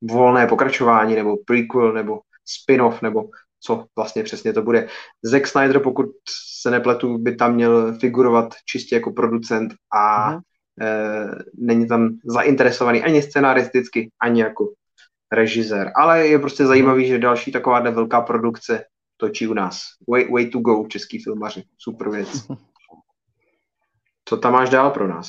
volné 0.01 0.47
pokračování 0.47 1.15
nebo 1.15 1.37
prequel 1.45 1.93
nebo 1.93 2.19
spin-off 2.45 3.01
nebo 3.01 3.23
co 3.63 3.85
vlastně 3.95 4.23
přesně 4.23 4.53
to 4.53 4.61
bude. 4.61 4.87
Zack 5.23 5.47
Snyder, 5.47 5.79
pokud 5.79 6.05
se 6.61 6.71
nepletu, 6.71 7.17
by 7.17 7.35
tam 7.35 7.53
měl 7.53 7.99
figurovat 7.99 8.53
čistě 8.65 8.95
jako 8.95 9.11
producent 9.11 9.73
a 9.93 10.31
uh-huh. 10.31 10.41
E, 10.81 11.29
není 11.57 11.87
tam 11.87 12.09
zainteresovaný 12.25 13.03
ani 13.03 13.21
scenaristicky, 13.21 14.09
ani 14.21 14.41
jako 14.41 14.69
režisér. 15.31 15.91
Ale 15.95 16.27
je 16.27 16.39
prostě 16.39 16.65
zajímavý, 16.65 17.07
že 17.07 17.19
další 17.19 17.51
taková 17.51 17.79
velká 17.79 18.21
produkce 18.21 18.85
točí 19.17 19.47
u 19.47 19.53
nás. 19.53 19.81
Way, 20.09 20.27
way 20.31 20.45
to 20.45 20.59
go, 20.59 20.87
český 20.87 21.23
filmaři. 21.23 21.63
Super 21.77 22.09
věc. 22.09 22.47
Co 24.25 24.37
tam 24.37 24.53
máš 24.53 24.69
dál 24.69 24.89
pro 24.89 25.07
nás? 25.07 25.27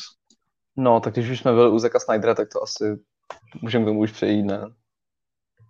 No, 0.77 1.01
tak 1.01 1.13
když 1.13 1.31
už 1.31 1.41
jsme 1.41 1.53
byli 1.53 1.71
u 1.71 1.79
Zeka 1.79 2.01
Snydera, 2.01 2.35
tak 2.35 2.49
to 2.53 2.63
asi 2.63 2.85
můžeme 3.63 3.85
k 3.85 3.89
tomu 3.89 4.01
už 4.01 4.13
přejít, 4.13 4.43
ne? 4.43 4.61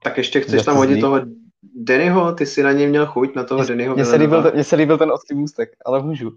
Tak 0.03 0.19
ještě 0.19 0.41
chceš 0.41 0.65
tam 0.65 0.77
hodit 0.77 1.01
toho 1.01 1.21
Dennyho, 1.63 2.33
ty 2.33 2.47
si 2.47 2.63
na 2.63 2.73
něj 2.73 2.87
měl 2.87 3.07
chuť, 3.07 3.35
na 3.35 3.45
toho 3.45 3.65
Dennyho 3.65 3.95
Mně 3.95 4.05
se, 4.05 4.17
líbil, 4.17 4.53
mně 4.55 4.65
se 4.65 4.77
líbil 4.77 4.99
ten 4.99 5.13
ostrý 5.13 5.37
můstek, 5.37 5.71
ale 5.85 6.03
můžu. 6.03 6.29
Uh, 6.29 6.37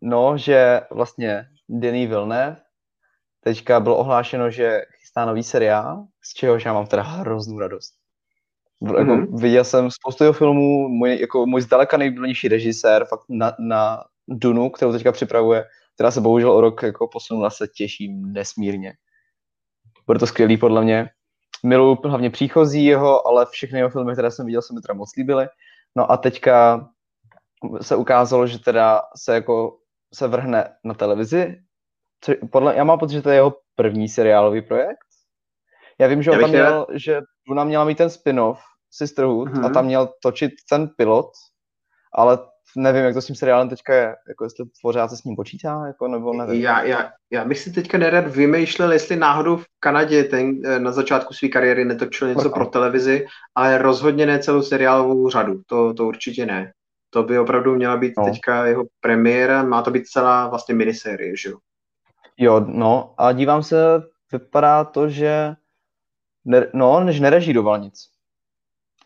no, 0.00 0.38
že 0.38 0.80
vlastně 0.90 1.46
Denny 1.70 2.06
Villeneuve 2.06 2.56
teďka 3.40 3.80
bylo 3.80 3.96
ohlášeno, 3.96 4.50
že 4.50 4.82
chystá 4.98 5.24
nový 5.24 5.42
seriál, 5.42 6.06
z 6.22 6.34
čehož 6.34 6.64
já 6.64 6.72
mám 6.72 6.86
teda 6.86 7.02
hroznou 7.02 7.58
radost. 7.58 7.94
Mm-hmm. 8.82 8.98
Jako, 8.98 9.36
viděl 9.36 9.64
jsem 9.64 9.90
spoustu 9.90 10.24
jeho 10.24 10.32
filmů, 10.32 10.88
můj, 10.88 11.18
jako 11.20 11.46
můj 11.46 11.60
zdaleka 11.60 11.96
nejbližší 11.96 12.48
režisér 12.48 13.04
fakt 13.04 13.24
na, 13.28 13.52
na 13.58 14.04
Dunu, 14.28 14.70
kterou 14.70 14.92
teďka 14.92 15.12
připravuje, 15.12 15.64
která 15.94 16.10
se 16.10 16.20
bohužel 16.20 16.52
o 16.52 16.60
rok 16.60 16.82
jako 16.82 17.08
posunula, 17.08 17.50
se 17.50 17.68
těším 17.68 18.32
nesmírně. 18.32 18.92
Bude 20.06 20.18
to 20.18 20.26
skvělý 20.26 20.56
podle 20.56 20.82
mě 20.82 21.10
miluju 21.62 21.98
hlavně 22.04 22.30
příchozí 22.30 22.84
jeho, 22.84 23.26
ale 23.26 23.46
všechny 23.50 23.78
jeho 23.78 23.90
filmy, 23.90 24.12
které 24.12 24.30
jsem 24.30 24.46
viděl, 24.46 24.62
se 24.62 24.74
mi 24.74 24.80
teda 24.80 24.94
moc 24.94 25.16
líbily. 25.16 25.46
No 25.96 26.12
a 26.12 26.16
teďka 26.16 26.88
se 27.80 27.96
ukázalo, 27.96 28.46
že 28.46 28.58
teda 28.58 29.02
se 29.16 29.34
jako 29.34 29.79
se 30.14 30.28
vrhne 30.28 30.74
na 30.84 30.94
televizi. 30.94 31.56
Co, 32.20 32.32
podle, 32.52 32.76
já 32.76 32.84
mám 32.84 32.98
pocit, 32.98 33.14
že 33.14 33.22
to 33.22 33.30
je 33.30 33.36
jeho 33.36 33.56
první 33.74 34.08
seriálový 34.08 34.62
projekt. 34.62 35.10
Já 35.98 36.06
vím, 36.06 36.22
že 36.22 36.30
on 36.30 36.40
tam 36.40 36.50
měl, 36.50 36.86
že 36.94 37.20
ona 37.50 37.64
měla 37.64 37.84
mít 37.84 37.98
ten 37.98 38.10
spin-off 38.10 38.60
Sisterhood 38.90 39.48
mm-hmm. 39.48 39.58
a 39.58 39.66
mhm. 39.66 39.74
tam 39.74 39.84
měl 39.84 40.08
točit 40.22 40.52
ten 40.70 40.88
pilot, 40.96 41.30
ale 42.14 42.38
nevím, 42.76 43.04
jak 43.04 43.14
to 43.14 43.22
s 43.22 43.26
tím 43.26 43.36
seriálem 43.36 43.68
teďka 43.68 43.94
je, 43.94 44.16
jako 44.28 44.44
jestli 44.44 44.64
pořád 44.82 45.08
se 45.08 45.16
s 45.16 45.24
ním 45.24 45.36
počítá, 45.36 45.86
jako, 45.86 46.08
nebo 46.08 46.32
nevím. 46.32 46.62
Já, 46.62 46.82
já, 46.82 47.10
já 47.30 47.44
bych 47.44 47.58
si 47.58 47.72
teďka 47.72 47.98
nerad 47.98 48.26
vymýšlel, 48.26 48.92
jestli 48.92 49.16
náhodou 49.16 49.56
v 49.56 49.64
Kanadě 49.80 50.24
ten, 50.24 50.60
eh, 50.66 50.80
na 50.80 50.92
začátku 50.92 51.34
své 51.34 51.48
kariéry 51.48 51.84
netočil 51.84 52.28
něco 52.28 52.50
pro 52.50 52.66
televizi, 52.66 53.26
ale 53.54 53.78
rozhodně 53.78 54.26
ne 54.26 54.38
celou 54.38 54.62
seriálovou 54.62 55.30
řadu, 55.30 55.60
to, 55.66 55.94
to 55.94 56.06
určitě 56.06 56.46
ne. 56.46 56.72
To 57.10 57.22
by 57.22 57.38
opravdu 57.38 57.74
měla 57.74 57.96
být 57.96 58.14
no. 58.18 58.24
teďka 58.24 58.66
jeho 58.66 58.84
premiéra, 59.00 59.62
má 59.62 59.82
to 59.82 59.90
být 59.90 60.06
celá 60.06 60.48
vlastně 60.48 60.74
minisérie, 60.74 61.36
že 61.36 61.50
jo? 61.50 61.58
Jo, 62.36 62.60
no 62.66 63.14
a 63.18 63.32
dívám 63.32 63.62
se, 63.62 64.02
vypadá 64.32 64.84
to, 64.84 65.08
že 65.08 65.54
ne, 66.44 66.66
no, 66.74 67.00
než 67.00 67.20
nerežíroval 67.20 67.78
nic. 67.78 68.10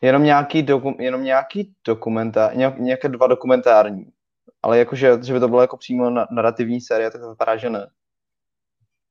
Jenom 0.01 0.22
nějaký, 0.22 0.62
doku, 0.62 0.97
jenom 0.98 1.24
nějaký 1.24 1.74
dokumentár, 1.86 2.56
nějaké 2.78 3.09
dva 3.09 3.26
dokumentární. 3.26 4.06
Ale 4.62 4.78
jakože, 4.78 5.18
že 5.22 5.32
by 5.32 5.40
to 5.40 5.48
bylo 5.48 5.60
jako 5.60 5.76
přímo 5.76 6.10
na, 6.10 6.26
narrativní 6.31 6.81
série, 6.81 7.10
tak 7.10 7.20
to 7.20 7.31
vypadá, 7.31 7.56
že 7.56 7.70
ne. 7.70 7.90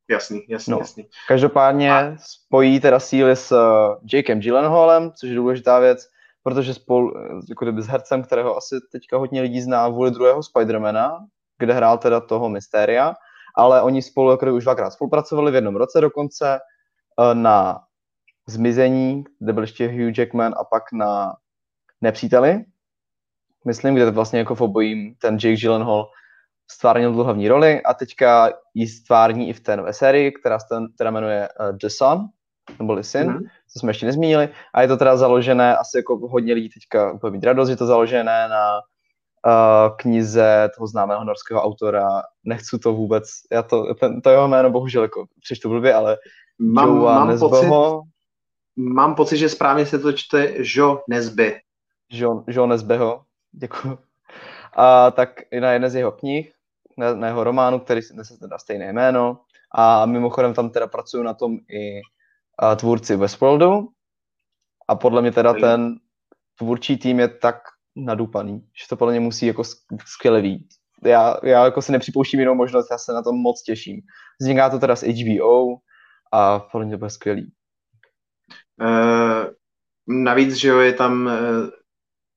Jasný, 0.09 0.41
jasný, 0.49 0.71
no. 0.71 0.77
jasný. 0.79 1.07
Každopádně 1.27 1.93
a... 1.93 2.15
spojí 2.17 2.79
teda 2.79 2.99
síly 2.99 3.35
s 3.35 3.51
uh, 3.51 3.97
Jakem 4.13 4.39
Gyllenhaalem, 4.39 5.11
což 5.11 5.29
je 5.29 5.35
důležitá 5.35 5.79
věc, 5.79 6.09
protože 6.43 6.73
spolu, 6.73 7.13
jako 7.49 7.65
kdyby 7.65 7.81
s 7.81 7.87
hercem, 7.87 8.23
kterého 8.23 8.57
asi 8.57 8.75
teďka 8.91 9.17
hodně 9.17 9.41
lidí 9.41 9.61
zná 9.61 9.87
vůli 9.87 10.11
druhého 10.11 10.43
Spidermana, 10.43 11.25
kde 11.59 11.73
hrál 11.73 11.97
teda 11.97 12.19
toho 12.19 12.49
Mysteria, 12.49 13.13
ale 13.55 13.81
oni 13.81 14.01
spolu 14.01 14.31
jako 14.31 14.53
už 14.53 14.63
dvakrát 14.63 14.89
spolupracovali 14.89 15.51
v 15.51 15.55
jednom 15.55 15.75
roce 15.75 16.01
dokonce 16.01 16.59
uh, 17.17 17.33
na 17.33 17.79
Zmizení, 18.47 19.23
kde 19.39 19.53
byl 19.53 19.63
ještě 19.63 19.87
Hugh 19.87 20.17
Jackman 20.17 20.53
a 20.57 20.63
pak 20.63 20.83
na 20.93 21.35
Nepříteli, 22.01 22.65
myslím, 23.65 23.95
kde 23.95 24.11
vlastně 24.11 24.39
jako 24.39 24.55
v 24.55 24.61
obojím 24.61 25.15
ten 25.15 25.33
Jake 25.33 25.55
Gyllenhaal 25.55 26.09
stvárnil 26.71 27.13
tu 27.13 27.23
hlavní 27.23 27.47
roli 27.47 27.81
a 27.81 27.93
teďka 27.93 28.53
ji 28.73 28.87
stvární 28.87 29.49
i 29.49 29.53
v 29.53 29.59
té 29.59 29.77
nové 29.77 29.93
sérii, 29.93 30.31
která 30.31 30.59
se 30.59 30.65
jmenuje 31.09 31.49
uh, 31.59 31.77
The 31.77 31.87
Son, 31.87 32.19
neboli 32.79 33.03
Syn, 33.03 33.27
mm-hmm. 33.27 33.47
co 33.73 33.79
jsme 33.79 33.89
ještě 33.89 34.05
nezmínili. 34.05 34.49
A 34.73 34.81
je 34.81 34.87
to 34.87 34.97
teda 34.97 35.17
založené, 35.17 35.77
asi 35.77 35.97
jako 35.97 36.17
hodně 36.17 36.53
lidí 36.53 36.69
teďka 36.69 37.13
bude 37.13 37.31
mít 37.31 37.43
radost, 37.43 37.69
je 37.69 37.77
to 37.77 37.85
založené 37.85 38.47
na 38.49 38.79
uh, 39.45 39.95
knize 39.97 40.69
toho 40.77 40.87
známého 40.87 41.23
norského 41.23 41.63
autora. 41.63 42.07
Nechci 42.43 42.79
to 42.79 42.93
vůbec, 42.93 43.29
já 43.51 43.63
to, 43.63 43.93
ten, 43.93 44.21
to 44.21 44.29
jeho 44.29 44.47
jméno 44.47 44.69
bohužel 44.69 45.01
jako 45.01 45.25
přečtu 45.41 45.69
blbě, 45.69 45.93
ale 45.93 46.17
mám, 46.59 46.87
Joa 46.87 47.25
mám 47.25 47.39
pocit, 47.39 47.69
mám 48.75 49.15
pocit, 49.15 49.37
že 49.37 49.49
správně 49.49 49.85
se 49.85 49.99
to 49.99 50.13
čte 50.13 50.53
Jo 50.75 51.01
Nesby. 51.09 51.59
Jo, 52.11 52.43
jo 52.47 52.67
Nesbyho, 52.67 53.21
děkuji. 53.51 53.97
A 54.75 55.11
tak 55.11 55.41
i 55.51 55.59
na 55.59 55.71
jedné 55.71 55.89
z 55.89 55.95
jeho 55.95 56.11
knih, 56.11 56.53
na, 56.97 57.13
na 57.13 57.27
jeho 57.27 57.43
románu, 57.43 57.79
který 57.79 58.01
nese 58.13 58.37
teda 58.37 58.57
stejné 58.57 58.93
jméno. 58.93 59.39
A 59.75 60.05
mimochodem 60.05 60.53
tam 60.53 60.69
teda 60.69 60.87
pracují 60.87 61.23
na 61.23 61.33
tom 61.33 61.57
i 61.69 62.01
a, 62.71 62.75
tvůrci 62.75 63.15
Westworldu. 63.15 63.87
A 64.87 64.95
podle 64.95 65.21
mě 65.21 65.31
teda 65.31 65.53
ten 65.53 65.95
tvůrčí 66.57 66.97
tým 66.97 67.19
je 67.19 67.27
tak 67.27 67.55
nadupaný, 67.95 68.59
že 68.59 68.87
to 68.89 68.95
podle 68.95 69.13
mě 69.13 69.19
musí 69.19 69.45
jako 69.45 69.63
skvěle 70.05 70.41
vít. 70.41 70.67
Já, 71.03 71.37
já 71.43 71.65
jako 71.65 71.81
si 71.81 71.91
nepřipouštím 71.91 72.39
jinou 72.39 72.55
možnost, 72.55 72.87
já 72.91 72.97
se 72.97 73.13
na 73.13 73.21
to 73.21 73.31
moc 73.31 73.63
těším. 73.63 74.01
Vzniká 74.41 74.69
to 74.69 74.79
teda 74.79 74.95
s 74.95 75.03
HBO 75.03 75.75
a 76.33 76.59
podle 76.59 76.85
mě 76.85 76.95
to 76.95 76.97
bude 76.97 77.09
skvělý. 77.09 77.53
Uh, 78.81 79.45
navíc, 80.07 80.55
že 80.55 80.67
jo, 80.67 80.79
je 80.79 80.93
tam 80.93 81.25
uh, 81.25 81.69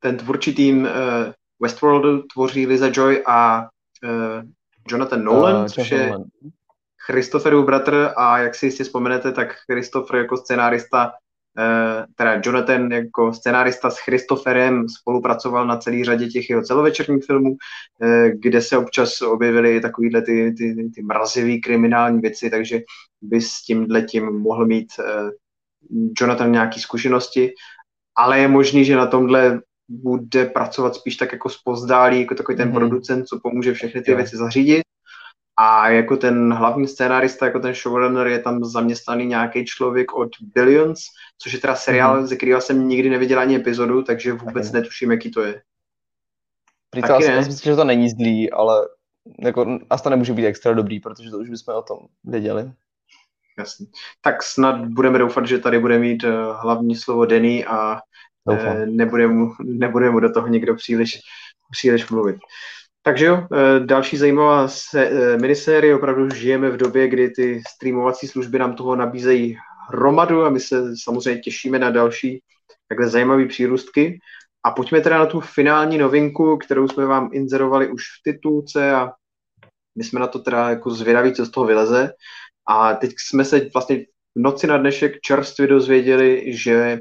ten 0.01 0.17
tvůrčí 0.17 0.55
tým 0.55 0.83
uh, 0.83 0.89
Westworldu 1.61 2.23
tvoří 2.23 2.67
Liza 2.67 2.91
Joy 2.93 3.23
a 3.27 3.63
uh, 4.05 4.43
Jonathan 4.89 5.25
Nolan, 5.25 5.57
uh, 5.57 5.67
což 5.67 5.91
je 5.91 6.13
Christopherův 7.07 7.67
bratr 7.67 8.13
a 8.17 8.39
jak 8.39 8.55
si 8.55 8.67
jistě 8.67 8.85
vzpomenete, 8.85 9.33
tak 9.33 9.55
Christopher 9.71 10.17
jako 10.17 10.37
scenárista, 10.37 11.07
uh, 11.07 12.05
teda 12.15 12.41
Jonathan 12.45 12.93
jako 12.93 13.33
scenárista 13.33 13.91
s 13.91 13.99
Christopherem 13.99 14.89
spolupracoval 14.89 15.67
na 15.67 15.77
celý 15.77 16.05
řadě 16.05 16.27
těch 16.27 16.51
jeho 16.51 16.63
celovečerních 16.63 17.25
filmů, 17.25 17.51
uh, 17.51 18.27
kde 18.41 18.63
se 18.63 18.79
občas 18.79 19.23
objevily 19.23 19.81
takovýhle 19.81 20.23
ty, 20.23 20.55
ty, 20.59 20.91
ty 20.95 21.03
mrazivý 21.03 21.61
kriminální 21.61 22.21
věci, 22.21 22.51
takže 22.51 22.81
by 23.23 23.41
s 23.41 23.63
tímhle 23.63 24.03
tím 24.03 24.25
mohl 24.25 24.67
mít 24.67 24.89
uh, 24.99 25.31
Jonathan 26.21 26.53
nějaké 26.53 26.81
zkušenosti, 26.81 27.53
ale 28.17 28.39
je 28.39 28.49
možný, 28.49 28.85
že 28.85 28.97
na 28.97 29.07
tomhle 29.07 29.61
bude 29.89 30.47
pracovat 30.47 30.95
spíš 30.95 31.17
tak 31.17 31.33
jako 31.33 31.49
spozdálí, 31.49 32.21
jako 32.21 32.35
takový 32.35 32.57
ten 32.57 32.69
mm-hmm. 32.69 32.75
producent, 32.75 33.27
co 33.27 33.41
pomůže 33.43 33.75
všechny 33.75 34.03
ty 34.03 34.11
yeah. 34.11 34.21
věci 34.21 34.37
zařídit. 34.37 34.83
A 35.59 35.89
jako 35.89 36.17
ten 36.17 36.53
hlavní 36.53 36.89
scénárista, 36.89 37.47
jako 37.47 37.61
ten 37.61 37.75
showrunner, 37.75 38.27
je 38.27 38.39
tam 38.39 38.65
zaměstnaný 38.65 39.27
nějaký 39.27 39.65
člověk 39.65 40.15
od 40.15 40.29
Billions, 40.41 41.01
což 41.39 41.53
je 41.53 41.59
teda 41.59 41.75
seriál, 41.75 42.17
mm-hmm. 42.17 42.27
ze 42.27 42.37
kterého 42.37 42.61
jsem 42.61 42.89
nikdy 42.89 43.11
neviděl 43.11 43.39
ani 43.39 43.57
epizodu, 43.57 44.03
takže 44.03 44.33
vůbec 44.33 44.69
okay. 44.69 44.81
netuším, 44.81 45.11
jaký 45.11 45.31
to 45.31 45.43
je. 45.43 45.63
Taky 47.01 47.25
já 47.25 47.43
si 47.43 47.49
myslím, 47.49 47.73
že 47.73 47.77
to 47.77 47.85
není 47.85 48.11
zlý, 48.11 48.51
ale 48.51 48.89
jako, 49.39 49.79
asi 49.91 50.03
to 50.03 50.11
nemůže 50.11 50.33
být 50.33 50.47
extra 50.47 50.75
dobrý, 50.75 51.01
protože 51.01 51.31
to 51.31 51.39
už 51.39 51.51
bychom 51.51 51.75
o 51.75 51.83
tom 51.83 51.99
věděli. 52.25 52.73
Jasně. 53.59 53.87
Tak 54.21 54.43
snad 54.43 54.87
budeme 54.87 55.19
doufat, 55.19 55.47
že 55.47 55.59
tady 55.59 55.79
bude 55.79 55.99
mít 55.99 56.25
uh, 56.25 56.31
hlavní 56.63 56.97
slovo 56.97 57.27
Denny 57.27 57.65
a 57.65 58.01
uh, 58.45 58.87
nebude, 58.87 59.29
mu, 59.29 59.53
nebude 59.65 60.11
mu 60.11 60.21
do 60.21 60.33
toho 60.33 60.49
někdo 60.49 60.75
příliš, 60.75 61.21
příliš 61.71 62.11
mluvit. 62.11 62.37
Takže 63.07 63.27
jo, 63.27 63.35
uh, 63.35 63.87
další 63.87 64.17
zajímavá 64.17 64.69
se, 64.69 65.11
uh, 65.11 65.41
minisérie, 65.41 65.97
opravdu 65.97 66.31
žijeme 66.31 66.71
v 66.71 66.77
době, 66.77 67.09
kdy 67.09 67.31
ty 67.31 67.63
streamovací 67.69 68.27
služby 68.27 68.59
nám 68.59 68.75
toho 68.75 68.97
nabízejí 68.97 69.57
hromadu 69.89 70.45
a 70.45 70.51
my 70.51 70.61
se 70.61 70.97
samozřejmě 70.97 71.41
těšíme 71.41 71.79
na 71.79 71.91
další 71.91 72.43
takhle 72.89 73.09
zajímavé 73.09 73.47
přírůstky. 73.47 74.19
A 74.65 74.71
pojďme 74.71 75.01
teda 75.01 75.19
na 75.19 75.27
tu 75.27 75.41
finální 75.41 75.99
novinku, 75.99 76.57
kterou 76.57 76.89
jsme 76.89 77.07
vám 77.07 77.31
inzerovali 77.33 77.89
už 77.89 78.03
v 78.03 78.23
titulce 78.23 78.95
a 78.95 79.13
my 79.99 80.05
jsme 80.05 80.21
na 80.21 80.27
to 80.27 80.39
teda 80.39 80.71
jako 80.71 80.91
zvědaví, 80.91 81.33
co 81.33 81.47
z 81.47 81.51
toho 81.51 81.67
vyleze. 81.67 82.13
A 82.69 82.95
teď 82.95 83.11
jsme 83.19 83.45
se 83.45 83.61
vlastně 83.75 83.97
v 84.35 84.41
noci 84.41 84.67
na 84.67 84.79
dnešek 84.79 85.21
čerstvě 85.21 85.69
dozvěděli, 85.69 86.45
že 86.47 87.01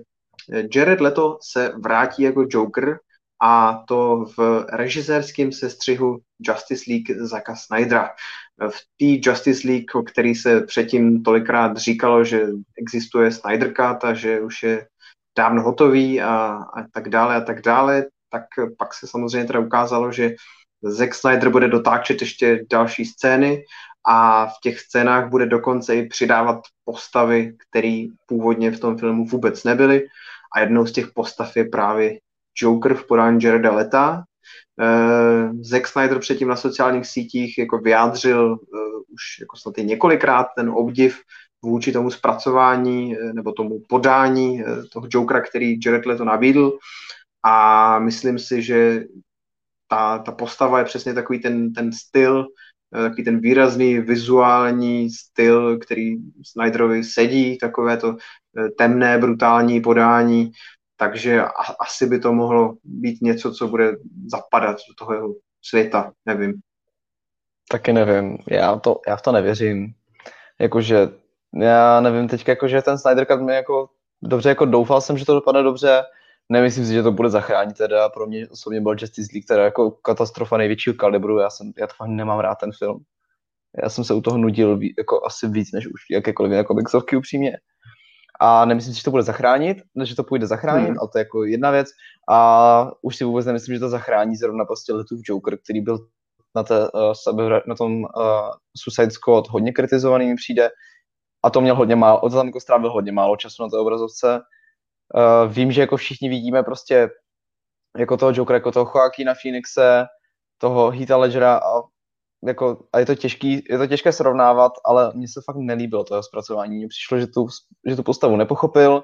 Jared 0.76 1.02
Leto 1.02 1.38
se 1.41 1.73
vrátí 1.84 2.23
jako 2.23 2.45
Joker 2.49 2.99
a 3.41 3.84
to 3.88 4.26
v 4.38 4.66
režisérském 4.70 5.52
sestřihu 5.52 6.20
Justice 6.40 6.84
League 6.88 7.28
Zaka 7.28 7.56
Snydera. 7.56 8.10
V 8.70 8.80
té 8.99 9.30
Justice 9.30 9.68
League, 9.68 9.95
o 9.95 10.03
který 10.03 10.36
se 10.36 10.62
předtím 10.62 11.24
tolikrát 11.24 11.78
říkalo, 11.78 12.24
že 12.24 12.48
existuje 12.78 13.32
Snyder 13.32 13.68
Cut 13.68 14.03
a 14.03 14.14
že 14.14 14.41
už 14.41 14.64
je 14.64 14.88
dávno 15.38 15.64
hotový 15.64 16.22
a, 16.22 16.36
a 16.74 16.88
tak 16.94 17.10
dále 17.10 17.36
a 17.36 17.41
tak 17.41 17.62
dále, 17.62 18.06
tak 18.30 18.44
pak 18.78 18.94
se 18.94 19.07
samozřejmě 19.07 19.48
teda 19.48 19.60
ukázalo, 19.60 20.12
že 20.12 20.36
Zack 20.84 21.16
Snyder 21.16 21.49
bude 21.49 21.68
dotáčet 21.68 22.22
ještě 22.22 22.66
další 22.72 23.06
scény 23.06 23.64
a 24.07 24.45
v 24.45 24.53
těch 24.64 24.80
scénách 24.80 25.30
bude 25.30 25.45
dokonce 25.45 25.95
i 25.95 26.07
přidávat 26.07 26.62
postavy, 26.86 27.56
které 27.70 28.06
původně 28.26 28.72
v 28.72 28.80
tom 28.80 28.98
filmu 28.98 29.26
vůbec 29.26 29.64
nebyly 29.64 30.07
a 30.56 30.60
jednou 30.60 30.86
z 30.86 30.91
těch 30.91 31.07
postav 31.16 31.56
je 31.56 31.66
právě 31.66 32.20
Joker 32.61 32.94
v 32.94 33.07
podání 33.07 33.40
Jareda 33.44 33.72
Leta. 33.72 34.23
Uh, 34.82 35.61
Zack 35.61 35.88
Snyder 35.88 36.19
předtím 36.19 36.48
na 36.48 36.56
sociálních 36.56 37.06
sítích 37.06 37.57
jako 37.57 37.77
vyjádřil 37.77 38.52
uh, 38.52 38.57
už 39.14 39.40
jako 39.40 39.57
snad 39.57 39.77
i 39.77 39.84
několikrát 39.84 40.48
ten 40.57 40.69
obdiv 40.69 41.19
vůči 41.61 41.91
tomu 41.91 42.11
zpracování 42.11 43.18
uh, 43.18 43.34
nebo 43.34 43.52
tomu 43.52 43.80
podání 43.90 44.64
toho 44.94 45.07
Jokera, 45.10 45.41
který 45.41 45.80
Jared 45.86 46.06
Leto 46.06 46.26
nabídl 46.26 46.77
a 47.44 47.99
myslím 47.99 48.40
si, 48.40 48.61
že 48.61 49.03
ta, 49.88 50.18
ta 50.18 50.32
postava 50.32 50.80
je 50.80 50.86
přesně 50.86 51.14
takový 51.14 51.40
ten, 51.40 51.73
ten 51.73 51.91
styl, 51.91 52.48
Eh, 52.95 53.03
takový 53.10 53.23
ten 53.23 53.40
výrazný 53.40 53.99
vizuální 53.99 55.10
styl, 55.10 55.80
který 55.80 56.15
Snyderovi 56.45 57.03
sedí, 57.03 57.57
takové 57.57 57.98
to 57.98 58.18
eh, 58.57 58.69
temné, 58.69 59.18
brutální 59.18 59.82
podání, 59.82 60.52
takže 60.97 61.41
asi 61.80 62.05
by 62.05 62.19
to 62.19 62.34
mohlo 62.34 62.76
být 62.84 63.22
něco, 63.22 63.51
co 63.51 63.67
bude 63.67 63.91
zapadat 64.31 64.77
do 64.89 64.93
toho 64.97 65.13
jeho 65.13 65.34
světa, 65.61 66.11
nevím. 66.26 66.53
Taky 67.72 67.93
nevím, 67.93 68.38
já, 68.49 68.76
to, 68.76 69.01
já 69.07 69.15
v 69.15 69.22
to 69.22 69.31
nevěřím. 69.31 69.93
Jakože, 70.59 71.09
já 71.61 72.01
nevím 72.01 72.27
teď, 72.27 72.47
jakože 72.47 72.81
ten 72.81 72.97
Snyder 72.97 73.26
Cut 73.26 73.41
mi 73.41 73.55
jako 73.55 73.89
dobře, 74.22 74.49
jako 74.49 74.65
doufal 74.65 75.01
jsem, 75.01 75.17
že 75.17 75.26
to 75.26 75.34
dopadne 75.34 75.63
dobře, 75.63 76.03
Nemyslím 76.49 76.85
si, 76.85 76.93
že 76.93 77.03
to 77.03 77.11
bude 77.11 77.30
zachránit 77.30 77.77
teda, 77.77 78.09
pro 78.09 78.27
mě 78.27 78.47
osobně 78.49 78.81
byl 78.81 78.95
Justice 78.99 79.30
League 79.34 79.45
teda 79.47 79.63
jako 79.63 79.91
katastrofa 79.91 80.57
největšího 80.57 80.93
kalibru, 80.93 81.39
já, 81.39 81.49
jsem, 81.49 81.72
já 81.77 81.88
to 81.88 81.93
fakt 81.97 82.07
nemám 82.07 82.39
rád 82.39 82.55
ten 82.55 82.72
film. 82.72 83.03
Já 83.84 83.89
jsem 83.89 84.03
se 84.03 84.13
u 84.13 84.22
toho 84.22 84.38
nudil 84.38 84.80
jako 84.97 85.26
asi 85.26 85.47
víc, 85.47 85.72
než 85.72 85.88
už 85.88 86.01
jakékoliv 86.11 86.51
jako 86.51 86.67
komiksovky 86.67 87.17
upřímně. 87.17 87.57
A 88.40 88.66
nemyslím 88.66 88.94
si, 88.94 88.99
že 88.99 89.03
to 89.03 89.12
bude 89.12 89.24
zachránit, 89.24 89.78
že 90.03 90.16
to 90.16 90.24
půjde 90.24 90.48
zachránit, 90.48 90.88
hmm. 90.88 90.99
ale 90.99 91.10
to 91.12 91.18
je 91.18 91.22
jako 91.22 91.44
jedna 91.44 91.72
věc 91.72 91.88
a 92.30 92.91
už 93.02 93.16
si 93.16 93.24
vůbec 93.24 93.45
nemyslím, 93.45 93.76
že 93.76 93.80
to 93.80 93.90
zachrání 93.90 94.36
zrovna 94.36 94.66
prostě 94.66 94.94
letův 94.94 95.20
Joker, 95.24 95.57
který 95.57 95.82
byl 95.82 96.07
na, 96.56 96.64
té, 96.64 96.80
uh, 96.80 97.14
sebe, 97.14 97.62
na 97.68 97.76
tom 97.76 98.03
uh, 98.03 98.10
Suicide 98.78 99.12
Squad 99.12 99.48
hodně 99.49 99.74
kritizovaný 99.74 100.28
mi 100.28 100.36
přijde 100.36 100.70
a 101.44 101.49
to 101.49 101.62
měl 101.62 101.76
hodně 101.76 101.95
málo, 101.95 102.22
od 102.22 102.34
tam 102.34 102.45
jako 102.45 102.60
strávil 102.60 102.91
hodně 102.91 103.12
málo 103.12 103.36
času 103.36 103.64
na 103.64 103.70
té 103.70 103.78
obrazovce. 103.78 104.41
Uh, 105.16 105.53
vím, 105.53 105.72
že 105.72 105.82
jako 105.82 105.98
všichni 105.98 106.30
vidíme 106.30 106.64
prostě 106.64 107.10
jako 107.98 108.18
toho 108.18 108.32
Jokera, 108.36 108.57
jako 108.57 108.72
toho 108.72 108.91
Joaquina 108.95 109.34
Phoenixe, 109.41 110.06
toho 110.57 110.91
Heatha 110.91 111.18
Ledgera 111.18 111.57
a 111.57 111.82
jako, 112.47 112.88
a 112.93 112.99
je 112.99 113.05
to, 113.05 113.15
těžký, 113.15 113.63
je 113.69 113.77
to 113.77 113.88
těžké 113.88 114.11
srovnávat, 114.11 114.72
ale 114.85 115.13
mně 115.15 115.27
se 115.27 115.41
fakt 115.45 115.55
nelíbilo 115.55 116.03
to 116.03 116.23
zpracování. 116.23 116.77
Mně 116.77 116.88
přišlo, 116.88 117.19
že 117.19 117.27
tu, 117.27 117.47
že 117.89 117.95
tu 117.95 118.03
postavu 118.03 118.35
nepochopil, 118.35 119.03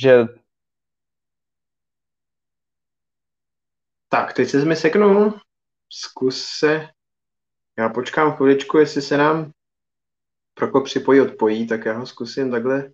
že... 0.00 0.24
Tak, 4.08 4.32
teď 4.32 4.48
se 4.48 4.64
mi 4.64 4.76
seknul. 4.76 5.40
Zkus 5.92 6.44
se... 6.58 6.88
Já 7.78 7.88
počkám 7.88 8.32
chviličku, 8.32 8.78
jestli 8.78 9.02
se 9.02 9.16
nám 9.16 9.52
Prokop 10.54 10.84
připojí, 10.84 11.20
odpojí, 11.20 11.66
tak 11.66 11.84
já 11.84 11.98
ho 11.98 12.06
zkusím 12.06 12.50
takhle, 12.50 12.90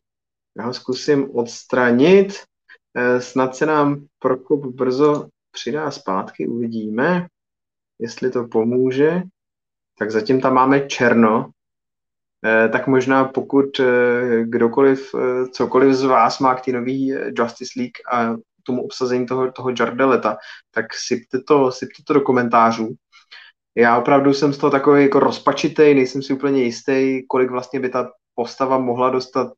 já 0.56 0.66
ho 0.66 0.74
zkusím 0.74 1.36
odstranit. 1.36 2.35
Eh, 2.94 3.20
snad 3.20 3.56
se 3.56 3.66
nám 3.66 4.06
Prokop 4.19 4.66
brzo 4.66 5.28
přidá 5.51 5.90
zpátky, 5.90 6.48
uvidíme, 6.48 7.28
jestli 7.98 8.31
to 8.31 8.48
pomůže 8.48 9.23
tak 10.03 10.11
zatím 10.11 10.41
tam 10.41 10.55
máme 10.55 10.81
černo, 10.81 11.51
eh, 12.47 12.69
tak 12.69 12.87
možná 12.87 13.24
pokud 13.24 13.81
eh, 13.81 14.45
kdokoliv, 14.45 15.15
eh, 15.15 15.47
cokoliv 15.47 15.95
z 15.95 16.03
vás 16.03 16.39
má 16.39 16.55
k 16.55 16.65
té 16.65 16.73
nový 16.73 17.15
Justice 17.39 17.73
League 17.77 18.03
a 18.12 18.37
tomu 18.66 18.83
obsazení 18.85 19.27
toho, 19.27 19.53
toho 19.53 19.70
Jardeleta, 19.79 20.37
tak 20.74 20.87
sypte 20.95 21.39
to, 21.49 21.70
sypte 21.70 22.03
to 22.07 22.15
do 22.15 22.20
komentářů. 22.20 22.95
Já 23.77 23.99
opravdu 23.99 24.35
jsem 24.35 24.53
z 24.53 24.59
toho 24.59 24.70
takový 24.70 25.03
jako 25.03 25.20
rozpačitej, 25.20 25.95
nejsem 25.95 26.23
si 26.23 26.33
úplně 26.33 26.62
jistý, 26.62 27.27
kolik 27.29 27.51
vlastně 27.51 27.81
by 27.81 27.89
ta 27.89 28.11
postava 28.35 28.79
mohla 28.79 29.11
dostat 29.11 29.53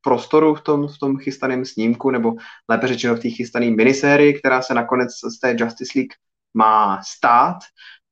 prostoru 0.00 0.54
v 0.54 0.60
tom, 0.60 0.88
v 0.88 0.98
tom 0.98 1.16
chystaném 1.16 1.64
snímku, 1.64 2.10
nebo 2.10 2.34
lépe 2.68 2.86
řečeno 2.86 3.16
v 3.16 3.20
té 3.20 3.30
chystané 3.30 3.70
minisérii, 3.70 4.38
která 4.38 4.62
se 4.62 4.74
nakonec 4.74 5.08
z 5.10 5.40
té 5.40 5.56
Justice 5.58 5.92
League 5.98 6.12
má 6.54 7.02
stát. 7.02 7.56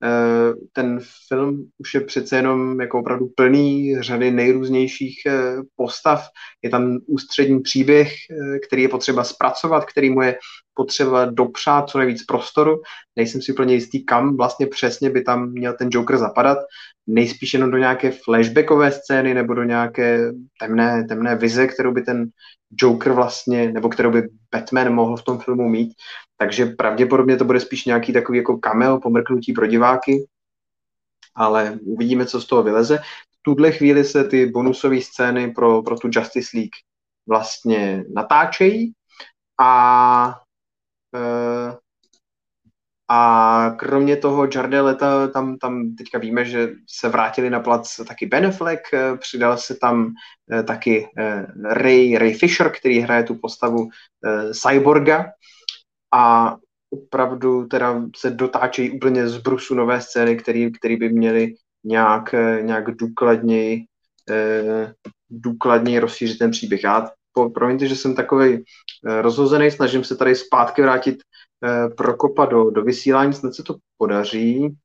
Eh, 0.04 0.52
ten 0.72 1.00
film 1.28 1.68
už 1.78 1.94
je 1.94 2.00
přece 2.00 2.36
jenom 2.36 2.80
jako 2.80 2.98
opravdu 2.98 3.28
plný 3.36 3.96
řady 4.00 4.30
nejrůznějších 4.30 5.22
eh, 5.26 5.56
postav. 5.76 6.26
Je 6.62 6.70
tam 6.70 6.98
ústřední 7.06 7.60
příběh, 7.60 8.12
eh, 8.30 8.58
který 8.58 8.82
je 8.82 8.88
potřeba 8.88 9.24
zpracovat, 9.24 9.84
který 9.84 10.10
mu 10.10 10.22
je 10.22 10.38
potřeba 10.74 11.24
dopřát 11.24 11.90
co 11.90 11.98
nejvíc 11.98 12.24
prostoru. 12.24 12.82
Nejsem 13.16 13.42
si 13.42 13.52
úplně 13.52 13.74
jistý, 13.74 14.04
kam 14.04 14.36
vlastně 14.36 14.66
přesně 14.66 15.10
by 15.10 15.22
tam 15.22 15.50
měl 15.50 15.74
ten 15.78 15.88
Joker 15.92 16.18
zapadat. 16.18 16.58
Nejspíš 17.06 17.54
jenom 17.54 17.70
do 17.70 17.78
nějaké 17.78 18.10
flashbackové 18.10 18.92
scény 18.92 19.34
nebo 19.34 19.54
do 19.54 19.64
nějaké 19.64 20.32
temné, 20.60 21.04
temné 21.04 21.36
vize, 21.36 21.66
kterou 21.66 21.92
by 21.92 22.02
ten 22.02 22.28
Joker 22.82 23.12
vlastně, 23.12 23.72
nebo 23.72 23.88
kterou 23.88 24.10
by 24.10 24.28
Batman 24.52 24.94
mohl 24.94 25.16
v 25.16 25.24
tom 25.24 25.38
filmu 25.38 25.68
mít. 25.68 25.92
Takže 26.36 26.66
pravděpodobně 26.66 27.36
to 27.36 27.44
bude 27.44 27.60
spíš 27.60 27.84
nějaký 27.84 28.12
takový 28.12 28.38
jako 28.38 28.58
cameo, 28.58 29.00
pomrknutí 29.00 29.52
pro 29.52 29.66
diváky, 29.66 30.26
ale 31.34 31.78
uvidíme, 31.82 32.26
co 32.26 32.40
z 32.40 32.46
toho 32.46 32.62
vyleze. 32.62 32.98
V 32.98 33.42
tuhle 33.42 33.72
chvíli 33.72 34.04
se 34.04 34.24
ty 34.24 34.46
bonusové 34.46 35.00
scény 35.00 35.52
pro, 35.52 35.82
pro 35.82 35.98
tu 35.98 36.08
Justice 36.12 36.56
League 36.56 36.76
vlastně 37.28 38.04
natáčejí 38.14 38.92
a 39.60 40.40
e, 41.14 41.76
a 43.08 43.70
kromě 43.78 44.16
toho 44.16 44.48
Jardeleta, 44.54 45.28
tam, 45.28 45.58
tam 45.58 45.94
teďka 45.94 46.18
víme, 46.18 46.44
že 46.44 46.72
se 46.90 47.08
vrátili 47.08 47.50
na 47.50 47.60
plac 47.60 48.00
taky 48.08 48.26
Beneflek, 48.26 48.80
eh, 48.94 49.16
přidal 49.16 49.56
se 49.56 49.74
tam 49.74 50.12
eh, 50.52 50.62
taky 50.62 51.08
eh, 51.18 51.46
Ray, 51.64 52.18
Ray 52.18 52.34
Fisher, 52.34 52.70
který 52.70 53.00
hraje 53.00 53.22
tu 53.22 53.34
postavu 53.34 53.88
Cyborga 54.52 55.26
a 56.14 56.56
opravdu 56.90 57.66
teda 57.66 58.02
se 58.16 58.30
dotáčejí 58.30 58.90
úplně 58.90 59.28
z 59.28 59.38
brusu 59.38 59.74
nové 59.74 60.00
scény, 60.00 60.36
které 60.36 60.70
který 60.78 60.96
by 60.96 61.08
měly 61.08 61.54
nějak, 61.84 62.34
nějak 62.60 62.96
důkladněji, 62.96 63.84
důkladněji 65.30 65.98
rozšířit 65.98 66.38
ten 66.38 66.50
příběh. 66.50 66.84
Já 66.84 67.10
promiňte, 67.54 67.86
že 67.86 67.96
jsem 67.96 68.14
takový 68.14 68.64
rozhozený, 69.04 69.70
snažím 69.70 70.04
se 70.04 70.16
tady 70.16 70.34
zpátky 70.34 70.82
vrátit 70.82 71.16
Prokopa 71.96 72.46
do, 72.46 72.70
do 72.70 72.82
vysílání, 72.82 73.32
snad 73.32 73.54
se 73.54 73.62
to 73.62 73.76
podaří. 73.98 74.76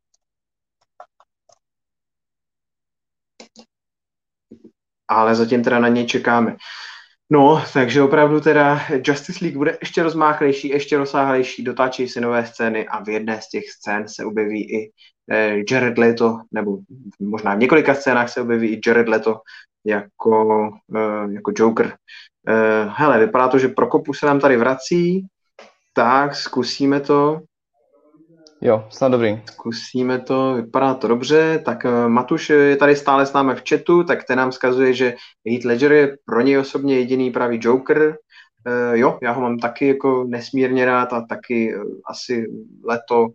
Ale 5.07 5.35
zatím 5.35 5.63
teda 5.63 5.79
na 5.79 5.87
něj 5.87 6.05
čekáme. 6.05 6.55
No, 7.33 7.63
takže 7.73 8.01
opravdu 8.01 8.41
teda 8.41 8.79
Justice 9.05 9.39
League 9.45 9.57
bude 9.57 9.77
ještě 9.81 10.03
rozmáchlejší, 10.03 10.69
ještě 10.69 10.97
rozsáhlejší, 10.97 11.63
dotáčí 11.63 12.07
se 12.07 12.21
nové 12.21 12.45
scény 12.45 12.87
a 12.87 13.03
v 13.03 13.09
jedné 13.09 13.41
z 13.41 13.49
těch 13.49 13.69
scén 13.69 14.07
se 14.07 14.25
objeví 14.25 14.73
i 14.73 14.91
eh, 15.31 15.57
Jared 15.71 15.97
Leto, 15.97 16.37
nebo 16.51 16.77
možná 17.19 17.55
v 17.55 17.59
několika 17.59 17.93
scénách 17.93 18.29
se 18.29 18.41
objeví 18.41 18.67
i 18.67 18.81
Jared 18.87 19.09
Leto 19.09 19.39
jako, 19.85 20.69
eh, 20.95 21.33
jako 21.33 21.51
Joker. 21.55 21.97
Eh, 22.47 22.89
hele, 22.95 23.19
vypadá 23.19 23.47
to, 23.47 23.59
že 23.59 23.67
Prokopu 23.67 24.13
se 24.13 24.25
nám 24.25 24.39
tady 24.39 24.57
vrací, 24.57 25.27
tak, 25.93 26.35
zkusíme 26.35 26.99
to. 26.99 27.41
Jo, 28.61 28.87
snad 28.89 29.11
dobrý. 29.11 29.41
Zkusíme 29.45 30.19
to, 30.19 30.53
vypadá 30.53 30.93
to 30.93 31.07
dobře. 31.07 31.61
Tak 31.65 31.85
uh, 31.85 32.09
Matuš 32.09 32.49
je 32.49 32.75
tady 32.75 32.95
stále 32.95 33.25
s 33.25 33.33
námi 33.33 33.55
v 33.55 33.63
chatu, 33.69 34.03
tak 34.03 34.23
ten 34.23 34.37
nám 34.37 34.51
zkazuje, 34.51 34.93
že 34.93 35.15
Heath 35.47 35.65
Ledger 35.65 35.91
je 35.91 36.17
pro 36.25 36.41
něj 36.41 36.57
osobně 36.57 36.97
jediný 36.97 37.31
pravý 37.31 37.59
Joker. 37.61 38.17
Uh, 38.67 38.95
jo, 38.97 39.19
já 39.21 39.31
ho 39.31 39.41
mám 39.41 39.57
taky 39.57 39.87
jako 39.87 40.25
nesmírně 40.27 40.85
rád 40.85 41.13
a 41.13 41.25
taky 41.29 41.75
uh, 41.75 41.83
asi 42.09 42.45
leto 42.85 43.27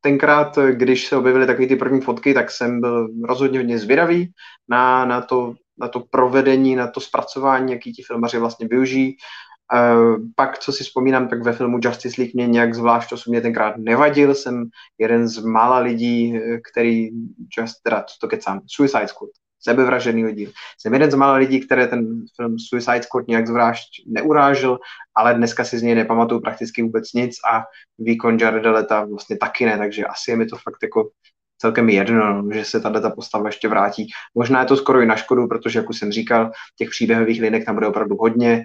tenkrát, 0.00 0.58
když 0.72 1.06
se 1.06 1.16
objevily 1.16 1.46
takové 1.46 1.66
ty 1.66 1.76
první 1.76 2.00
fotky, 2.00 2.34
tak 2.34 2.50
jsem 2.50 2.80
byl 2.80 3.08
rozhodně 3.24 3.58
hodně 3.58 3.78
zvědavý 3.78 4.32
na, 4.68 5.04
na, 5.04 5.20
to, 5.20 5.54
na 5.78 5.88
to 5.88 6.00
provedení, 6.10 6.76
na 6.76 6.86
to 6.86 7.00
zpracování, 7.00 7.72
jaký 7.72 7.92
ti 7.92 8.02
filmaři 8.02 8.38
vlastně 8.38 8.68
využijí. 8.68 9.16
Uh, 9.74 10.16
pak, 10.36 10.58
co 10.58 10.72
si 10.72 10.84
vzpomínám, 10.84 11.28
tak 11.28 11.42
ve 11.42 11.52
filmu 11.52 11.78
Justice 11.82 12.20
League 12.20 12.34
mě 12.34 12.46
nějak 12.46 12.74
zvlášť 12.74 13.12
osobně 13.12 13.40
tenkrát 13.40 13.76
nevadil. 13.76 14.34
Jsem 14.34 14.64
jeden 14.98 15.28
z 15.28 15.38
mála 15.38 15.78
lidí, 15.78 16.40
který, 16.72 17.08
just, 17.58 17.82
teda, 17.82 18.04
to 18.20 18.28
kecám, 18.28 18.60
Suicide 18.66 19.08
Squad, 19.08 19.30
sebevražený 19.60 20.24
lidi. 20.24 20.50
Jsem 20.80 20.92
jeden 20.92 21.10
z 21.10 21.14
mála 21.14 21.34
lidí, 21.34 21.60
které 21.60 21.86
ten 21.86 22.24
film 22.36 22.56
Suicide 22.58 23.02
Squad 23.02 23.28
nějak 23.28 23.46
zvlášť 23.46 23.88
neurážil, 24.06 24.78
ale 25.14 25.34
dneska 25.34 25.64
si 25.64 25.78
z 25.78 25.82
něj 25.82 25.94
nepamatuju 25.94 26.40
prakticky 26.40 26.82
vůbec 26.82 27.12
nic 27.12 27.36
a 27.52 27.62
výkon 27.98 28.38
Jareda 28.40 28.72
Leta 28.72 29.04
vlastně 29.04 29.36
taky 29.36 29.66
ne, 29.66 29.78
takže 29.78 30.04
asi 30.04 30.30
je 30.30 30.36
mi 30.36 30.46
to 30.46 30.56
fakt 30.56 30.82
jako 30.82 31.10
celkem 31.58 31.88
jedno, 31.88 32.44
že 32.52 32.64
se 32.64 32.80
tato 32.80 33.10
postava 33.10 33.48
ještě 33.48 33.68
vrátí. 33.68 34.06
Možná 34.34 34.60
je 34.60 34.66
to 34.66 34.76
skoro 34.76 35.00
i 35.00 35.06
na 35.06 35.16
škodu, 35.16 35.48
protože, 35.48 35.78
jak 35.78 35.90
už 35.90 35.98
jsem 35.98 36.12
říkal, 36.12 36.50
těch 36.78 36.90
příběhových 36.90 37.40
linek 37.40 37.64
tam 37.64 37.74
bude 37.74 37.86
opravdu 37.86 38.16
hodně. 38.16 38.64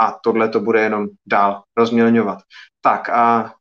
Eh, 0.00 0.04
a 0.04 0.18
tohle 0.22 0.48
to 0.48 0.60
bude 0.60 0.80
jenom 0.80 1.06
dál 1.26 1.62
rozmělňovat. 1.76 2.38
Tak 2.80 3.08
a 3.08 3.54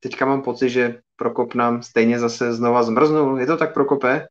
teďka 0.00 0.26
mám 0.26 0.42
pocit, 0.42 0.70
že 0.70 1.00
Prokop 1.16 1.54
nám 1.54 1.82
stejně 1.82 2.18
zase 2.18 2.52
znova 2.52 2.82
zmrznul. 2.82 3.40
Je 3.40 3.46
to 3.46 3.56
tak, 3.56 3.74
Prokope? 3.74 4.26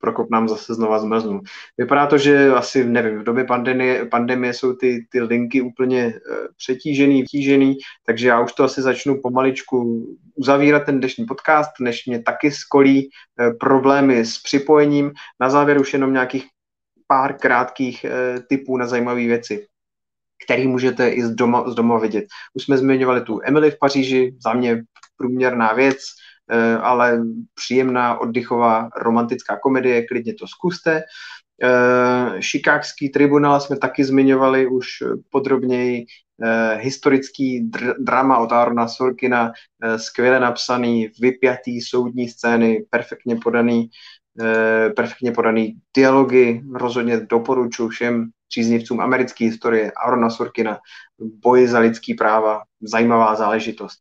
Prokop 0.00 0.30
nám 0.30 0.48
zase 0.48 0.74
znova 0.74 0.98
zmrznul. 0.98 1.40
Vypadá 1.78 2.06
to, 2.06 2.18
že 2.18 2.48
asi, 2.48 2.84
nevím, 2.84 3.18
v 3.18 3.22
době 3.22 3.44
pandemie, 3.44 4.04
pandemie 4.04 4.54
jsou 4.54 4.72
ty, 4.72 5.06
ty 5.10 5.20
linky 5.20 5.60
úplně 5.60 6.04
e, 6.04 6.12
přetížený, 6.56 7.22
vtížený, 7.22 7.76
takže 8.06 8.28
já 8.28 8.40
už 8.40 8.52
to 8.52 8.64
asi 8.64 8.82
začnu 8.82 9.20
pomaličku 9.22 10.06
uzavírat 10.34 10.84
ten 10.86 10.98
dnešní 10.98 11.26
podcast, 11.26 11.70
než 11.80 12.06
mě 12.06 12.22
taky 12.22 12.50
skolí 12.50 12.98
e, 13.00 13.10
problémy 13.50 14.24
s 14.24 14.38
připojením. 14.38 15.12
Na 15.40 15.50
závěr 15.50 15.80
už 15.80 15.92
jenom 15.92 16.12
nějakých 16.12 16.46
pár 17.08 17.38
krátkých 17.38 18.04
eh, 18.04 18.40
typů 18.48 18.76
na 18.76 18.86
zajímavé 18.86 19.20
věci, 19.20 19.66
které 20.44 20.66
můžete 20.66 21.08
i 21.08 21.22
z 21.22 21.30
doma, 21.30 21.70
z 21.70 21.74
doma 21.74 21.98
vidět. 21.98 22.24
Už 22.54 22.62
jsme 22.62 22.78
zmiňovali 22.78 23.20
tu 23.20 23.40
Emily 23.44 23.70
v 23.70 23.78
Paříži, 23.78 24.36
za 24.44 24.52
mě 24.52 24.82
průměrná 25.16 25.72
věc, 25.72 25.98
eh, 26.50 26.76
ale 26.76 27.20
příjemná, 27.54 28.20
oddychová, 28.20 28.88
romantická 28.96 29.58
komedie, 29.62 30.06
klidně 30.06 30.34
to 30.34 30.46
zkuste. 30.46 31.02
Šikákský 32.40 33.08
tribunál 33.08 33.60
jsme 33.60 33.78
taky 33.78 34.04
zmiňovali 34.04 34.66
už 34.66 34.88
podrobněji. 35.30 36.06
Historický 36.76 37.70
dr- 37.70 37.94
drama 37.98 38.38
od 38.38 38.52
Arona 38.52 38.88
Sorkina, 38.88 39.52
skvěle 39.96 40.40
napsaný, 40.40 41.10
vypjatý 41.20 41.80
soudní 41.80 42.28
scény, 42.28 42.84
perfektně 42.90 43.36
podaný. 43.36 43.90
Eh, 44.40 44.90
perfektně 44.90 45.32
podaný 45.32 45.74
dialogy, 45.96 46.62
rozhodně 46.74 47.20
doporučuji 47.20 47.88
všem, 47.88 48.30
příznivcům 48.48 49.00
americké 49.00 49.44
historie, 49.44 49.92
Arona 50.06 50.30
Sorkina, 50.30 50.78
boji 51.18 51.68
za 51.68 51.78
lidský 51.78 52.14
práva, 52.14 52.62
zajímavá 52.80 53.34
záležitost. 53.34 53.98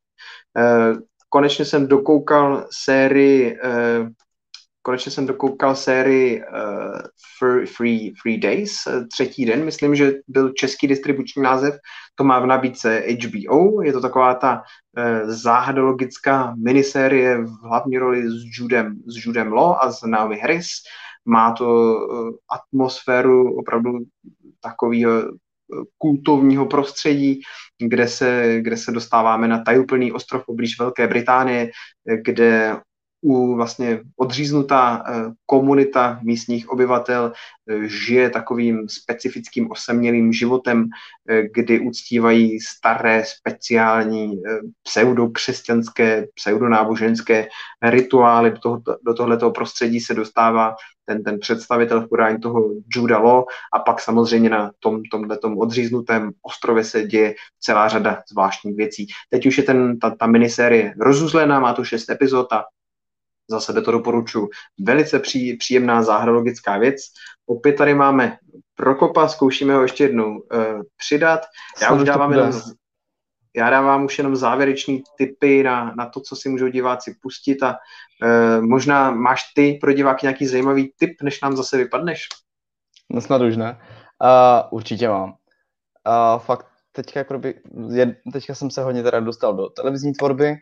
Konečně 1.29 1.65
jsem 1.65 1.87
dokoukal 1.87 2.67
sérii 2.71 3.57
konečně 4.87 5.11
jsem 5.11 5.25
dokoukal 5.25 5.75
sérii 5.75 6.41
uh, 6.41 6.99
Free, 7.77 8.13
Free 8.21 8.37
Days, 8.37 8.87
eh, 8.87 9.05
třetí 9.13 9.45
den, 9.45 9.65
myslím, 9.65 9.95
že 9.95 10.13
byl 10.27 10.49
český 10.49 10.87
distribuční 10.87 11.43
název, 11.43 11.75
to 12.15 12.23
má 12.23 12.39
v 12.39 12.45
nabídce 12.45 13.03
HBO, 13.23 13.81
je 13.81 13.93
to 13.93 14.01
taková 14.01 14.33
ta 14.35 14.61
uh, 14.61 15.31
záhadologická 15.31 16.55
minisérie 16.55 17.37
v 17.37 17.49
hlavní 17.63 17.97
roli 17.97 18.29
s 18.29 18.59
Judem, 18.59 18.95
s 19.07 19.25
Judem 19.25 19.53
Law 19.53 19.75
a 19.81 19.91
s 19.91 20.07
Naomi 20.07 20.39
Harris, 20.39 20.69
má 21.25 21.51
to 21.51 21.67
uh, 21.67 22.31
atmosféru 22.51 23.59
opravdu 23.59 23.91
takového 24.61 25.11
kultovního 25.97 26.65
prostředí, 26.65 27.41
kde 27.79 28.07
se, 28.07 28.57
kde 28.61 28.77
se 28.77 28.91
dostáváme 28.91 29.47
na 29.47 29.63
tajuplný 29.63 30.11
ostrov 30.11 30.45
poblíž 30.45 30.79
Velké 30.79 31.07
Británie, 31.07 31.71
kde 32.23 32.77
u 33.21 33.55
vlastně 33.55 33.99
odříznutá 34.17 35.03
eh, 35.07 35.13
komunita 35.45 36.19
místních 36.23 36.69
obyvatel 36.69 37.33
eh, 37.69 37.87
žije 37.87 38.29
takovým 38.29 38.89
specifickým 38.89 39.71
osamělým 39.71 40.33
životem, 40.33 40.89
eh, 41.29 41.43
kdy 41.53 41.79
uctívají 41.79 42.59
staré 42.59 43.23
speciální 43.25 44.41
pseudokřesťanské, 44.83 46.27
pseudonáboženské 46.35 47.47
rituály. 47.81 48.51
Do, 48.51 48.59
toho, 48.59 48.81
do 49.05 49.13
tohoto 49.13 49.51
prostředí 49.51 49.99
se 49.99 50.13
dostává 50.13 50.75
ten, 51.05 51.23
ten 51.23 51.39
představitel 51.39 52.01
v 52.01 52.09
podání 52.09 52.39
toho 52.39 52.69
Juda 52.95 53.17
Law 53.17 53.43
a 53.73 53.79
pak 53.79 54.01
samozřejmě 54.01 54.49
na 54.49 54.71
tom, 54.79 55.01
tomhletom 55.11 55.57
odříznutém 55.57 56.31
ostrově 56.41 56.83
se 56.83 57.03
děje 57.03 57.35
celá 57.59 57.87
řada 57.87 58.23
zvláštních 58.31 58.75
věcí. 58.75 59.07
Teď 59.29 59.45
už 59.45 59.57
je 59.57 59.63
ten, 59.63 59.99
ta, 59.99 60.15
ta 60.15 60.27
minisérie 60.27 60.93
rozuzlená, 60.99 61.59
má 61.59 61.73
to 61.73 61.83
šest 61.83 62.09
epizod 62.09 62.53
a 62.53 62.63
za 63.49 63.59
sebe 63.59 63.81
to 63.81 63.91
doporučuji. 63.91 64.49
Velice 64.79 65.19
pří, 65.19 65.57
příjemná 65.57 66.03
záhradologická 66.03 66.77
věc. 66.77 67.01
Opět 67.45 67.73
tady 67.73 67.95
máme 67.95 68.37
Prokopa, 68.75 69.27
zkoušíme 69.27 69.75
ho 69.75 69.81
ještě 69.81 70.03
jednou 70.03 70.39
uh, 70.39 70.81
přidat. 70.97 71.39
Já 71.81 71.93
už 71.93 72.03
dávám 72.03 72.31
jenom, 72.31 72.61
já 73.55 73.69
dávám 73.69 74.05
už 74.05 74.17
jenom 74.17 74.35
závěrečný 74.35 75.03
tipy 75.17 75.63
na, 75.63 75.93
na 75.97 76.05
to, 76.05 76.21
co 76.21 76.35
si 76.35 76.49
můžou 76.49 76.67
diváci 76.67 77.15
pustit 77.21 77.63
a 77.63 77.77
uh, 78.23 78.65
možná 78.65 79.11
máš 79.11 79.53
ty 79.53 79.77
pro 79.81 79.93
diváky 79.93 80.25
nějaký 80.25 80.47
zajímavý 80.47 80.93
tip, 80.97 81.21
než 81.23 81.41
nám 81.41 81.55
zase 81.55 81.77
vypadneš? 81.77 82.27
No 83.09 83.21
snad 83.21 83.41
už 83.41 83.57
ne. 83.57 83.79
Uh, 84.23 84.67
určitě 84.71 85.09
mám. 85.09 85.29
Uh, 85.29 86.39
fakt 86.39 86.67
teďka, 86.91 87.19
jakoby, 87.19 87.53
je, 87.93 88.15
teďka 88.33 88.55
jsem 88.55 88.71
se 88.71 88.83
hodně 88.83 89.03
teda 89.03 89.19
dostal 89.19 89.53
do 89.53 89.69
televizní 89.69 90.13
tvorby, 90.13 90.55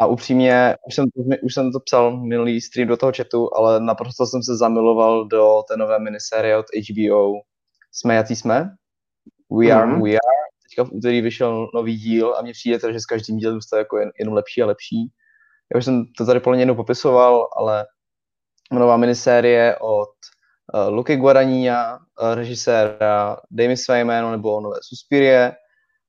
a 0.00 0.06
upřímně, 0.06 0.76
už 0.86 0.94
jsem, 0.94 1.04
to, 1.04 1.22
už 1.42 1.54
jsem 1.54 1.72
to 1.72 1.80
psal 1.80 2.16
minulý 2.16 2.60
stream 2.60 2.88
do 2.88 2.96
toho 2.96 3.12
chatu, 3.16 3.56
ale 3.56 3.80
naprosto 3.80 4.26
jsem 4.26 4.42
se 4.42 4.56
zamiloval 4.56 5.28
do 5.28 5.62
té 5.68 5.76
nové 5.76 5.98
minisérie 5.98 6.56
od 6.56 6.66
HBO 6.90 7.32
Jsme, 7.92 8.14
jací 8.14 8.36
jsme. 8.36 8.70
We 9.58 9.70
are, 9.70 9.86
mm-hmm. 9.86 10.02
we 10.04 10.10
are. 10.10 10.40
Teďka 10.62 10.84
v 10.84 10.92
úterý 10.92 11.20
vyšel 11.20 11.70
nový 11.74 11.96
díl 11.96 12.34
a 12.38 12.42
mně 12.42 12.52
přijde 12.52 12.78
to, 12.78 12.92
že 12.92 13.00
s 13.00 13.06
každým 13.06 13.36
dílem 13.36 13.54
zůstává 13.54 13.78
jako 13.78 13.98
jen, 13.98 14.10
jenom 14.18 14.34
lepší 14.34 14.62
a 14.62 14.66
lepší. 14.66 15.12
Já 15.74 15.78
už 15.78 15.84
jsem 15.84 16.04
to 16.18 16.26
tady 16.26 16.40
podle 16.40 16.58
jednou 16.58 16.74
popisoval, 16.74 17.48
ale 17.56 17.86
nová 18.72 18.96
minisérie 18.96 19.76
od 19.80 20.08
uh, 20.74 20.94
Luky 20.94 21.16
Guadagnina, 21.16 21.96
uh, 21.96 22.34
režiséra 22.34 23.36
Damy 23.50 23.76
Swayman 23.76 24.30
nebo 24.30 24.60
nové 24.60 24.76
Suspirie, 24.82 25.52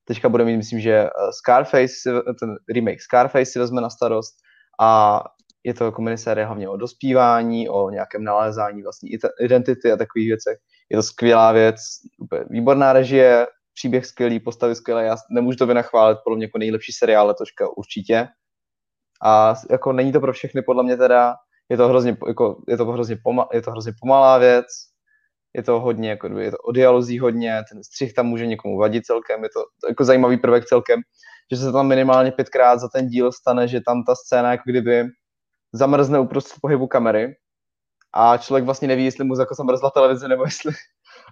Teďka 0.06 0.30
bude 0.30 0.46
mít, 0.46 0.58
myslím, 0.58 0.80
že 0.80 0.94
eh, 0.94 1.10
Scarface, 1.32 1.94
ten 2.40 2.56
remake 2.76 3.02
Scarface 3.02 3.46
si 3.46 3.60
vezme 3.60 3.82
na 3.82 3.90
starost 3.90 4.36
a 4.82 5.22
je 5.64 5.74
to 5.74 5.86
jako 5.86 6.02
minisérie 6.02 6.46
hlavně 6.46 6.70
o 6.70 6.78
dospívání, 6.78 7.70
o 7.70 7.90
nějakém 7.90 8.24
nalézání 8.24 8.84
vlastní 8.84 9.10
identity 9.42 9.92
a 9.92 9.98
takových 9.98 10.28
věcech. 10.28 10.58
Je 10.90 10.98
to 10.98 11.04
skvělá 11.04 11.52
věc, 11.52 11.76
úplně 12.20 12.44
výborná 12.50 12.94
režie, 12.94 13.48
příběh 13.74 14.06
skvělý, 14.06 14.40
postavy 14.40 14.76
skvělé, 14.76 15.06
já 15.06 15.16
nemůžu 15.32 15.58
to 15.58 15.68
vynachválit, 15.68 16.18
podle 16.24 16.38
mě 16.38 16.46
jako 16.46 16.58
nejlepší 16.58 16.92
seriál 16.92 17.28
letoška 17.28 17.78
určitě. 17.78 18.28
A 19.24 19.56
jako 19.70 19.94
není 19.94 20.12
to 20.12 20.20
pro 20.20 20.34
všechny, 20.34 20.62
podle 20.62 20.84
mě 20.84 20.98
teda, 20.98 21.36
je 21.70 21.78
to 21.78 21.88
hrozně, 21.88 22.18
jako, 22.28 22.64
je 22.68 22.78
to 22.78 22.86
hrozně, 22.86 23.18
poma, 23.24 23.48
je 23.54 23.62
to 23.62 23.72
hrozně 23.72 23.94
pomalá 24.02 24.38
věc, 24.38 24.66
je 25.54 25.64
to 25.64 25.80
hodně, 25.80 26.10
jako 26.10 26.28
je 26.40 26.52
to 26.52 26.58
o 26.58 26.72
dialozí 26.72 27.20
hodně, 27.20 27.64
ten 27.72 27.84
střih 27.84 28.14
tam 28.14 28.26
může 28.26 28.46
někomu 28.46 28.78
vadit 28.78 29.06
celkem, 29.06 29.44
je 29.44 29.50
to, 29.50 29.88
jako 29.90 30.04
zajímavý 30.04 30.38
prvek 30.38 30.66
celkem, 30.66 31.02
že 31.52 31.58
se 31.58 31.72
tam 31.72 31.88
minimálně 31.88 32.32
pětkrát 32.32 32.80
za 32.80 32.88
ten 32.88 33.08
díl 33.08 33.32
stane, 33.32 33.68
že 33.68 33.82
tam 33.86 34.04
ta 34.04 34.16
scéna 34.16 34.52
jako 34.52 34.64
kdyby 34.66 35.04
zamrzne 35.74 36.20
uprostřed 36.20 36.58
pohybu 36.62 36.88
kamery 36.88 37.36
a 38.14 38.38
člověk 38.38 38.66
vlastně 38.66 38.88
neví, 38.88 39.06
jestli 39.06 39.26
mu 39.26 39.40
jako 39.40 39.56
zamrzla 39.56 39.90
televize 39.90 40.28
nebo 40.28 40.44
jestli 40.44 40.74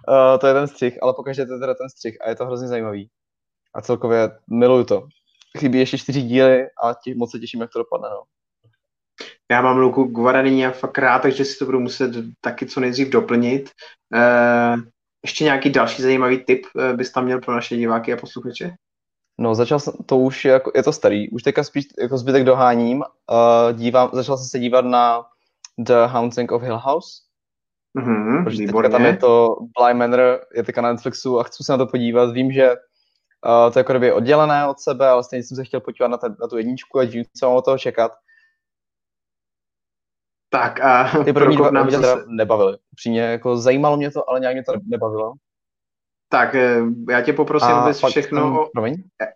uh, 0.08 0.38
to 0.40 0.46
je 0.46 0.54
ten 0.54 0.68
střih, 0.68 1.02
ale 1.02 1.14
pokaždé 1.14 1.46
to 1.46 1.52
je 1.52 1.60
teda 1.60 1.74
ten 1.74 1.88
střih 1.88 2.16
a 2.22 2.28
je 2.28 2.36
to 2.36 2.46
hrozně 2.46 2.68
zajímavý. 2.68 3.10
A 3.74 3.82
celkově 3.82 4.30
miluju 4.50 4.84
to. 4.84 5.06
Chybí 5.58 5.78
ještě 5.78 5.98
čtyři 5.98 6.22
díly 6.22 6.66
a 6.84 6.94
tě, 6.94 7.14
moc 7.14 7.30
se 7.30 7.38
těším, 7.38 7.60
jak 7.60 7.70
to 7.72 7.78
dopadne. 7.78 8.08
No. 8.10 8.22
Já 9.50 9.62
mám 9.62 9.78
Luku 9.78 10.04
Guarani 10.04 10.66
a 10.66 10.70
fakt 10.70 10.98
rád, 10.98 11.22
takže 11.22 11.44
si 11.44 11.58
to 11.58 11.64
budu 11.64 11.80
muset 11.80 12.10
taky 12.40 12.66
co 12.66 12.80
nejdřív 12.80 13.08
doplnit. 13.08 13.70
Uh, 14.14 14.82
ještě 15.22 15.44
nějaký 15.44 15.70
další 15.70 16.02
zajímavý 16.02 16.44
tip 16.44 16.62
uh, 16.74 16.96
bys 16.96 17.12
tam 17.12 17.24
měl 17.24 17.40
pro 17.40 17.54
naše 17.54 17.76
diváky 17.76 18.12
a 18.12 18.16
posluchače? 18.16 18.74
No, 19.38 19.54
začal 19.54 19.78
jsem, 19.78 19.94
to 20.06 20.18
už 20.18 20.44
je, 20.44 20.52
jako, 20.52 20.72
je 20.74 20.82
to 20.82 20.92
starý, 20.92 21.30
už 21.30 21.42
teďka 21.42 21.64
spíš 21.64 21.84
jako 22.02 22.18
zbytek 22.18 22.44
doháním. 22.44 22.98
Uh, 22.98 23.78
dívám, 23.78 24.10
začal 24.12 24.36
jsem 24.36 24.46
se 24.46 24.58
dívat 24.58 24.84
na 24.84 25.22
The 25.78 26.06
Haunting 26.06 26.52
of 26.52 26.62
Hill 26.62 26.78
House. 26.78 27.10
Mm-hmm, 27.98 28.44
protože 28.44 28.66
teďka 28.66 28.88
tam 28.88 29.04
je 29.04 29.16
to 29.16 29.56
Bly 29.78 29.94
Manor, 29.94 30.40
je 30.54 30.62
teďka 30.62 30.80
na 30.80 30.92
Netflixu 30.92 31.40
a 31.40 31.42
chci 31.42 31.64
se 31.64 31.72
na 31.72 31.78
to 31.78 31.86
podívat. 31.86 32.32
Vím, 32.32 32.52
že 32.52 32.70
uh, 32.70 33.72
to 33.72 33.78
je 33.78 33.84
jako 33.88 34.16
oddělené 34.16 34.68
od 34.68 34.80
sebe, 34.80 35.08
ale 35.08 35.24
stejně 35.24 35.42
jsem 35.42 35.56
se 35.56 35.64
chtěl 35.64 35.80
podívat 35.80 36.08
na, 36.08 36.16
ten, 36.16 36.36
na 36.40 36.48
tu 36.48 36.56
jedničku 36.56 36.98
a 36.98 37.04
dívím, 37.04 37.24
co 37.36 37.46
mám 37.46 37.56
od 37.56 37.64
toho 37.64 37.78
čekat. 37.78 38.12
Tak 40.50 40.80
a 40.80 41.24
ty 41.24 41.32
první 41.32 41.56
dva 41.56 41.70
nám 41.70 41.86
mě 41.86 41.98
teda 41.98 42.16
nebavily. 42.26 42.78
Přímě 42.94 43.20
jako 43.20 43.56
zajímalo 43.56 43.96
mě 43.96 44.10
to, 44.10 44.30
ale 44.30 44.40
nějak 44.40 44.54
mě 44.54 44.64
to 44.64 44.72
nebavilo. 44.86 45.32
Tak 46.28 46.54
eh, 46.54 46.80
já 47.10 47.20
tě 47.20 47.32
poprosím, 47.32 47.68
a 47.68 47.80
abys 47.80 48.04
všechno... 48.04 48.40
Tam, 48.40 48.58
o... 48.58 48.68
Promiň? 48.72 49.02
Eh, 49.22 49.26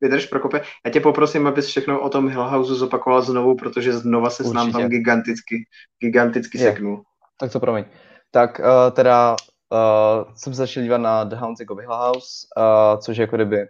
vydrž, 0.00 0.26
Prokope. 0.26 0.60
Já 0.84 0.90
tě 0.90 1.00
poprosím, 1.00 1.46
abys 1.46 1.66
všechno 1.66 2.00
o 2.00 2.08
tom 2.08 2.28
Hill 2.28 2.48
House 2.48 2.74
zopakoval 2.74 3.22
znovu, 3.22 3.56
protože 3.56 3.92
znova 3.92 4.30
se 4.30 4.44
s 4.44 4.52
nám 4.52 4.72
tam 4.72 4.88
giganticky, 4.88 5.64
giganticky 6.00 6.58
je. 6.58 6.64
seknul. 6.64 7.02
Tak 7.38 7.52
to 7.52 7.60
promiň. 7.60 7.84
Tak 8.30 8.58
uh, 8.58 8.66
teda 8.92 9.36
uh, 9.70 10.34
jsem 10.34 10.54
se 10.54 10.58
začal 10.58 10.82
dívat 10.82 10.98
na 10.98 11.24
The 11.24 11.36
Haunting 11.36 11.70
of 11.70 11.78
Hill 11.78 11.94
House, 11.94 12.46
uh, 12.56 13.00
což 13.00 13.16
je 13.16 13.22
jako 13.22 13.36
kdyby, 13.36 13.68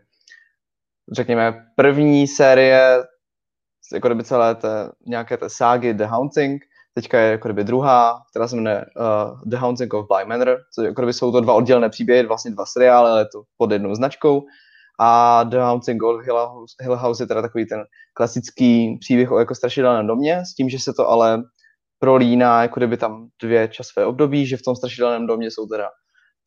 řekněme, 1.12 1.67
první 1.77 2.27
série 2.27 3.05
jako 3.93 4.09
kdyby 4.09 4.25
celé 4.25 4.55
té, 4.55 4.91
nějaké 5.07 5.37
té 5.37 5.51
ságy 5.51 5.95
The 5.95 6.05
Haunting, 6.05 6.62
Teďka 6.95 7.19
je 7.21 7.31
jako 7.31 7.49
kdyby 7.49 7.65
druhá, 7.65 8.23
která 8.31 8.49
se 8.49 8.57
jmenuje 8.57 8.85
uh, 8.97 9.41
The 9.47 9.57
Haunting 9.57 9.95
of 9.95 10.07
Bly 10.07 10.25
Manor, 10.25 10.59
což 10.75 10.85
jako 10.85 11.01
kdyby 11.01 11.12
jsou 11.12 11.33
to 11.33 11.41
dva 11.41 11.55
oddělené 11.55 11.89
příběhy, 11.89 12.27
vlastně 12.27 12.51
dva 12.51 12.67
seriály, 12.67 13.11
ale 13.11 13.21
je 13.21 13.27
to 13.33 13.43
pod 13.57 13.71
jednou 13.71 13.95
značkou. 13.95 14.43
A 15.01 15.43
The 15.45 15.57
Haunting 15.57 16.03
of 16.03 16.25
Hill 16.25 16.47
House, 16.47 16.75
Hill 16.81 16.97
House 16.97 17.23
je 17.23 17.27
teda 17.27 17.43
takový 17.43 17.67
ten 17.67 17.85
klasický 18.15 18.99
příběh 19.01 19.31
o 19.31 19.39
jako 19.39 19.55
strašidelném 19.55 20.07
domě, 20.07 20.43
s 20.45 20.55
tím, 20.55 20.69
že 20.69 20.79
se 20.79 20.93
to 20.93 21.09
ale 21.09 21.43
prolíná 21.99 22.62
jako 22.62 22.81
kdyby 22.81 22.97
tam 22.97 23.29
dvě 23.43 23.69
časové 23.69 24.07
období, 24.07 24.47
že 24.47 24.57
v 24.57 24.62
tom 24.62 24.77
strašidelném 24.77 25.27
domě 25.27 25.51
jsou 25.51 25.67
teda 25.67 25.89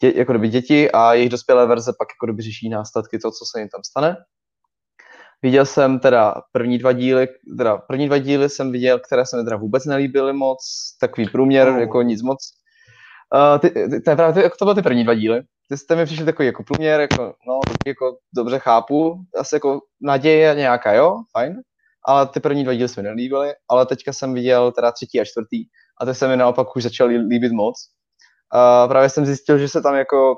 dě, 0.01 0.13
jako 0.15 0.31
kdyby 0.33 0.49
děti 0.49 0.91
a 0.91 1.13
jejich 1.13 1.29
dospělé 1.29 1.65
verze 1.65 1.91
pak 1.99 2.07
jako 2.11 2.25
kdyby 2.25 2.41
řeší 2.41 2.69
následky 2.69 3.19
toho, 3.19 3.31
co 3.31 3.45
se 3.51 3.59
jim 3.59 3.69
tam 3.69 3.81
stane. 3.83 4.17
Viděl 5.43 5.65
jsem 5.65 5.99
teda 5.99 6.35
první 6.51 6.77
dva 6.77 6.91
díly, 6.91 7.27
teda 7.57 7.77
první 7.77 8.07
dva 8.07 8.17
díly 8.17 8.49
jsem 8.49 8.71
viděl, 8.71 8.99
které 8.99 9.25
se 9.25 9.37
mi 9.37 9.43
teda 9.43 9.57
vůbec 9.57 9.85
nelíbily 9.85 10.33
moc, 10.33 10.59
takový 11.01 11.29
průměr, 11.29 11.67
oh. 11.67 11.79
jako 11.79 12.01
nic 12.01 12.21
moc. 12.21 12.37
Uh, 13.35 13.59
ty, 13.59 13.69
ty, 13.69 14.01
ty, 14.01 14.15
právě, 14.15 14.43
jako 14.43 14.57
to 14.57 14.65
byly 14.65 14.75
ty 14.75 14.81
první 14.81 15.03
dva 15.03 15.13
díly. 15.13 15.41
Ty 15.69 15.77
jste 15.77 15.95
mi 15.95 16.05
přišli 16.05 16.25
takový 16.25 16.45
jako 16.45 16.63
průměr, 16.63 17.01
jako, 17.01 17.33
no, 17.47 17.59
jako 17.85 18.17
dobře 18.35 18.59
chápu, 18.59 19.15
asi 19.37 19.55
jako 19.55 19.79
naděje 20.01 20.55
nějaká, 20.55 20.93
jo, 20.93 21.17
fajn, 21.31 21.55
ale 22.07 22.27
ty 22.27 22.39
první 22.39 22.63
dva 22.63 22.73
díly 22.73 22.89
se 22.89 23.01
mi 23.01 23.07
nelíbily, 23.07 23.53
ale 23.69 23.85
teďka 23.85 24.13
jsem 24.13 24.33
viděl 24.33 24.71
teda 24.71 24.91
třetí 24.91 25.21
a 25.21 25.25
čtvrtý 25.25 25.65
a 26.01 26.05
ty 26.05 26.13
se 26.13 26.27
mi 26.27 26.37
naopak 26.37 26.75
už 26.75 26.83
začaly 26.83 27.17
líbit 27.17 27.51
moc. 27.51 27.75
Uh, 28.55 28.89
právě 28.89 29.09
jsem 29.09 29.25
zjistil, 29.25 29.57
že 29.57 29.69
se 29.69 29.81
tam 29.81 29.95
jako 29.95 30.35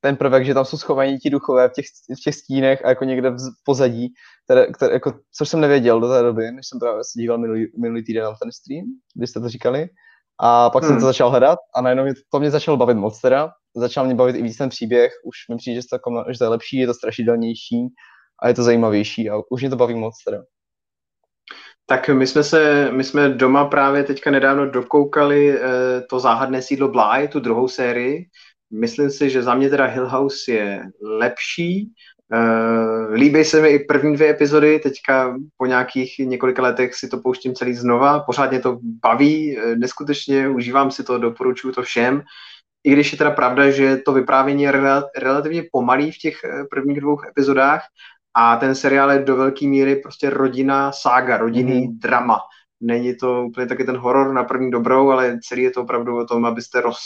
ten 0.00 0.16
prvek, 0.16 0.44
že 0.44 0.54
tam 0.54 0.64
jsou 0.64 0.76
schovaní 0.76 1.18
ti 1.18 1.30
duchové 1.30 1.68
v 1.68 1.72
těch, 1.72 1.84
v 2.20 2.24
těch 2.24 2.34
stínech 2.34 2.84
a 2.84 2.88
jako 2.88 3.04
někde 3.04 3.30
v 3.30 3.36
pozadí, 3.64 4.08
které, 4.44 4.66
které, 4.66 4.92
jako, 4.92 5.12
což 5.36 5.48
jsem 5.48 5.60
nevěděl 5.60 6.00
do 6.00 6.08
té 6.08 6.22
doby, 6.22 6.50
než 6.50 6.66
jsem 6.68 6.78
právě 6.78 7.04
se 7.04 7.20
díval 7.20 7.38
minulý, 7.38 7.66
minulý 7.80 8.04
týden 8.04 8.24
na 8.24 8.34
ten 8.42 8.52
stream, 8.52 8.84
kdy 9.14 9.26
jste 9.26 9.40
to 9.40 9.48
říkali. 9.48 9.88
A 10.42 10.70
pak 10.70 10.82
hmm. 10.82 10.92
jsem 10.92 11.00
to 11.00 11.06
začal 11.06 11.30
hledat 11.30 11.58
a 11.74 11.80
najednou 11.80 12.04
mě, 12.04 12.12
to 12.32 12.40
mě 12.40 12.50
začalo 12.50 12.76
bavit 12.76 12.94
moc 12.94 13.20
teda. 13.20 13.52
Začal 13.76 14.06
mě 14.06 14.14
bavit 14.14 14.36
i 14.36 14.42
víc 14.42 14.56
ten 14.56 14.68
příběh, 14.68 15.12
už 15.24 15.36
mi 15.50 15.56
přijde, 15.56 15.80
že 15.80 15.88
to, 15.90 15.94
jako, 15.94 16.32
že 16.32 16.38
to 16.38 16.44
je 16.44 16.48
lepší, 16.48 16.78
je 16.78 16.86
to 16.86 16.94
strašidelnější 16.94 17.88
a 18.42 18.48
je 18.48 18.54
to 18.54 18.62
zajímavější 18.62 19.30
a 19.30 19.34
už 19.50 19.60
mě 19.60 19.70
to 19.70 19.76
baví 19.76 19.94
moc 19.94 20.14
teda. 20.24 20.42
Tak 21.86 22.08
my 22.08 22.26
jsme 22.26 22.44
se, 22.44 22.92
my 22.92 23.04
jsme 23.04 23.28
doma 23.28 23.64
právě 23.64 24.04
teďka 24.04 24.30
nedávno 24.30 24.70
dokoukali 24.70 25.58
eh, 25.58 25.60
to 26.10 26.20
záhadné 26.20 26.62
sídlo 26.62 26.88
Bly, 26.88 27.28
tu 27.28 27.40
druhou 27.40 27.68
sérii. 27.68 28.26
Myslím 28.72 29.10
si, 29.10 29.30
že 29.30 29.42
za 29.42 29.54
mě 29.54 29.70
teda 29.70 29.84
Hill 29.84 30.08
House 30.08 30.52
je 30.52 30.82
lepší. 31.02 31.92
Eh, 32.32 33.14
líbí 33.14 33.44
se 33.44 33.60
mi 33.62 33.68
i 33.68 33.78
první 33.78 34.16
dvě 34.16 34.30
epizody, 34.30 34.78
teďka 34.78 35.36
po 35.56 35.66
nějakých 35.66 36.18
několika 36.18 36.62
letech 36.62 36.94
si 36.94 37.08
to 37.08 37.18
pouštím 37.18 37.54
celý 37.54 37.74
znova, 37.74 38.20
pořádně 38.20 38.60
to 38.60 38.78
baví, 38.82 39.58
eh, 39.58 39.76
neskutečně 39.76 40.48
užívám 40.48 40.90
si 40.90 41.04
to, 41.04 41.18
doporučuji 41.18 41.72
to 41.72 41.82
všem. 41.82 42.22
I 42.84 42.92
když 42.92 43.12
je 43.12 43.18
teda 43.18 43.30
pravda, 43.30 43.70
že 43.70 43.96
to 43.96 44.12
vyprávění 44.12 44.62
je 44.62 44.72
relativně 45.18 45.62
pomalý 45.72 46.12
v 46.12 46.18
těch 46.18 46.44
eh, 46.44 46.64
prvních 46.70 47.00
dvou 47.00 47.16
epizodách 47.28 47.82
a 48.34 48.56
ten 48.56 48.74
seriál 48.74 49.10
je 49.10 49.18
do 49.18 49.36
velké 49.36 49.66
míry 49.66 49.96
prostě 49.96 50.30
rodina 50.30 50.92
sága, 50.92 51.36
rodinný 51.36 51.86
mm. 51.86 51.98
drama. 51.98 52.38
Není 52.80 53.16
to 53.16 53.44
úplně 53.44 53.66
taky 53.66 53.84
ten 53.84 53.96
horor 53.96 54.32
na 54.32 54.44
první 54.44 54.70
dobrou, 54.70 55.10
ale 55.10 55.38
celý 55.48 55.62
je 55.62 55.70
to 55.70 55.82
opravdu 55.82 56.16
o 56.16 56.26
tom, 56.26 56.46
abyste 56.46 56.80
roz, 56.80 56.98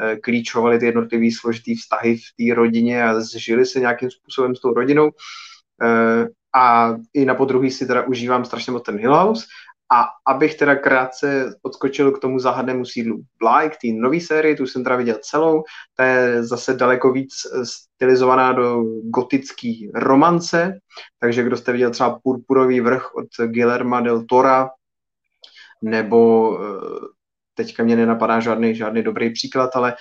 Eh, 0.00 0.16
klíčovali 0.16 0.78
ty 0.78 0.86
jednotlivý 0.86 1.32
složitý 1.32 1.74
vztahy 1.74 2.16
v 2.16 2.20
té 2.36 2.54
rodině 2.54 3.04
a 3.04 3.20
zžili 3.20 3.66
se 3.66 3.80
nějakým 3.80 4.10
způsobem 4.10 4.56
s 4.56 4.60
tou 4.60 4.74
rodinou. 4.74 5.10
Eh, 5.82 6.28
a 6.54 6.94
i 7.14 7.24
na 7.24 7.34
podruhý 7.34 7.70
si 7.70 7.86
teda 7.86 8.02
užívám 8.02 8.44
strašně 8.44 8.72
moc 8.72 8.82
ten 8.82 8.98
Hill 8.98 9.14
House. 9.14 9.46
A 9.92 10.04
abych 10.26 10.54
teda 10.54 10.76
krátce 10.76 11.54
odskočil 11.62 12.12
k 12.12 12.18
tomu 12.18 12.38
záhadnému 12.38 12.84
sídlu 12.84 13.22
Bly, 13.38 13.70
k 13.70 13.76
té 13.82 13.88
nové 13.92 14.20
sérii, 14.20 14.56
tu 14.56 14.66
jsem 14.66 14.84
teda 14.84 14.96
viděl 14.96 15.18
celou, 15.22 15.62
ta 15.96 16.04
je 16.04 16.44
zase 16.44 16.74
daleko 16.74 17.12
víc 17.12 17.34
eh, 17.34 17.66
stylizovaná 17.66 18.52
do 18.52 18.82
gotické 19.02 19.72
romance, 19.94 20.78
takže 21.20 21.42
kdo 21.42 21.56
jste 21.56 21.72
viděl 21.72 21.90
třeba 21.90 22.18
Purpurový 22.22 22.80
vrch 22.80 23.14
od 23.14 23.46
Guillerma 23.46 24.00
del 24.00 24.24
Tora, 24.28 24.70
nebo 25.82 26.58
teďka 27.54 27.84
mě 27.84 27.96
nenapadá 27.96 28.40
žádný, 28.40 28.74
žádný 28.74 29.02
dobrý 29.02 29.32
příklad, 29.32 29.70
ale 29.74 29.94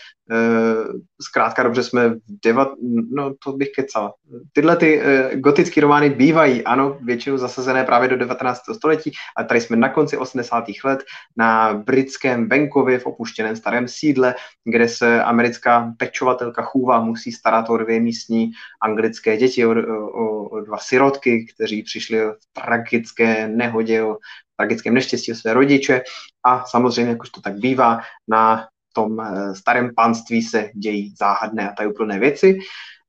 zkrátka 1.22 1.64
dobře 1.64 1.84
jsme 1.84 2.10
v 2.10 2.20
devat, 2.44 2.70
no 3.12 3.34
to 3.44 3.52
bych 3.52 3.70
kecal. 3.76 4.14
Tyhle 4.54 4.76
ty 4.76 5.02
uh, 5.02 5.40
gotické 5.40 5.82
romány 5.82 6.10
bývají, 6.10 6.64
ano, 6.64 6.98
většinou 7.02 7.38
zasazené 7.38 7.84
právě 7.84 8.10
do 8.10 8.18
19. 8.18 8.62
století, 8.76 9.12
ale 9.38 9.48
tady 9.48 9.62
jsme 9.62 9.78
na 9.78 9.90
konci 9.90 10.18
80. 10.18 10.64
let 10.84 11.04
na 11.38 11.74
britském 11.74 12.50
venkově 12.50 13.00
v 13.00 13.06
opuštěném 13.06 13.56
starém 13.56 13.88
sídle, 13.88 14.36
kde 14.66 14.88
se 14.88 15.24
americká 15.24 15.94
pečovatelka 15.98 16.62
chůva 16.62 17.00
musí 17.00 17.32
starat 17.32 17.70
o 17.70 17.78
dvě 17.78 18.00
místní 18.00 18.52
anglické 18.82 19.38
děti, 19.38 19.66
o, 19.66 19.72
o, 19.72 20.44
o 20.50 20.62
dva 20.62 20.78
sirotky, 20.78 21.46
kteří 21.56 21.84
přišli 21.84 22.20
v 22.20 22.36
tragické 22.54 23.48
nehodě, 23.48 24.04
o 24.04 24.18
tragickém 24.56 24.94
neštěstí 24.94 25.32
o 25.32 25.36
své 25.36 25.54
rodiče 25.54 26.02
a 26.46 26.66
samozřejmě, 26.66 27.12
jak 27.12 27.22
už 27.22 27.30
to 27.30 27.42
tak 27.42 27.54
bývá, 27.54 28.00
na 28.28 28.68
tom 28.94 29.20
eh, 29.20 29.56
starém 29.56 29.92
panství 29.96 30.42
se 30.42 30.70
dějí 30.76 31.14
záhadné 31.20 31.70
a 31.70 31.74
tajuplné 31.74 32.20
věci. 32.20 32.60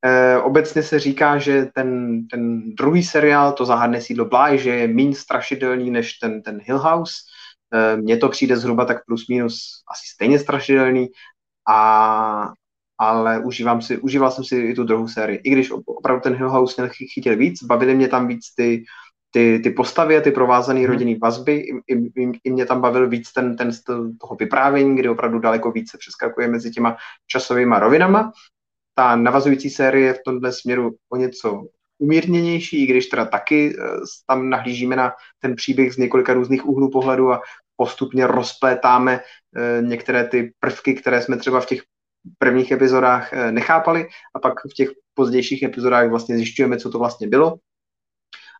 E, 0.05 0.37
obecně 0.37 0.83
se 0.83 0.99
říká, 0.99 1.37
že 1.37 1.65
ten, 1.75 2.21
ten 2.27 2.61
druhý 2.75 3.03
seriál, 3.03 3.53
to 3.53 3.65
záhadné 3.65 4.01
sídlo 4.01 4.25
Bly, 4.25 4.59
že 4.59 4.69
je 4.69 4.87
méně 4.87 5.15
strašidelný 5.15 5.91
než 5.91 6.13
ten, 6.13 6.41
ten 6.41 6.61
Hill 6.63 6.77
House. 6.77 7.13
E, 7.73 7.97
Mně 7.97 8.17
to 8.17 8.29
přijde 8.29 8.57
zhruba 8.57 8.85
tak 8.85 9.05
plus 9.05 9.27
minus 9.29 9.83
asi 9.91 10.07
stejně 10.13 10.39
strašidelný, 10.39 11.07
a, 11.69 12.49
ale 12.97 13.39
užívám 13.39 13.81
si, 13.81 13.97
užíval 13.97 14.31
jsem 14.31 14.43
si 14.43 14.55
i 14.57 14.73
tu 14.73 14.83
druhou 14.83 15.07
sérii. 15.07 15.41
I 15.43 15.49
když 15.49 15.71
opravdu 15.85 16.21
ten 16.21 16.35
Hill 16.35 16.49
House 16.49 16.81
mě 16.81 16.91
chytil 17.13 17.37
víc, 17.37 17.63
bavily 17.63 17.95
mě 17.95 18.07
tam 18.07 18.27
víc 18.27 18.53
ty, 18.57 18.83
ty, 19.35 19.59
ty 19.59 19.69
postavy 19.69 20.17
a 20.17 20.21
ty 20.21 20.31
provázané 20.31 20.79
hmm. 20.79 20.89
rodinné 20.89 21.19
vazby, 21.21 21.55
i, 21.87 21.93
i, 21.93 22.31
i 22.43 22.51
mě 22.51 22.65
tam 22.65 22.81
bavil 22.81 23.09
víc 23.09 23.33
ten, 23.33 23.55
ten 23.55 23.73
styl 23.73 24.11
toho 24.21 24.35
vyprávění, 24.35 24.95
kdy 24.95 25.09
opravdu 25.09 25.39
daleko 25.39 25.71
více 25.71 25.97
přeskakuje 25.97 26.47
mezi 26.47 26.71
těma 26.71 26.97
časovými 27.27 27.75
rovinama. 27.79 28.31
Ta 28.95 29.15
navazující 29.15 29.69
série 29.69 30.07
je 30.07 30.13
v 30.13 30.23
tomhle 30.25 30.51
směru 30.51 30.95
o 31.11 31.15
něco 31.17 31.63
umírněnější, 31.99 32.83
i 32.83 32.87
když 32.87 33.05
teda 33.05 33.25
taky 33.25 33.75
uh, 33.77 33.83
tam 34.27 34.49
nahlížíme 34.49 34.95
na 34.95 35.11
ten 35.39 35.55
příběh 35.55 35.93
z 35.93 35.97
několika 35.97 36.33
různých 36.33 36.65
úhlů 36.65 36.91
pohledu 36.91 37.31
a 37.33 37.41
postupně 37.75 38.27
rozplétáme 38.27 39.19
uh, 39.19 39.87
některé 39.87 40.27
ty 40.27 40.53
prvky, 40.59 40.93
které 40.93 41.21
jsme 41.21 41.37
třeba 41.37 41.59
v 41.59 41.65
těch 41.65 41.81
prvních 42.37 42.71
epizodách 42.71 43.33
uh, 43.33 43.51
nechápali 43.51 44.07
a 44.35 44.39
pak 44.39 44.53
v 44.71 44.73
těch 44.73 44.89
pozdějších 45.13 45.63
epizodách 45.63 46.09
vlastně 46.09 46.37
zjišťujeme, 46.37 46.77
co 46.77 46.89
to 46.89 46.99
vlastně 46.99 47.27
bylo 47.27 47.55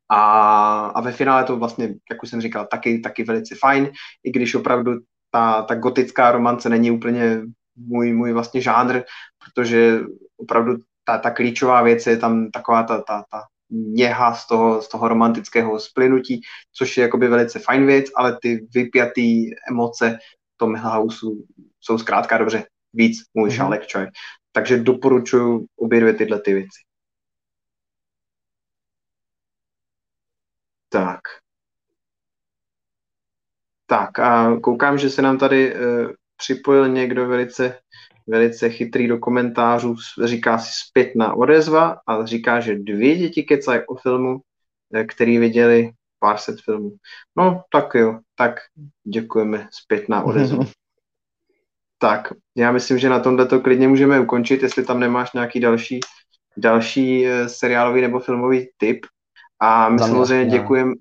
a, 0.10 0.86
a 0.88 1.02
ve 1.02 1.12
finále 1.12 1.44
to 1.44 1.58
vlastně, 1.58 1.96
jak 2.12 2.24
už 2.24 2.30
jsem 2.30 2.42
říkal, 2.42 2.68
taky, 2.72 3.00
taky 3.00 3.24
velice 3.24 3.56
fajn, 3.60 3.92
i 4.24 4.32
když 4.32 4.56
opravdu 4.56 4.92
ta, 5.32 5.62
ta 5.62 5.76
gotická 5.76 6.32
romance 6.32 6.70
není 6.70 6.92
úplně 6.92 7.42
můj, 7.76 8.14
můj 8.14 8.34
vlastně 8.34 8.62
žánr, 8.62 9.02
protože 9.46 10.00
opravdu 10.38 10.78
ta, 11.04 11.18
ta 11.18 11.32
klíčová 11.32 11.82
věc 11.82 12.08
je 12.08 12.18
tam 12.18 12.52
taková 12.52 12.84
ta, 12.84 13.02
ta, 13.02 13.24
ta 13.32 13.42
něha 13.70 14.34
z 14.34 14.48
toho, 14.48 14.82
z 14.82 14.88
toho 14.88 15.08
romantického 15.08 15.80
splynutí, 15.80 16.42
což 16.74 16.98
je 16.98 17.02
jakoby 17.02 17.28
velice 17.28 17.60
fajn 17.60 17.86
věc, 17.86 18.06
ale 18.16 18.38
ty 18.42 18.68
vypjatý 18.74 19.52
emoce 19.70 20.18
v 20.54 20.58
tom 20.58 20.76
Houseu 20.76 21.44
jsou 21.82 21.98
zkrátka 21.98 22.38
dobře 22.38 22.66
víc 22.94 23.18
můj 23.34 23.50
mm-hmm. 23.50 23.56
šálek 23.56 23.88
čaj. 23.88 24.08
Takže 24.52 24.78
doporučuji 24.78 25.66
obě 25.80 26.00
dvě 26.00 26.14
tyhle 26.14 26.40
ty 26.40 26.54
věci. 26.54 26.80
Tak. 30.96 31.22
Tak 33.86 34.20
a 34.20 34.60
koukám, 34.60 34.98
že 34.98 35.10
se 35.10 35.22
nám 35.22 35.38
tady 35.38 35.76
uh, 35.76 35.80
připojil 36.38 36.90
někdo 36.90 37.28
velice, 37.28 37.80
velice 38.28 38.70
chytrý 38.70 39.08
do 39.08 39.20
komentářů, 39.20 39.96
říká 40.24 40.58
si 40.58 40.72
zpětná 40.88 41.34
odezva 41.34 41.98
a 42.08 42.26
říká, 42.26 42.60
že 42.60 42.76
dvě 42.76 43.16
děti 43.16 43.44
kecají 43.44 43.82
o 43.88 43.96
filmu, 43.96 44.40
eh, 44.94 45.04
který 45.04 45.38
viděli 45.38 45.92
pár 46.20 46.38
set 46.38 46.62
filmů. 46.62 46.96
No, 47.36 47.64
tak 47.72 47.96
jo, 47.96 48.20
tak 48.36 48.56
děkujeme 49.04 49.68
zpětná 49.72 50.24
odezva. 50.24 50.64
tak, 51.98 52.34
já 52.58 52.72
myslím, 52.72 52.98
že 52.98 53.10
na 53.10 53.20
tomhle 53.20 53.46
to 53.46 53.60
klidně 53.60 53.88
můžeme 53.88 54.20
ukončit, 54.20 54.64
jestli 54.64 54.86
tam 54.86 55.00
nemáš 55.00 55.34
nějaký 55.34 55.60
další, 55.60 56.00
další 56.58 57.28
eh, 57.28 57.50
seriálový 57.50 58.02
nebo 58.02 58.20
filmový 58.20 58.70
tip. 58.78 59.06
A 59.60 59.90
my 59.90 60.00
samozřejmě 60.00 60.46
děkujeme 60.46 60.94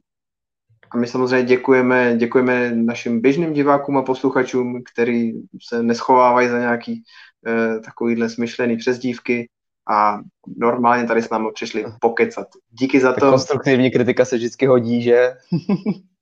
a 0.95 0.97
my 0.97 1.07
samozřejmě 1.07 1.47
děkujeme, 1.47 2.17
děkujeme 2.17 2.75
našim 2.75 3.21
běžným 3.21 3.53
divákům 3.53 3.97
a 3.97 4.03
posluchačům, 4.03 4.83
kteří 4.93 5.49
se 5.69 5.83
neschovávají 5.83 6.49
za 6.49 6.59
nějaký 6.59 7.03
eh, 7.47 7.81
takovýhle 7.81 8.29
smyšlený 8.29 8.77
přezdívky 8.77 9.49
a 9.91 10.19
normálně 10.57 11.07
tady 11.07 11.23
s 11.23 11.31
námi 11.31 11.49
přišli 11.55 11.85
pokecat. 12.01 12.47
Díky 12.71 13.01
za 13.01 13.13
tak 13.13 13.21
to. 13.21 13.31
Konstruktivní 13.31 13.91
kritika 13.91 14.25
se 14.25 14.37
vždycky 14.37 14.67
hodí, 14.67 15.03
že? 15.03 15.33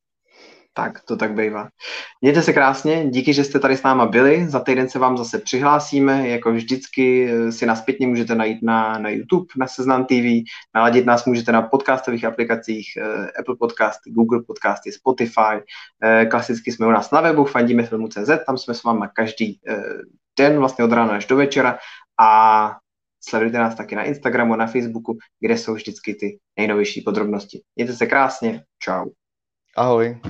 Tak, 0.74 1.00
to 1.00 1.16
tak 1.16 1.34
bývá. 1.34 1.68
Mějte 2.20 2.42
se 2.42 2.52
krásně, 2.52 3.10
díky, 3.10 3.34
že 3.34 3.44
jste 3.44 3.58
tady 3.58 3.76
s 3.76 3.82
náma 3.82 4.06
byli. 4.06 4.48
Za 4.48 4.60
týden 4.60 4.88
se 4.88 4.98
vám 4.98 5.16
zase 5.16 5.38
přihlásíme. 5.38 6.28
Jako 6.28 6.52
vždycky 6.52 7.30
eh, 7.30 7.52
si 7.52 7.66
nás 7.66 7.78
zpětně 7.78 8.06
můžete 8.06 8.34
najít 8.34 8.62
na, 8.62 8.98
na 8.98 9.08
YouTube, 9.08 9.46
na 9.56 9.66
Seznam 9.66 10.04
TV. 10.04 10.44
Naladit 10.74 11.06
nás 11.06 11.24
můžete 11.24 11.52
na 11.52 11.62
podcastových 11.62 12.24
aplikacích 12.24 12.86
eh, 12.96 13.30
Apple 13.40 13.56
Podcasty, 13.58 14.10
Google 14.10 14.42
Podcasty, 14.46 14.92
Spotify. 14.92 15.64
Eh, 16.02 16.26
klasicky 16.26 16.72
jsme 16.72 16.86
u 16.86 16.90
nás 16.90 17.10
na 17.10 17.20
webu 17.20 17.44
fandíme 17.44 17.82
filmu.cz, 17.82 18.30
tam 18.46 18.58
jsme 18.58 18.74
s 18.74 18.82
váma 18.82 19.08
každý 19.08 19.60
den, 20.38 20.58
vlastně 20.58 20.84
od 20.84 20.92
rána 20.92 21.12
až 21.16 21.26
do 21.26 21.36
večera. 21.36 21.78
A 22.20 22.76
sledujte 23.20 23.58
nás 23.58 23.74
taky 23.74 23.94
na 23.94 24.02
Instagramu, 24.02 24.56
na 24.56 24.66
Facebooku, 24.66 25.18
kde 25.40 25.58
jsou 25.58 25.74
vždycky 25.74 26.14
ty 26.14 26.38
nejnovější 26.56 27.00
podrobnosti. 27.00 27.60
Mějte 27.76 27.92
se 27.92 28.06
krásně, 28.06 28.64
čau. 28.78 29.06
Ahoj. 29.76 30.20